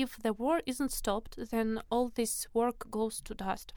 if 0.00 0.16
the 0.16 0.32
war 0.32 0.60
isn't 0.66 0.92
stopped, 0.92 1.50
then 1.50 1.80
all 1.90 2.08
this 2.08 2.46
work 2.54 2.90
goes 2.90 3.20
to 3.22 3.34
dust. 3.34 3.72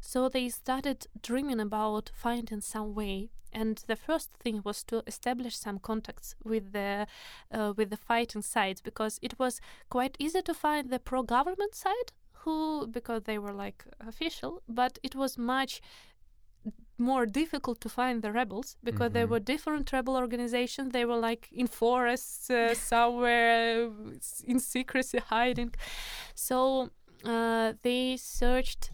So 0.00 0.28
they 0.28 0.48
started 0.48 1.06
dreaming 1.22 1.60
about 1.60 2.10
finding 2.14 2.60
some 2.60 2.94
way. 2.94 3.30
And 3.52 3.82
the 3.86 3.96
first 3.96 4.32
thing 4.34 4.60
was 4.64 4.82
to 4.84 5.02
establish 5.06 5.56
some 5.56 5.78
contacts 5.78 6.34
with 6.44 6.72
the 6.72 7.06
uh, 7.50 7.72
with 7.76 7.88
the 7.90 7.96
fighting 7.96 8.42
sides 8.42 8.82
because 8.82 9.18
it 9.22 9.38
was 9.38 9.60
quite 9.88 10.16
easy 10.18 10.42
to 10.42 10.52
find 10.52 10.90
the 10.90 10.98
pro-government 10.98 11.74
side 11.74 12.12
who 12.40 12.86
because 12.86 13.22
they 13.24 13.38
were 13.38 13.52
like 13.52 13.84
official, 14.00 14.62
but 14.68 14.98
it 15.02 15.14
was 15.14 15.38
much 15.38 15.80
more 16.98 17.26
difficult 17.26 17.80
to 17.80 17.88
find 17.88 18.22
the 18.22 18.32
rebels 18.32 18.76
because 18.82 19.12
there 19.12 19.26
Mhm. 19.26 19.30
were 19.30 19.40
different 19.40 19.92
rebel 19.92 20.16
organizations. 20.16 20.92
They 20.92 21.04
were 21.04 21.20
like 21.30 21.48
in 21.52 21.66
forests 21.66 22.50
uh, 22.50 22.74
somewhere 22.92 23.90
in 24.46 24.58
secrecy 24.60 25.18
hiding. 25.18 25.74
So 26.34 26.90
uh, 27.24 27.74
they 27.82 28.16
searched. 28.16 28.90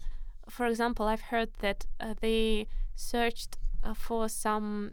For 0.49 0.65
example, 0.65 1.05
I've 1.07 1.27
heard 1.31 1.51
that 1.59 1.85
uh, 1.99 2.13
they 2.19 2.67
searched 2.95 3.57
uh, 3.83 3.93
for 3.93 4.27
some. 4.29 4.91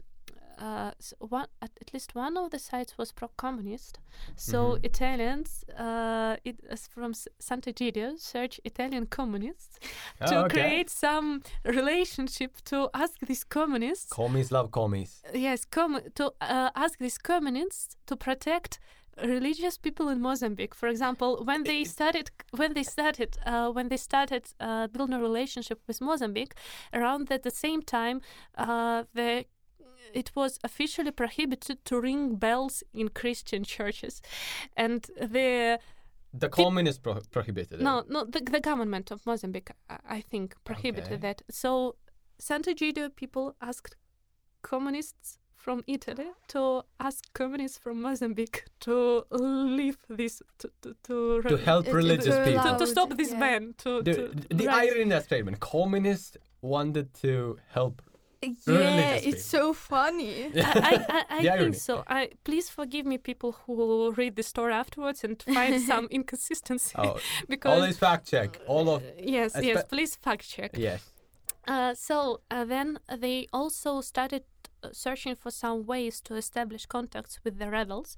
Uh, 0.61 0.91
one 1.29 1.47
at, 1.61 1.71
at 1.81 1.93
least 1.93 2.13
one 2.15 2.37
of 2.37 2.51
the 2.51 2.59
sites 2.59 2.97
was 2.97 3.11
pro-communist, 3.11 3.99
so 4.35 4.57
Mhm. 4.57 4.85
Italians, 4.89 5.49
uh, 5.85 6.35
it 6.49 6.57
is 6.69 6.87
from 6.93 7.13
Sant'Egidio, 7.47 8.07
search 8.19 8.59
Italian 8.63 9.05
communists 9.07 9.79
to 10.27 10.35
Oh, 10.35 10.45
okay. 10.45 10.53
create 10.61 10.89
some 10.89 11.41
relationship 11.81 12.51
to 12.71 12.89
ask 12.93 13.13
these 13.29 13.43
communists 13.57 14.09
Commies 14.13 14.51
love 14.51 14.69
commies. 14.71 15.11
yes 15.33 15.65
com- 15.65 16.01
to 16.15 16.25
uh, 16.41 16.69
ask 16.83 16.97
these 16.99 17.17
communists 17.17 17.95
to 18.05 18.15
protect 18.15 18.79
religious 19.35 19.77
people 19.77 20.07
in 20.13 20.19
Mozambique 20.21 20.75
for 20.75 20.87
example 20.89 21.31
when 21.49 21.63
they 21.63 21.83
started 21.83 22.27
when 22.59 22.73
they 22.73 22.83
started 22.83 23.29
uh, 23.45 23.69
when 23.77 23.87
they 23.89 23.97
started 23.97 24.43
uh, 24.59 24.87
building 24.93 25.15
a 25.15 25.21
relationship 25.29 25.79
with 25.87 25.99
Mozambique 26.01 26.53
around 26.93 27.31
at 27.31 27.41
the 27.43 27.51
same 27.65 27.81
time 27.81 28.17
uh, 28.57 29.03
the 29.13 29.45
it 30.13 30.31
was 30.35 30.59
officially 30.63 31.11
prohibited 31.11 31.77
to 31.85 31.99
ring 32.01 32.35
bells 32.35 32.83
in 32.93 33.09
Christian 33.09 33.63
churches 33.63 34.21
and 34.75 35.01
the 35.19 35.79
The 36.33 36.49
communists 36.49 36.99
pro- 36.99 37.21
prohibited 37.31 37.79
it. 37.79 37.83
no, 37.83 38.03
no, 38.09 38.23
the, 38.25 38.39
the 38.39 38.59
government 38.61 39.11
of 39.11 39.25
Mozambique, 39.25 39.71
I, 39.89 39.97
I 40.17 40.21
think, 40.21 40.55
prohibited 40.63 41.13
Okay. 41.13 41.21
that. 41.21 41.41
So 41.49 41.95
Santa 42.39 42.71
Sant'Egidio 42.71 43.09
people 43.15 43.55
asked 43.61 43.95
communists 44.61 45.37
from 45.55 45.83
Italy 45.87 46.25
to 46.47 46.81
ask 46.99 47.31
communists 47.33 47.77
from 47.77 48.01
Mozambique 48.01 48.63
to 48.79 49.23
leave 49.31 49.97
this 50.09 50.41
to 50.59 50.69
to 50.81 50.95
to, 51.07 51.41
To 51.49 51.57
help 51.57 51.87
It- 51.87 51.93
religious 51.93 52.35
it's 52.35 52.47
people. 52.49 52.63
to, 52.63 52.77
to 52.79 52.87
stop 52.87 53.09
this 53.17 53.31
yeah. 53.31 53.39
ban. 53.39 53.73
To, 53.83 54.01
The, 54.01 54.13
to 54.13 54.55
the 54.59 54.67
irony 54.67 55.01
in 55.01 55.09
that 55.09 55.23
statement, 55.25 55.59
communists 55.59 56.37
wanted 56.61 57.13
to 57.23 57.57
help. 57.77 58.01
Yeah, 58.67 59.13
it's 59.15 59.45
so 59.45 59.73
funny. 59.73 60.51
I, 60.55 60.59
I, 60.59 61.25
I, 61.29 61.47
I 61.53 61.57
think 61.57 61.75
so. 61.75 62.03
I 62.07 62.29
please 62.43 62.69
forgive 62.69 63.05
me, 63.05 63.17
people 63.17 63.51
who 63.65 63.73
will 63.73 64.11
read 64.13 64.35
the 64.35 64.43
story 64.43 64.73
afterwards 64.73 65.23
and 65.23 65.41
find 65.43 65.79
some 65.91 66.07
inconsistency 66.09 66.95
Oh, 66.97 67.17
because 67.47 67.77
always 67.79 67.97
fact 67.97 68.29
check. 68.29 68.59
All 68.67 68.89
of 68.89 69.03
yes, 69.19 69.53
espe- 69.55 69.63
yes, 69.63 69.83
please 69.89 70.15
fact 70.15 70.49
check. 70.49 70.71
yes. 70.75 71.01
Uh, 71.67 71.93
so 71.93 72.41
uh, 72.49 72.65
then 72.65 72.97
they 73.17 73.47
also 73.53 74.01
started 74.01 74.43
uh, 74.60 74.60
searching 74.91 75.35
for 75.35 75.51
some 75.51 75.85
ways 75.85 76.21
to 76.21 76.35
establish 76.35 76.85
contacts 76.85 77.39
with 77.43 77.59
the 77.59 77.69
rebels, 77.69 78.17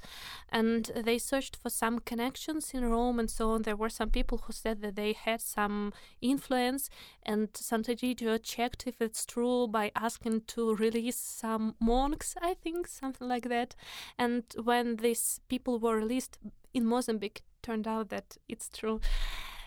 and 0.50 0.92
they 0.96 1.18
searched 1.18 1.56
for 1.56 1.70
some 1.70 2.00
connections 2.00 2.72
in 2.74 2.90
Rome 2.90 3.20
and 3.20 3.30
so 3.30 3.52
on. 3.52 3.64
There 3.64 3.76
were 3.76 3.90
some 3.90 4.10
people 4.10 4.40
who 4.40 4.54
said 4.54 4.82
that 4.82 4.96
they 4.96 5.14
had 5.14 5.42
some 5.42 5.94
influence, 6.22 6.90
and 7.24 7.52
Sant'Egidio 7.54 8.42
checked 8.42 8.88
if 8.88 9.02
it's 9.02 9.26
true 9.26 9.68
by 9.68 9.92
asking 9.96 10.42
to 10.48 10.76
release 10.76 11.18
some 11.18 11.76
monks, 11.80 12.36
I 12.42 12.54
think, 12.54 12.88
something 12.88 13.28
like 13.28 13.50
that. 13.50 13.76
And 14.18 14.44
when 14.64 14.98
these 14.98 15.40
people 15.48 15.80
were 15.80 15.98
released 15.98 16.38
in 16.74 16.86
Mozambique, 16.86 17.44
turned 17.62 17.88
out 17.88 18.10
that 18.10 18.38
it's 18.48 18.70
true. 18.70 19.00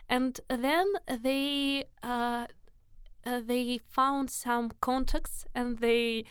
And 0.08 0.38
then 0.48 0.86
they 1.08 1.84
uh, 2.02 2.46
uh, 3.26 3.40
they 3.44 3.80
found 3.88 4.30
some 4.30 4.70
contacts 4.80 5.44
and 5.54 5.78
they 5.78 6.24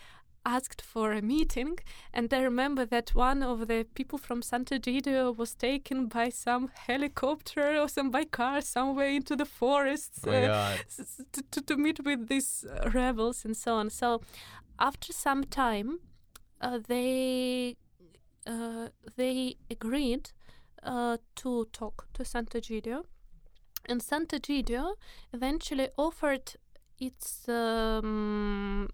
asked 0.46 0.82
for 0.82 1.12
a 1.12 1.22
meeting 1.22 1.78
and 2.14 2.32
i 2.34 2.40
remember 2.40 2.86
that 2.86 3.10
one 3.16 3.42
of 3.42 3.68
the 3.68 3.86
people 3.96 4.18
from 4.20 4.42
Santa 4.42 4.76
sant'egidio 4.80 5.36
was 5.36 5.56
taken 5.56 6.08
by 6.08 6.30
some 6.30 6.70
helicopter 6.88 7.78
or 7.82 7.88
some 7.90 8.12
by 8.12 8.24
car 8.26 8.62
somewhere 8.62 9.10
into 9.10 9.36
the 9.36 9.46
forests 9.46 10.20
Oh 10.28 10.32
uh, 10.32 10.48
God. 10.48 10.80
s- 10.88 11.00
s- 11.00 11.22
to, 11.32 11.42
to, 11.52 11.62
to 11.62 11.78
meet 11.78 12.00
with 12.06 12.28
these 12.28 12.64
uh, 12.66 12.90
rebels 12.92 13.44
and 13.46 13.58
so 13.58 13.76
on 13.76 13.90
so 13.90 14.22
after 14.80 15.12
some 15.14 15.44
time 15.44 16.00
uh, 16.62 16.80
they 16.88 17.76
uh, 18.48 18.90
they 19.16 19.56
agreed 19.72 20.32
uh, 20.84 21.18
to 21.36 21.66
talk 21.72 22.08
to 22.14 22.24
Santa 22.24 22.60
sant'egidio 22.60 23.04
and 23.90 24.02
Santa 24.02 24.38
sant'egidio 24.40 24.96
eventually 25.34 25.90
offered 25.98 26.54
its 27.00 27.50
um, 27.50 28.88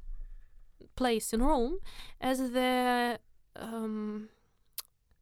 place 0.95 1.33
in 1.33 1.41
Rome 1.41 1.79
as 2.19 2.37
the 2.51 3.19
um, 3.55 4.29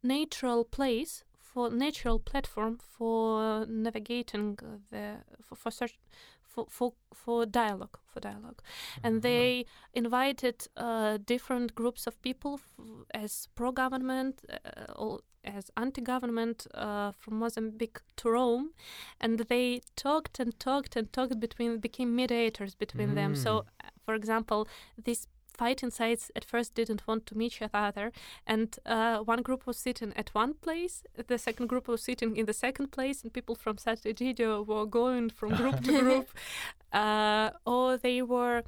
natural 0.04 0.64
place 0.64 1.24
for 1.40 1.70
natural 1.70 2.20
platform 2.20 2.78
for 2.78 3.66
navigating 3.68 4.58
the 4.91 5.18
for 5.41 5.56
for 5.56 5.72
search 5.72 5.98
for 6.44 6.66
for, 6.70 6.94
for 7.14 7.46
dialogue 7.46 7.98
for 8.06 8.20
dialogue. 8.20 8.62
And 9.04 9.22
they 9.22 9.66
invited 9.94 10.68
uh, 10.78 11.18
different 11.26 11.76
groups 11.76 12.08
of 12.08 12.22
people 12.22 12.54
f- 12.56 12.80
as 13.14 13.48
pro-government 13.56 14.41
uh, 14.50 14.94
or 14.96 15.20
as 15.44 15.72
anti-government 15.78 16.68
uh, 16.74 17.12
from 17.12 17.40
Mozambique 17.40 18.00
to 18.18 18.30
Rome. 18.32 18.72
And 19.20 19.40
they 19.40 19.82
talked 19.96 20.40
and 20.40 20.60
talked 20.60 20.96
and 20.96 21.12
talked 21.14 21.40
between 21.40 21.80
became 21.80 22.16
mediators 22.16 22.76
between 22.76 23.16
them. 23.16 23.36
So 23.36 23.52
Mm. 23.52 23.66
uh, 23.84 23.90
for 24.06 24.16
example 24.16 24.68
these 25.04 25.28
fighting 25.60 25.91
sides 25.91 26.31
at 26.38 26.45
first 26.45 26.73
didn't 26.73 27.06
want 27.07 27.26
to 27.26 27.38
meet 27.38 27.53
each 27.61 27.69
other. 27.73 28.11
And 28.48 28.69
uh, 28.86 29.18
one 29.34 29.41
group 29.41 29.61
was 29.68 29.77
sitting 29.77 30.14
at 30.15 30.30
one 30.34 30.53
place 30.65 31.03
the 31.27 31.38
second 31.38 31.68
group 31.68 31.88
was 31.88 32.02
sitting 32.10 32.38
in 32.38 32.45
the 32.45 32.53
second 32.65 32.88
place 32.91 33.18
and 33.23 33.34
people 33.34 33.56
from 33.56 33.76
Sant'Egidio 33.77 34.65
were 34.65 34.86
going 34.86 35.30
from 35.30 35.49
group 35.61 35.77
to 35.84 35.99
group. 36.06 36.27
Uh, 36.94 37.49
or 37.65 37.98
they 37.98 38.22
were 38.22 38.64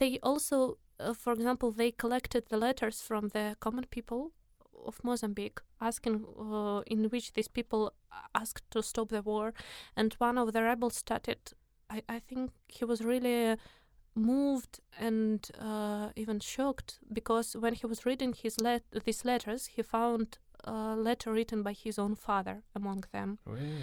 they 0.00 0.18
also 0.22 0.78
uh, 1.00 1.14
for 1.14 1.32
example 1.32 1.70
they 1.70 1.90
collected 2.04 2.42
the 2.48 2.58
letters 2.66 3.00
from 3.08 3.28
the 3.28 3.56
common 3.60 3.86
people 3.96 4.32
of 4.86 5.02
Mozambique 5.04 5.60
asking 5.80 6.24
uh, 6.38 6.80
in 6.86 7.04
which 7.12 7.32
these 7.34 7.48
people 7.48 7.92
asked 8.34 8.68
to 8.72 8.82
stop 8.82 9.08
the 9.08 9.22
war. 9.22 9.54
And 9.96 10.14
one 10.14 10.38
of 10.38 10.52
the 10.52 10.62
rebels 10.62 10.96
started 10.96 11.38
I, 11.92 12.02
I 12.08 12.18
think 12.18 12.50
he 12.68 12.84
was 12.84 13.00
really 13.02 13.56
moved 14.14 14.80
and 14.98 15.50
uh, 15.58 16.10
even 16.16 16.38
shocked 16.40 16.98
because 17.12 17.54
when 17.56 17.74
he 17.74 17.86
was 17.86 18.04
reading 18.06 18.32
his 18.34 18.60
let- 18.60 18.84
these 19.04 19.24
letters 19.24 19.66
he 19.66 19.82
found 19.82 20.38
a 20.64 20.94
letter 20.96 21.32
written 21.32 21.62
by 21.62 21.72
his 21.72 21.98
own 21.98 22.14
father 22.14 22.62
among 22.74 23.04
them 23.12 23.38
Really? 23.46 23.82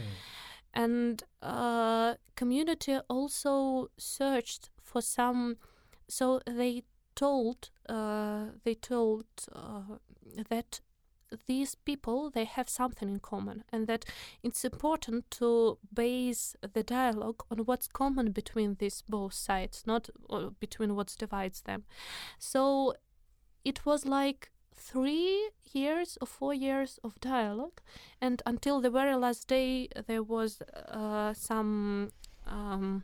and 0.74 1.24
uh, 1.42 2.16
community 2.36 2.98
also 3.10 3.90
searched 3.98 4.70
for 4.84 5.02
some 5.02 5.58
so 6.08 6.40
they 6.46 6.84
told 7.16 7.70
uh, 7.88 8.46
they 8.64 8.76
told 8.76 9.26
uh, 9.54 9.82
that 10.50 10.80
these 11.48 11.76
people 11.76 12.30
they 12.30 12.46
have 12.46 12.70
something 12.70 13.10
in 13.10 13.20
common 13.20 13.64
and 13.72 13.88
that 13.88 14.06
it's 14.44 14.64
important 14.64 15.30
to 15.32 15.78
base 15.94 16.56
the 16.74 16.84
dialogue 16.84 17.44
on 17.52 17.60
what's 17.60 17.88
common 17.88 18.32
between 18.32 18.76
these 18.80 19.04
both 19.08 19.34
sides 19.34 19.84
not 19.86 20.10
uh, 20.30 20.50
between 20.60 20.96
what 20.96 21.16
divides 21.18 21.62
them. 21.62 21.84
So 22.38 22.94
it 23.64 23.86
was 23.86 24.06
like 24.06 24.52
three 24.74 25.52
years 25.72 26.18
or 26.22 26.28
four 26.28 26.54
years 26.54 27.00
of 27.04 27.20
dialogue 27.20 27.82
and 28.22 28.42
until 28.46 28.82
the 28.82 28.90
very 28.90 29.16
last 29.16 29.48
day 29.48 29.90
there 30.08 30.24
was 30.24 30.62
uh, 30.88 31.34
some 31.34 32.12
um, 32.48 33.04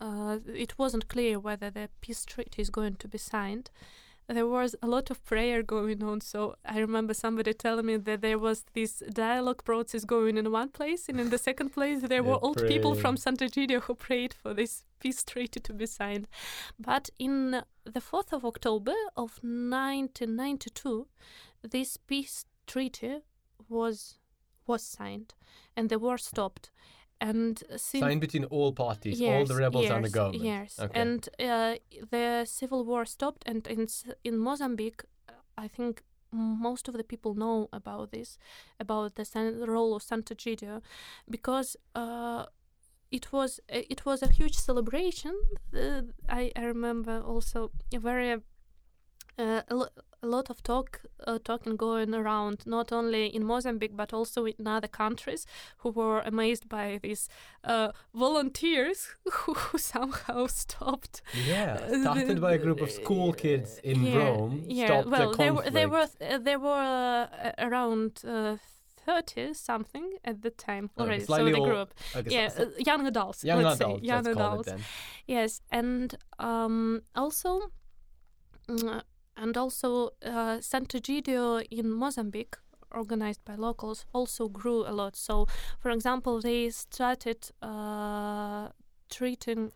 uh, 0.00 0.38
it 0.52 0.78
wasn't 0.78 1.08
clear 1.08 1.38
whether 1.38 1.70
the 1.70 1.88
peace 2.00 2.24
treaty 2.24 2.60
is 2.60 2.70
going 2.70 2.96
to 2.96 3.08
be 3.08 3.18
signed 3.18 3.70
there 4.28 4.46
was 4.46 4.74
a 4.82 4.86
lot 4.86 5.10
of 5.10 5.24
prayer 5.24 5.62
going 5.62 6.02
on 6.02 6.20
so 6.20 6.56
i 6.64 6.78
remember 6.78 7.12
somebody 7.12 7.52
telling 7.52 7.86
me 7.86 7.96
that 7.96 8.22
there 8.22 8.38
was 8.38 8.64
this 8.72 9.02
dialogue 9.12 9.62
process 9.64 10.04
going 10.04 10.36
in 10.38 10.50
one 10.50 10.68
place 10.68 11.08
and 11.08 11.20
in 11.20 11.30
the 11.30 11.38
second 11.38 11.70
place 11.70 12.00
there 12.02 12.22
were 12.28 12.34
They 12.34 12.46
old 12.46 12.66
people 12.66 12.94
from 12.94 13.16
sant'egidio 13.16 13.82
who 13.82 13.94
prayed 13.94 14.32
for 14.32 14.54
this 14.54 14.84
peace 14.98 15.22
treaty 15.22 15.60
to 15.60 15.72
be 15.72 15.86
signed 15.86 16.26
but 16.78 17.10
in 17.18 17.62
the 17.84 18.00
4th 18.00 18.32
of 18.32 18.44
october 18.44 18.94
of 19.16 19.38
1992 19.42 21.06
this 21.62 21.96
peace 21.96 22.46
treaty 22.66 23.20
was 23.68 24.18
was 24.66 24.82
signed, 24.82 25.34
and 25.76 25.88
the 25.88 25.98
war 25.98 26.18
stopped. 26.18 26.70
And 27.30 27.58
since 27.76 28.04
Signed 28.04 28.20
between 28.20 28.44
all 28.50 28.72
parties, 28.72 29.20
all 29.22 29.46
the 29.46 29.56
rebels 29.56 29.90
and 29.90 30.04
the 30.04 30.10
government. 30.10 30.44
Yes, 30.44 30.78
Okay. 30.78 31.00
and 31.02 31.28
uh, 31.40 31.74
the 32.10 32.44
civil 32.46 32.84
war 32.84 33.06
stopped, 33.06 33.42
and 33.50 33.66
in 33.66 33.86
in 34.24 34.38
Mozambique, 34.38 35.02
I 35.64 35.68
think 35.68 36.02
most 36.30 36.88
of 36.88 36.94
the 36.94 37.04
people 37.04 37.34
know 37.34 37.68
about 37.72 38.10
this, 38.10 38.38
about 38.80 39.14
the 39.14 39.24
San- 39.24 39.60
role 39.66 39.94
of 39.96 40.02
Sant'Egidio, 40.02 40.82
because 41.30 41.78
uh, 41.94 42.44
it 43.10 43.32
was 43.32 43.60
it 43.68 44.04
was 44.04 44.22
a 44.22 44.26
huge 44.38 44.54
celebration. 44.56 45.34
Uh, 45.72 46.02
I 46.28 46.52
I 46.56 46.64
remember 46.66 47.22
also 47.32 47.70
a 47.92 47.98
very 47.98 48.40
uh, 49.38 49.62
a, 49.68 49.74
lo- 49.74 49.88
a 50.22 50.26
lot 50.26 50.50
of 50.50 50.62
talk 50.62 51.00
uh, 51.26 51.38
talking 51.44 51.76
going 51.76 52.14
around 52.14 52.66
not 52.66 52.92
only 52.92 53.26
in 53.26 53.44
Mozambique 53.44 53.96
but 53.96 54.12
also 54.12 54.46
in 54.46 54.66
other 54.66 54.88
countries 54.88 55.46
who 55.78 55.90
were 55.90 56.20
amazed 56.26 56.68
by 56.68 56.98
these 57.02 57.28
uh, 57.64 57.88
volunteers 58.14 59.08
who 59.32 59.54
somehow 59.78 60.46
stopped 60.46 61.22
Yeah, 61.48 61.74
Uh, 61.74 62.00
started 62.02 62.40
by 62.40 62.54
a 62.54 62.58
group 62.58 62.80
of 62.80 62.90
school 62.90 63.32
kids 63.32 63.80
in 63.82 64.04
yeah, 64.04 64.18
Rome. 64.18 64.64
Yeah, 64.68 64.86
stopped 64.86 65.08
well, 65.10 65.30
the 65.32 65.36
there 65.38 65.52
were 65.54 65.70
there 65.70 65.88
were 65.88 66.08
uh, 66.20 66.38
there 66.38 66.58
were 66.58 67.28
uh, 67.44 67.66
around 67.66 68.10
uh, 68.24 68.56
thirty 69.06 69.52
something 69.54 70.18
at 70.24 70.40
the 70.42 70.50
time 70.50 70.84
Okay, 70.84 71.02
already. 71.02 71.20
so 71.20 71.26
slightly 71.26 71.52
the 71.52 71.60
group, 71.60 71.94
Okay, 72.16 72.30
yeah, 72.34 72.48
so- 72.48 72.62
uh, 72.62 72.70
young 72.90 73.06
adults, 73.06 73.44
young 73.44 73.62
let's 73.62 73.80
adults, 73.80 74.00
say, 74.02 74.06
young 74.08 74.26
adults. 74.26 74.68
Yes, 75.26 75.60
and 75.70 76.14
um, 76.38 77.02
also, 77.14 77.60
mm, 78.68 79.02
and 79.36 79.56
also, 79.56 80.10
uh, 80.24 80.58
Sant'Egidio 80.60 81.64
in 81.70 81.90
Mozambique, 81.90 82.56
organized 82.90 83.44
by 83.44 83.54
locals, 83.56 84.06
also 84.12 84.48
grew 84.48 84.86
a 84.86 84.92
lot. 84.92 85.16
So, 85.16 85.46
for 85.80 85.90
example, 85.90 86.40
they 86.40 86.70
started 86.70 87.50
uh, 87.62 88.68
treating 89.10 89.72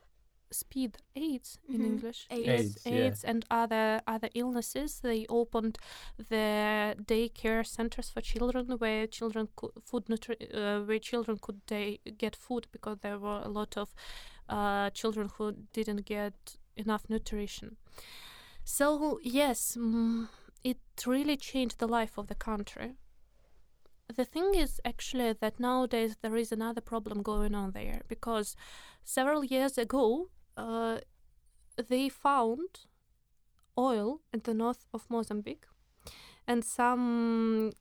speed 0.50 0.96
AIDS 1.14 1.58
in 1.68 1.80
Mhm. 1.82 1.84
English, 1.86 2.26
AIDS. 2.30 2.46
Yes, 2.46 2.86
AIDS, 2.86 3.22
yeah. 3.24 3.30
And 3.30 3.44
other 3.50 4.00
other 4.06 4.30
illnesses. 4.34 5.00
They 5.00 5.26
opened 5.28 5.76
the 6.16 6.94
daycare 7.06 7.64
centers 7.66 8.08
for 8.10 8.22
children 8.22 8.66
where 8.78 9.06
children 9.06 9.48
could 9.56 9.72
food 9.84 10.06
nutri- 10.06 10.48
uh, 10.54 10.84
where 10.86 11.00
children 11.00 11.38
could 11.38 11.60
they 11.66 11.98
get 12.18 12.34
food 12.36 12.66
because 12.72 12.98
there 13.00 13.18
were 13.18 13.42
a 13.44 13.48
lot 13.48 13.76
of 13.76 13.94
uh, 14.48 14.88
children 14.90 15.28
who 15.36 15.52
didn't 15.72 16.06
get 16.06 16.56
enough 16.76 17.04
nutrition. 17.10 17.76
So 18.70 19.18
yes, 19.22 19.78
it 20.62 20.78
really 21.06 21.38
changed 21.38 21.78
the 21.78 21.88
life 21.88 22.18
of 22.18 22.26
the 22.26 22.34
country. 22.34 22.92
The 24.14 24.26
thing 24.26 24.54
is 24.54 24.78
actually 24.84 25.32
that 25.32 25.58
nowadays 25.58 26.18
there 26.20 26.36
is 26.36 26.52
another 26.52 26.82
problem 26.82 27.22
going 27.22 27.54
on 27.54 27.70
there 27.70 28.02
because 28.08 28.56
several 29.04 29.42
years 29.42 29.78
ago 29.78 30.28
uh, 30.58 30.98
they 31.88 32.10
found 32.10 32.80
oil 33.78 34.20
in 34.34 34.42
the 34.44 34.52
north 34.52 34.84
of 34.92 35.08
Mozambique 35.08 35.64
and 36.46 36.62
some 36.62 37.72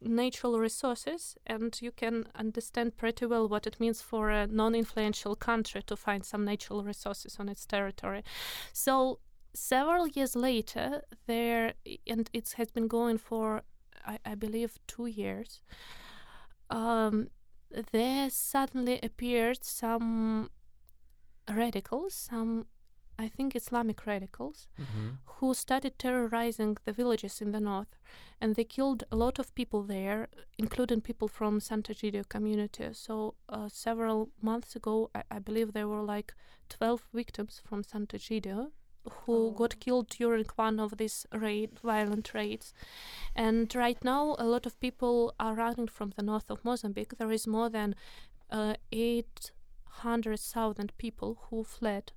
natural 0.00 0.60
resources, 0.60 1.36
and 1.46 1.76
you 1.82 1.90
can 1.90 2.26
understand 2.36 2.96
pretty 2.96 3.26
well 3.26 3.48
what 3.48 3.66
it 3.66 3.80
means 3.80 4.02
for 4.02 4.30
a 4.30 4.46
non 4.46 4.76
influential 4.76 5.34
country 5.34 5.82
to 5.82 5.96
find 5.96 6.24
some 6.24 6.44
natural 6.44 6.84
resources 6.84 7.36
on 7.40 7.48
its 7.48 7.66
territory. 7.66 8.22
So, 8.72 9.18
several 9.58 10.06
years 10.16 10.34
later, 10.36 11.02
there, 11.26 11.74
and 12.06 12.30
it 12.32 12.52
has 12.56 12.70
been 12.70 12.88
going 12.88 13.18
for, 13.18 13.62
I, 14.06 14.18
I 14.24 14.34
believe, 14.34 14.78
two 14.86 15.06
years, 15.06 15.62
um, 16.70 17.28
there 17.92 18.30
suddenly 18.30 18.98
appeared 19.02 19.64
some 19.64 20.50
radicals, 21.48 22.14
some, 22.14 22.66
I 23.18 23.28
think, 23.28 23.56
Islamic 23.56 24.06
radicals, 24.06 24.68
Mhm. 24.78 25.18
who 25.24 25.54
started 25.54 25.98
terrorizing 25.98 26.76
the 26.84 26.92
villages 26.92 27.40
in 27.40 27.52
the 27.52 27.60
north, 27.60 27.98
and 28.40 28.54
they 28.54 28.64
killed 28.64 29.02
a 29.10 29.16
lot 29.16 29.38
of 29.38 29.54
people 29.54 29.82
there, 29.82 30.28
including 30.58 31.00
people 31.00 31.28
from 31.28 31.60
Sant'Egidio 31.60 32.24
community. 32.28 32.92
So 32.92 33.34
uh, 33.48 33.68
several 33.68 34.30
months 34.40 34.76
ago, 34.76 35.10
I, 35.14 35.22
I 35.36 35.38
believe 35.40 35.72
there 35.72 35.88
were 35.88 36.02
like 36.16 36.34
twelve 36.68 37.02
victims 37.12 37.60
from 37.66 37.82
Sant'Egidio 37.82 38.72
who 39.26 39.48
Oh. 39.48 39.50
got 39.50 39.80
killed 39.80 40.08
during 40.08 40.46
one 40.56 40.78
of 40.80 40.96
these 40.96 41.26
raid, 41.32 41.78
violent 41.80 42.34
raids. 42.34 42.72
And 43.34 43.74
right 43.74 44.02
now, 44.04 44.36
a 44.38 44.44
lot 44.44 44.66
of 44.66 44.78
people 44.80 45.34
are 45.38 45.54
running 45.54 45.88
from 45.88 46.10
the 46.16 46.22
north 46.22 46.50
of 46.50 46.64
Mozambique. 46.64 47.16
There 47.18 47.32
is 47.32 47.46
more 47.46 47.68
than 47.70 47.94
uh, 48.50 48.74
eight 48.92 49.52
hundred 50.02 50.40
thousand 50.40 50.92
people 50.98 51.38
who 51.50 51.64
fled 51.64 52.12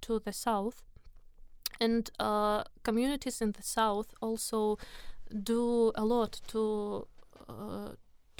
to 0.00 0.18
the 0.18 0.32
south 0.32 0.82
and 1.80 2.10
uh, 2.18 2.64
communities 2.82 3.40
in 3.40 3.52
the 3.52 3.62
south 3.62 4.14
also 4.20 4.76
do 5.42 5.92
a 5.94 6.04
lot 6.04 6.40
to 6.48 7.06
uh, 7.48 7.90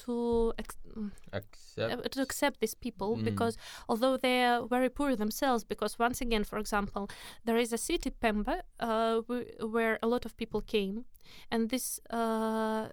to 0.04 0.52
mm, 0.96 1.10
Accept. 1.32 1.92
uh, 1.92 2.08
to 2.14 2.22
accept 2.22 2.60
these 2.60 2.74
people 2.74 3.16
Mm. 3.16 3.24
because 3.24 3.56
although 3.88 4.16
they 4.18 4.44
are 4.44 4.66
very 4.68 4.88
poor 4.88 5.16
themselves 5.16 5.64
because 5.64 5.98
once 5.98 6.20
again 6.24 6.44
for 6.44 6.58
example 6.58 7.04
there 7.46 7.60
is 7.60 7.72
a 7.72 7.78
city 7.78 8.10
Pemba 8.22 8.62
uh, 8.80 9.20
wh- 9.28 9.72
where 9.74 9.98
a 10.02 10.06
lot 10.06 10.24
of 10.26 10.36
people 10.36 10.60
came 10.62 11.04
and 11.50 11.70
this 11.70 12.00
uh, 12.10 12.88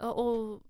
all 0.00 0.62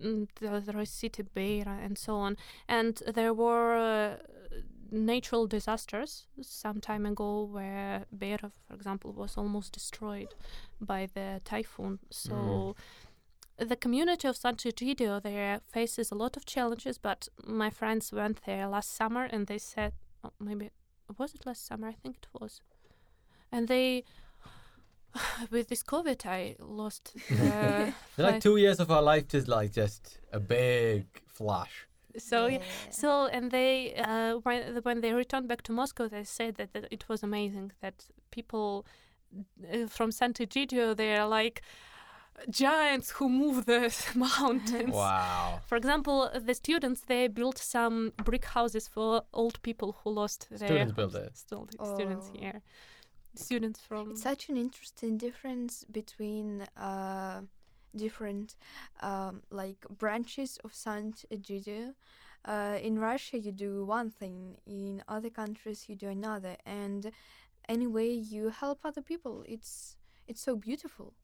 mm, 0.00 0.26
there 0.40 0.80
is 0.82 0.90
city 0.90 1.22
Beira 1.34 1.78
and 1.84 1.98
so 1.98 2.14
on 2.16 2.36
and 2.68 3.02
there 3.14 3.32
were 3.34 3.74
uh, 3.76 4.16
natural 4.90 5.46
disasters 5.46 6.26
some 6.42 6.80
time 6.80 7.06
ago 7.06 7.44
where 7.52 8.04
Beira 8.16 8.50
for 8.66 8.74
example 8.74 9.12
was 9.12 9.36
almost 9.36 9.72
destroyed 9.72 10.28
by 10.80 11.08
the 11.14 11.40
typhoon 11.44 11.98
so 12.10 12.74
the 13.58 13.76
community 13.76 14.26
of 14.28 14.36
Sant'Egidio 14.36 15.22
there 15.22 15.60
faces 15.70 16.10
a 16.10 16.14
lot 16.14 16.36
of 16.36 16.44
challenges, 16.44 16.98
but 16.98 17.28
my 17.44 17.70
friends 17.70 18.12
went 18.12 18.44
there 18.46 18.66
last 18.66 18.94
summer 18.94 19.24
and 19.24 19.46
they 19.46 19.58
said, 19.58 19.92
oh, 20.24 20.32
maybe 20.40 20.70
was 21.18 21.34
it 21.34 21.46
last 21.46 21.66
summer? 21.66 21.88
I 21.88 21.92
think 21.92 22.16
it 22.22 22.28
was, 22.40 22.60
and 23.52 23.68
they. 23.68 24.04
With 25.50 25.68
this 25.68 25.84
COVID, 25.84 26.26
I 26.26 26.56
lost 26.58 27.14
the 27.28 27.94
Like 28.18 28.42
two 28.42 28.56
years 28.56 28.80
of 28.80 28.90
our 28.90 29.02
life 29.02 29.32
is 29.32 29.46
like 29.46 29.72
just 29.72 30.18
a 30.32 30.40
big 30.40 31.06
flash. 31.26 31.86
so 32.18 32.46
yeah. 32.46 32.58
So 32.90 33.26
and 33.26 33.52
they 33.52 33.94
uh, 33.94 34.38
when 34.38 34.80
when 34.82 35.02
they 35.02 35.12
returned 35.12 35.46
back 35.46 35.62
to 35.62 35.72
Moscow, 35.72 36.08
they 36.08 36.24
said 36.24 36.56
that, 36.56 36.72
that 36.72 36.88
it 36.90 37.08
was 37.08 37.22
amazing 37.22 37.72
that 37.80 38.06
people 38.32 38.86
uh, 39.72 39.86
from 39.86 40.10
Sant'Egidio 40.10 40.96
they 40.96 41.16
are 41.16 41.28
like 41.28 41.62
giants 42.50 43.10
who 43.10 43.28
move 43.28 43.66
the 43.66 43.80
mountains. 44.14 44.92
Wow. 44.92 45.60
For 45.66 45.76
example, 45.76 46.30
the 46.34 46.54
students 46.54 47.02
they 47.02 47.28
built 47.28 47.58
some 47.58 48.12
brick 48.24 48.44
houses 48.44 48.88
for 48.88 49.22
old 49.32 49.60
people 49.62 49.96
who 50.02 50.10
lost 50.10 50.48
their 50.50 50.68
Students 50.68 50.92
built 50.92 51.14
it. 51.14 51.36
Still, 51.36 51.68
students 51.94 52.26
Oh. 52.34 52.38
here, 52.38 52.62
students 53.34 53.80
from. 53.80 54.10
It's 54.12 54.22
such 54.22 54.48
an 54.48 54.56
interesting 54.56 55.16
difference 55.18 55.84
between 55.90 56.62
uh, 56.76 57.42
different 57.96 58.56
um, 59.00 59.42
like 59.50 59.86
branches 59.98 60.58
of 60.64 60.72
Sant'Egidio. 60.72 61.94
Uh, 62.44 62.78
in 62.82 62.98
Russia, 62.98 63.38
you 63.38 63.52
do 63.52 63.84
one 63.86 64.10
thing. 64.10 64.56
In 64.66 65.02
other 65.08 65.30
countries, 65.30 65.86
you 65.88 65.96
do 65.96 66.08
another. 66.08 66.56
And 66.66 67.10
anyway, 67.68 68.10
you 68.10 68.50
help 68.50 68.80
other 68.84 69.00
people. 69.02 69.44
It's 69.48 69.96
it's 70.28 70.42
so 70.42 70.56
beautiful. 70.56 71.14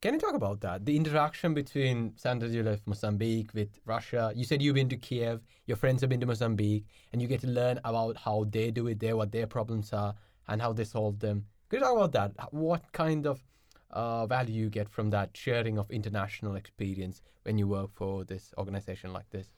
Can 0.00 0.14
you 0.14 0.20
talk 0.20 0.34
about 0.34 0.60
that? 0.60 0.84
The 0.84 0.96
interaction 0.96 1.54
between 1.54 2.12
Sant'Egidio 2.12 2.72
of 2.72 2.86
Mozambique 2.86 3.52
with 3.52 3.80
Russia. 3.84 4.32
You 4.34 4.44
said 4.44 4.62
you've 4.62 4.76
been 4.76 4.88
to 4.90 4.96
Kiev, 4.96 5.40
your 5.66 5.76
friends 5.76 6.00
have 6.02 6.10
been 6.10 6.20
to 6.20 6.26
Mozambique, 6.26 6.86
and 7.12 7.20
you 7.20 7.26
get 7.26 7.40
to 7.40 7.48
learn 7.48 7.80
about 7.84 8.16
how 8.16 8.44
they 8.48 8.70
do 8.70 8.86
it 8.86 9.00
there, 9.00 9.16
what 9.16 9.32
their 9.32 9.46
problems 9.46 9.92
are, 9.92 10.14
and 10.46 10.62
how 10.62 10.72
they 10.72 10.84
solve 10.84 11.18
them. 11.18 11.46
Could 11.68 11.80
you 11.80 11.86
talk 11.86 11.96
about 11.96 12.12
that? 12.12 12.52
What 12.54 12.92
kind 12.92 13.26
of 13.26 13.42
uh, 13.90 14.26
value 14.26 14.64
you 14.64 14.70
get 14.70 14.88
from 14.88 15.10
that 15.10 15.36
sharing 15.36 15.78
of 15.78 15.90
international 15.90 16.54
experience 16.54 17.20
when 17.42 17.58
you 17.58 17.66
work 17.66 17.90
for 17.92 18.24
this 18.24 18.54
organization 18.56 19.12
like 19.12 19.28
this? 19.30 19.48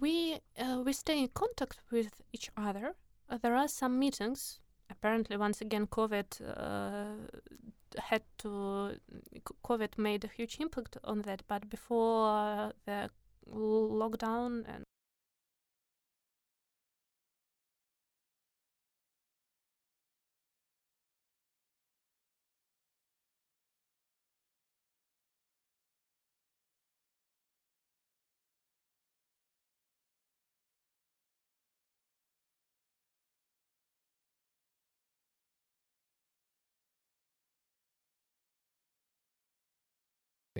we 0.00 0.40
uh, 0.58 0.82
we 0.84 0.92
stay 0.92 1.20
in 1.20 1.28
contact 1.28 1.78
with 1.90 2.22
each 2.32 2.50
other. 2.56 2.94
Uh, 3.28 3.38
there 3.38 3.54
are 3.54 3.68
some 3.68 3.98
meetings. 3.98 4.60
Apparently, 4.96 5.36
once 5.36 5.60
again, 5.60 5.86
COVID 5.86 6.28
uh, 6.56 7.14
had 7.98 8.22
to. 8.38 8.98
COVID 9.64 9.98
made 9.98 10.24
a 10.24 10.28
huge 10.28 10.58
impact 10.60 10.96
on 11.04 11.22
that. 11.22 11.42
But 11.48 11.68
before 11.68 12.28
uh, 12.28 12.72
the 12.86 13.10
lockdown 13.50 14.64
and 14.66 14.84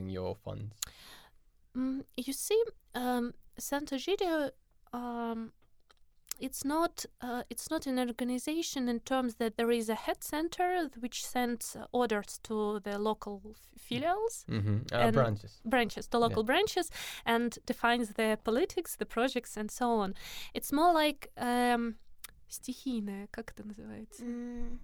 accessing 0.03 0.11
your 0.11 0.35
funds? 0.35 0.75
Mm, 1.77 2.03
you 2.17 2.33
see, 2.33 2.61
um, 2.95 3.33
Santa 3.57 3.95
Gidio, 3.95 4.51
um, 4.93 5.51
it's 6.39 6.63
not 6.63 7.05
uh, 7.21 7.43
it's 7.49 7.69
not 7.69 7.85
an 7.85 7.99
organization 7.99 8.87
in 8.87 9.01
terms 9.01 9.35
that 9.35 9.57
there 9.57 9.71
is 9.71 9.89
a 9.89 9.95
head 9.95 10.23
center 10.23 10.89
which 11.01 11.25
sends 11.25 11.75
uh, 11.75 11.85
orders 11.91 12.39
to 12.43 12.79
the 12.79 12.97
local 12.97 13.41
f- 13.45 13.57
filials 13.77 14.45
Mm-hmm. 14.49 14.77
Uh, 14.93 14.97
And- 14.97 15.13
branches. 15.13 15.59
branches 15.65 16.07
the 16.07 16.17
local 16.17 16.43
branches 16.43 16.89
and 17.25 17.57
defines 17.65 18.13
the 18.13 18.37
politics 18.41 18.95
the 18.95 19.05
projects 19.05 19.57
and 19.57 19.69
so 19.69 19.91
on 19.99 20.13
it's 20.53 20.71
more 20.71 20.93
like 20.93 21.27
um, 21.35 21.95
стихийное 22.47 23.27
как 23.31 23.51
это 23.51 23.63
называется 23.67 24.23
Mm, 24.23 24.79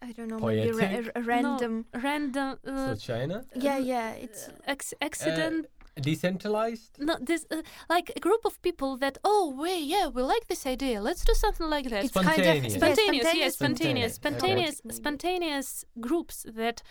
I 0.00 0.12
don't 0.12 0.28
know. 0.28 0.38
Maybe 0.38 0.70
ra- 0.70 0.78
Poetic? 0.88 1.12
a 1.16 1.22
random. 1.22 1.86
random 1.94 2.58
uh, 2.66 2.94
so 2.94 3.12
China, 3.12 3.44
yeah, 3.54 3.78
yeah. 3.78 4.10
It's 4.12 4.48
ex- 4.66 4.94
accident 5.00 5.66
decentralized. 6.00 6.92
no 7.00 7.16
this 7.20 7.44
uh, 7.50 7.62
like 7.90 8.12
a 8.14 8.20
group 8.20 8.42
of 8.44 8.54
people 8.62 8.96
that 8.98 9.18
oh 9.24 9.52
wait 9.62 9.82
yeah 9.94 10.06
we 10.06 10.22
like 10.22 10.46
this 10.46 10.64
idea 10.64 11.00
let's 11.02 11.24
do 11.24 11.34
something 11.34 11.68
like 11.68 11.88
that 11.90 12.04
it's 12.04 12.12
kind 12.12 12.28
of 12.28 12.34
Spontaneous. 12.34 12.72
yeah, 12.74 12.78
spontaneous, 12.78 13.34
yes, 13.34 13.54
Spontaneous. 13.56 14.14
spontaneous, 14.14 14.80
Okay. 14.80 14.94
spontaneous, 14.94 14.96
spontaneous 15.00 15.84
groups 16.00 16.46
that 16.60 16.82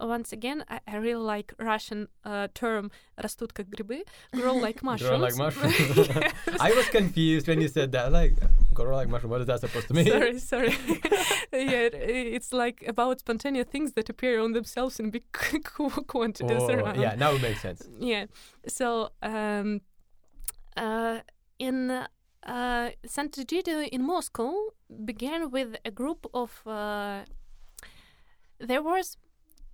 uh, 0.00 0.06
Once 0.06 0.32
again, 0.32 0.64
I, 0.68 0.80
I 0.88 0.96
really 0.96 1.22
like 1.22 1.54
Russian 1.58 2.08
uh, 2.24 2.48
term 2.54 2.90
"растут 3.22 3.52
как 3.54 3.66
грибы," 3.68 4.02
grow 4.34 4.54
like 4.54 4.82
mushrooms. 4.82 5.08
Grow 5.10 5.18
like 5.18 5.36
mushrooms. 5.36 5.74
Yes. 5.96 6.32
I 6.60 6.72
was 6.72 6.86
confused 6.88 7.46
when 7.48 7.60
you 7.60 7.68
said 7.68 7.92
that. 7.92 8.10
Like, 8.12 8.34
grow 8.72 8.94
like 8.96 9.08
mushroom. 9.08 9.30
What 9.30 9.40
is 9.42 9.46
that 9.46 9.60
supposed 9.60 9.86
to 9.88 9.94
mean? 9.94 10.06
sorry, 10.06 10.38
sorry. 10.38 10.76
yeah, 11.52 11.88
it- 11.92 12.34
it's 12.36 12.52
like 12.52 12.84
about 12.88 13.20
spontaneous 13.20 13.66
things 13.68 13.92
that 13.92 14.08
appear 14.10 14.40
on 14.40 14.52
themselves 14.52 14.98
in 15.00 15.10
big 15.10 15.24
qu- 15.32 15.90
quantities 16.06 16.62
Oh, 16.62 16.68
around. 16.74 17.00
yeah, 17.00 17.14
now 17.14 17.32
it 17.32 17.42
makes 17.42 17.60
sense. 17.62 17.88
Yeah. 18.00 18.26
So 18.66 19.10
um, 19.22 19.80
uh, 20.76 21.20
in 21.58 21.90
uh, 21.90 22.90
Sant'Egidio 23.06 23.88
in 23.88 24.02
Moscow 24.04 24.52
began 25.04 25.50
with 25.50 25.76
a 25.84 25.90
group 25.90 26.26
of. 26.34 26.50
Uh, 26.66 27.24
there 28.60 28.82
was 28.82 29.16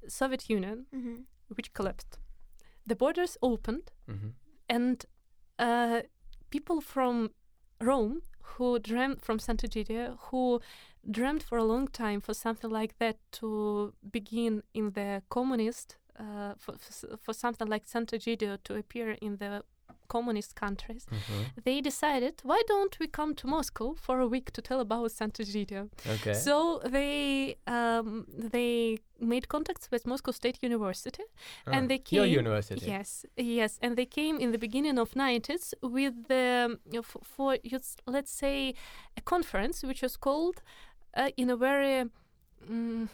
Soviet 0.08 0.50
Union 0.50 0.86
Mhm. 0.94 1.26
which 1.56 1.74
collapsed. 1.74 2.20
The 2.88 2.96
borders 2.96 3.38
opened, 3.42 3.92
hmm 4.08 4.30
and 4.70 5.06
uh, 5.60 6.02
people 6.50 6.82
from 6.82 7.30
Rome 7.80 8.22
who 8.58 8.80
dreamt 8.80 9.22
from 9.24 9.38
Santa 9.40 9.68
Sant'Egidio, 9.68 10.18
who 10.30 10.60
dreamt 11.12 11.44
for 11.44 11.58
a 11.58 11.64
long 11.64 11.88
time 11.88 12.20
for 12.22 12.34
something 12.34 12.70
like 12.72 12.98
that 12.98 13.18
to 13.32 13.94
begin 14.12 14.64
in 14.74 14.92
the 14.94 15.22
communist, 15.30 15.98
uh, 16.20 16.54
for, 16.58 16.76
for, 16.80 17.18
for 17.18 17.34
something 17.34 17.68
like 17.68 17.86
Santa 17.88 18.18
Sant'Egidio 18.18 18.58
to 18.64 18.76
appear 18.76 19.12
in 19.22 19.38
the 19.38 19.64
communist 20.08 20.56
countries, 20.56 21.06
hmm 21.10 21.44
they 21.64 21.82
decided, 21.82 22.34
why 22.44 22.62
don't 22.68 22.98
we 23.00 23.08
come 23.08 23.34
to 23.36 23.48
Moscow 23.48 23.96
for 23.96 24.20
a 24.20 24.28
week 24.28 24.52
to 24.52 24.62
tell 24.62 24.80
about 24.80 25.12
Sant'Egidio? 25.12 25.90
Okay. 26.16 26.34
So 26.34 26.82
they 26.86 27.56
um, 27.68 28.26
they 28.52 29.00
made 29.20 29.48
contacts 29.48 29.90
with 29.92 30.06
Moscow 30.06 30.32
State 30.32 30.58
University, 30.62 31.24
and 31.66 31.84
Ah, 31.86 31.88
they 31.88 32.02
Your 32.10 32.26
came- 32.26 32.34
university. 32.44 32.86
Yes, 32.86 33.26
yes, 33.38 33.80
and 33.82 33.96
they 33.96 34.06
came 34.06 34.38
in 34.40 34.52
the 34.52 34.58
beginning 34.60 35.00
of 35.00 35.14
90s 35.16 35.74
with 35.82 36.14
the 36.28 36.78
f- 36.94 37.18
for 37.24 37.58
let's 38.08 38.32
say 38.32 38.74
a 39.18 39.22
conference 39.22 39.88
which 39.88 40.02
was 40.02 40.18
called 40.18 40.62
uh, 41.18 41.30
in 41.38 41.50
a 41.50 41.56
very 41.58 42.10
mm, 42.72 43.08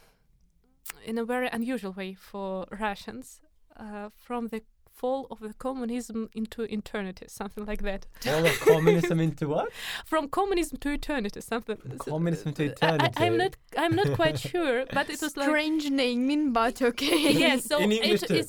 in 1.05 1.17
a 1.17 1.25
very 1.25 1.47
unusual 1.51 1.91
way 1.93 2.13
for 2.13 2.65
Russians 2.79 3.41
uh, 3.77 4.09
from 4.15 4.47
the 4.47 4.61
fall 5.01 5.21
of 5.33 5.39
the 5.39 5.53
communism 5.67 6.29
into 6.39 6.59
eternity, 6.79 7.25
something 7.27 7.65
like 7.71 7.81
that. 7.89 8.01
All 8.33 8.45
of 8.45 8.59
communism 8.71 9.19
into 9.27 9.45
what? 9.53 9.67
From 10.11 10.23
communism 10.39 10.77
to 10.83 10.89
eternity, 10.99 11.41
something. 11.41 11.77
Communism 11.99 12.53
to 12.53 12.63
uh, 12.71 12.75
I- 12.81 12.87
I, 12.87 12.93
I'm 12.93 13.01
eternity. 13.33 13.37
not. 13.43 13.83
I'm 13.83 13.95
not 14.01 14.09
quite 14.21 14.37
sure, 14.51 14.77
but 14.97 15.05
it 15.09 15.19
was 15.21 15.35
like 15.37 15.47
Strange 15.49 15.89
naming, 15.89 16.43
but 16.53 16.75
okay. 16.81 17.31
yes 17.45 17.65
so 17.71 17.77
In 17.79 17.91
English 17.91 18.23
it, 18.23 18.27
too. 18.27 18.43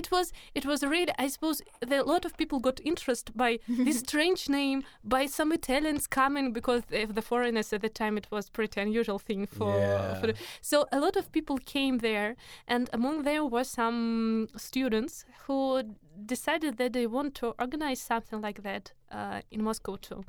it 0.00 0.06
was 0.14 0.26
it 0.54 0.64
was 0.70 0.80
really 0.94 1.12
i 1.18 1.28
suppose 1.34 1.56
the, 1.90 1.96
a 2.02 2.08
lot 2.14 2.24
of 2.28 2.32
people 2.40 2.58
got 2.68 2.78
interested 2.90 3.32
by 3.44 3.50
this 3.86 3.98
strange 4.06 4.42
name 4.58 4.78
by 5.14 5.22
some 5.38 5.50
italians 5.60 6.06
coming 6.20 6.46
because 6.58 6.82
of 7.04 7.10
the 7.18 7.22
foreigners 7.30 7.72
at 7.72 7.80
the 7.86 7.88
time 8.02 8.14
it 8.22 8.26
was 8.30 8.44
pretty 8.58 8.78
unusual 8.86 9.18
thing 9.28 9.46
for, 9.46 9.72
for 10.20 10.26
Yeah. 10.28 10.32
so 10.70 10.76
a 10.92 11.00
lot 11.06 11.16
of 11.16 11.24
people 11.36 11.56
came 11.74 11.98
there 11.98 12.30
and 12.74 12.84
among 12.92 13.16
them 13.28 13.50
were 13.54 13.64
some 13.64 14.48
students 14.56 15.24
who 15.46 15.82
decided 16.24 16.76
that 16.78 16.92
they 16.92 17.06
want 17.06 17.34
to 17.34 17.54
organize 17.58 18.00
something 18.00 18.40
like 18.40 18.62
that 18.62 18.92
uh, 19.12 19.40
in 19.50 19.62
moscow 19.62 19.96
too 19.96 20.24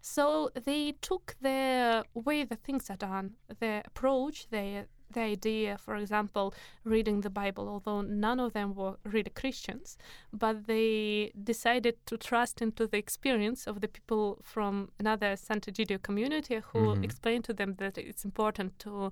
so 0.00 0.50
they 0.64 0.92
took 1.00 1.34
the 1.40 2.04
way 2.14 2.44
the 2.44 2.56
things 2.56 2.88
are 2.90 2.96
done 2.96 3.34
the 3.60 3.82
approach 3.86 4.46
the 4.50 4.86
the 5.14 5.20
idea 5.20 5.76
for 5.76 5.96
example 5.96 6.54
reading 6.84 7.20
the 7.20 7.28
Bible, 7.28 7.68
although 7.68 8.00
none 8.00 8.40
of 8.40 8.54
them 8.54 8.74
were 8.74 8.96
really 9.04 9.28
Christians, 9.28 9.98
but 10.32 10.66
they 10.66 11.30
decided 11.44 11.96
to 12.06 12.16
trust 12.16 12.62
into 12.62 12.86
the 12.86 12.96
experience 12.96 13.66
of 13.66 13.82
the 13.82 13.88
people 13.88 14.38
from 14.42 14.88
another 14.98 15.36
Sant'Egidio 15.36 15.98
community 16.00 16.60
who 16.72 16.78
Mhm. 16.94 17.04
explained 17.04 17.44
to 17.44 17.52
them 17.52 17.74
that 17.74 17.98
it's 17.98 18.24
important 18.24 18.78
to 18.78 19.10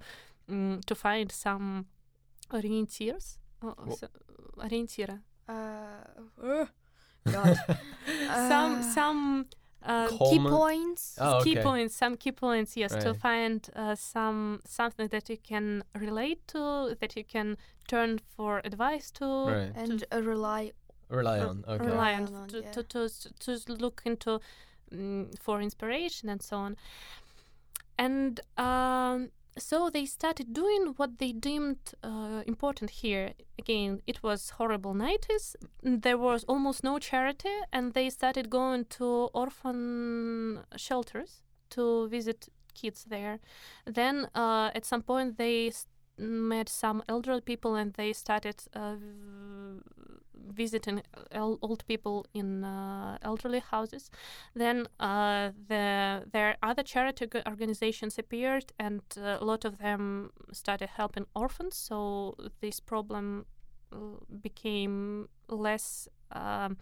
mm, 0.48 0.80
to 0.86 0.94
find 0.94 1.30
some 1.30 1.84
orientiers. 2.50 3.38
Oh, 3.62 3.74
Wha- 3.86 3.94
so, 3.96 4.08
orientira. 4.56 5.20
Uh, 5.50 6.46
uh, 6.46 6.66
God. 7.32 7.56
some 8.48 8.74
Uh, 8.80 8.82
some 8.82 9.46
uh, 9.82 10.08
key 10.08 10.38
points. 10.38 11.16
Oh, 11.20 11.40
key 11.42 11.56
points 11.56 11.96
some 11.96 12.16
key 12.16 12.32
points 12.32 12.76
yes 12.76 12.92
to 13.04 13.14
find 13.14 13.68
uh, 13.74 13.94
some 13.94 14.60
something 14.64 15.08
that 15.08 15.28
you 15.28 15.38
can 15.38 15.82
relate 15.94 16.40
to 16.48 16.94
that 17.00 17.16
you 17.16 17.24
can 17.24 17.56
turn 17.88 18.18
for 18.36 18.60
advice 18.64 19.10
to 19.12 19.24
Right. 19.24 19.72
and 19.74 20.04
uh, 20.12 20.22
rely. 20.22 20.72
Rely 21.08 21.40
on. 21.40 21.64
Okay. 21.66 21.86
rely 21.86 22.14
on 22.14 22.24
Rely 22.26 22.40
on, 22.40 22.48
to, 22.48 22.60
yeah. 22.60 22.72
to, 22.72 22.82
to, 22.84 23.08
to 23.40 23.72
look 23.72 24.02
into 24.04 24.40
mm, 24.94 25.26
for 25.38 25.60
inspiration 25.60 26.28
and 26.28 26.40
so 26.42 26.56
on 26.56 26.76
and 27.98 28.40
um, 28.56 29.30
so 29.58 29.90
they 29.90 30.06
started 30.06 30.52
doing 30.52 30.94
what 30.96 31.18
they 31.18 31.32
deemed 31.32 31.94
uh, 32.02 32.42
important 32.46 32.90
here. 32.90 33.32
Again 33.58 34.00
it 34.06 34.22
was 34.22 34.50
horrible 34.50 34.94
90s 34.94 35.56
there 35.82 36.18
was 36.18 36.44
almost 36.44 36.84
no 36.84 36.98
charity 36.98 37.56
and 37.72 37.92
they 37.94 38.10
started 38.10 38.50
going 38.50 38.84
to 38.86 39.28
orphan 39.34 40.60
shelters 40.76 41.42
to 41.70 42.08
visit 42.08 42.48
kids 42.74 43.04
there. 43.08 43.38
Then 43.86 44.28
uh, 44.34 44.70
at 44.74 44.84
some 44.84 45.02
point 45.02 45.36
they 45.36 45.72
met 46.18 46.68
some 46.68 47.02
elderly 47.08 47.40
people 47.40 47.74
and 47.74 47.94
they 47.94 48.12
started 48.12 48.56
uh, 48.74 48.96
visiting 50.48 51.02
el- 51.30 51.58
old 51.62 51.84
people 51.86 52.26
in 52.34 52.64
uh, 52.64 53.18
elderly 53.22 53.60
houses. 53.60 54.10
Then 54.54 54.88
uh, 54.98 55.50
the 55.68 56.56
other 56.62 56.82
charity 56.82 57.26
organizations 57.46 58.18
appeared 58.18 58.72
and 58.78 59.02
uh, 59.16 59.38
a 59.40 59.44
lot 59.44 59.64
of 59.64 59.78
them 59.78 60.30
started 60.52 60.90
helping 60.96 61.26
orphans. 61.34 61.76
So 61.76 62.34
this 62.60 62.80
problem 62.80 63.46
uh, 63.92 63.96
became 64.42 65.28
less 65.48 66.08
um, 66.32 66.76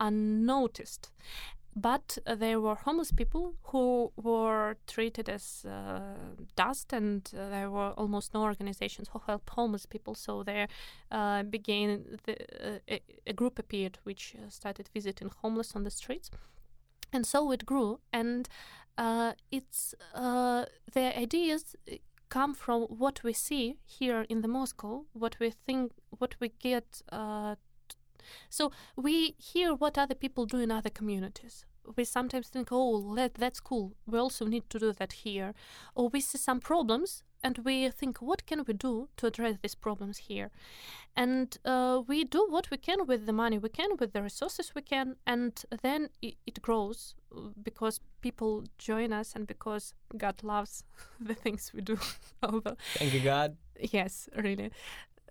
unnoticed 0.00 1.10
but 1.74 2.18
uh, 2.26 2.34
there 2.34 2.60
were 2.60 2.74
homeless 2.74 3.12
people 3.12 3.54
who 3.64 4.12
were 4.16 4.76
treated 4.86 5.28
as 5.28 5.64
uh, 5.64 6.00
dust, 6.54 6.92
and 6.92 7.30
uh, 7.34 7.48
there 7.48 7.70
were 7.70 7.92
almost 7.96 8.34
no 8.34 8.42
organizations 8.42 9.08
who 9.12 9.20
help 9.26 9.48
homeless 9.50 9.86
people. 9.86 10.14
So 10.14 10.42
there 10.42 10.68
uh, 11.10 11.44
began 11.44 12.18
the, 12.24 12.32
uh, 12.32 12.78
a, 12.88 13.00
a 13.26 13.32
group 13.32 13.58
appeared 13.58 13.98
which 14.04 14.34
uh, 14.36 14.50
started 14.50 14.90
visiting 14.92 15.30
homeless 15.40 15.74
on 15.74 15.84
the 15.84 15.90
streets, 15.90 16.30
and 17.12 17.26
so 17.26 17.50
it 17.52 17.64
grew. 17.64 18.00
And 18.12 18.48
it's 19.50 19.94
uh, 20.14 20.66
the 20.92 21.18
ideas 21.18 21.74
come 22.28 22.54
from 22.54 22.82
what 22.82 23.24
we 23.24 23.32
see 23.32 23.78
here 23.84 24.26
in 24.28 24.42
the 24.42 24.48
Moscow, 24.48 25.06
what 25.12 25.36
we 25.40 25.50
think, 25.50 25.92
what 26.18 26.34
we 26.38 26.52
get. 26.60 27.02
So 28.48 28.72
we 28.96 29.34
hear 29.38 29.74
what 29.74 29.98
other 29.98 30.14
people 30.14 30.46
do 30.46 30.58
in 30.58 30.70
other 30.70 30.90
communities. 30.90 31.64
We 31.96 32.04
sometimes 32.04 32.48
think, 32.48 32.68
oh, 32.70 33.14
that, 33.16 33.34
that's 33.34 33.60
cool. 33.60 33.94
We 34.06 34.18
also 34.18 34.46
need 34.46 34.70
to 34.70 34.78
do 34.78 34.92
that 34.92 35.12
here. 35.12 35.54
Or 35.94 36.08
we 36.08 36.20
see 36.20 36.38
some 36.38 36.60
problems 36.60 37.24
and 37.42 37.58
we 37.58 37.90
think, 37.90 38.22
what 38.22 38.46
can 38.46 38.64
we 38.66 38.72
do 38.74 39.08
to 39.16 39.26
address 39.26 39.56
these 39.60 39.74
problems 39.74 40.18
here? 40.18 40.50
And 41.16 41.56
uh, 41.64 42.02
we 42.06 42.24
do 42.24 42.46
what 42.48 42.70
we 42.70 42.76
can 42.76 43.06
with 43.06 43.26
the 43.26 43.32
money 43.32 43.58
we 43.58 43.68
can, 43.68 43.90
with 43.98 44.12
the 44.12 44.22
resources 44.22 44.74
we 44.74 44.82
can, 44.82 45.16
and 45.26 45.62
then 45.82 46.08
it, 46.22 46.36
it 46.46 46.62
grows 46.62 47.14
because 47.62 48.00
people 48.20 48.64
join 48.78 49.12
us 49.12 49.34
and 49.34 49.46
because 49.46 49.94
God 50.16 50.42
loves 50.42 50.84
the 51.20 51.34
things 51.34 51.72
we 51.74 51.80
do. 51.80 51.98
Although 52.42 52.76
Thank 52.94 53.14
you, 53.14 53.20
God. 53.20 53.56
Yes, 53.80 54.28
really. 54.36 54.70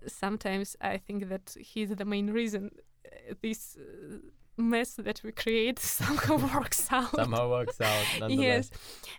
Sometimes 0.06 0.76
I 0.80 0.98
think 0.98 1.28
that 1.28 1.56
he's 1.58 1.90
the 1.90 2.04
main 2.04 2.30
reason 2.30 2.70
uh, 3.06 3.34
this 3.42 3.76
uh, 3.76 4.18
mess 4.56 4.94
that 4.94 5.22
we 5.22 5.32
create 5.32 5.78
somehow 6.00 6.36
works 6.54 6.88
out. 6.90 7.14
Somehow 7.14 7.50
works 7.50 7.80
out. 7.80 8.30
Yes, 8.30 8.70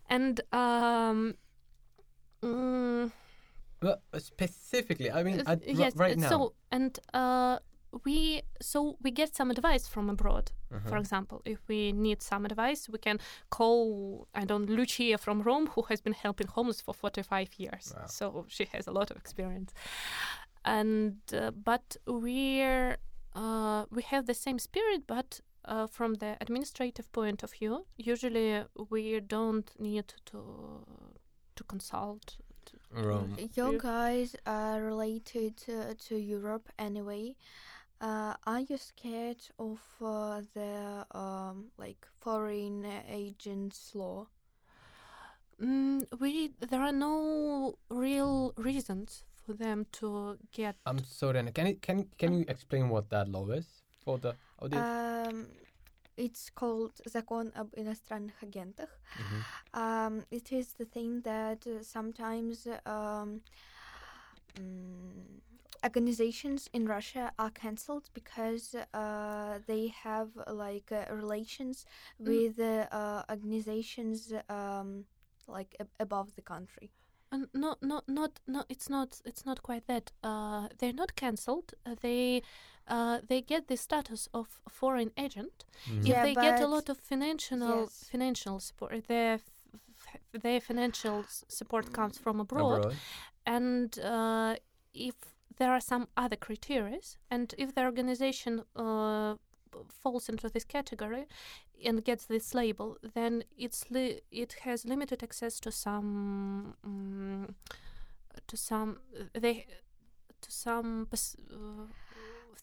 and 0.09 0.41
um, 0.51 1.35
mm, 2.43 3.11
Well, 3.81 4.01
specifically, 4.17 5.11
I 5.11 5.23
mean, 5.23 5.41
uh, 5.41 5.51
at, 5.51 5.67
yes. 5.67 5.95
right 5.95 6.17
uh, 6.17 6.21
now. 6.21 6.29
So 6.29 6.53
and 6.71 6.99
uh, 7.13 7.59
we 8.05 8.41
so 8.61 8.97
we 9.01 9.11
get 9.11 9.35
some 9.35 9.51
advice 9.51 9.87
from 9.87 10.09
abroad. 10.09 10.51
Uh-huh. 10.73 10.89
For 10.89 10.97
example, 10.97 11.41
if 11.45 11.59
we 11.67 11.91
need 11.91 12.21
some 12.21 12.45
advice, 12.45 12.89
we 12.89 12.97
can 12.97 13.19
call 13.49 14.27
I 14.33 14.45
don't 14.45 14.69
Lucia 14.69 15.17
from 15.17 15.41
Rome, 15.41 15.67
who 15.67 15.83
has 15.83 16.01
been 16.01 16.13
helping 16.13 16.47
homeless 16.47 16.81
for 16.81 16.93
45 16.93 17.49
years. 17.57 17.93
Wow. 17.95 18.05
So 18.07 18.45
she 18.47 18.67
has 18.73 18.87
a 18.87 18.91
lot 18.91 19.11
of 19.11 19.17
experience. 19.17 19.73
And 20.65 21.17
uh, 21.33 21.51
but 21.51 21.97
we're 22.07 22.97
uh, 23.35 23.85
we 23.89 24.01
have 24.03 24.25
the 24.25 24.33
same 24.33 24.59
spirit, 24.59 25.03
but 25.07 25.41
uh, 25.65 25.87
from 25.87 26.15
the 26.15 26.37
administrative 26.41 27.11
point 27.11 27.43
of 27.43 27.51
view, 27.51 27.85
usually 27.97 28.63
we 28.89 29.19
don't 29.19 29.69
need 29.79 30.13
to 30.25 30.85
to 31.55 31.63
consult. 31.63 32.37
To, 32.65 32.77
Rome. 32.91 33.35
Your 33.55 33.77
guys 33.77 34.37
are 34.45 34.81
related 34.81 35.55
uh, 35.67 35.95
to 36.07 36.15
Europe 36.15 36.69
anyway. 36.79 37.35
Uh, 37.99 38.33
are 38.45 38.61
you 38.61 38.77
scared 38.77 39.41
of 39.59 39.79
uh, 40.01 40.41
the 40.53 41.05
um, 41.11 41.71
like 41.77 42.07
foreign 42.19 42.85
agents 43.09 43.91
law? 43.93 44.27
Mm, 45.61 46.05
we 46.19 46.51
there 46.59 46.81
are 46.81 46.91
no 46.91 47.77
real 47.89 48.53
reasons 48.57 49.23
for 49.46 49.54
them 49.54 49.86
to 49.92 50.36
get 50.52 50.76
I'm 50.86 51.02
sorry, 51.04 51.38
Anna. 51.38 51.52
Can 51.52 51.66
you 51.66 51.76
can 51.76 52.08
can 52.18 52.32
you 52.32 52.44
explain 52.48 52.88
what 52.88 53.08
that 53.10 53.28
law 53.28 53.46
is 53.50 53.66
for 54.04 54.18
the 54.18 54.34
audience? 54.60 54.88
Um, 54.88 55.46
it's 56.16 56.50
called 56.50 56.92
Закон 57.06 57.52
об 57.54 57.74
иностранных 57.76 58.42
агентах. 58.42 58.88
Mhm. 59.18 59.44
Um, 59.74 60.24
it 60.30 60.50
is 60.52 60.74
the 60.74 60.84
thing 60.86 61.22
that 61.22 61.66
uh, 61.66 61.82
sometimes 61.82 62.66
um, 62.86 63.42
mm, 64.58 65.40
organizations 65.84 66.68
in 66.72 66.86
Russia 66.86 67.32
are 67.38 67.50
cancelled 67.50 68.10
because 68.14 68.74
uh, 68.94 69.58
they 69.66 69.88
have 69.88 70.28
uh, 70.46 70.52
like 70.52 70.90
uh, 70.92 71.04
relations 71.14 71.86
Mm. 72.20 72.26
with 72.26 72.58
uh, 72.58 72.86
uh, 72.90 73.22
organizations 73.30 74.32
um, 74.48 75.04
like 75.46 75.74
ab- 75.80 75.94
above 76.00 76.34
the 76.34 76.42
country. 76.42 76.90
Uh, 77.33 77.45
no, 77.53 77.75
no, 77.81 78.01
not, 78.07 78.39
no. 78.47 78.63
It's 78.69 78.89
not. 78.89 79.21
It's 79.25 79.43
not 79.45 79.63
quite 79.63 79.85
that. 79.87 80.11
Uh, 80.23 80.67
they're 80.77 80.93
not 81.03 81.15
cancelled. 81.15 81.73
Uh, 81.85 81.95
they, 82.01 82.41
uh, 82.87 83.19
they 83.27 83.41
get 83.41 83.67
the 83.67 83.77
status 83.77 84.29
of 84.33 84.47
foreign 84.69 85.11
agent 85.17 85.65
Mhm. 85.87 85.99
if 86.01 86.05
Yeah, 86.07 86.23
they 86.25 86.35
get 86.35 86.61
a 86.61 86.67
lot 86.67 86.89
of 86.89 86.97
financial 86.99 87.59
yes. 87.59 88.03
financial 88.11 88.59
support. 88.59 89.07
Their 89.07 89.33
f- 89.33 89.41
f- 90.33 90.41
their 90.43 90.59
financial 90.61 91.25
support 91.47 91.85
comes 91.93 92.17
from 92.19 92.39
abroad, 92.39 92.79
Abroad. 92.79 92.95
and 93.45 93.99
uh, 93.99 94.55
if 94.93 95.15
there 95.57 95.71
are 95.71 95.81
some 95.81 96.07
other 96.23 96.35
criteria, 96.37 96.99
and 97.31 97.53
if 97.57 97.73
the 97.75 97.83
organization 97.83 98.63
uh, 98.75 99.35
falls 99.89 100.29
into 100.29 100.49
this 100.49 100.65
category 100.65 101.25
and 101.85 102.03
gets 102.03 102.25
this 102.25 102.53
label, 102.53 102.97
then 103.13 103.43
it's 103.57 103.85
li- 103.89 104.21
it 104.31 104.53
has 104.63 104.85
limited 104.85 105.23
access 105.23 105.59
to 105.59 105.71
some 105.71 106.75
um, 106.83 107.55
to 108.47 108.57
some 108.57 108.97
they 109.33 109.65
to 110.41 110.51
some 110.51 111.07
pos- 111.09 111.37
uh, 111.51 111.85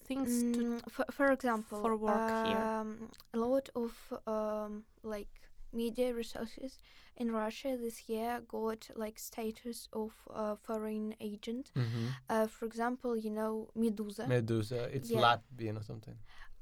things 0.04 0.42
to 0.52 0.60
Mm, 0.60 0.80
for, 0.90 1.04
for 1.10 1.30
example, 1.32 1.80
for 1.80 1.96
work 1.96 2.30
here. 2.44 2.58
um, 2.58 3.10
a 3.34 3.38
lot 3.38 3.68
of 3.74 3.92
um, 4.26 4.84
like 5.02 5.28
media 5.72 6.12
resources 6.14 6.78
in 7.16 7.30
Russia 7.30 7.76
this 7.80 8.08
year 8.08 8.40
got 8.48 8.90
like 8.96 9.18
status 9.18 9.88
of 9.92 10.12
uh, 10.34 10.56
foreign 10.56 11.14
agent. 11.20 11.70
Mhm. 11.74 12.14
Uh, 12.28 12.46
for 12.48 12.66
example, 12.66 13.16
you 13.16 13.30
know 13.30 13.68
Meduza. 13.76 14.26
Meduza. 14.26 14.88
It's 14.92 15.10
Yeah. 15.10 15.20
Latvian 15.22 15.76
or 15.78 15.82
something. 15.84 16.16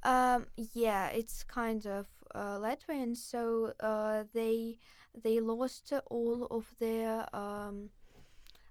um, 0.05 0.47
yeah, 0.75 1.09
it's 1.09 1.43
kind 1.45 1.87
of 1.87 2.07
uh, 2.35 2.59
Latvian. 2.59 3.17
So 3.17 3.73
uh, 3.81 4.25
they 4.33 4.79
they 5.23 5.41
lost 5.41 5.93
all 6.11 6.47
of 6.51 6.67
their 6.79 7.27
um, 7.35 7.91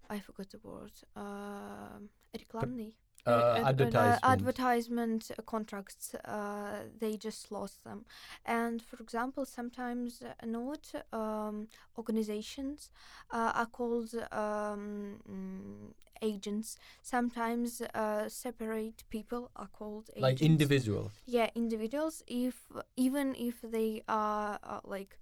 I 0.09 0.19
forgot 0.19 0.49
the 0.49 0.59
word. 0.63 0.93
Um, 1.15 2.09
reklamny. 2.35 2.93
Uh, 3.27 3.31
Uh, 3.31 3.57
ad- 3.57 3.67
advertisement. 3.67 4.23
Uh, 4.23 4.31
advertisement 4.33 5.31
uh, 5.31 5.41
contracts, 5.43 6.15
uh, 6.15 6.83
they 6.99 7.17
just 7.17 7.51
lost 7.51 7.83
them. 7.83 8.05
And 8.45 8.81
for 8.81 8.97
example, 9.03 9.45
sometimes 9.45 10.21
uh, 10.21 10.45
not 10.45 10.93
um, 11.11 11.67
organizations 11.97 12.89
uh, 13.31 13.51
are 13.53 13.65
called 13.67 14.13
um, 14.31 15.19
mm, 15.29 15.93
agents. 16.21 16.77
Sometimes 17.01 17.81
uh, 17.81 18.29
separate 18.29 19.03
people 19.09 19.51
are 19.55 19.69
called 19.79 20.09
agents. 20.15 20.21
like 20.21 20.41
individuals. 20.41 21.11
Yeah, 21.25 21.49
individuals. 21.55 22.23
If 22.27 22.55
even 22.95 23.35
if 23.35 23.55
they 23.61 24.03
are 24.07 24.57
uh, 24.63 24.79
like, 24.85 25.19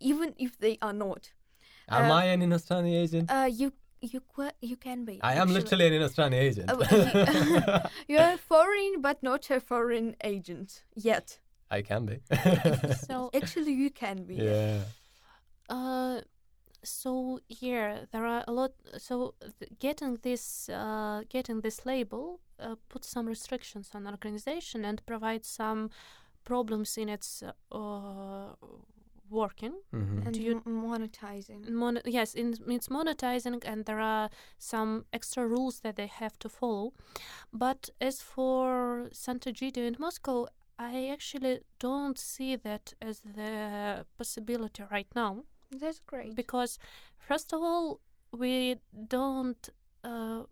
even 0.00 0.34
if 0.38 0.58
they 0.58 0.78
are 0.82 0.92
not, 0.92 1.32
Am 1.88 2.10
Uh, 2.10 2.14
I 2.14 2.24
an 2.32 2.40
Inostrani 2.40 2.94
agent? 3.04 3.30
uh, 3.30 3.48
you 3.60 3.72
you 4.12 4.20
qu- 4.20 4.56
you 4.60 4.76
can 4.76 5.04
be. 5.04 5.20
I 5.22 5.34
am 5.34 5.48
actually. 5.48 5.54
literally 5.54 5.86
an 5.88 6.02
Inostrani 6.02 6.34
agent. 6.34 6.70
Uh, 6.70 7.80
You're 8.08 8.36
foreign, 8.36 9.00
but 9.00 9.22
not 9.22 9.50
a 9.50 9.60
foreign 9.60 10.16
agent 10.22 10.84
yet. 10.94 11.38
I 11.70 11.82
can 11.82 12.06
be. 12.06 12.20
so 13.08 13.30
Actually, 13.34 13.72
you 13.72 13.90
can 13.90 14.24
be. 14.24 14.36
yeah. 14.36 14.80
Uh, 15.68 16.20
so 16.82 17.40
yeah, 17.48 18.04
there 18.12 18.26
are 18.26 18.44
a 18.46 18.52
lot. 18.52 18.72
So 18.98 19.34
th- 19.40 19.72
getting 19.80 20.18
this, 20.22 20.68
uh, 20.68 21.22
getting 21.28 21.62
this 21.62 21.86
label, 21.86 22.40
uh, 22.60 22.76
puts 22.88 23.08
some 23.08 23.26
restrictions 23.26 23.90
on 23.94 24.06
organization 24.06 24.84
and 24.84 25.04
provides 25.06 25.48
some 25.48 25.90
problems 26.44 26.98
in 26.98 27.08
its 27.08 27.42
uh, 27.72 28.52
working. 29.30 29.74
Mhm. 29.92 30.26
And 30.26 30.36
you- 30.36 30.62
m- 30.66 30.82
monetizing. 30.82 31.68
Mon- 31.70 32.00
yes, 32.04 32.34
in, 32.34 32.54
it's 32.68 32.88
monetizing, 32.88 33.62
and 33.64 33.84
there 33.84 34.00
are 34.00 34.30
some 34.58 35.04
extra 35.12 35.46
rules 35.46 35.80
that 35.80 35.96
they 35.96 36.06
have 36.06 36.38
to 36.38 36.48
follow. 36.48 36.92
But 37.52 37.90
as 38.00 38.20
for 38.22 39.08
Sant'Egidio 39.12 39.86
in 39.86 39.96
Moscow, 39.98 40.46
I 40.78 41.08
actually 41.08 41.60
don't 41.78 42.18
see 42.18 42.56
that 42.56 42.94
as 43.00 43.20
the 43.20 44.04
possibility 44.18 44.82
right 44.90 45.08
now. 45.14 45.44
That's 45.70 46.00
great. 46.00 46.34
because 46.36 46.78
first 47.18 47.52
of 47.52 47.60
all 47.62 48.00
we 48.32 48.76
don't 49.08 49.68
uh, 50.04 50.44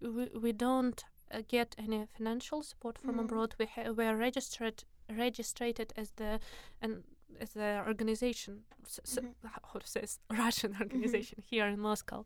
we, 0.00 0.26
we 0.42 0.52
don't 0.52 1.02
uh, 1.30 1.40
get 1.48 1.74
any 1.78 2.06
financial 2.16 2.62
support 2.62 2.98
from 2.98 3.14
Mm. 3.16 3.20
abroad 3.24 3.54
we 3.58 3.66
ha- 3.66 3.90
we 3.92 4.04
are 4.04 4.16
registered 4.16 4.84
registered 5.08 5.92
as 5.96 6.10
the 6.16 6.40
and 6.82 7.04
as 7.40 7.50
the 7.52 7.82
organization 7.86 8.64
s- 8.84 9.00
s- 9.04 9.18
Mhm. 9.18 9.34
how 9.72 9.78
to 9.80 9.86
say 9.86 10.00
s- 10.02 10.20
Russian 10.30 10.76
organization 10.80 11.42
here 11.50 11.66
in 11.66 11.80
Moscow 11.80 12.24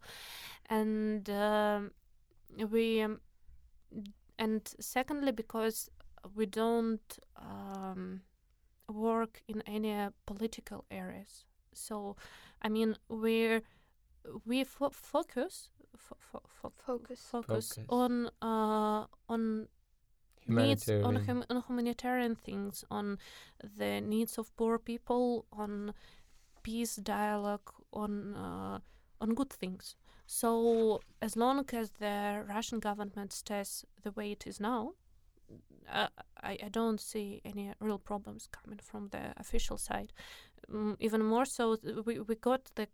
and 0.68 1.28
um, 1.30 1.90
we 2.70 3.00
um, 3.02 3.20
and 4.38 4.62
secondly 4.80 5.32
because 5.32 5.90
we 6.34 6.46
don't 6.46 7.18
um, 7.36 8.20
work 8.88 9.42
in 9.48 9.62
any 9.66 9.92
uh, 9.92 10.10
political 10.26 10.84
areas 10.90 11.44
so 11.72 12.16
i 12.62 12.68
mean 12.68 12.96
we're 13.08 13.62
we 14.44 14.64
fo- 14.64 14.90
focus 14.90 15.70
fo- 15.96 16.16
fo- 16.20 16.42
fo- 16.48 16.72
Focus. 16.86 17.20
focus 17.30 17.68
Focus. 17.74 17.84
on 17.88 18.30
uh, 18.42 19.06
on 19.28 19.68
needs 20.46 20.88
on, 20.88 20.96
Humanitarian. 20.96 21.26
hum- 21.26 21.44
on 21.56 21.62
humanitarian 21.68 22.34
things 22.34 22.84
on 22.90 23.18
the 23.78 24.00
needs 24.00 24.38
of 24.38 24.54
poor 24.56 24.78
people 24.78 25.46
on 25.52 25.92
peace 26.62 26.96
dialogue 26.96 27.70
on 27.92 28.34
uh, 28.34 28.78
on 29.20 29.34
good 29.34 29.50
things 29.50 29.96
so 30.26 31.00
as 31.20 31.36
long 31.36 31.64
as 31.72 31.90
the 31.98 32.44
russian 32.48 32.78
government 32.78 33.32
stays 33.32 33.84
the 34.02 34.10
way 34.12 34.32
it 34.32 34.46
is 34.46 34.60
now 34.60 34.92
uh, 35.92 36.06
I, 36.42 36.58
I 36.64 36.68
don't 36.70 37.00
see 37.00 37.40
any 37.44 37.72
real 37.80 37.98
problems 37.98 38.48
coming 38.50 38.78
from 38.82 39.08
the 39.08 39.32
official 39.36 39.76
side 39.76 40.12
um, 40.72 40.96
even 41.00 41.24
more 41.24 41.44
so 41.44 41.76
th- 41.76 41.96
we, 42.06 42.20
we 42.20 42.34
got 42.36 42.70
the 42.76 42.86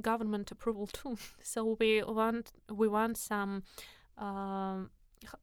government 0.00 0.50
approval 0.50 0.86
too 0.86 1.16
so 1.42 1.76
we 1.80 2.02
want 2.02 2.52
we 2.70 2.88
want 2.88 3.16
some 3.16 3.62
um, 4.18 4.90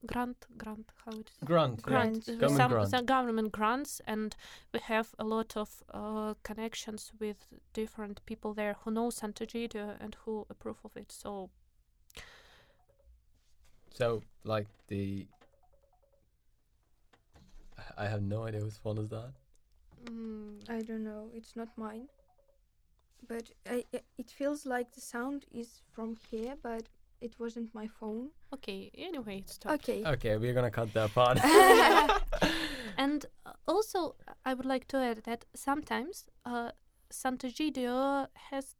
grant 0.05 0.45
grant 0.57 0.91
how 1.05 1.11
it 1.11 1.29
is 1.29 1.37
Grant. 1.43 1.75
yeah. 1.79 1.81
Grant. 1.83 2.25
grant, 2.25 2.29
uh, 2.29 2.31
Government 2.33 2.57
some, 2.57 2.71
grant. 2.71 2.89
some 2.89 3.05
government 3.05 3.51
grants 3.51 4.01
and 4.07 4.35
we 4.73 4.79
have 4.79 5.13
a 5.19 5.23
lot 5.23 5.57
of 5.57 5.83
uh, 5.93 6.33
connections 6.43 7.11
with 7.19 7.47
different 7.73 8.25
people 8.25 8.53
there 8.53 8.75
who 8.83 8.91
know 8.91 9.09
Sant'Egidio 9.09 9.95
and 9.99 10.15
who 10.25 10.45
approve 10.49 10.77
of 10.85 10.95
it 10.97 11.11
so 11.11 11.49
So, 13.95 14.23
like 14.43 14.67
the. 14.87 15.27
I 17.97 18.05
have 18.07 18.23
no 18.23 18.45
idea 18.47 18.61
whose 18.61 18.77
phone 18.77 18.97
is 18.97 19.09
that. 19.09 19.33
Mm, 20.05 20.67
I 20.69 20.81
don't 20.81 21.03
know. 21.03 21.29
It's 21.33 21.55
not 21.55 21.67
mine. 21.77 22.07
But 23.27 23.51
I, 23.69 23.83
i- 23.93 24.01
it 24.17 24.29
feels 24.31 24.65
like 24.65 24.91
the 24.93 25.01
sound 25.01 25.45
is 25.51 25.81
from 25.91 26.17
here, 26.31 26.55
but 26.61 26.83
it 27.23 27.33
wasn't 27.39 27.73
my 27.73 27.87
phone. 27.87 28.29
Okay, 28.53 28.91
anyway, 28.97 29.43
stop. 29.47 29.73
Okay. 29.73 30.03
Okay, 30.05 30.37
we're 30.37 30.53
gonna 30.53 30.71
cut 30.79 30.93
that 30.93 31.09
part. 31.13 31.39
And 32.97 33.25
uh, 33.45 33.53
also, 33.67 34.15
I 34.45 34.53
would 34.53 34.65
like 34.65 34.87
to 34.89 34.97
add 34.97 35.23
that 35.23 35.45
sometimes 35.55 36.25
uh, 36.45 36.71
Sant'Egidio 37.11 38.27
has 38.51 38.75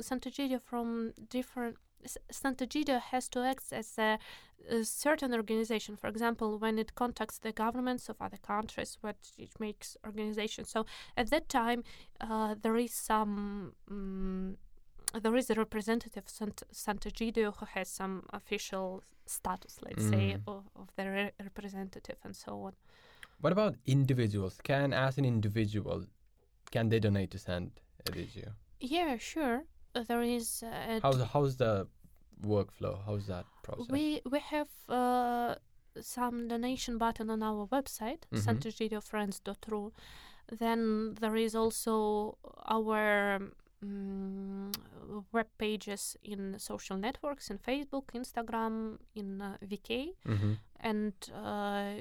Sant'Egidio 0.00 0.60
from 0.60 1.12
different. 1.28 1.76
S- 2.04 2.18
Sant'Egidio 2.30 3.00
has 3.00 3.28
to 3.28 3.40
act 3.40 3.72
as 3.72 3.98
a, 3.98 4.18
a 4.70 4.84
certain 4.84 5.34
organization. 5.34 5.96
For 5.96 6.08
example, 6.08 6.58
when 6.58 6.78
it 6.78 6.94
contacts 6.94 7.38
the 7.38 7.52
governments 7.52 8.08
of 8.08 8.16
other 8.20 8.38
countries, 8.38 8.98
what 9.00 9.16
it 9.38 9.52
makes 9.60 9.96
organization. 10.06 10.64
So 10.64 10.86
at 11.16 11.30
that 11.30 11.48
time, 11.48 11.84
uh, 12.20 12.54
there 12.60 12.76
is 12.76 12.92
some. 12.94 13.74
Um, 13.90 14.56
there 15.20 15.36
is 15.36 15.50
a 15.50 15.54
representative 15.54 16.24
Sant- 16.28 16.62
Sant'Egidio 16.72 17.54
who 17.56 17.66
has 17.66 17.88
some 17.88 18.26
official 18.32 19.02
status, 19.26 19.78
let's 19.82 20.04
say, 20.08 20.36
Mm. 20.36 20.42
of, 20.46 20.64
of 20.76 20.88
the 20.96 21.04
re- 21.10 21.32
representative 21.40 22.16
and 22.24 22.34
so 22.36 22.62
on. 22.66 22.72
what 23.40 23.52
about 23.52 23.74
individuals? 23.86 24.58
Can, 24.62 24.92
as 24.92 25.18
an 25.18 25.24
individual, 25.24 26.04
can 26.70 26.88
they 26.88 27.00
donate 27.00 27.30
to 27.32 27.38
Saint 27.38 27.80
Eligio? 28.06 28.52
Yeah, 28.80 29.16
sure. 29.18 29.64
Uh, 29.94 30.04
there 30.08 30.22
is. 30.22 30.62
Uh, 30.62 31.00
How's 31.02 31.20
how's 31.32 31.56
the 31.56 31.86
workflow? 32.40 32.94
How's 33.06 33.26
that 33.26 33.44
process? 33.62 33.90
we 33.90 34.20
we 34.30 34.38
have 34.38 34.68
uh, 34.88 35.54
some 36.00 36.48
donation 36.48 36.98
button 36.98 37.28
on 37.30 37.42
our 37.42 37.66
website, 37.66 38.22
Mhm. 38.32 38.42
sant'egidiofriends.ru. 38.46 39.92
Then 40.58 41.14
there 41.20 41.36
is 41.36 41.54
also 41.54 42.38
our 42.64 43.40
um, 43.82 44.70
web 45.32 45.46
pages 45.58 46.16
in 46.22 46.58
social 46.58 46.96
networks, 46.96 47.50
in 47.50 47.58
Facebook, 47.58 48.04
Instagram, 48.14 48.98
in 49.14 49.40
uh, 49.40 49.56
VK, 49.64 50.08
mm-hmm. 50.26 50.52
and 50.80 51.12
uh, 51.34 51.94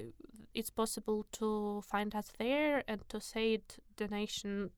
it's 0.53 0.69
possible 0.69 1.25
to 1.31 1.81
find 1.89 2.15
us 2.15 2.31
there 2.37 2.83
and 2.87 3.01
to 3.09 3.19
say 3.19 3.53
it 3.53 3.77
donation 3.97 4.71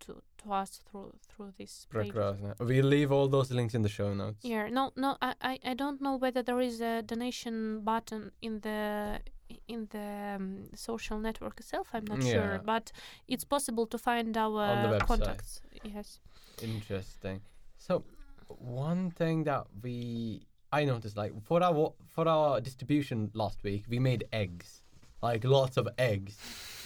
to 0.00 0.22
to 0.38 0.52
us 0.52 0.80
through 0.90 1.14
through 1.28 1.52
this 1.58 1.86
page. 1.92 2.12
We'll 2.60 2.84
leave 2.86 3.12
all 3.12 3.28
those 3.28 3.50
links 3.50 3.74
in 3.74 3.82
the 3.82 3.88
show 3.88 4.12
notes. 4.14 4.44
Yeah, 4.44 4.68
no, 4.68 4.92
no, 4.96 5.16
I, 5.22 5.58
I, 5.64 5.74
don't 5.74 6.00
know 6.00 6.16
whether 6.16 6.42
there 6.42 6.60
is 6.60 6.80
a 6.80 7.02
donation 7.02 7.80
button 7.80 8.32
in 8.42 8.60
the 8.60 9.20
in 9.68 9.86
the 9.90 10.36
um, 10.36 10.64
social 10.74 11.18
network 11.18 11.60
itself. 11.60 11.88
I'm 11.94 12.04
not 12.04 12.22
Yeah. 12.22 12.32
sure, 12.32 12.60
but 12.64 12.92
it's 13.28 13.44
possible 13.44 13.86
to 13.86 13.98
find 13.98 14.36
our 14.36 14.60
On 14.62 14.82
the 14.90 14.98
website. 14.98 15.06
contacts. 15.06 15.60
Yes. 15.82 16.20
Interesting. 16.62 17.40
So, 17.76 18.04
one 18.48 19.10
thing 19.10 19.44
that 19.44 19.66
we 19.82 20.46
I 20.72 20.84
noticed, 20.84 21.16
like 21.16 21.32
for 21.42 21.62
our 21.62 21.92
for 22.06 22.28
our 22.28 22.60
distribution 22.60 23.30
last 23.34 23.62
week, 23.62 23.84
we 23.88 23.98
made 23.98 24.24
eggs, 24.32 24.82
like 25.22 25.44
lots 25.44 25.76
of 25.76 25.88
eggs. 25.98 26.36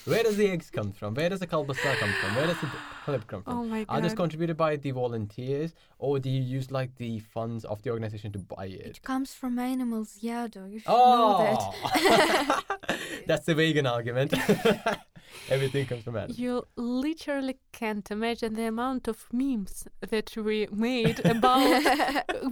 Where 0.04 0.22
does 0.22 0.36
the 0.36 0.48
eggs 0.48 0.70
come 0.70 0.92
from? 0.92 1.14
Where 1.14 1.28
does 1.28 1.40
the 1.40 1.46
kalbasa 1.46 1.94
come 1.96 2.12
from? 2.20 2.34
Where 2.34 2.46
does 2.46 2.56
the 2.60 3.18
come 3.26 3.42
from? 3.42 3.58
Oh 3.58 3.64
my 3.64 3.84
god! 3.84 3.98
Are 3.98 4.00
those 4.00 4.14
contributed 4.14 4.56
by 4.56 4.76
the 4.76 4.90
volunteers, 4.92 5.74
or 5.98 6.18
do 6.18 6.30
you 6.30 6.40
use 6.40 6.70
like 6.70 6.94
the 6.96 7.20
funds 7.20 7.64
of 7.64 7.82
the 7.82 7.90
organization 7.90 8.32
to 8.32 8.38
buy 8.38 8.66
it? 8.66 8.86
It 8.86 9.02
comes 9.02 9.34
from 9.34 9.58
animals, 9.58 10.18
Yado. 10.22 10.70
You 10.70 10.78
should 10.80 10.88
know 10.88 11.36
oh! 11.38 11.74
that. 11.94 12.64
Oh, 12.88 12.96
that's 13.26 13.46
the 13.46 13.54
vegan 13.54 13.86
argument. 13.86 14.34
Everything 15.48 15.86
comes 15.86 16.04
from 16.04 16.16
animals. 16.16 16.38
You 16.38 16.64
literally 16.76 17.56
can't 17.72 18.10
imagine 18.10 18.54
the 18.54 18.64
amount 18.64 19.08
of 19.08 19.26
memes 19.32 19.86
that 20.00 20.36
we 20.36 20.68
made 20.72 21.24
about 21.24 21.82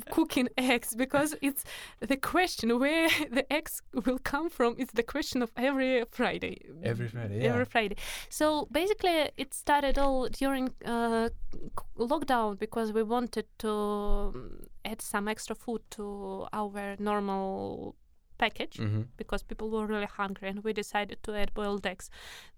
cooking 0.10 0.48
eggs 0.56 0.94
because 0.94 1.34
it's 1.42 1.64
the 2.00 2.16
question 2.16 2.78
where 2.78 3.08
the 3.30 3.50
eggs 3.52 3.82
will 4.06 4.18
come 4.18 4.50
from 4.50 4.74
is 4.78 4.88
the 4.94 5.02
question 5.02 5.42
of 5.42 5.52
every 5.56 6.04
Friday. 6.10 6.60
Every 6.82 7.08
Friday, 7.08 7.42
yeah. 7.42 7.50
Every 7.50 7.64
Friday. 7.64 7.96
So 8.28 8.68
basically, 8.70 9.30
it 9.36 9.54
started 9.54 9.98
all 9.98 10.28
during 10.28 10.70
uh, 10.84 11.28
lockdown 11.98 12.58
because 12.58 12.92
we 12.92 13.02
wanted 13.02 13.46
to 13.58 13.70
um, 13.70 14.60
add 14.84 15.00
some 15.00 15.28
extra 15.28 15.54
food 15.54 15.82
to 15.90 16.46
our 16.52 16.96
normal 16.98 17.96
package 18.38 18.76
hmm 18.78 19.02
because 19.16 19.42
people 19.42 19.68
were 19.70 19.86
really 19.86 20.06
hungry 20.06 20.48
and 20.48 20.62
we 20.64 20.72
decided 20.72 21.18
to 21.22 21.34
add 21.34 21.52
boiled 21.54 21.84
eggs. 21.86 22.08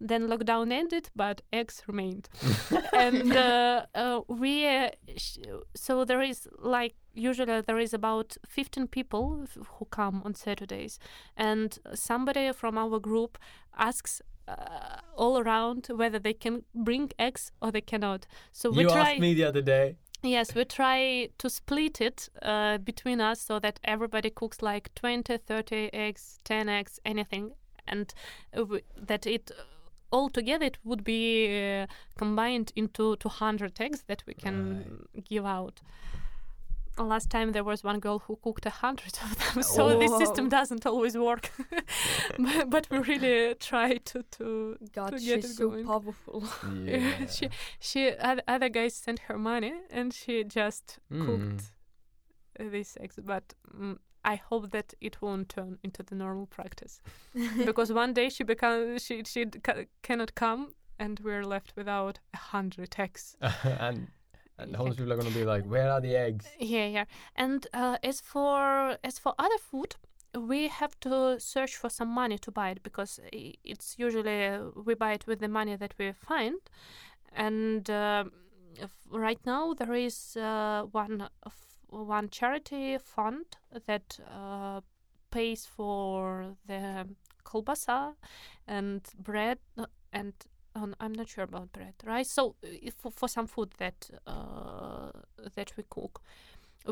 Then 0.09 0.29
lockdown 0.29 0.73
ended, 0.73 1.09
but 1.17 1.41
eggs 1.53 1.83
remained. 1.87 2.29
and 2.93 3.35
uh, 3.37 3.87
uh, 3.95 4.21
we, 4.29 4.67
uh, 4.67 4.91
sh- 5.17 5.39
so 5.75 6.05
there 6.05 6.21
is 6.23 6.49
like, 6.59 6.95
usually 7.15 7.61
there 7.63 7.79
is 7.79 7.95
about 7.95 8.37
15 8.47 8.89
people 8.89 9.41
f- 9.45 9.57
who 9.79 9.85
come 9.87 10.23
on 10.25 10.35
Saturdays. 10.35 10.99
And 11.37 11.79
somebody 11.95 12.53
from 12.53 12.77
our 12.79 12.99
group 13.01 13.39
asks 13.77 14.21
uh, 14.49 14.99
all 15.17 15.39
around 15.39 15.87
whether 15.95 16.19
they 16.19 16.35
can 16.35 16.65
bring 16.75 17.11
eggs 17.19 17.53
or 17.63 17.71
they 17.71 17.81
cannot. 17.81 18.27
So 18.53 18.71
we 18.71 18.83
You 18.83 18.89
try. 18.91 19.13
asked 19.13 19.21
me 19.21 19.35
the 19.35 19.45
other 19.45 19.63
day. 19.63 19.97
Yes, 20.23 20.55
we 20.55 20.65
try 20.67 21.31
to 21.39 21.49
split 21.49 22.01
it 22.01 22.29
uh, 22.43 22.79
between 22.79 23.21
us 23.21 23.41
so 23.41 23.59
that 23.59 23.81
everybody 23.85 24.29
cooks 24.29 24.61
like 24.61 24.95
20, 24.95 25.39
30 25.39 25.91
eggs, 25.95 26.39
10 26.45 26.69
eggs, 26.69 27.01
anything, 27.07 27.53
and 27.87 28.13
uh, 28.55 28.59
w- 28.59 28.83
that 28.97 29.27
it 29.27 29.51
all 30.11 30.29
together 30.29 30.67
it 30.67 30.79
would 30.85 31.05
be 31.05 31.81
uh, 31.81 31.87
combined 32.19 32.73
into 32.77 33.17
200 33.17 33.81
eggs 33.81 34.05
that 34.09 34.23
we 34.27 34.35
can 34.35 35.07
give 35.25 35.47
out. 35.47 35.81
Last 37.05 37.31
time 37.31 37.53
there 37.53 37.65
was 37.65 37.83
one 37.83 37.99
girl 38.01 38.19
who 38.21 38.37
cooked 38.43 38.67
a 38.67 38.71
hundred 38.71 39.19
of 39.23 39.37
them, 39.55 39.63
so 39.75 39.99
this 39.99 40.17
system 40.19 40.49
doesn't 40.49 40.87
always 40.87 41.17
work. 41.17 41.51
but, 42.39 42.71
but 42.71 42.91
we 42.91 42.99
really 42.99 43.55
try 43.55 43.97
to 43.97 44.23
to 44.23 44.77
God, 44.93 45.11
to 45.13 45.19
get 45.19 45.43
she's 45.43 45.51
it 45.51 45.57
so 45.57 45.83
powerful. 45.85 46.45
Yeah. 46.85 47.27
she 47.27 47.49
she 47.79 48.13
other 48.49 48.69
guys 48.69 48.95
sent 48.95 49.19
her 49.29 49.39
money 49.39 49.73
and 49.91 50.13
she 50.13 50.45
just 50.45 50.99
Mm. 51.13 51.27
cooked 51.27 51.73
uh, 52.61 52.69
these 52.71 52.97
eggs 53.01 53.19
but 53.25 53.55
mm, 53.75 53.97
i 54.25 54.37
hope 54.37 54.71
that 54.71 54.95
it 55.01 55.23
won't 55.23 55.49
turn 55.49 55.79
into 55.83 56.03
the 56.03 56.15
normal 56.15 56.47
practice 56.47 57.01
because 57.65 57.93
one 57.93 58.13
day 58.13 58.29
she 58.29 58.45
become 58.45 58.99
she 58.99 59.23
she 59.25 59.47
ca- 59.47 59.85
cannot 60.03 60.35
come 60.35 60.75
and 60.99 61.21
we're 61.21 61.45
left 61.45 61.73
without 61.77 62.19
a 62.35 62.37
hundred 62.37 62.95
eggs 62.99 63.37
and 63.65 64.09
and 64.61 64.77
homeless 64.77 64.97
people 64.97 65.13
are 65.13 65.17
gonna 65.17 65.31
be 65.31 65.45
like, 65.45 65.65
where 65.65 65.91
are 65.91 66.01
the 66.01 66.15
eggs? 66.17 66.47
yeah 66.59 66.87
yeah 66.87 67.05
and 67.37 67.67
uh, 67.75 67.97
as 68.03 68.21
for 68.21 68.97
as 69.05 69.19
for 69.19 69.35
other 69.39 69.59
food 69.59 69.97
we 70.39 70.69
have 70.69 70.99
to 71.01 71.41
search 71.41 71.77
for 71.77 71.91
some 71.91 72.09
money 72.09 72.39
to 72.39 72.51
buy 72.51 72.71
it 72.71 72.83
because 72.83 73.19
it's 73.33 73.99
usually 73.99 74.47
uh, 74.47 74.61
we 74.87 74.95
buy 74.95 75.13
it 75.13 75.27
with 75.27 75.41
the 75.41 75.49
money 75.49 75.77
that 75.77 75.95
we 75.99 76.13
find 76.13 76.61
and 77.33 77.91
um, 77.91 78.31
f- 78.81 79.07
right 79.11 79.41
now 79.45 79.75
there 79.75 79.95
is 79.95 80.37
uh, 80.37 80.85
one 80.93 81.29
one 81.89 82.29
charity 82.29 82.97
fund 82.99 83.47
that 83.87 84.19
uh, 84.31 84.81
pays 85.31 85.67
for 85.67 86.55
the 86.67 87.07
kolbasa 87.45 88.15
and 88.69 89.03
bread 89.19 89.59
uh, 89.77 89.87
and 90.13 90.33
um, 90.75 90.95
I'm 91.01 91.13
not 91.13 91.29
sure 91.29 91.45
about 91.45 91.73
bread, 91.73 91.95
rice. 92.05 92.31
So 92.31 92.55
uh, 92.65 92.91
for, 92.97 93.11
for 93.11 93.29
some 93.29 93.47
food 93.47 93.73
that 93.79 94.11
uh, 94.27 95.11
that 95.55 95.73
we 95.77 95.85
cook, 95.89 96.23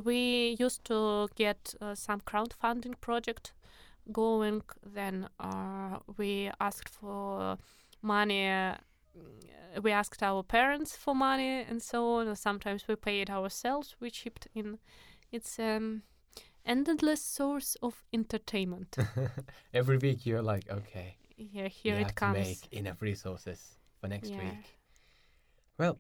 we 0.05 0.57
used 0.59 0.85
to 0.85 1.29
get 1.35 1.75
uh, 1.81 1.95
some 1.95 2.21
crowdfunding 2.21 3.01
project 3.01 3.53
going. 4.13 4.63
Then 4.85 5.29
uh, 5.39 5.99
we 6.17 6.51
asked 6.61 6.89
for 6.89 7.59
money. 8.03 8.49
uh, 8.49 8.75
we 9.83 9.93
asked 9.93 10.23
our 10.23 10.43
parents 10.43 10.97
for 10.97 11.15
money 11.15 11.65
and 11.69 11.83
so 11.83 12.15
on. 12.15 12.35
Sometimes 12.37 12.89
we 12.89 12.97
paid 12.97 13.31
ourselves. 13.31 13.97
We 14.01 14.11
chipped 14.11 14.49
in. 14.55 14.79
It's 15.31 15.59
um, 15.59 16.03
an 16.65 16.85
endless 16.89 17.23
source 17.23 17.77
of 17.83 18.03
entertainment. 18.13 18.97
Every 19.75 19.99
week 19.99 20.27
you're 20.27 20.43
like, 20.43 20.71
okay, 20.71 21.17
here, 21.39 21.69
here 21.69 21.95
it 21.95 22.05
have 22.05 22.15
comes. 22.15 22.37
To 22.37 22.43
make 22.43 22.73
enough 22.73 23.01
resources 23.01 23.77
for 24.01 24.09
next 24.09 24.31
yeah. 24.31 24.39
week. 24.39 24.79
Well, 25.79 25.99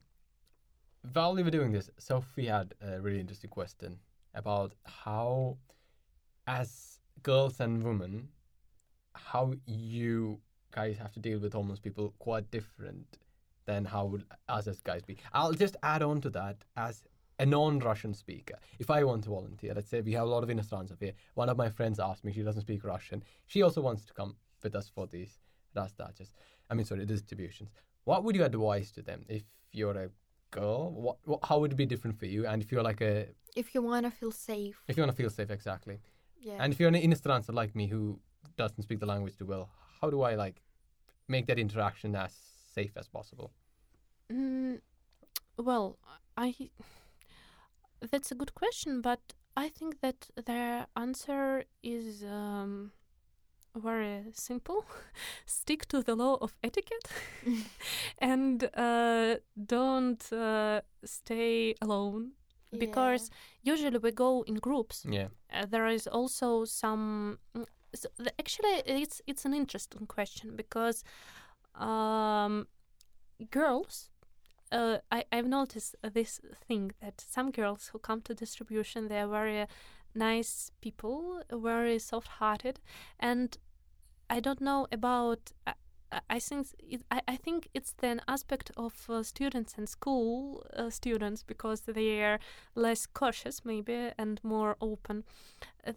while 1.12 1.34
we 1.34 1.42
were 1.42 1.50
doing 1.50 1.72
this, 1.72 1.90
Sophie 1.98 2.46
had 2.46 2.74
a 2.80 3.00
really 3.00 3.20
interesting 3.20 3.50
question 3.50 3.98
about 4.34 4.72
how, 4.84 5.56
as 6.46 7.00
girls 7.22 7.60
and 7.60 7.82
women, 7.82 8.28
how 9.14 9.54
you 9.66 10.40
guys 10.72 10.98
have 10.98 11.12
to 11.12 11.20
deal 11.20 11.38
with 11.38 11.52
homeless 11.52 11.78
people 11.78 12.14
quite 12.18 12.50
different 12.50 13.18
than 13.66 13.84
how 13.84 14.06
would 14.06 14.24
us 14.48 14.66
as 14.66 14.80
guys 14.80 15.02
be. 15.02 15.16
I'll 15.32 15.52
just 15.52 15.76
add 15.82 16.02
on 16.02 16.20
to 16.22 16.30
that 16.30 16.56
as 16.76 17.04
a 17.38 17.46
non-Russian 17.46 18.14
speaker. 18.14 18.56
If 18.78 18.90
I 18.90 19.04
want 19.04 19.24
to 19.24 19.30
volunteer, 19.30 19.74
let's 19.74 19.88
say 19.88 20.00
we 20.00 20.12
have 20.12 20.26
a 20.26 20.30
lot 20.30 20.42
of 20.42 20.48
Inostrans 20.48 20.92
here. 20.98 21.12
One 21.34 21.48
of 21.48 21.56
my 21.56 21.68
friends 21.68 22.00
asked 22.00 22.24
me; 22.24 22.32
she 22.32 22.42
doesn't 22.42 22.62
speak 22.62 22.84
Russian. 22.84 23.22
She 23.46 23.62
also 23.62 23.80
wants 23.80 24.04
to 24.06 24.14
come 24.14 24.36
but 24.60 24.72
that's 24.72 24.88
for 24.88 25.06
these 25.06 25.38
rastarches. 25.76 26.30
I 26.70 26.74
mean, 26.74 26.84
sorry, 26.84 27.06
distributions. 27.06 27.70
What 28.04 28.24
would 28.24 28.36
you 28.36 28.44
advise 28.44 28.90
to 28.92 29.02
them 29.02 29.24
if 29.28 29.42
you're 29.72 29.96
a 29.96 30.10
girl? 30.50 30.90
What, 30.92 31.16
what 31.24 31.40
how 31.44 31.58
would 31.58 31.72
it 31.72 31.76
be 31.76 31.86
different 31.86 32.18
for 32.18 32.26
you? 32.26 32.46
And 32.46 32.62
if 32.62 32.72
you're 32.72 32.82
like 32.82 33.00
a 33.00 33.28
if 33.56 33.74
you 33.74 33.82
want 33.82 34.04
to 34.06 34.10
feel 34.10 34.30
safe, 34.30 34.82
if 34.88 34.96
you 34.96 35.02
want 35.02 35.12
to 35.12 35.16
feel 35.16 35.30
safe, 35.30 35.50
exactly. 35.50 36.00
Yeah. 36.40 36.58
And 36.60 36.72
if 36.72 36.78
you're 36.78 36.88
an 36.88 36.94
instrancer 36.94 37.52
like 37.52 37.74
me 37.74 37.86
who 37.86 38.20
doesn't 38.56 38.82
speak 38.82 39.00
the 39.00 39.06
language 39.06 39.36
too 39.36 39.46
well, 39.46 39.70
how 40.00 40.10
do 40.10 40.22
I 40.22 40.34
like 40.34 40.62
make 41.28 41.46
that 41.46 41.58
interaction 41.58 42.14
as 42.14 42.32
safe 42.74 42.92
as 42.96 43.08
possible? 43.08 43.52
Mm, 44.32 44.80
well, 45.56 45.98
I 46.36 46.54
that's 48.10 48.30
a 48.30 48.34
good 48.34 48.54
question, 48.54 49.00
but 49.00 49.20
I 49.56 49.68
think 49.68 50.00
that 50.00 50.30
their 50.46 50.86
answer 50.96 51.64
is 51.82 52.22
um, 52.22 52.92
very 53.74 54.24
simple. 54.32 54.84
Stick 55.46 55.86
to 55.88 56.02
the 56.02 56.14
law 56.14 56.36
of 56.40 56.56
etiquette 56.62 57.08
and 58.18 58.64
uh, 58.74 59.36
don't 59.66 60.32
uh, 60.32 60.80
stay 61.04 61.74
alone 61.80 62.32
because 62.78 63.30
usually 63.62 63.98
we 63.98 64.10
go 64.12 64.42
in 64.46 64.56
groups. 64.56 65.04
Yeah. 65.08 65.28
Uh, 65.52 65.66
there 65.66 65.86
is 65.86 66.06
also 66.06 66.64
some. 66.64 67.38
mm, 67.54 67.66
So 67.94 68.08
the, 68.18 68.32
actually, 68.38 68.82
it's 68.84 69.22
it's 69.26 69.46
an 69.46 69.54
interesting 69.54 70.06
question 70.06 70.56
because 70.56 71.04
um, 71.74 72.66
girls. 73.50 74.10
Uh, 74.70 74.98
I 75.10 75.24
I've 75.32 75.48
noticed 75.48 75.96
this 76.12 76.40
thing 76.66 76.92
that 77.00 77.20
some 77.20 77.50
girls 77.50 77.88
who 77.92 77.98
come 77.98 78.20
to 78.22 78.34
distribution 78.34 79.08
they 79.08 79.18
are 79.20 79.30
very 79.30 79.66
nice 80.14 80.70
people, 80.80 81.42
very 81.52 81.98
soft-hearted, 81.98 82.80
and 83.18 83.56
I 84.30 84.40
don't 84.40 84.60
know 84.60 84.86
about. 84.92 85.52
I, 85.66 85.72
I- 86.30 86.38
think 86.40 86.66
it, 86.78 87.02
I, 87.10 87.20
I 87.28 87.36
think 87.36 87.68
it's 87.74 87.94
an 88.02 88.20
aspect 88.26 88.70
of 88.76 88.94
uh, 89.10 89.22
students 89.22 89.74
and 89.78 89.86
school 89.88 90.64
uh, 90.74 90.88
students 90.90 91.42
because 91.44 91.82
they 91.82 92.22
are 92.24 92.38
less 92.74 93.06
cautious 93.06 93.64
maybe 93.64 94.12
and 94.18 94.40
more 94.42 94.76
open. 94.80 95.24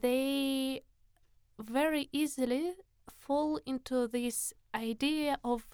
They 0.01 0.81
very 1.59 2.09
easily 2.11 2.73
fall 3.17 3.59
into 3.65 4.07
this 4.07 4.53
idea 4.75 5.37
of 5.43 5.65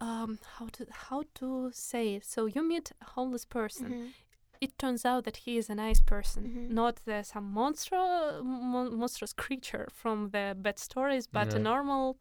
um, 0.00 0.38
how 0.58 0.66
to 0.72 0.86
how 0.90 1.22
to 1.34 1.70
say 1.72 2.14
it. 2.16 2.24
So 2.24 2.46
you 2.46 2.62
meet 2.62 2.92
a 3.00 3.10
homeless 3.10 3.44
person. 3.46 3.92
Mhm. 3.92 4.12
It 4.60 4.78
turns 4.78 5.04
out 5.04 5.24
that 5.24 5.36
he 5.38 5.56
is 5.58 5.70
a 5.70 5.74
nice 5.74 6.00
person, 6.00 6.44
Mhm. 6.44 6.70
not 6.70 6.96
the, 7.04 7.22
some 7.22 7.52
monstro, 7.54 8.42
mon- 8.44 8.96
monstrous 8.98 9.32
creature 9.34 9.88
from 9.92 10.30
the 10.30 10.54
bad 10.56 10.78
stories, 10.78 11.26
but 11.26 11.48
a 11.54 11.58
normal 11.58 12.16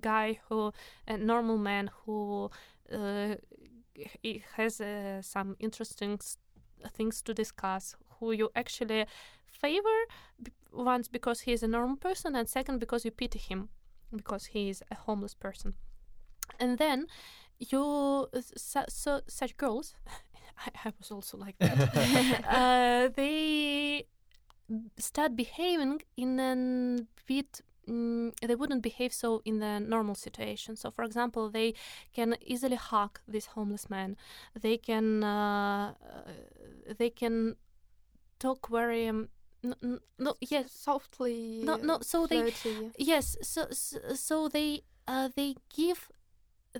guy 0.00 0.38
who, 0.48 0.72
a 1.06 1.16
normal 1.16 1.58
man 1.58 1.90
who 2.04 2.50
uh, 2.92 3.34
has 4.56 4.80
uh, 4.80 5.22
some 5.22 5.56
interesting 5.58 6.12
s- 6.20 6.38
things 6.92 7.22
to 7.22 7.34
discuss. 7.34 7.96
Who 8.18 8.32
you 8.32 8.50
actually 8.54 9.06
favor 9.46 9.98
b- 10.42 10.52
once 10.72 11.08
because 11.08 11.40
he 11.40 11.52
is 11.52 11.62
a 11.62 11.68
normal 11.68 11.96
person, 11.96 12.36
and 12.36 12.48
second 12.48 12.78
because 12.80 13.04
you 13.04 13.10
pity 13.10 13.38
him 13.38 13.68
because 14.14 14.46
he 14.46 14.68
is 14.68 14.82
a 14.90 14.94
homeless 14.94 15.34
person. 15.34 15.74
And 16.58 16.78
then 16.78 17.06
you, 17.58 18.28
so, 18.56 18.84
so 18.88 19.20
such 19.28 19.56
girls, 19.56 19.94
I, 20.66 20.88
I 20.88 20.92
was 20.98 21.10
also 21.10 21.36
like 21.38 21.56
that. 21.58 22.44
uh, 22.48 23.08
they 23.14 24.06
start 24.98 25.36
behaving 25.36 26.02
in 26.16 26.38
a 26.40 27.06
bit. 27.26 27.60
Mm, 27.88 28.32
they 28.46 28.54
wouldn't 28.54 28.82
behave 28.82 29.12
so 29.12 29.42
in 29.44 29.58
the 29.58 29.80
normal 29.80 30.14
situation. 30.14 30.76
So, 30.76 30.90
for 30.90 31.02
example, 31.04 31.50
they 31.50 31.74
can 32.12 32.36
easily 32.44 32.76
hug 32.76 33.18
this 33.26 33.46
homeless 33.46 33.90
man. 33.90 34.16
They 34.60 34.76
can, 34.76 35.24
uh, 35.24 35.94
uh, 36.04 36.94
they 36.98 37.10
can 37.10 37.56
talk 38.38 38.68
very. 38.68 39.08
Um, 39.08 39.28
n- 39.64 39.74
n- 39.82 40.00
no, 40.18 40.34
yes, 40.40 40.70
Softly. 40.72 41.62
No, 41.64 41.76
no, 41.76 41.98
so 42.02 42.26
they- 42.26 42.42
yes. 42.98 43.36
So, 43.42 43.66
so, 43.72 43.98
so 44.14 44.48
they, 44.48 44.82
uh, 45.08 45.28
they 45.34 45.56
give, 45.74 46.08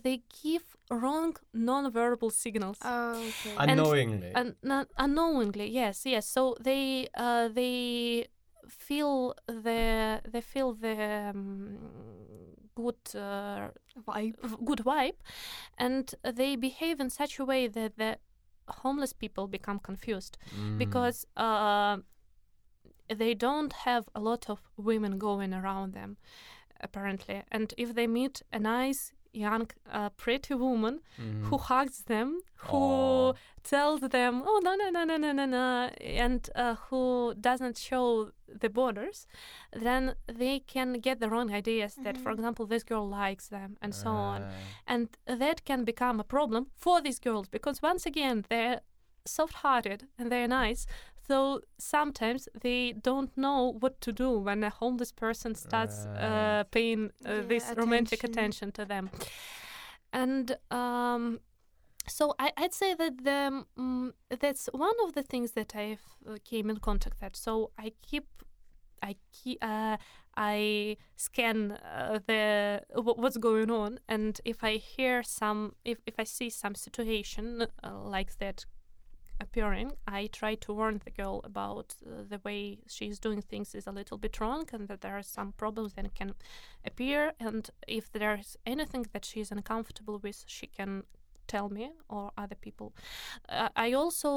they 0.02 0.22
give 0.42 0.64
wrong 0.90 1.36
non-verbal 1.52 2.30
signals. 2.30 2.78
Oh, 2.84 3.12
okay. 3.12 3.54
And- 3.58 3.70
Unknowingly. 3.72 4.32
Un- 4.34 4.86
unknowingly 4.98 5.68
yes 5.70 6.06
yes 6.06 6.26
so 6.26 6.56
they 6.60 7.08
uh, 7.14 7.48
they 7.48 8.26
feel 8.68 9.34
the 9.46 10.20
they 10.32 10.40
feel 10.40 10.74
the 10.74 11.30
um, 11.30 11.78
good 12.74 12.96
uh, 13.14 13.68
Vibe. 14.08 14.36
good 14.64 14.78
vibe 14.84 15.16
and 15.76 16.14
they 16.22 16.56
behave 16.56 17.00
in 17.00 17.10
such 17.10 17.38
a 17.40 17.44
way 17.44 17.66
that 17.68 17.96
the 17.96 18.16
homeless 18.82 19.12
people 19.12 19.48
become 19.48 19.78
confused 19.80 20.38
Mm. 20.56 20.78
because 20.78 21.26
uh, 21.36 21.96
they 23.08 23.34
don't 23.34 23.72
have 23.72 24.08
a 24.14 24.20
lot 24.20 24.48
of 24.48 24.60
women 24.76 25.18
going 25.18 25.52
around 25.52 25.92
them 25.94 26.16
apparently 26.80 27.42
and 27.50 27.74
if 27.76 27.94
they 27.94 28.06
meet 28.06 28.42
a 28.52 28.58
nice 28.58 29.12
young 29.32 29.68
uh, 29.90 30.10
pretty 30.10 30.54
woman 30.54 31.00
Mhm. 31.18 31.44
who 31.48 31.56
hugs 31.58 32.04
them, 32.04 32.40
who 32.68 33.30
Aw. 33.30 33.32
tells 33.62 34.00
them, 34.00 34.42
"Oh 34.44 34.60
no 34.62 34.74
no 34.74 34.90
no 34.90 35.04
no 35.04 35.16
no 35.16 35.32
no 35.32 35.46
no," 35.46 35.90
and 36.24 36.50
uh, 36.54 36.74
who 36.88 37.34
doesn't 37.40 37.76
show 37.78 38.30
the 38.62 38.68
borders, 38.68 39.26
then 39.72 40.14
they 40.26 40.60
can 40.60 40.94
get 41.00 41.20
the 41.20 41.28
wrong 41.30 41.52
ideas 41.52 41.94
that, 42.04 42.16
for 42.18 42.30
Mhm. 42.30 42.34
example, 42.34 42.66
this 42.66 42.84
girl 42.84 43.08
likes 43.08 43.48
them 43.48 43.76
and 43.82 43.94
so 43.94 44.10
on, 44.10 44.42
Ah. 44.42 44.50
and 44.86 45.08
that 45.26 45.64
can 45.64 45.84
become 45.84 46.20
a 46.20 46.24
problem 46.24 46.66
for 46.76 47.00
these 47.00 47.20
girls 47.20 47.48
because 47.48 47.82
once 47.82 48.04
again 48.06 48.44
they're 48.48 48.80
soft-hearted 49.26 50.08
and 50.18 50.30
they're 50.32 50.48
nice. 50.48 50.86
So 51.26 51.60
sometimes 51.78 52.48
they 52.60 52.92
don't 52.92 53.30
know 53.36 53.76
what 53.80 54.00
to 54.00 54.12
do 54.12 54.38
when 54.38 54.64
a 54.64 54.70
homeless 54.70 55.12
person 55.12 55.54
starts 55.54 56.06
uh, 56.16 56.64
paying 56.70 57.10
uh, 57.24 57.34
Yeah, 57.34 57.42
this 57.48 57.72
romantic 57.76 58.20
attention. 58.24 58.30
attention 58.30 58.72
to 58.72 58.84
them 58.84 59.10
and 60.12 60.56
um, 60.70 61.40
so 62.06 62.34
I, 62.38 62.52
I'd 62.56 62.74
say 62.74 62.94
that 62.94 63.24
the 63.24 63.64
um, 63.76 64.14
that's 64.40 64.68
one 64.72 64.94
of 65.04 65.12
the 65.14 65.22
things 65.22 65.52
that 65.52 65.76
I've 65.76 66.02
uh, 66.28 66.36
came 66.44 66.70
in 66.70 66.78
contact 66.78 67.20
with. 67.22 67.36
So 67.36 67.70
I 67.78 67.92
keep, 68.02 68.26
I 69.02 69.16
keep, 69.32 69.58
uh, 69.62 69.96
I 70.36 70.96
scan 71.16 71.72
uh, 71.72 72.18
the 72.26 72.82
wh- 72.94 73.18
what's 73.18 73.36
going 73.36 73.70
on, 73.70 74.00
and 74.08 74.40
if 74.44 74.64
I 74.64 74.76
hear 74.76 75.22
some, 75.22 75.74
if 75.84 75.98
if 76.06 76.14
I 76.18 76.24
see 76.24 76.50
some 76.50 76.74
situation 76.74 77.66
uh, 77.84 77.98
like 78.02 78.38
that 78.38 78.64
appearing, 79.40 79.92
I 80.06 80.26
try 80.26 80.54
to 80.56 80.72
warn 80.72 81.00
the 81.04 81.10
girl 81.10 81.40
about 81.44 81.94
uh, 82.04 82.22
the 82.28 82.40
way 82.44 82.78
she's 82.88 83.18
doing 83.18 83.42
things 83.42 83.74
is 83.74 83.86
a 83.86 83.92
little 83.92 84.18
bit 84.18 84.40
wrong, 84.40 84.68
and 84.72 84.88
that 84.88 85.00
there 85.00 85.16
are 85.16 85.22
some 85.22 85.52
problems 85.52 85.94
that 85.94 86.14
can 86.14 86.34
appear. 86.84 87.32
And 87.40 87.68
if 87.88 88.12
there's 88.12 88.56
anything 88.66 89.06
that 89.12 89.24
she's 89.24 89.50
uncomfortable 89.50 90.18
with 90.18 90.44
she 90.46 90.66
can 90.66 91.04
tell 91.54 91.68
me 91.78 91.86
or 92.08 92.24
other 92.42 92.58
people. 92.66 92.88
Uh, 93.48 93.68
i 93.86 93.88
also 93.92 94.30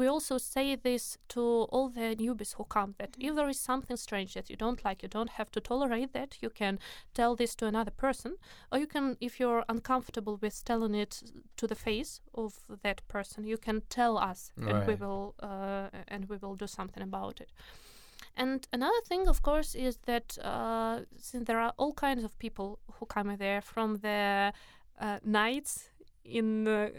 we 0.00 0.06
also 0.14 0.38
say 0.38 0.76
this 0.88 1.18
to 1.34 1.42
all 1.74 1.88
the 1.98 2.08
newbies 2.22 2.52
who 2.56 2.64
come 2.76 2.90
that 3.00 3.12
if 3.18 3.34
there 3.34 3.50
is 3.54 3.60
something 3.70 3.96
strange 4.06 4.30
that 4.34 4.48
you 4.50 4.56
don't 4.64 4.84
like 4.84 4.98
you 5.04 5.10
don't 5.18 5.34
have 5.38 5.50
to 5.50 5.60
tolerate 5.60 6.12
that. 6.12 6.30
You 6.44 6.50
can 6.50 6.78
tell 7.18 7.32
this 7.36 7.54
to 7.56 7.64
another 7.66 7.94
person 8.06 8.32
or 8.70 8.78
you 8.82 8.88
can 8.94 9.16
if 9.20 9.32
you're 9.40 9.64
uncomfortable 9.74 10.36
with 10.42 10.56
telling 10.64 10.94
it 10.94 11.12
to 11.56 11.66
the 11.66 11.80
face 11.88 12.12
of 12.42 12.50
that 12.84 12.98
person 13.08 13.38
you 13.52 13.58
can 13.66 13.82
tell 13.98 14.14
us 14.30 14.52
and 14.68 14.86
we 14.86 14.94
will 15.02 15.34
uh, 15.42 15.88
and 16.14 16.28
we 16.30 16.36
will 16.42 16.56
do 16.56 16.66
something 16.66 17.02
about 17.02 17.40
it. 17.40 17.50
And 18.36 18.66
another 18.72 19.00
thing, 19.08 19.28
of 19.28 19.42
course, 19.42 19.74
is 19.74 19.98
that 20.06 20.38
uh, 20.38 21.00
since 21.16 21.44
there 21.46 21.58
are 21.58 21.74
all 21.76 21.92
kinds 21.92 22.24
of 22.24 22.38
people 22.38 22.78
who 22.94 23.06
come 23.06 23.36
there, 23.36 23.60
from 23.60 23.98
the 23.98 24.52
uh, 25.00 25.18
knights 25.24 25.89
in 26.24 26.66
uh, 26.68 26.90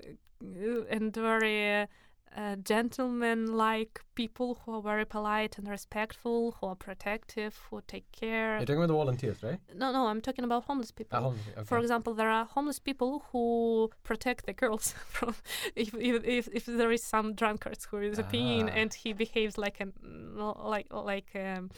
and 0.89 1.15
very 1.15 1.87
uh, 2.35 2.55
gentleman-like 2.63 3.99
people 4.15 4.57
who 4.63 4.73
are 4.75 4.81
very 4.81 5.05
polite 5.05 5.57
and 5.57 5.67
respectful, 5.67 6.55
who 6.59 6.67
are 6.67 6.75
protective, 6.75 7.59
who 7.69 7.81
take 7.87 8.09
care. 8.11 8.57
You're 8.57 8.65
talking 8.65 8.77
about 8.77 8.87
the 8.87 8.93
volunteers, 8.93 9.43
right? 9.43 9.59
no, 9.75 9.91
no, 9.91 10.07
I'm 10.07 10.21
talking 10.21 10.45
about 10.45 10.63
homeless 10.63 10.91
people. 10.91 11.17
Ah, 11.17 11.21
homeless, 11.21 11.67
For 11.67 11.77
example, 11.77 12.13
there 12.13 12.29
are 12.29 12.45
homeless 12.45 12.79
people 12.79 13.25
who 13.31 13.89
protect 14.03 14.45
the 14.45 14.53
girls 14.53 14.93
from 15.07 15.35
if 15.75 15.93
if 15.93 16.23
if, 16.23 16.47
if 16.53 16.65
there 16.65 16.91
is 16.91 17.03
some 17.03 17.33
drunkard 17.35 17.77
who 17.89 17.97
is 17.97 18.19
peeing 18.19 18.69
Ah. 18.69 18.79
and 18.79 18.93
he 18.93 19.13
behaves 19.13 19.57
like 19.57 19.79
an 19.81 19.91
like 20.37 20.87
like 20.91 21.31
um, 21.35 21.69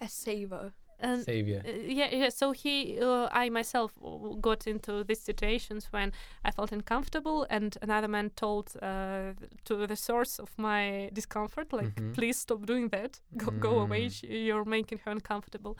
A 0.00 0.08
saver. 0.08 0.72
And 0.98 1.22
Savior. 1.24 1.62
uh, 1.66 1.70
yeah, 1.86 2.08
yeah. 2.14 2.28
So 2.30 2.52
he, 2.52 2.98
uh, 3.00 3.28
I 3.32 3.50
myself 3.50 3.92
got 4.40 4.66
into 4.66 5.04
these 5.04 5.20
situations 5.20 5.88
when 5.92 6.12
I 6.44 6.50
felt 6.50 6.72
uncomfortable, 6.72 7.46
and 7.50 7.76
another 7.82 8.08
man 8.08 8.30
told 8.30 8.72
uh, 8.82 9.32
to 9.64 9.86
the 9.86 9.96
source 9.96 10.38
of 10.42 10.50
my 10.58 11.10
discomfort, 11.12 11.72
like, 11.72 11.94
Mhm. 11.94 12.14
"Please 12.14 12.38
stop 12.38 12.66
doing 12.66 12.88
that. 12.90 13.20
Go, 13.36 13.50
go 13.50 13.80
away. 13.80 14.06
Mm. 14.06 14.46
You're 14.46 14.64
making 14.64 14.98
her 15.04 15.12
uncomfortable." 15.12 15.76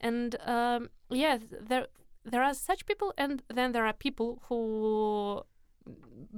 And 0.00 0.36
um, 0.46 0.88
yeah, 1.10 1.38
there 1.68 1.86
there 2.30 2.42
are 2.42 2.54
such 2.54 2.84
people, 2.86 3.12
and 3.16 3.42
then 3.54 3.72
there 3.72 3.86
are 3.86 3.94
people 3.94 4.42
who 4.48 5.42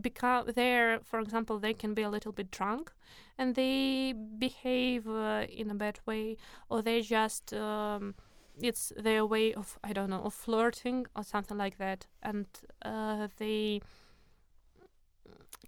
become 0.00 0.46
there. 0.54 1.00
For 1.02 1.20
example, 1.20 1.58
they 1.58 1.74
can 1.74 1.94
be 1.94 2.02
a 2.02 2.10
little 2.10 2.32
bit 2.32 2.50
drunk, 2.50 2.92
and 3.38 3.54
they 3.54 4.14
behave 4.38 5.08
uh, 5.08 5.46
in 5.48 5.70
a 5.70 5.74
bad 5.74 5.98
way, 6.06 6.36
or 6.68 6.82
they 6.82 7.02
just. 7.02 7.52
Um, 7.52 8.14
it's 8.62 8.92
their 8.96 9.24
way 9.24 9.54
of 9.54 9.78
I 9.82 9.94
don't 9.94 10.10
know 10.10 10.22
of 10.22 10.34
flirting 10.34 11.06
or 11.16 11.24
something 11.24 11.56
like 11.56 11.78
that, 11.78 12.06
and 12.22 12.46
uh, 12.82 13.28
they 13.38 13.80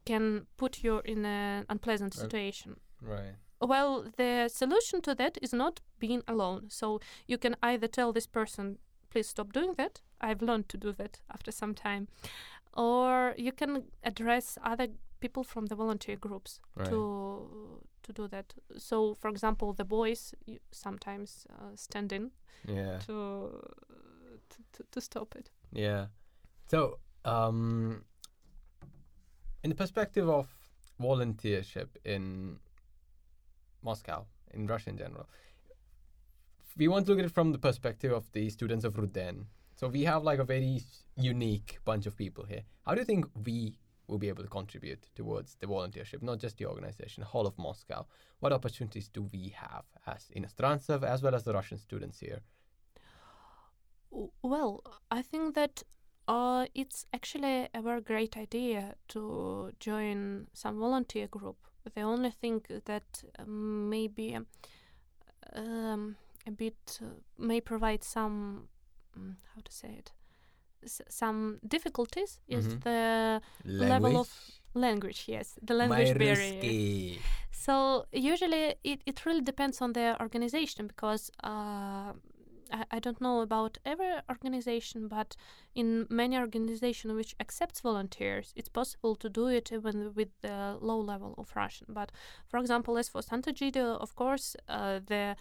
can 0.05 0.47
put 0.57 0.83
you 0.83 1.01
in 1.05 1.25
an 1.25 1.65
unpleasant 1.69 2.15
situation. 2.15 2.77
Right. 3.01 3.35
Well, 3.61 4.07
the 4.17 4.49
solution 4.49 5.01
to 5.03 5.15
that 5.15 5.39
is 5.41 5.53
not 5.53 5.81
being 6.01 6.23
alone. 6.27 6.67
So 6.69 7.01
you 7.27 7.39
can 7.39 7.57
either 7.63 7.87
tell 7.87 8.13
this 8.13 8.27
person, 8.27 8.79
please 9.11 9.29
stop 9.29 9.53
doing 9.53 9.75
that. 9.75 10.01
I've 10.21 10.43
learned 10.43 10.69
to 10.71 10.77
do 10.77 10.93
that 10.93 11.21
after 11.33 11.53
some 11.53 11.75
time. 11.75 12.09
Or 12.75 13.35
you 13.37 13.53
can 13.53 13.85
address 14.03 14.59
other 14.63 14.89
people 15.21 15.45
from 15.45 15.67
the 15.67 15.75
volunteer 15.75 16.17
groups 16.17 16.61
Right. 16.77 16.89
to 16.91 17.81
to 18.03 18.13
do 18.13 18.29
that. 18.29 18.55
So, 18.79 19.15
for 19.15 19.29
example, 19.31 19.73
the 19.75 19.85
boys 19.85 20.35
sometimes 20.73 21.47
uh, 21.51 21.77
stand 21.77 22.13
in 22.13 22.31
Yeah. 22.67 22.99
to, 23.07 23.15
to 24.51 24.59
to 24.73 24.85
to 24.91 25.01
stop 25.01 25.37
it. 25.37 25.51
Yeah. 25.73 26.07
So, 26.71 26.99
um, 27.25 28.05
in 29.63 29.71
the 29.71 29.77
perspective 29.77 30.29
of 30.29 30.47
volunteership 31.01 31.89
in 32.05 32.59
Moscow, 33.83 34.27
in 34.55 34.67
Russia 34.67 34.91
in 34.91 34.97
general, 34.99 35.27
we 36.77 36.89
want 36.89 37.07
to 37.07 37.13
look 37.13 37.21
at 37.21 37.27
it 37.27 37.33
from 37.35 37.53
the 37.53 37.59
perspective 37.59 38.13
of 38.13 38.31
the 38.33 38.49
students 38.51 38.85
of 38.85 38.95
RUDN. 38.97 39.47
So 39.83 39.89
we 39.89 40.05
have 40.05 40.23
like 40.23 40.39
a 40.39 40.45
very 40.45 40.81
unique 41.17 41.81
bunch 41.85 42.07
of 42.07 42.17
people 42.17 42.45
here. 42.45 42.63
How 42.87 42.95
do 42.95 43.01
you 43.01 43.05
think 43.05 43.27
we 43.45 43.81
will 44.07 44.19
be 44.19 44.29
able 44.29 44.45
to 44.45 44.49
contribute 44.49 45.09
towards 45.17 45.57
the 45.57 45.67
volunteership, 45.67 46.23
not 46.23 46.39
just 46.39 46.57
the 46.59 46.67
organization, 46.67 47.25
whole 47.25 47.49
of 47.49 47.59
Moscow? 47.59 48.07
What 48.39 48.53
opportunities 48.53 49.09
do 49.09 49.29
we 49.33 49.53
have 49.57 49.83
as 50.07 50.31
Inostrancev 50.37 51.03
as 51.03 51.21
well 51.21 51.35
as 51.35 51.43
the 51.43 51.53
Russian 51.53 51.79
students 51.79 52.21
here? 52.21 52.43
Well, 54.43 54.85
I 55.11 55.21
think 55.21 55.57
that 55.57 55.83
uh, 56.29 56.67
it's 56.77 57.07
actually 57.13 57.69
a 57.75 57.83
very 57.83 58.03
great 58.03 58.37
idea 58.37 58.95
to 59.09 59.73
join 59.81 60.47
some 60.53 60.79
volunteer 60.79 61.27
group. 61.27 61.57
The 61.93 62.03
only 62.03 62.31
thing 62.31 62.63
that 62.85 63.25
um, 63.37 63.91
maybe 63.91 64.39
um, 65.57 66.15
a 66.47 66.53
bit 66.53 67.01
uh, 67.03 67.07
may 67.37 67.61
provide 67.61 68.05
some 68.05 68.69
Mm, 69.19 69.37
how 69.55 69.61
to 69.63 69.73
say 69.73 69.95
it 69.99 70.13
S 70.85 71.01
some 71.09 71.59
difficulties 71.63 72.41
is 72.49 72.67
mm 72.67 72.73
-hmm. 72.73 72.83
the 72.83 73.41
language? 73.65 73.91
level 73.93 74.17
of 74.17 74.29
language 74.75 75.21
yes 75.29 75.59
the 75.67 75.75
language 75.75 76.15
barrier 76.19 77.19
so 77.51 78.07
usually 78.13 78.75
it, 78.83 79.01
it 79.07 79.25
really 79.27 79.45
depends 79.53 79.81
on 79.81 79.93
the 79.93 80.17
organization 80.21 80.87
because 80.87 81.31
uh, 81.45 82.13
I, 82.79 82.85
I, 82.97 82.99
don't 82.99 83.19
know 83.19 83.41
about 83.43 83.79
every 83.85 84.13
organization 84.29 85.09
but 85.09 85.37
in 85.75 86.07
many 86.09 86.37
organizations 86.39 87.13
which 87.15 87.35
accepts 87.39 87.81
volunteers 87.81 88.53
it's 88.57 88.69
possible 88.71 89.15
to 89.17 89.29
do 89.29 89.47
it 89.49 89.71
even 89.73 90.15
with 90.15 90.31
the 90.41 90.79
low 90.81 91.01
level 91.01 91.35
of 91.37 91.55
russian 91.55 91.87
but 91.91 92.11
for 92.47 92.59
example 92.59 92.99
as 92.99 93.09
for 93.09 93.23
Sant'Egidio, 93.23 93.99
of 94.01 94.15
course 94.17 94.57
uh, 94.69 95.01
the 95.07 95.37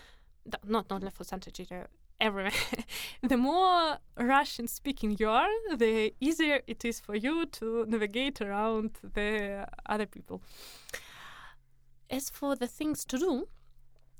not 0.65 0.91
only 0.91 1.09
for 1.09 1.23
Sant'Egidio, 1.23 1.85
everywhere. 2.21 2.53
the 3.21 3.35
more 3.35 3.97
Russian 4.17 4.67
speaking 4.67 5.17
you 5.19 5.29
are, 5.29 5.49
the 5.75 6.13
easier 6.19 6.61
it 6.67 6.85
is 6.85 6.99
for 6.99 7.15
you 7.15 7.45
to 7.47 7.85
navigate 7.87 8.39
around 8.41 8.91
the 9.03 9.67
other 9.85 10.05
people. 10.05 10.41
As 12.09 12.29
for 12.29 12.55
the 12.55 12.67
things 12.67 13.03
to 13.05 13.17
do, 13.17 13.47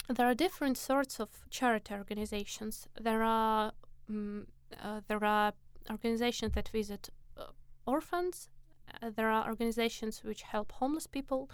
there 0.10 0.26
are 0.26 0.34
different 0.34 0.78
sorts 0.78 1.20
of 1.20 1.30
charity 1.50 1.94
organizations. 1.94 2.88
There 3.00 3.24
are 3.24 3.72
mm, 4.12 4.46
uh, 4.82 5.02
there 5.08 5.24
are 5.24 5.54
organizations 5.90 6.54
that 6.54 6.70
visit 6.70 7.10
uh, 7.38 7.46
orphans. 7.86 8.50
Uh, 9.02 9.12
there 9.16 9.30
are 9.30 9.48
organizations 9.48 10.22
which 10.24 10.42
help 10.42 10.72
homeless 10.74 11.08
people 11.08 11.50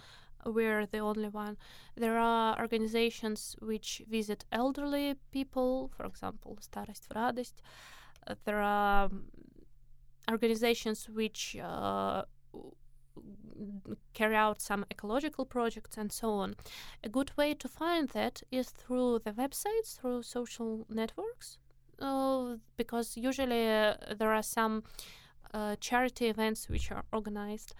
we're 0.48 0.86
the 0.86 1.00
only 1.00 1.30
one. 1.30 1.58
There 1.96 2.18
are 2.18 2.60
organizations 2.60 3.56
which 3.62 4.02
visit 4.10 4.46
elderly 4.52 5.16
people, 5.32 5.92
for 5.96 6.06
example, 6.06 6.58
Starost 6.62 7.08
v 7.08 7.16
Radost. 7.16 7.54
Uh, 8.28 8.36
there 8.46 8.62
are 8.62 9.06
um, 9.06 9.24
organizations 10.30 11.10
which 11.10 11.58
uh, 11.64 12.24
carry 14.14 14.36
out 14.36 14.62
some 14.62 14.86
ecological 14.92 15.46
projects 15.46 15.98
and 15.98 16.12
so 16.12 16.32
on. 16.34 16.56
A 17.04 17.10
good 17.10 17.32
way 17.38 17.54
to 17.54 17.68
find 17.68 18.10
that 18.10 18.44
is 18.52 18.70
through 18.70 19.20
the 19.24 19.32
websites, 19.32 20.00
through 20.00 20.24
social 20.24 20.86
networks, 20.90 21.58
uh, 22.00 22.56
because 22.76 23.18
usually 23.18 23.70
uh, 23.70 23.96
there 24.18 24.34
are 24.34 24.44
some 24.44 24.84
uh, 25.54 25.76
charity 25.80 26.28
events 26.28 26.70
which 26.70 26.92
are 26.92 27.06
organized. 27.12 27.74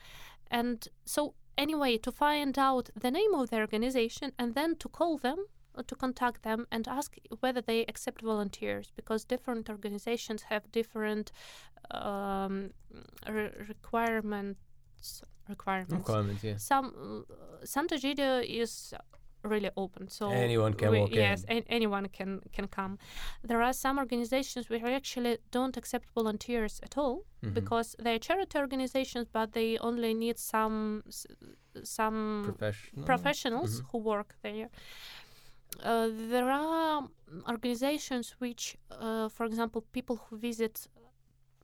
And 0.50 0.88
so 1.06 1.34
anyway, 1.58 1.98
to 1.98 2.12
find 2.12 2.58
out 2.58 2.90
the 2.96 3.12
name 3.12 3.34
of 3.34 3.50
the 3.50 3.58
organization 3.58 4.32
and 4.38 4.56
then 4.56 4.76
to 4.78 4.90
call 4.90 5.18
them, 5.18 5.46
uh, 5.76 5.84
to 5.88 5.96
contact 5.96 6.44
them 6.44 6.68
and 6.72 6.88
ask 6.88 7.16
whether 7.40 7.62
they 7.62 7.86
accept 7.86 8.22
volunteers, 8.22 8.92
because 8.96 9.26
different 9.26 9.70
organizations 9.70 10.44
have 10.44 10.72
different 10.72 11.32
um, 11.92 12.72
re- 13.28 13.52
requirements. 13.68 15.22
Requirements. 15.50 15.94
Requirements, 15.94 16.44
yeah. 16.44 16.58
Some 16.58 17.26
uh, 17.32 17.66
Sant'Egidio 17.66 18.44
is 18.44 18.94
really 19.44 19.70
open, 19.78 20.10
so 20.10 20.30
Anyone 20.30 20.74
can 20.74 20.92
we- 20.92 21.00
walk 21.00 21.12
in. 21.12 21.18
yes, 21.18 21.44
an- 21.48 21.66
anyone 21.70 22.08
can 22.10 22.42
can 22.52 22.68
come. 22.68 22.98
There 23.44 23.62
are 23.62 23.74
some 23.74 23.98
organizations 24.00 24.70
which 24.70 24.84
actually 24.84 25.38
don't 25.52 25.78
accept 25.78 26.10
volunteers 26.16 26.80
at 26.84 26.98
all 26.98 27.24
Mhm. 27.44 27.54
because 27.54 27.96
they're 28.04 28.20
charity 28.20 28.58
organizations, 28.60 29.28
but 29.32 29.52
they 29.54 29.78
only 29.80 30.14
need 30.14 30.38
some 30.40 31.04
some 31.84 32.44
Professional. 32.46 33.06
professionals 33.06 33.72
Mhm. 33.82 33.86
who 33.92 33.98
work 34.00 34.36
there. 34.42 34.70
Uh, 35.84 36.08
there 36.34 36.50
are 36.50 37.08
organizations 37.48 38.36
which, 38.40 38.78
uh, 38.92 39.30
for 39.30 39.46
example, 39.46 39.82
people 39.92 40.16
who 40.16 40.38
visit 40.38 40.88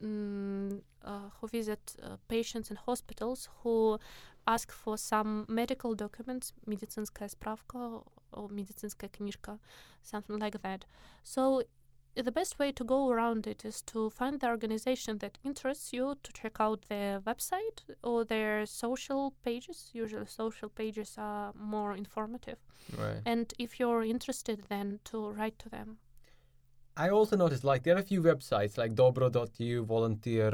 mm, 0.02 0.82
uh, 1.04 1.30
who 1.40 1.48
visit 1.48 1.96
uh, 2.02 2.18
patients 2.28 2.70
in 2.72 2.76
hospitals 2.78 3.48
who 3.64 3.98
ask 4.47 4.73
for 4.73 4.97
some 4.97 5.45
medical 5.49 5.95
documents, 5.95 6.53
медицинская 6.67 7.29
справка 7.29 8.03
or 8.33 8.49
медицинская 8.49 9.11
книжка, 9.11 9.59
something 10.03 10.39
like 10.39 10.61
that. 10.63 10.87
So 11.23 11.63
the 12.15 12.33
best 12.33 12.59
way 12.59 12.73
to 12.73 12.85
go 12.85 13.11
around 13.11 13.47
it 13.47 13.65
is 13.65 13.83
to 13.83 14.11
find 14.11 14.41
the 14.41 14.49
organization 14.49 15.19
that 15.19 15.39
interests 15.45 15.93
you, 15.93 16.17
to 16.23 16.33
check 16.33 16.57
out 16.59 16.87
their 16.89 17.21
website 17.21 17.83
or 18.03 18.25
their 18.25 18.67
social 18.67 19.35
pages. 19.45 19.91
Usually, 19.93 20.27
social 20.27 20.69
pages 20.69 21.15
are 21.19 21.53
more 21.55 21.95
informative. 21.95 22.59
Right. 22.97 23.21
And 23.25 23.53
if 23.59 23.79
you're 23.79 24.03
interested, 24.03 24.65
then 24.69 25.01
to 25.05 25.31
write 25.31 25.59
to 25.61 25.69
them. 25.69 25.99
I 26.97 27.11
also 27.11 27.37
noticed 27.37 27.63
like 27.63 27.85
there 27.85 27.95
are 27.95 28.01
a 28.01 28.03
few 28.03 28.23
websites 28.23 28.77
like 28.77 28.95
dobro.eu, 28.95 29.85
volunteer, 29.85 30.53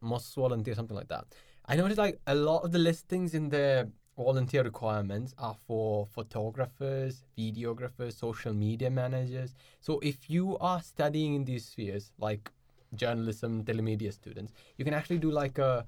mos 0.00 0.34
volunteer, 0.34 0.74
something 0.74 0.96
like 0.96 1.08
that. 1.08 1.26
I 1.71 1.75
noticed 1.75 1.99
like 1.99 2.19
a 2.27 2.35
lot 2.35 2.65
of 2.65 2.73
the 2.73 2.79
listings 2.79 3.33
in 3.33 3.47
the 3.47 3.89
volunteer 4.17 4.61
requirements 4.61 5.33
are 5.37 5.55
for 5.65 6.05
photographers, 6.05 7.23
videographers, 7.37 8.11
social 8.11 8.51
media 8.51 8.89
managers. 8.89 9.55
So 9.79 9.97
if 9.99 10.29
you 10.29 10.57
are 10.57 10.81
studying 10.81 11.33
in 11.33 11.45
these 11.45 11.63
spheres 11.63 12.11
like 12.17 12.51
journalism, 12.95 13.63
telemedia 13.63 14.11
students, 14.11 14.51
you 14.75 14.83
can 14.83 14.93
actually 14.93 15.19
do 15.19 15.31
like 15.31 15.59
a 15.59 15.85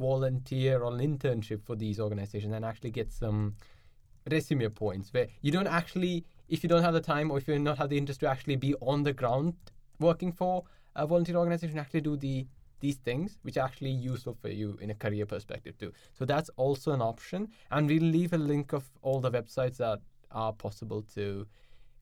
volunteer 0.00 0.82
or 0.82 0.92
an 0.92 0.98
internship 0.98 1.62
for 1.62 1.76
these 1.76 2.00
organizations 2.00 2.52
and 2.52 2.64
actually 2.64 2.90
get 2.90 3.12
some 3.12 3.54
resume 4.28 4.68
points 4.70 5.14
where 5.14 5.28
you 5.42 5.52
don't 5.52 5.68
actually 5.68 6.24
if 6.48 6.64
you 6.64 6.68
don't 6.68 6.82
have 6.82 6.94
the 6.94 7.00
time 7.00 7.30
or 7.30 7.38
if 7.38 7.46
you 7.46 7.56
don't 7.56 7.78
have 7.78 7.88
the 7.88 7.96
interest 7.96 8.18
to 8.18 8.26
actually 8.26 8.56
be 8.56 8.74
on 8.80 9.04
the 9.04 9.12
ground 9.12 9.54
working 10.00 10.32
for 10.32 10.64
a 10.96 11.06
volunteer 11.06 11.36
organization 11.36 11.78
actually 11.78 12.00
do 12.00 12.16
the 12.16 12.46
these 12.80 12.96
things 12.96 13.38
which 13.42 13.56
are 13.56 13.64
actually 13.64 13.90
useful 13.90 14.36
for 14.40 14.48
you 14.48 14.78
in 14.80 14.90
a 14.90 14.94
career 14.94 15.26
perspective 15.26 15.76
too 15.78 15.92
so 16.12 16.24
that's 16.24 16.50
also 16.56 16.92
an 16.92 17.02
option 17.02 17.48
and 17.70 17.88
we'll 17.88 18.02
leave 18.02 18.32
a 18.32 18.38
link 18.38 18.72
of 18.72 18.90
all 19.02 19.20
the 19.20 19.30
websites 19.30 19.76
that 19.76 20.00
are 20.30 20.52
possible 20.52 21.02
to 21.02 21.46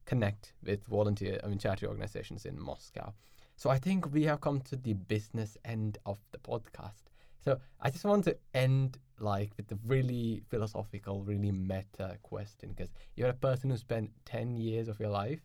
connect 0.08 0.54
with 0.64 0.82
volunteer, 0.86 1.38
I 1.44 1.48
mean, 1.48 1.58
charity 1.58 1.86
organizations 1.86 2.46
in 2.46 2.58
Moscow. 2.58 3.12
So 3.56 3.68
I 3.68 3.78
think 3.78 4.10
we 4.10 4.22
have 4.24 4.40
come 4.40 4.60
to 4.62 4.76
the 4.76 4.94
business 4.94 5.58
end 5.66 5.98
of 6.06 6.18
the 6.32 6.38
podcast. 6.38 7.02
So 7.44 7.58
I 7.80 7.90
just 7.90 8.04
want 8.06 8.24
to 8.24 8.36
end 8.54 8.98
like 9.20 9.50
with 9.58 9.70
a 9.70 9.78
really 9.84 10.42
philosophical, 10.48 11.22
really 11.24 11.52
meta 11.52 12.16
question 12.22 12.70
because 12.70 12.90
you're 13.16 13.28
a 13.28 13.34
person 13.34 13.68
who 13.68 13.76
spent 13.76 14.10
10 14.24 14.56
years 14.56 14.88
of 14.88 14.98
your 14.98 15.10
life 15.10 15.40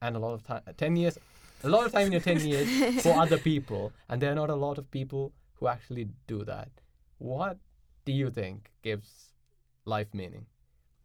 and 0.00 0.14
a 0.14 0.18
lot 0.20 0.34
of 0.34 0.44
time, 0.44 0.62
10 0.76 0.94
years, 0.94 1.18
a 1.64 1.68
lot 1.68 1.86
of 1.86 1.92
time 1.92 2.06
in 2.06 2.12
your 2.12 2.20
10 2.20 2.40
years 2.46 3.02
for 3.02 3.12
other 3.14 3.38
people. 3.38 3.92
And 4.08 4.20
there 4.22 4.32
are 4.32 4.34
not 4.34 4.50
a 4.50 4.54
lot 4.54 4.78
of 4.78 4.90
people 4.90 5.32
who 5.54 5.68
actually 5.68 6.08
do 6.26 6.44
that. 6.44 6.68
What 7.18 7.58
do 8.04 8.12
you 8.12 8.30
think 8.30 8.70
gives 8.82 9.32
life 9.84 10.08
meaning? 10.14 10.46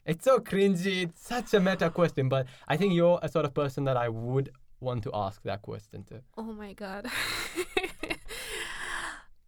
It's 0.05 0.25
so 0.25 0.39
cringy. 0.39 1.03
It's 1.03 1.25
such 1.25 1.53
a 1.53 1.59
meta 1.59 1.89
question, 1.89 2.29
but 2.29 2.45
I 2.67 2.77
think 2.77 2.93
you're 2.93 3.19
a 3.21 3.29
sort 3.29 3.45
of 3.45 3.53
person 3.53 3.85
that 3.85 3.97
I 3.97 4.09
would 4.09 4.51
want 4.79 5.03
to 5.03 5.11
ask 5.13 5.41
that 5.43 5.61
question 5.61 6.03
to. 6.05 6.21
Oh 6.37 6.53
my 6.53 6.73
god. 6.73 7.07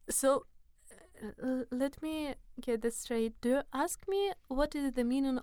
so 0.09 0.45
uh, 1.43 1.63
let 1.71 2.01
me 2.01 2.35
get 2.61 2.81
this 2.81 2.97
straight. 2.97 3.33
Do 3.41 3.49
you 3.49 3.61
ask 3.73 4.07
me 4.07 4.31
what 4.47 4.75
is 4.75 4.93
the 4.93 5.03
meaning 5.03 5.39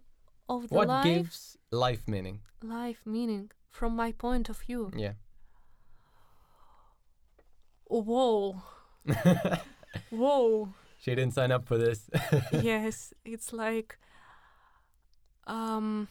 of 0.49 0.69
the 0.69 0.75
What 0.75 0.89
life? 0.89 1.05
gives 1.05 1.57
life 1.71 2.09
meaning? 2.09 2.41
life 2.63 3.03
meaning 3.05 3.51
from 3.71 3.97
my 3.97 4.13
point 4.13 4.49
of 4.49 4.59
view. 4.59 4.91
Yeah. 4.97 5.13
Whoa. 8.01 8.63
Whoa. 10.11 10.69
she 10.99 11.15
didn't 11.15 11.35
sign 11.35 11.53
up 11.53 11.67
for 11.67 11.77
this. 11.77 12.09
yes, 12.53 13.13
it's 13.25 13.53
like 13.53 13.99
um 15.47 16.09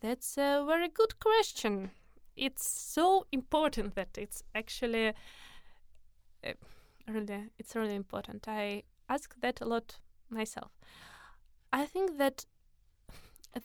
that's 0.00 0.38
a 0.38 0.64
very 0.66 0.88
good 0.88 1.20
question. 1.20 1.90
It's 2.36 2.68
so 2.68 3.26
important 3.32 3.94
that 3.94 4.16
it's 4.18 4.42
actually 4.54 5.08
uh, 6.44 6.52
really 7.06 7.44
it's 7.58 7.76
really 7.76 7.94
important. 7.94 8.48
I 8.48 8.82
ask 9.08 9.34
that 9.40 9.60
a 9.60 9.64
lot 9.66 9.98
myself. 10.30 10.72
I 11.72 11.86
think 11.86 12.18
that 12.18 12.46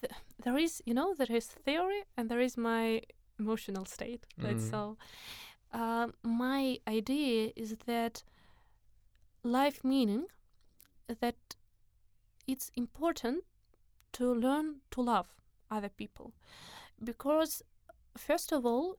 th- 0.01 0.13
there 0.43 0.57
is, 0.57 0.81
you 0.85 0.93
know, 0.93 1.13
there 1.17 1.35
is 1.35 1.47
theory 1.47 2.03
and 2.17 2.29
there 2.29 2.41
is 2.41 2.57
my 2.57 3.01
emotional 3.39 3.85
state. 3.85 4.25
That's 4.37 4.65
Mm. 4.65 4.71
so. 4.71 4.97
Um, 5.71 6.13
my 6.23 6.77
idea 6.87 7.51
is 7.55 7.75
that 7.85 8.23
life 9.43 9.83
meaning 9.83 10.25
that 11.21 11.55
it's 12.47 12.71
important 12.75 13.43
to 14.13 14.33
learn 14.33 14.81
to 14.91 15.01
love 15.01 15.27
other 15.69 15.89
people. 15.89 16.33
Because 17.03 17.61
first 18.17 18.51
of 18.51 18.65
all 18.65 18.97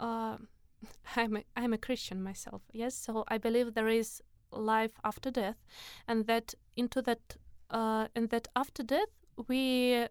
uh, 0.00 0.36
I'm, 1.16 1.36
a, 1.36 1.44
I'm 1.56 1.72
a 1.72 1.78
christian 1.78 2.22
myself 2.22 2.62
yes? 2.72 2.94
So 2.94 3.24
i 3.28 3.38
believe 3.38 3.74
there 3.74 3.88
is 3.88 4.22
life 4.50 4.92
after 5.04 5.30
death 5.30 5.56
and 6.06 6.26
that 6.26 6.54
into 6.76 7.02
that 7.02 7.36
uh, 7.70 8.06
and 8.14 8.30
that 8.30 8.48
after 8.54 8.82
death 8.82 9.08
we 9.48 10.06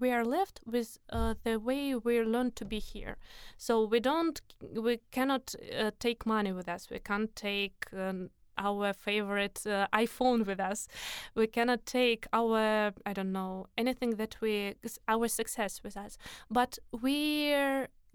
we 0.00 0.10
are 0.10 0.24
left 0.24 0.60
with 0.66 0.98
uh, 1.10 1.34
the 1.44 1.58
way 1.58 1.94
we 1.94 2.22
learn 2.22 2.50
to 2.52 2.64
be 2.64 2.78
here. 2.78 3.16
So 3.56 3.84
we 3.84 4.00
don't 4.00 4.40
we 4.74 5.00
cannot 5.10 5.54
uh, 5.78 5.92
take 5.98 6.26
money 6.26 6.52
with 6.52 6.68
us. 6.68 6.88
We 6.90 6.98
can't 6.98 7.34
take 7.36 7.86
um, 7.96 8.30
our 8.58 8.92
favorite 8.92 9.66
uh, 9.66 9.86
iphone 9.94 10.46
with 10.46 10.60
us. 10.60 10.88
We 11.34 11.46
cannot 11.46 11.86
take 11.86 12.26
our 12.32 12.92
i 13.06 13.12
don't 13.12 13.32
know 13.32 13.66
anything 13.78 14.16
that 14.16 14.36
we 14.40 14.74
our 15.08 15.28
success 15.28 15.82
with 15.82 15.96
us. 15.96 16.18
But 16.50 16.78
we 17.00 17.54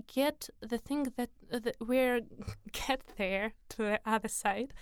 get 0.06 0.50
the 0.62 0.78
thing 0.78 1.12
that, 1.16 1.30
uh, 1.52 1.60
that 1.60 1.78
we're 1.80 2.22
get 2.72 3.02
there 3.18 3.54
to 3.70 3.78
the 3.78 4.00
other 4.06 4.28
side 4.28 4.74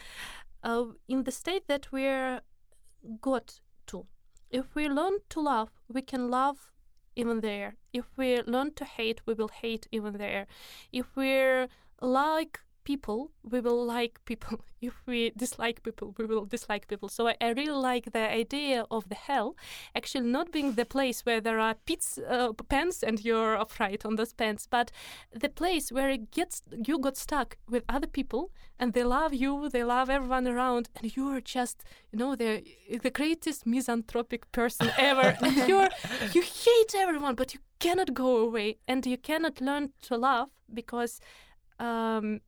uh, 0.63 0.85
in 1.07 1.23
the 1.23 1.31
state 1.31 1.67
that 1.67 1.91
we're 1.91 2.41
got 3.21 3.59
to 3.87 4.05
if 4.49 4.75
we 4.75 4.87
learn 4.87 5.13
to 5.29 5.39
love 5.39 5.69
we 5.87 6.01
can 6.01 6.29
love 6.29 6.71
even 7.15 7.39
there. 7.41 7.75
If 7.93 8.05
we 8.17 8.41
learn 8.41 8.73
to 8.73 8.85
hate 8.85 9.21
we 9.25 9.33
will 9.33 9.47
hate 9.47 9.87
even 9.91 10.17
there. 10.17 10.47
If 10.91 11.15
we're 11.15 11.67
like 12.01 12.59
people 12.85 13.31
we 13.43 13.59
will 13.59 13.85
like 13.85 14.13
people. 14.25 14.61
If 14.81 15.01
we 15.07 15.31
dislike 15.35 15.81
people 15.81 16.13
we 16.17 16.25
will 16.25 16.45
dislike 16.45 16.87
people. 16.87 17.09
So 17.09 17.27
i, 17.27 17.35
I 17.41 17.49
really 17.59 17.79
like 17.91 18.05
the 18.11 18.27
idea 18.43 18.85
of 18.91 19.09
the 19.09 19.19
hell 19.27 19.55
actually 19.95 20.27
not 20.37 20.51
being 20.51 20.73
the 20.73 20.85
place 20.85 21.25
where 21.25 21.41
there 21.41 21.59
are 21.59 21.75
pits 21.87 22.19
uh, 22.19 22.53
pens 22.69 23.03
and 23.03 23.17
you're 23.25 23.55
afraid 23.55 24.05
on 24.05 24.15
those 24.15 24.33
pens 24.33 24.67
but 24.69 24.91
the 25.43 25.49
place 25.49 25.91
where 25.91 26.09
it 26.17 26.29
gets 26.31 26.61
you 26.87 26.99
got 26.99 27.17
stuck 27.17 27.57
with 27.67 27.83
other 27.89 28.07
people 28.07 28.51
and 28.79 28.93
they 28.93 29.03
love 29.03 29.33
you 29.33 29.69
they 29.69 29.83
love 29.83 30.07
everyone 30.09 30.47
around 30.47 30.89
and 30.95 31.17
you're 31.17 31.41
just 31.41 31.83
you 32.11 32.19
know 32.19 32.35
the 32.35 32.63
the 33.05 33.09
greatest 33.09 33.65
misanthropic 33.65 34.51
person 34.51 34.89
ever. 34.97 35.35
And 35.41 35.67
you're 35.67 35.89
you 36.33 36.41
hate 36.41 36.93
everyone 36.95 37.35
but 37.35 37.53
you 37.53 37.59
cannot 37.79 38.13
go 38.13 38.37
away 38.37 38.77
and 38.87 39.05
you 39.05 39.17
cannot 39.17 39.61
learn 39.61 39.91
to 40.03 40.17
love 40.17 40.49
because 40.73 41.19
um, 41.79 42.41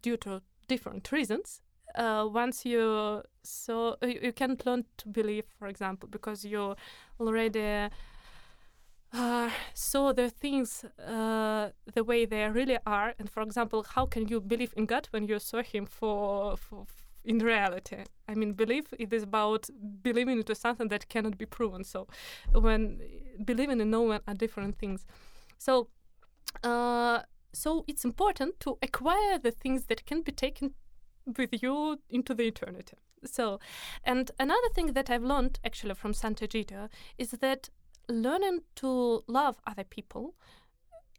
due 0.00 0.16
to 0.16 0.42
different 0.68 1.12
reasons 1.12 1.60
uh, 1.94 2.26
once 2.30 2.64
you 2.64 3.22
so 3.42 3.96
you, 4.02 4.18
you 4.22 4.32
can't 4.32 4.64
learn 4.66 4.84
to 4.96 5.08
believe 5.08 5.44
for 5.58 5.68
example 5.68 6.08
because 6.08 6.44
you 6.44 6.74
already 7.20 7.88
uh, 9.12 9.50
saw 9.74 10.12
the 10.12 10.30
things 10.30 10.84
uh, 11.06 11.70
the 11.94 12.02
way 12.02 12.24
they 12.24 12.48
really 12.48 12.78
are. 12.86 13.14
And 13.18 13.28
for 13.28 13.42
example 13.42 13.82
how 13.82 14.06
can 14.06 14.28
you 14.28 14.40
believe 14.40 14.72
in 14.76 14.86
god 14.86 15.08
when 15.10 15.26
you 15.28 15.38
saw 15.38 15.62
him 15.62 15.86
for, 15.86 16.56
for 16.56 16.86
in 17.24 17.38
reality? 17.38 18.04
I 18.28 18.34
mean 18.34 18.52
belief 18.54 18.92
it 18.98 19.12
is 19.12 19.24
about 19.24 19.68
believing 20.02 20.38
into 20.38 20.54
something 20.54 20.88
that 20.88 21.08
cannot 21.08 21.36
be 21.36 21.46
proven. 21.46 21.84
So 21.84 22.06
when 22.52 23.00
believing 23.44 23.80
and 23.80 23.90
knowing 23.90 24.20
are 24.26 24.34
different 24.34 24.78
things. 24.78 25.04
So 25.58 25.88
uh, 26.64 27.20
so 27.52 27.84
it's 27.86 28.04
important 28.04 28.60
to 28.60 28.78
acquire 28.82 29.38
the 29.38 29.50
things 29.50 29.86
that 29.86 30.06
can 30.06 30.22
be 30.22 30.32
taken 30.32 30.74
with 31.36 31.62
you 31.62 32.00
into 32.10 32.34
the 32.34 32.44
eternity. 32.44 32.96
So 33.24 33.60
and 34.04 34.30
another 34.40 34.68
thing 34.74 34.94
that 34.94 35.08
i've 35.08 35.22
learned 35.22 35.60
actually 35.64 35.94
from 35.94 36.12
sant'egidio 36.12 36.88
is 37.18 37.30
that 37.30 37.68
learning 38.08 38.62
to 38.74 39.22
love 39.28 39.60
other 39.64 39.84
people 39.84 40.34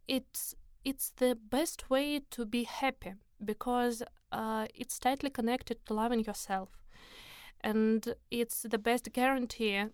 it's 0.06 0.54
it's 0.84 1.12
the 1.16 1.34
best 1.34 1.88
way 1.88 2.20
to 2.30 2.44
be 2.44 2.64
happy 2.64 3.14
because 3.42 4.02
uh, 4.32 4.66
it's 4.74 4.98
tightly 4.98 5.30
connected 5.30 5.84
to 5.86 5.94
loving 5.94 6.24
yourself. 6.24 6.70
And 7.60 8.14
it's 8.30 8.62
the 8.62 8.78
best 8.78 9.10
guarantee. 9.12 9.84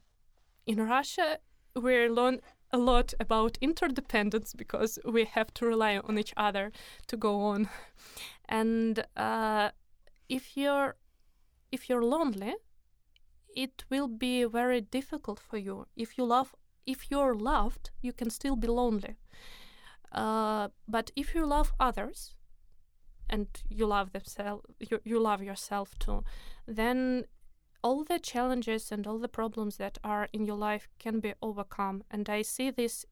In 0.66 0.86
russia 0.86 1.38
we 1.74 2.08
learn 2.08 2.40
a 2.72 2.78
lot 2.78 3.14
about 3.18 3.58
interdependence 3.60 4.54
because 4.54 4.98
we 5.04 5.24
have 5.24 5.52
to 5.54 5.66
rely 5.66 5.98
on 5.98 6.18
each 6.18 6.32
other 6.36 6.72
to 7.08 7.16
go 7.16 7.40
on. 7.40 7.68
And 8.48 9.04
uh, 9.16 9.70
if 10.28 10.56
you're 10.56 10.96
if 11.70 11.88
you're 11.88 12.02
lonely 12.02 12.54
it 13.54 13.84
will 13.90 14.08
be 14.08 14.44
very 14.44 14.80
difficult 14.80 15.38
for 15.38 15.56
you. 15.56 15.86
If 15.96 16.18
you 16.18 16.24
love 16.24 16.54
if 16.86 17.10
you're 17.10 17.34
loved 17.34 17.90
you 18.00 18.12
can 18.12 18.30
still 18.30 18.56
be 18.56 18.66
lonely. 18.66 19.16
Uh, 20.12 20.68
but 20.88 21.12
if 21.14 21.34
you 21.34 21.46
love 21.46 21.72
others 21.78 22.34
and 23.28 23.46
you 23.68 23.86
love 23.86 24.10
themselves 24.10 24.64
you, 24.80 25.00
you 25.04 25.20
love 25.20 25.40
yourself 25.40 25.96
too 26.00 26.24
then 26.66 27.24
all 27.82 28.04
the 28.04 28.18
challenges 28.18 28.92
and 28.92 29.06
all 29.06 29.18
the 29.18 29.28
problems 29.28 29.76
that 29.76 29.98
are 30.04 30.28
in 30.32 30.44
your 30.44 30.56
life 30.56 30.88
can 30.98 31.20
be 31.20 31.34
overcome. 31.42 32.04
And 32.10 32.28
i 32.28 32.42
see 32.42 32.70
this 32.70 33.04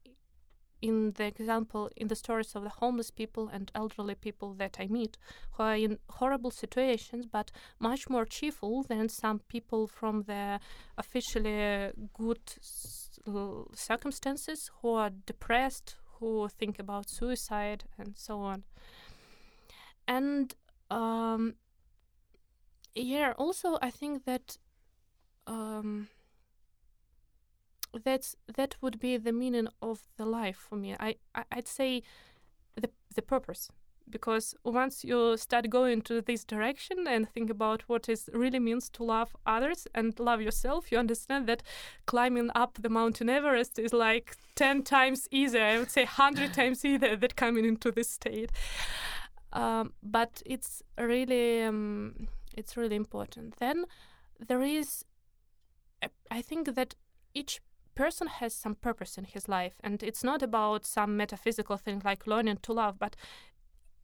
in 0.81 1.11
the 1.17 1.25
example 1.25 1.89
in 1.97 2.07
the 2.07 2.15
stories 2.15 2.55
of 2.55 2.63
the 2.63 2.69
homeless 2.69 3.11
people 3.11 3.49
and 3.49 3.69
elderly 3.75 4.15
people 4.15 4.53
that 4.53 4.77
i 4.79 4.87
meet 4.87 5.17
who 5.51 5.63
are 5.63 5.75
in 5.75 5.97
horrible 6.09 6.51
situations 6.51 7.25
but 7.25 7.51
much 7.81 8.09
more 8.09 8.23
cheerful 8.23 8.83
than 8.83 9.09
some 9.09 9.39
people 9.49 9.87
from 9.87 10.23
the 10.23 10.57
officially 10.97 11.91
good 12.13 12.39
circumstances 13.75 14.71
who 14.81 14.93
are 14.93 15.11
depressed 15.25 15.95
who 16.19 16.47
think 16.49 16.79
about 16.79 17.09
suicide 17.09 17.85
and 17.97 18.15
so 18.17 18.39
on. 18.39 18.63
And 20.07 20.53
um, 20.89 21.55
yeah 22.95 23.33
also 23.37 23.77
i 23.81 23.89
think 23.89 24.25
that 24.25 24.57
um, 25.47 26.09
that's 28.03 28.35
that 28.55 28.75
would 28.81 28.99
be 28.99 29.17
the 29.17 29.31
meaning 29.31 29.67
of 29.81 30.01
the 30.17 30.25
life 30.25 30.57
for 30.57 30.75
me 30.75 30.95
i, 30.99 31.15
I 31.33 31.43
i'd 31.53 31.67
say 31.67 32.03
the 32.75 32.89
the 33.15 33.21
purpose 33.21 33.71
because 34.09 34.55
once 34.63 35.03
you 35.03 35.37
start 35.37 35.69
going 35.69 36.01
to 36.01 36.21
this 36.21 36.43
direction 36.43 37.07
and 37.07 37.29
think 37.29 37.49
about 37.49 37.83
what 37.87 38.09
it 38.09 38.21
really 38.33 38.59
means 38.59 38.89
to 38.89 39.03
love 39.03 39.35
others 39.45 39.87
and 39.93 40.19
love 40.19 40.41
yourself, 40.41 40.91
you 40.91 40.97
understand 40.97 41.47
that 41.47 41.63
climbing 42.05 42.49
up 42.55 42.77
the 42.81 42.89
Mountain 42.89 43.29
Everest 43.29 43.77
is 43.79 43.93
like 43.93 44.35
10 44.55 44.83
times 44.83 45.27
easier, 45.31 45.63
I 45.63 45.79
would 45.79 45.91
say 45.91 46.03
100 46.03 46.53
times 46.55 46.83
easier 46.83 47.15
than 47.15 47.29
coming 47.35 47.65
into 47.65 47.91
this 47.91 48.09
state. 48.09 48.51
Um, 49.51 49.93
but 50.03 50.41
it's 50.45 50.83
really 50.97 51.63
um, 51.63 52.27
it's 52.59 52.77
really 52.77 52.95
important. 52.95 53.55
Then 53.57 53.85
there 54.47 54.61
is, 54.61 55.05
I 56.29 56.41
think 56.41 56.75
that 56.75 56.95
each 57.33 57.61
person 57.95 58.27
has 58.27 58.53
some 58.53 58.75
purpose 58.75 59.17
in 59.17 59.25
his 59.25 59.47
life, 59.47 59.75
and 59.83 60.03
it's 60.03 60.23
not 60.23 60.41
about 60.41 60.85
some 60.85 61.17
metaphysical 61.17 61.77
thing 61.77 62.01
like 62.05 62.27
learning 62.27 62.59
to 62.63 62.73
love, 62.73 62.99
but 62.99 63.15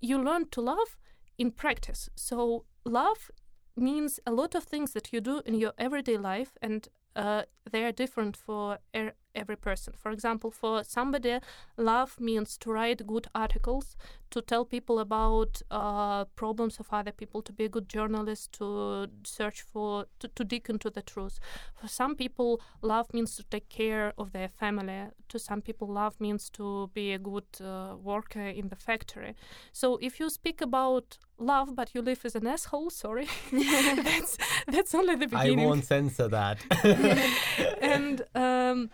you 0.02 0.18
learn 0.18 0.50
to 0.50 0.62
love 0.62 0.98
in 1.38 1.52
practice. 1.52 2.10
So 2.16 2.66
love 2.84 3.32
means 3.76 4.20
a 4.26 4.32
lot 4.32 4.56
of 4.56 4.64
things 4.64 4.94
that 4.94 5.12
you 5.14 5.22
do 5.22 5.42
in 5.46 5.56
your 5.56 5.74
everyday 5.78 6.18
life, 6.18 6.58
and 6.62 6.88
uh, 7.16 7.44
they 7.70 7.84
are 7.84 7.92
different 7.92 8.36
for 8.38 8.80
er- 8.96 9.16
every 9.36 9.58
person. 9.58 9.94
For 9.98 10.12
example, 10.12 10.52
for 10.52 10.84
somebody, 10.84 11.40
love 11.78 12.20
means 12.20 12.58
to 12.60 12.72
write 12.72 13.06
good 13.06 13.28
articles, 13.36 13.96
to 14.32 14.42
tell 14.42 14.66
people 14.66 15.00
about 15.00 15.62
uh, 15.72 16.26
problems 16.36 16.80
of 16.80 16.88
other 16.92 17.12
people, 17.12 17.42
to 17.42 17.54
be 17.54 17.66
a 17.66 17.70
good 17.70 17.88
journalist, 17.90 18.54
to 18.54 19.08
search 19.24 19.62
for, 19.62 20.06
to, 20.20 20.28
to 20.30 20.44
dig 20.44 20.70
into 20.70 20.90
the 20.90 21.02
truth. 21.02 21.40
For 21.74 21.88
some 21.88 22.16
people, 22.16 22.62
love 22.82 23.14
means 23.14 23.36
to 23.36 23.44
take 23.44 23.70
care 23.70 24.14
of 24.18 24.32
their 24.32 24.50
family. 24.50 25.08
To 25.30 25.40
some 25.40 25.62
people, 25.62 25.88
love 25.88 26.20
means 26.20 26.50
to 26.52 26.90
be 26.94 27.14
a 27.14 27.20
good 27.20 27.46
uh, 27.62 27.96
worker 28.02 28.48
in 28.48 28.70
the 28.70 28.76
factory. 28.76 29.36
So 29.72 29.98
if 30.02 30.20
you 30.20 30.30
speak 30.30 30.62
about 30.62 31.18
love, 31.38 31.76
but 31.76 31.94
you 31.94 32.02
live 32.02 32.22
as 32.26 32.36
an 32.36 32.48
asshole, 32.48 32.90
sorry, 32.90 33.28
that's 33.52 34.38
that's 34.68 34.96
only 34.96 35.16
the 35.16 35.28
beginning. 35.28 35.60
I 35.60 35.66
won't 35.66 35.86
censor 35.86 36.28
that. 36.30 36.58
and 37.82 38.22
um, 38.36 38.90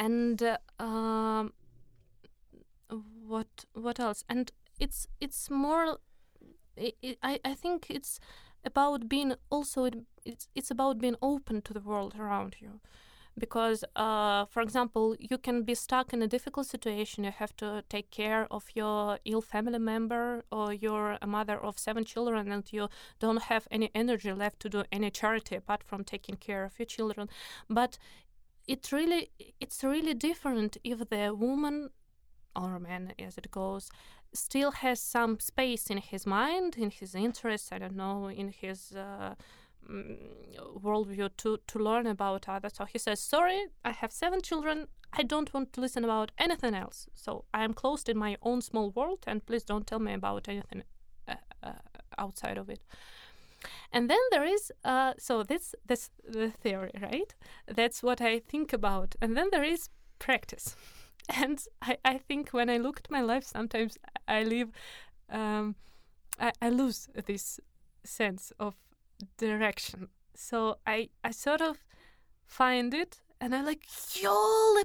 and 0.00 0.42
uh, 0.42 0.56
um, 0.82 1.52
what 3.26 3.66
what 3.74 4.00
else? 4.00 4.24
And 4.28 4.50
it's 4.80 5.06
it's 5.20 5.50
more. 5.50 5.98
It, 6.76 6.96
it, 7.02 7.18
I 7.22 7.38
I 7.44 7.54
think 7.54 7.86
it's 7.90 8.18
about 8.64 9.08
being 9.08 9.34
also 9.50 9.84
it, 9.84 9.96
it's 10.24 10.48
it's 10.54 10.70
about 10.70 10.98
being 10.98 11.16
open 11.20 11.60
to 11.62 11.74
the 11.74 11.80
world 11.80 12.14
around 12.18 12.56
you 12.60 12.80
because 13.38 13.84
uh, 13.96 14.44
for 14.46 14.60
example 14.62 15.16
you 15.18 15.38
can 15.38 15.62
be 15.62 15.74
stuck 15.74 16.12
in 16.12 16.22
a 16.22 16.26
difficult 16.26 16.66
situation 16.66 17.24
you 17.24 17.30
have 17.30 17.56
to 17.56 17.82
take 17.88 18.10
care 18.10 18.46
of 18.50 18.64
your 18.74 19.18
ill 19.24 19.40
family 19.40 19.78
member 19.78 20.42
or 20.50 20.72
you're 20.72 21.16
a 21.22 21.26
mother 21.26 21.58
of 21.58 21.78
seven 21.78 22.04
children 22.04 22.50
and 22.52 22.72
you 22.72 22.88
don't 23.18 23.42
have 23.44 23.66
any 23.70 23.90
energy 23.94 24.32
left 24.32 24.60
to 24.60 24.68
do 24.68 24.82
any 24.92 25.10
charity 25.10 25.56
apart 25.56 25.82
from 25.82 26.04
taking 26.04 26.36
care 26.36 26.64
of 26.64 26.78
your 26.78 26.86
children 26.86 27.28
but 27.68 27.96
it 28.70 28.92
really 28.92 29.30
it's 29.64 29.82
really 29.82 30.14
different 30.14 30.76
if 30.84 30.98
the 31.08 31.34
woman 31.34 31.90
or 32.54 32.78
man 32.78 33.12
as 33.18 33.36
it 33.36 33.50
goes 33.50 33.90
still 34.32 34.70
has 34.70 35.00
some 35.00 35.40
space 35.40 35.90
in 35.90 35.98
his 35.98 36.24
mind 36.24 36.76
in 36.78 36.90
his 36.90 37.14
interests 37.14 37.72
i 37.72 37.78
don't 37.78 37.96
know 37.96 38.28
in 38.28 38.48
his 38.62 38.92
uh, 38.92 39.34
mm, 39.88 40.16
worldview 40.84 41.28
to 41.36 41.58
to 41.66 41.78
learn 41.78 42.06
about 42.06 42.48
others. 42.48 42.74
So 42.74 42.84
he 42.84 42.98
says 42.98 43.18
sorry 43.20 43.60
i 43.84 43.92
have 44.00 44.12
seven 44.12 44.40
children. 44.40 44.86
I 45.12 45.24
don't 45.24 45.52
want 45.52 45.72
to 45.72 45.80
listen 45.80 46.04
about 46.04 46.30
anything 46.38 46.74
else. 46.74 47.08
So 47.14 47.44
i 47.52 47.64
am 47.64 47.74
closed 47.74 48.08
in 48.08 48.18
my 48.26 48.36
own 48.42 48.60
small 48.62 48.90
world 48.98 49.20
and 49.26 49.44
please 49.46 49.64
don't 49.64 49.86
tell 49.86 49.98
me 49.98 50.12
about 50.12 50.48
anything 50.48 50.82
uh, 51.26 51.34
uh, 51.62 51.72
outside 52.18 52.58
of 52.58 52.68
it 52.70 52.80
and 53.92 54.08
then 54.08 54.18
there 54.30 54.44
is 54.44 54.72
uh, 54.84 55.14
so 55.18 55.42
this 55.42 55.74
this 55.86 56.10
the 56.26 56.50
theory, 56.50 56.92
right? 57.00 57.34
That's 57.66 58.02
what 58.02 58.20
I 58.20 58.38
think 58.38 58.72
about. 58.72 59.14
And 59.20 59.36
then 59.36 59.48
there 59.50 59.64
is 59.64 59.88
practice. 60.18 60.76
And 61.36 61.62
I, 61.80 61.96
I 62.04 62.18
think 62.18 62.50
when 62.50 62.68
I 62.68 62.78
look 62.78 62.98
at 62.98 63.10
my 63.10 63.20
life, 63.20 63.44
sometimes 63.44 63.96
I 64.26 64.42
live, 64.42 64.70
um, 65.30 65.76
I, 66.40 66.50
I 66.60 66.70
lose 66.70 67.08
this 67.26 67.60
sense 68.02 68.52
of 68.58 68.74
direction. 69.38 70.08
So 70.34 70.78
I, 70.86 71.10
I 71.22 71.30
sort 71.30 71.60
of 71.60 71.84
find 72.46 72.92
it 72.94 73.20
and 73.40 73.54
I'm 73.54 73.64
like, 73.64 73.86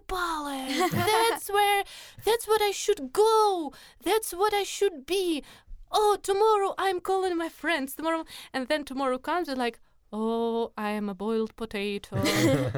Polly, 0.08 0.80
that's 0.92 1.50
where, 1.50 1.84
that's 2.24 2.48
what 2.48 2.62
I 2.62 2.72
should 2.72 3.12
go. 3.12 3.74
That's 4.04 4.32
what 4.32 4.54
I 4.54 4.64
should 4.64 5.06
be 5.06 5.44
oh, 5.92 6.18
tomorrow 6.22 6.74
I'm 6.78 7.00
calling 7.00 7.38
my 7.38 7.50
friends 7.50 7.96
tomorrow. 7.96 8.26
And 8.54 8.68
then 8.68 8.84
tomorrow 8.84 9.18
comes 9.18 9.48
and 9.48 9.58
like, 9.58 9.80
oh, 10.12 10.72
I 10.78 10.92
am 10.92 11.10
a 11.10 11.14
boiled 11.14 11.56
potato. 11.56 12.22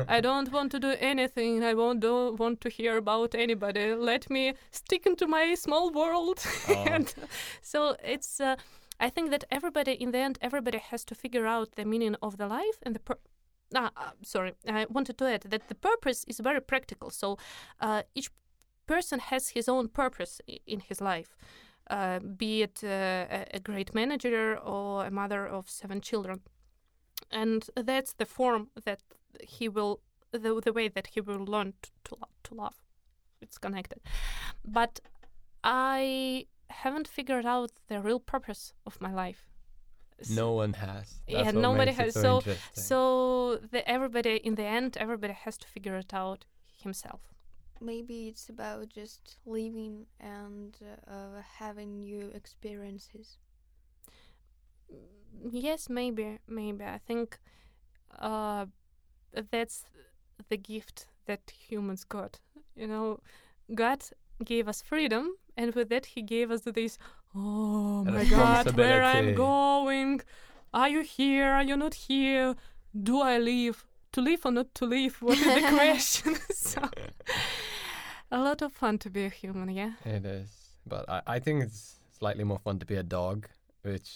I 0.07 0.21
don't 0.21 0.51
want 0.51 0.71
to 0.71 0.79
do 0.79 0.95
anything. 0.99 1.63
I 1.63 1.73
won't 1.73 1.99
do, 1.99 2.33
want 2.33 2.61
to 2.61 2.69
hear 2.69 2.97
about 2.97 3.35
anybody. 3.35 3.93
Let 3.93 4.29
me 4.29 4.53
stick 4.71 5.05
into 5.05 5.27
my 5.27 5.55
small 5.55 5.91
world. 5.91 6.43
Oh. 6.69 6.73
and 6.87 7.13
so 7.61 7.95
it's, 8.03 8.39
uh, 8.39 8.55
I 8.99 9.09
think 9.09 9.29
that 9.31 9.43
everybody, 9.51 9.93
in 9.93 10.11
the 10.11 10.19
end, 10.19 10.39
everybody 10.41 10.79
has 10.79 11.05
to 11.05 11.15
figure 11.15 11.45
out 11.45 11.75
the 11.75 11.85
meaning 11.85 12.15
of 12.21 12.37
the 12.37 12.47
life 12.47 12.79
and 12.83 12.95
the 12.95 12.99
pur- 12.99 13.19
Ah, 13.75 13.91
uh, 13.97 14.11
sorry. 14.23 14.53
I 14.65 14.85
wanted 14.89 15.17
to 15.17 15.25
add 15.25 15.41
that 15.41 15.67
the 15.67 15.75
purpose 15.75 16.23
is 16.25 16.39
very 16.39 16.61
practical. 16.61 17.09
So 17.09 17.37
uh, 17.81 18.03
each 18.15 18.29
person 18.85 19.19
has 19.19 19.49
his 19.49 19.67
own 19.67 19.89
purpose 19.89 20.41
in 20.65 20.79
his 20.79 21.01
life. 21.01 21.35
Uh, 21.89 22.19
be 22.19 22.63
it 22.63 22.83
uh, 22.83 23.45
a 23.53 23.59
great 23.59 23.95
manager 23.95 24.57
or 24.57 25.05
a 25.05 25.11
mother 25.11 25.47
of 25.47 25.69
seven 25.69 26.01
children. 26.01 26.41
And 27.31 27.69
that's 27.75 28.13
the 28.13 28.25
form 28.25 28.69
that 28.83 28.99
he 29.41 29.69
will, 29.69 30.01
the, 30.31 30.61
the 30.63 30.73
way 30.73 30.87
that 30.89 31.07
he 31.07 31.21
will 31.21 31.45
learn 31.45 31.73
to, 31.81 31.91
to, 32.05 32.17
to 32.43 32.55
love. 32.55 32.75
It's 33.41 33.57
connected. 33.57 33.99
But 34.65 34.99
I 35.63 36.47
haven't 36.69 37.07
figured 37.07 37.45
out 37.45 37.71
the 37.87 38.01
real 38.01 38.19
purpose 38.19 38.73
of 38.85 38.99
my 38.99 39.13
life. 39.13 39.47
No 40.31 40.53
one 40.53 40.73
has. 40.73 41.21
That's 41.27 41.45
yeah, 41.45 41.51
nobody 41.51 41.91
has. 41.91 42.13
So, 42.15 42.39
so, 42.39 42.55
so 42.73 43.59
the, 43.71 43.87
everybody 43.87 44.37
in 44.37 44.55
the 44.55 44.63
end, 44.63 44.97
everybody 44.97 45.33
has 45.33 45.57
to 45.59 45.67
figure 45.67 45.95
it 45.95 46.13
out 46.13 46.45
himself 46.83 47.21
maybe 47.81 48.27
it's 48.27 48.49
about 48.49 48.89
just 48.89 49.37
living 49.45 50.05
and 50.19 50.77
uh, 51.07 51.41
having 51.59 51.99
new 51.99 52.31
experiences. 52.33 53.37
Mm, 54.91 55.49
yes 55.51 55.89
maybe 55.89 56.39
maybe. 56.47 56.83
I 56.83 56.99
think 56.99 57.39
uh, 58.19 58.65
that's 59.51 59.85
the 60.49 60.57
gift 60.57 61.07
that 61.25 61.51
humans 61.69 62.03
got. 62.03 62.39
You 62.75 62.87
know 62.87 63.19
god 63.75 64.03
gave 64.43 64.67
us 64.67 64.81
freedom 64.81 65.35
and 65.57 65.73
with 65.75 65.89
that 65.89 66.05
he 66.05 66.21
gave 66.21 66.51
us 66.51 66.61
this 66.61 66.97
oh 67.35 68.03
my 68.05 68.23
god 68.25 68.75
where 68.77 69.03
i'm 69.03 69.33
going? 69.35 70.21
Are 70.73 70.89
you 70.89 71.01
here? 71.01 71.47
Are 71.47 71.63
you 71.63 71.77
not 71.77 71.93
here? 71.93 72.55
Do 72.93 73.21
i 73.21 73.37
live 73.37 73.86
to 74.13 74.21
live 74.21 74.45
or 74.45 74.51
not 74.51 74.73
to 74.75 74.85
live? 74.85 75.17
What 75.21 75.37
is 75.37 75.45
the 75.45 75.75
question? 75.75 76.35
so, 76.51 76.81
a 78.31 78.39
lot 78.39 78.61
of 78.61 78.73
fun 78.73 78.97
to 78.99 79.09
be 79.09 79.25
a 79.25 79.29
human, 79.29 79.69
yeah. 79.69 79.93
It 80.05 80.25
is, 80.25 80.49
but 80.85 81.09
I, 81.09 81.21
I 81.27 81.39
think 81.39 81.63
it's 81.63 81.95
slightly 82.17 82.43
more 82.43 82.59
fun 82.59 82.79
to 82.79 82.85
be 82.85 82.95
a 82.95 83.03
dog, 83.03 83.47
which 83.83 84.11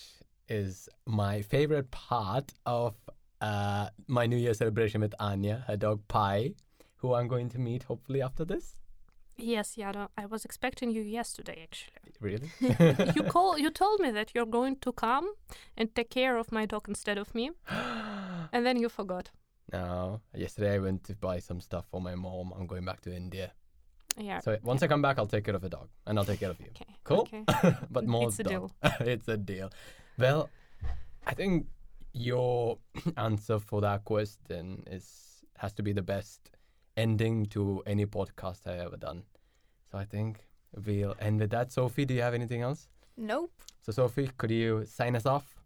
is 0.50 0.90
my 1.06 1.42
favorite 1.42 1.92
part 1.92 2.52
of 2.66 2.96
uh, 3.42 3.90
my 4.08 4.26
New 4.26 4.38
Year 4.38 4.54
celebration 4.54 5.02
with 5.02 5.16
Anya, 5.20 5.64
her 5.68 5.78
dog 5.78 6.02
Pi, 6.08 6.54
who 6.98 7.14
I'm 7.14 7.28
going 7.28 7.50
to 7.50 7.60
meet 7.60 7.84
hopefully 7.84 8.22
after 8.22 8.46
this. 8.46 8.76
Yes, 9.38 9.78
Yara. 9.78 10.10
I 10.18 10.26
was 10.28 10.46
expecting 10.46 10.92
you 10.92 11.02
yesterday, 11.02 11.64
actually. 11.64 12.14
Really? 12.20 12.52
you 13.16 13.24
call. 13.24 13.58
You 13.58 13.72
told 13.72 14.00
me 14.00 14.12
that 14.12 14.32
you're 14.36 14.46
going 14.46 14.76
to 14.82 14.92
come 14.92 15.34
and 15.76 15.94
take 15.96 16.12
care 16.12 16.38
of 16.38 16.52
my 16.52 16.66
dog 16.66 16.86
instead 16.88 17.18
of 17.18 17.34
me, 17.34 17.52
and 18.54 18.66
then 18.66 18.78
you 18.78 18.90
forgot. 18.90 19.32
No. 19.74 20.22
Yesterday 20.36 20.76
I 20.76 20.80
went 20.80 21.04
to 21.06 21.16
buy 21.16 21.40
some 21.40 21.62
stuff 21.62 21.86
for 21.90 22.02
my 22.02 22.16
mom. 22.16 22.54
I'm 22.58 22.68
going 22.68 22.86
back 22.86 23.02
to 23.02 23.16
India. 23.16 23.52
Yeah. 24.18 24.40
So 24.40 24.58
once 24.64 24.84
I 24.84 24.88
come 24.88 25.02
back, 25.02 25.18
I'll 25.18 25.28
take 25.28 25.46
care 25.46 25.56
of 25.56 25.64
a 25.64 25.70
dog, 25.70 25.88
and 26.06 26.18
I'll 26.18 26.26
take 26.26 26.40
care 26.40 26.50
of 26.50 26.60
you. 26.60 26.68
Okay. 26.70 26.96
Cool. 27.04 27.22
Okay. 27.22 27.44
but 27.92 28.06
more 28.06 28.28
it's 28.28 28.40
a 28.40 28.44
dog. 28.44 28.52
deal. 28.52 28.72
it's 29.02 29.28
a 29.28 29.38
deal. 29.38 29.72
Well, 30.18 30.50
I 31.26 31.34
think 31.34 31.68
your 32.14 32.78
answer 33.18 33.60
for 33.60 33.82
that 33.82 34.04
question 34.04 34.84
is 34.88 35.44
has 35.58 35.74
to 35.74 35.84
be 35.84 35.94
the 35.94 36.02
best 36.02 36.52
ending 36.98 37.46
to 37.46 37.84
any 37.86 38.06
podcast 38.06 38.68
I 38.68 38.80
ever 38.80 38.98
done. 38.98 39.24
So 39.92 39.98
I 39.98 40.06
think 40.06 40.46
we'll 40.86 41.16
end 41.20 41.40
with 41.40 41.52
that. 41.52 41.72
Sophie, 41.72 42.06
do 42.06 42.14
you 42.14 42.22
have 42.22 42.34
anything 42.34 42.62
else? 42.62 42.88
Nope. 43.18 43.52
So 43.82 43.92
Sophie, 43.92 44.30
could 44.38 44.52
you 44.52 44.86
sign 44.86 45.16
us 45.16 45.26
off? 45.26 45.61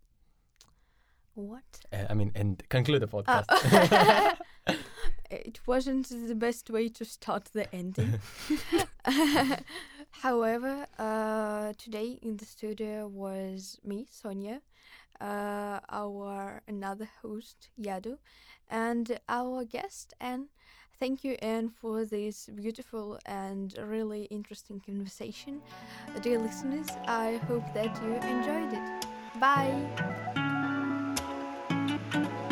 What? 1.35 1.63
Uh, 1.91 2.05
I 2.09 2.13
mean, 2.13 2.31
and 2.33 2.63
conclude 2.69 3.01
the 3.01 3.07
podcast. 3.07 3.45
Uh, 3.49 4.73
it 5.29 5.59
wasn't 5.67 6.07
the 6.07 6.35
best 6.35 6.69
way 6.69 6.87
to 6.89 7.05
start 7.05 7.49
the 7.53 7.73
ending. 7.75 8.19
However, 10.11 10.87
uh, 10.97 11.73
today 11.77 12.19
in 12.21 12.37
the 12.37 12.45
studio 12.45 13.07
was 13.07 13.77
me, 13.83 14.07
Sonia, 14.09 14.61
uh, 15.19 15.79
our 15.89 16.61
another 16.67 17.09
host, 17.21 17.69
Yadu, 17.79 18.17
and 18.69 19.19
our 19.27 19.65
guest, 19.65 20.13
Anya. 20.21 20.47
Thank 20.97 21.25
you, 21.25 21.35
Anya, 21.41 21.69
for 21.81 22.05
this 22.05 22.49
beautiful 22.55 23.19
and 23.25 23.75
really 23.77 24.23
interesting 24.25 24.79
conversation. 24.79 25.61
Dear 26.21 26.39
listeners, 26.39 26.87
I 27.07 27.41
hope 27.47 27.73
that 27.73 28.01
you 28.01 28.15
enjoyed 28.15 28.71
it. 28.71 30.54
Bye. 32.15 32.44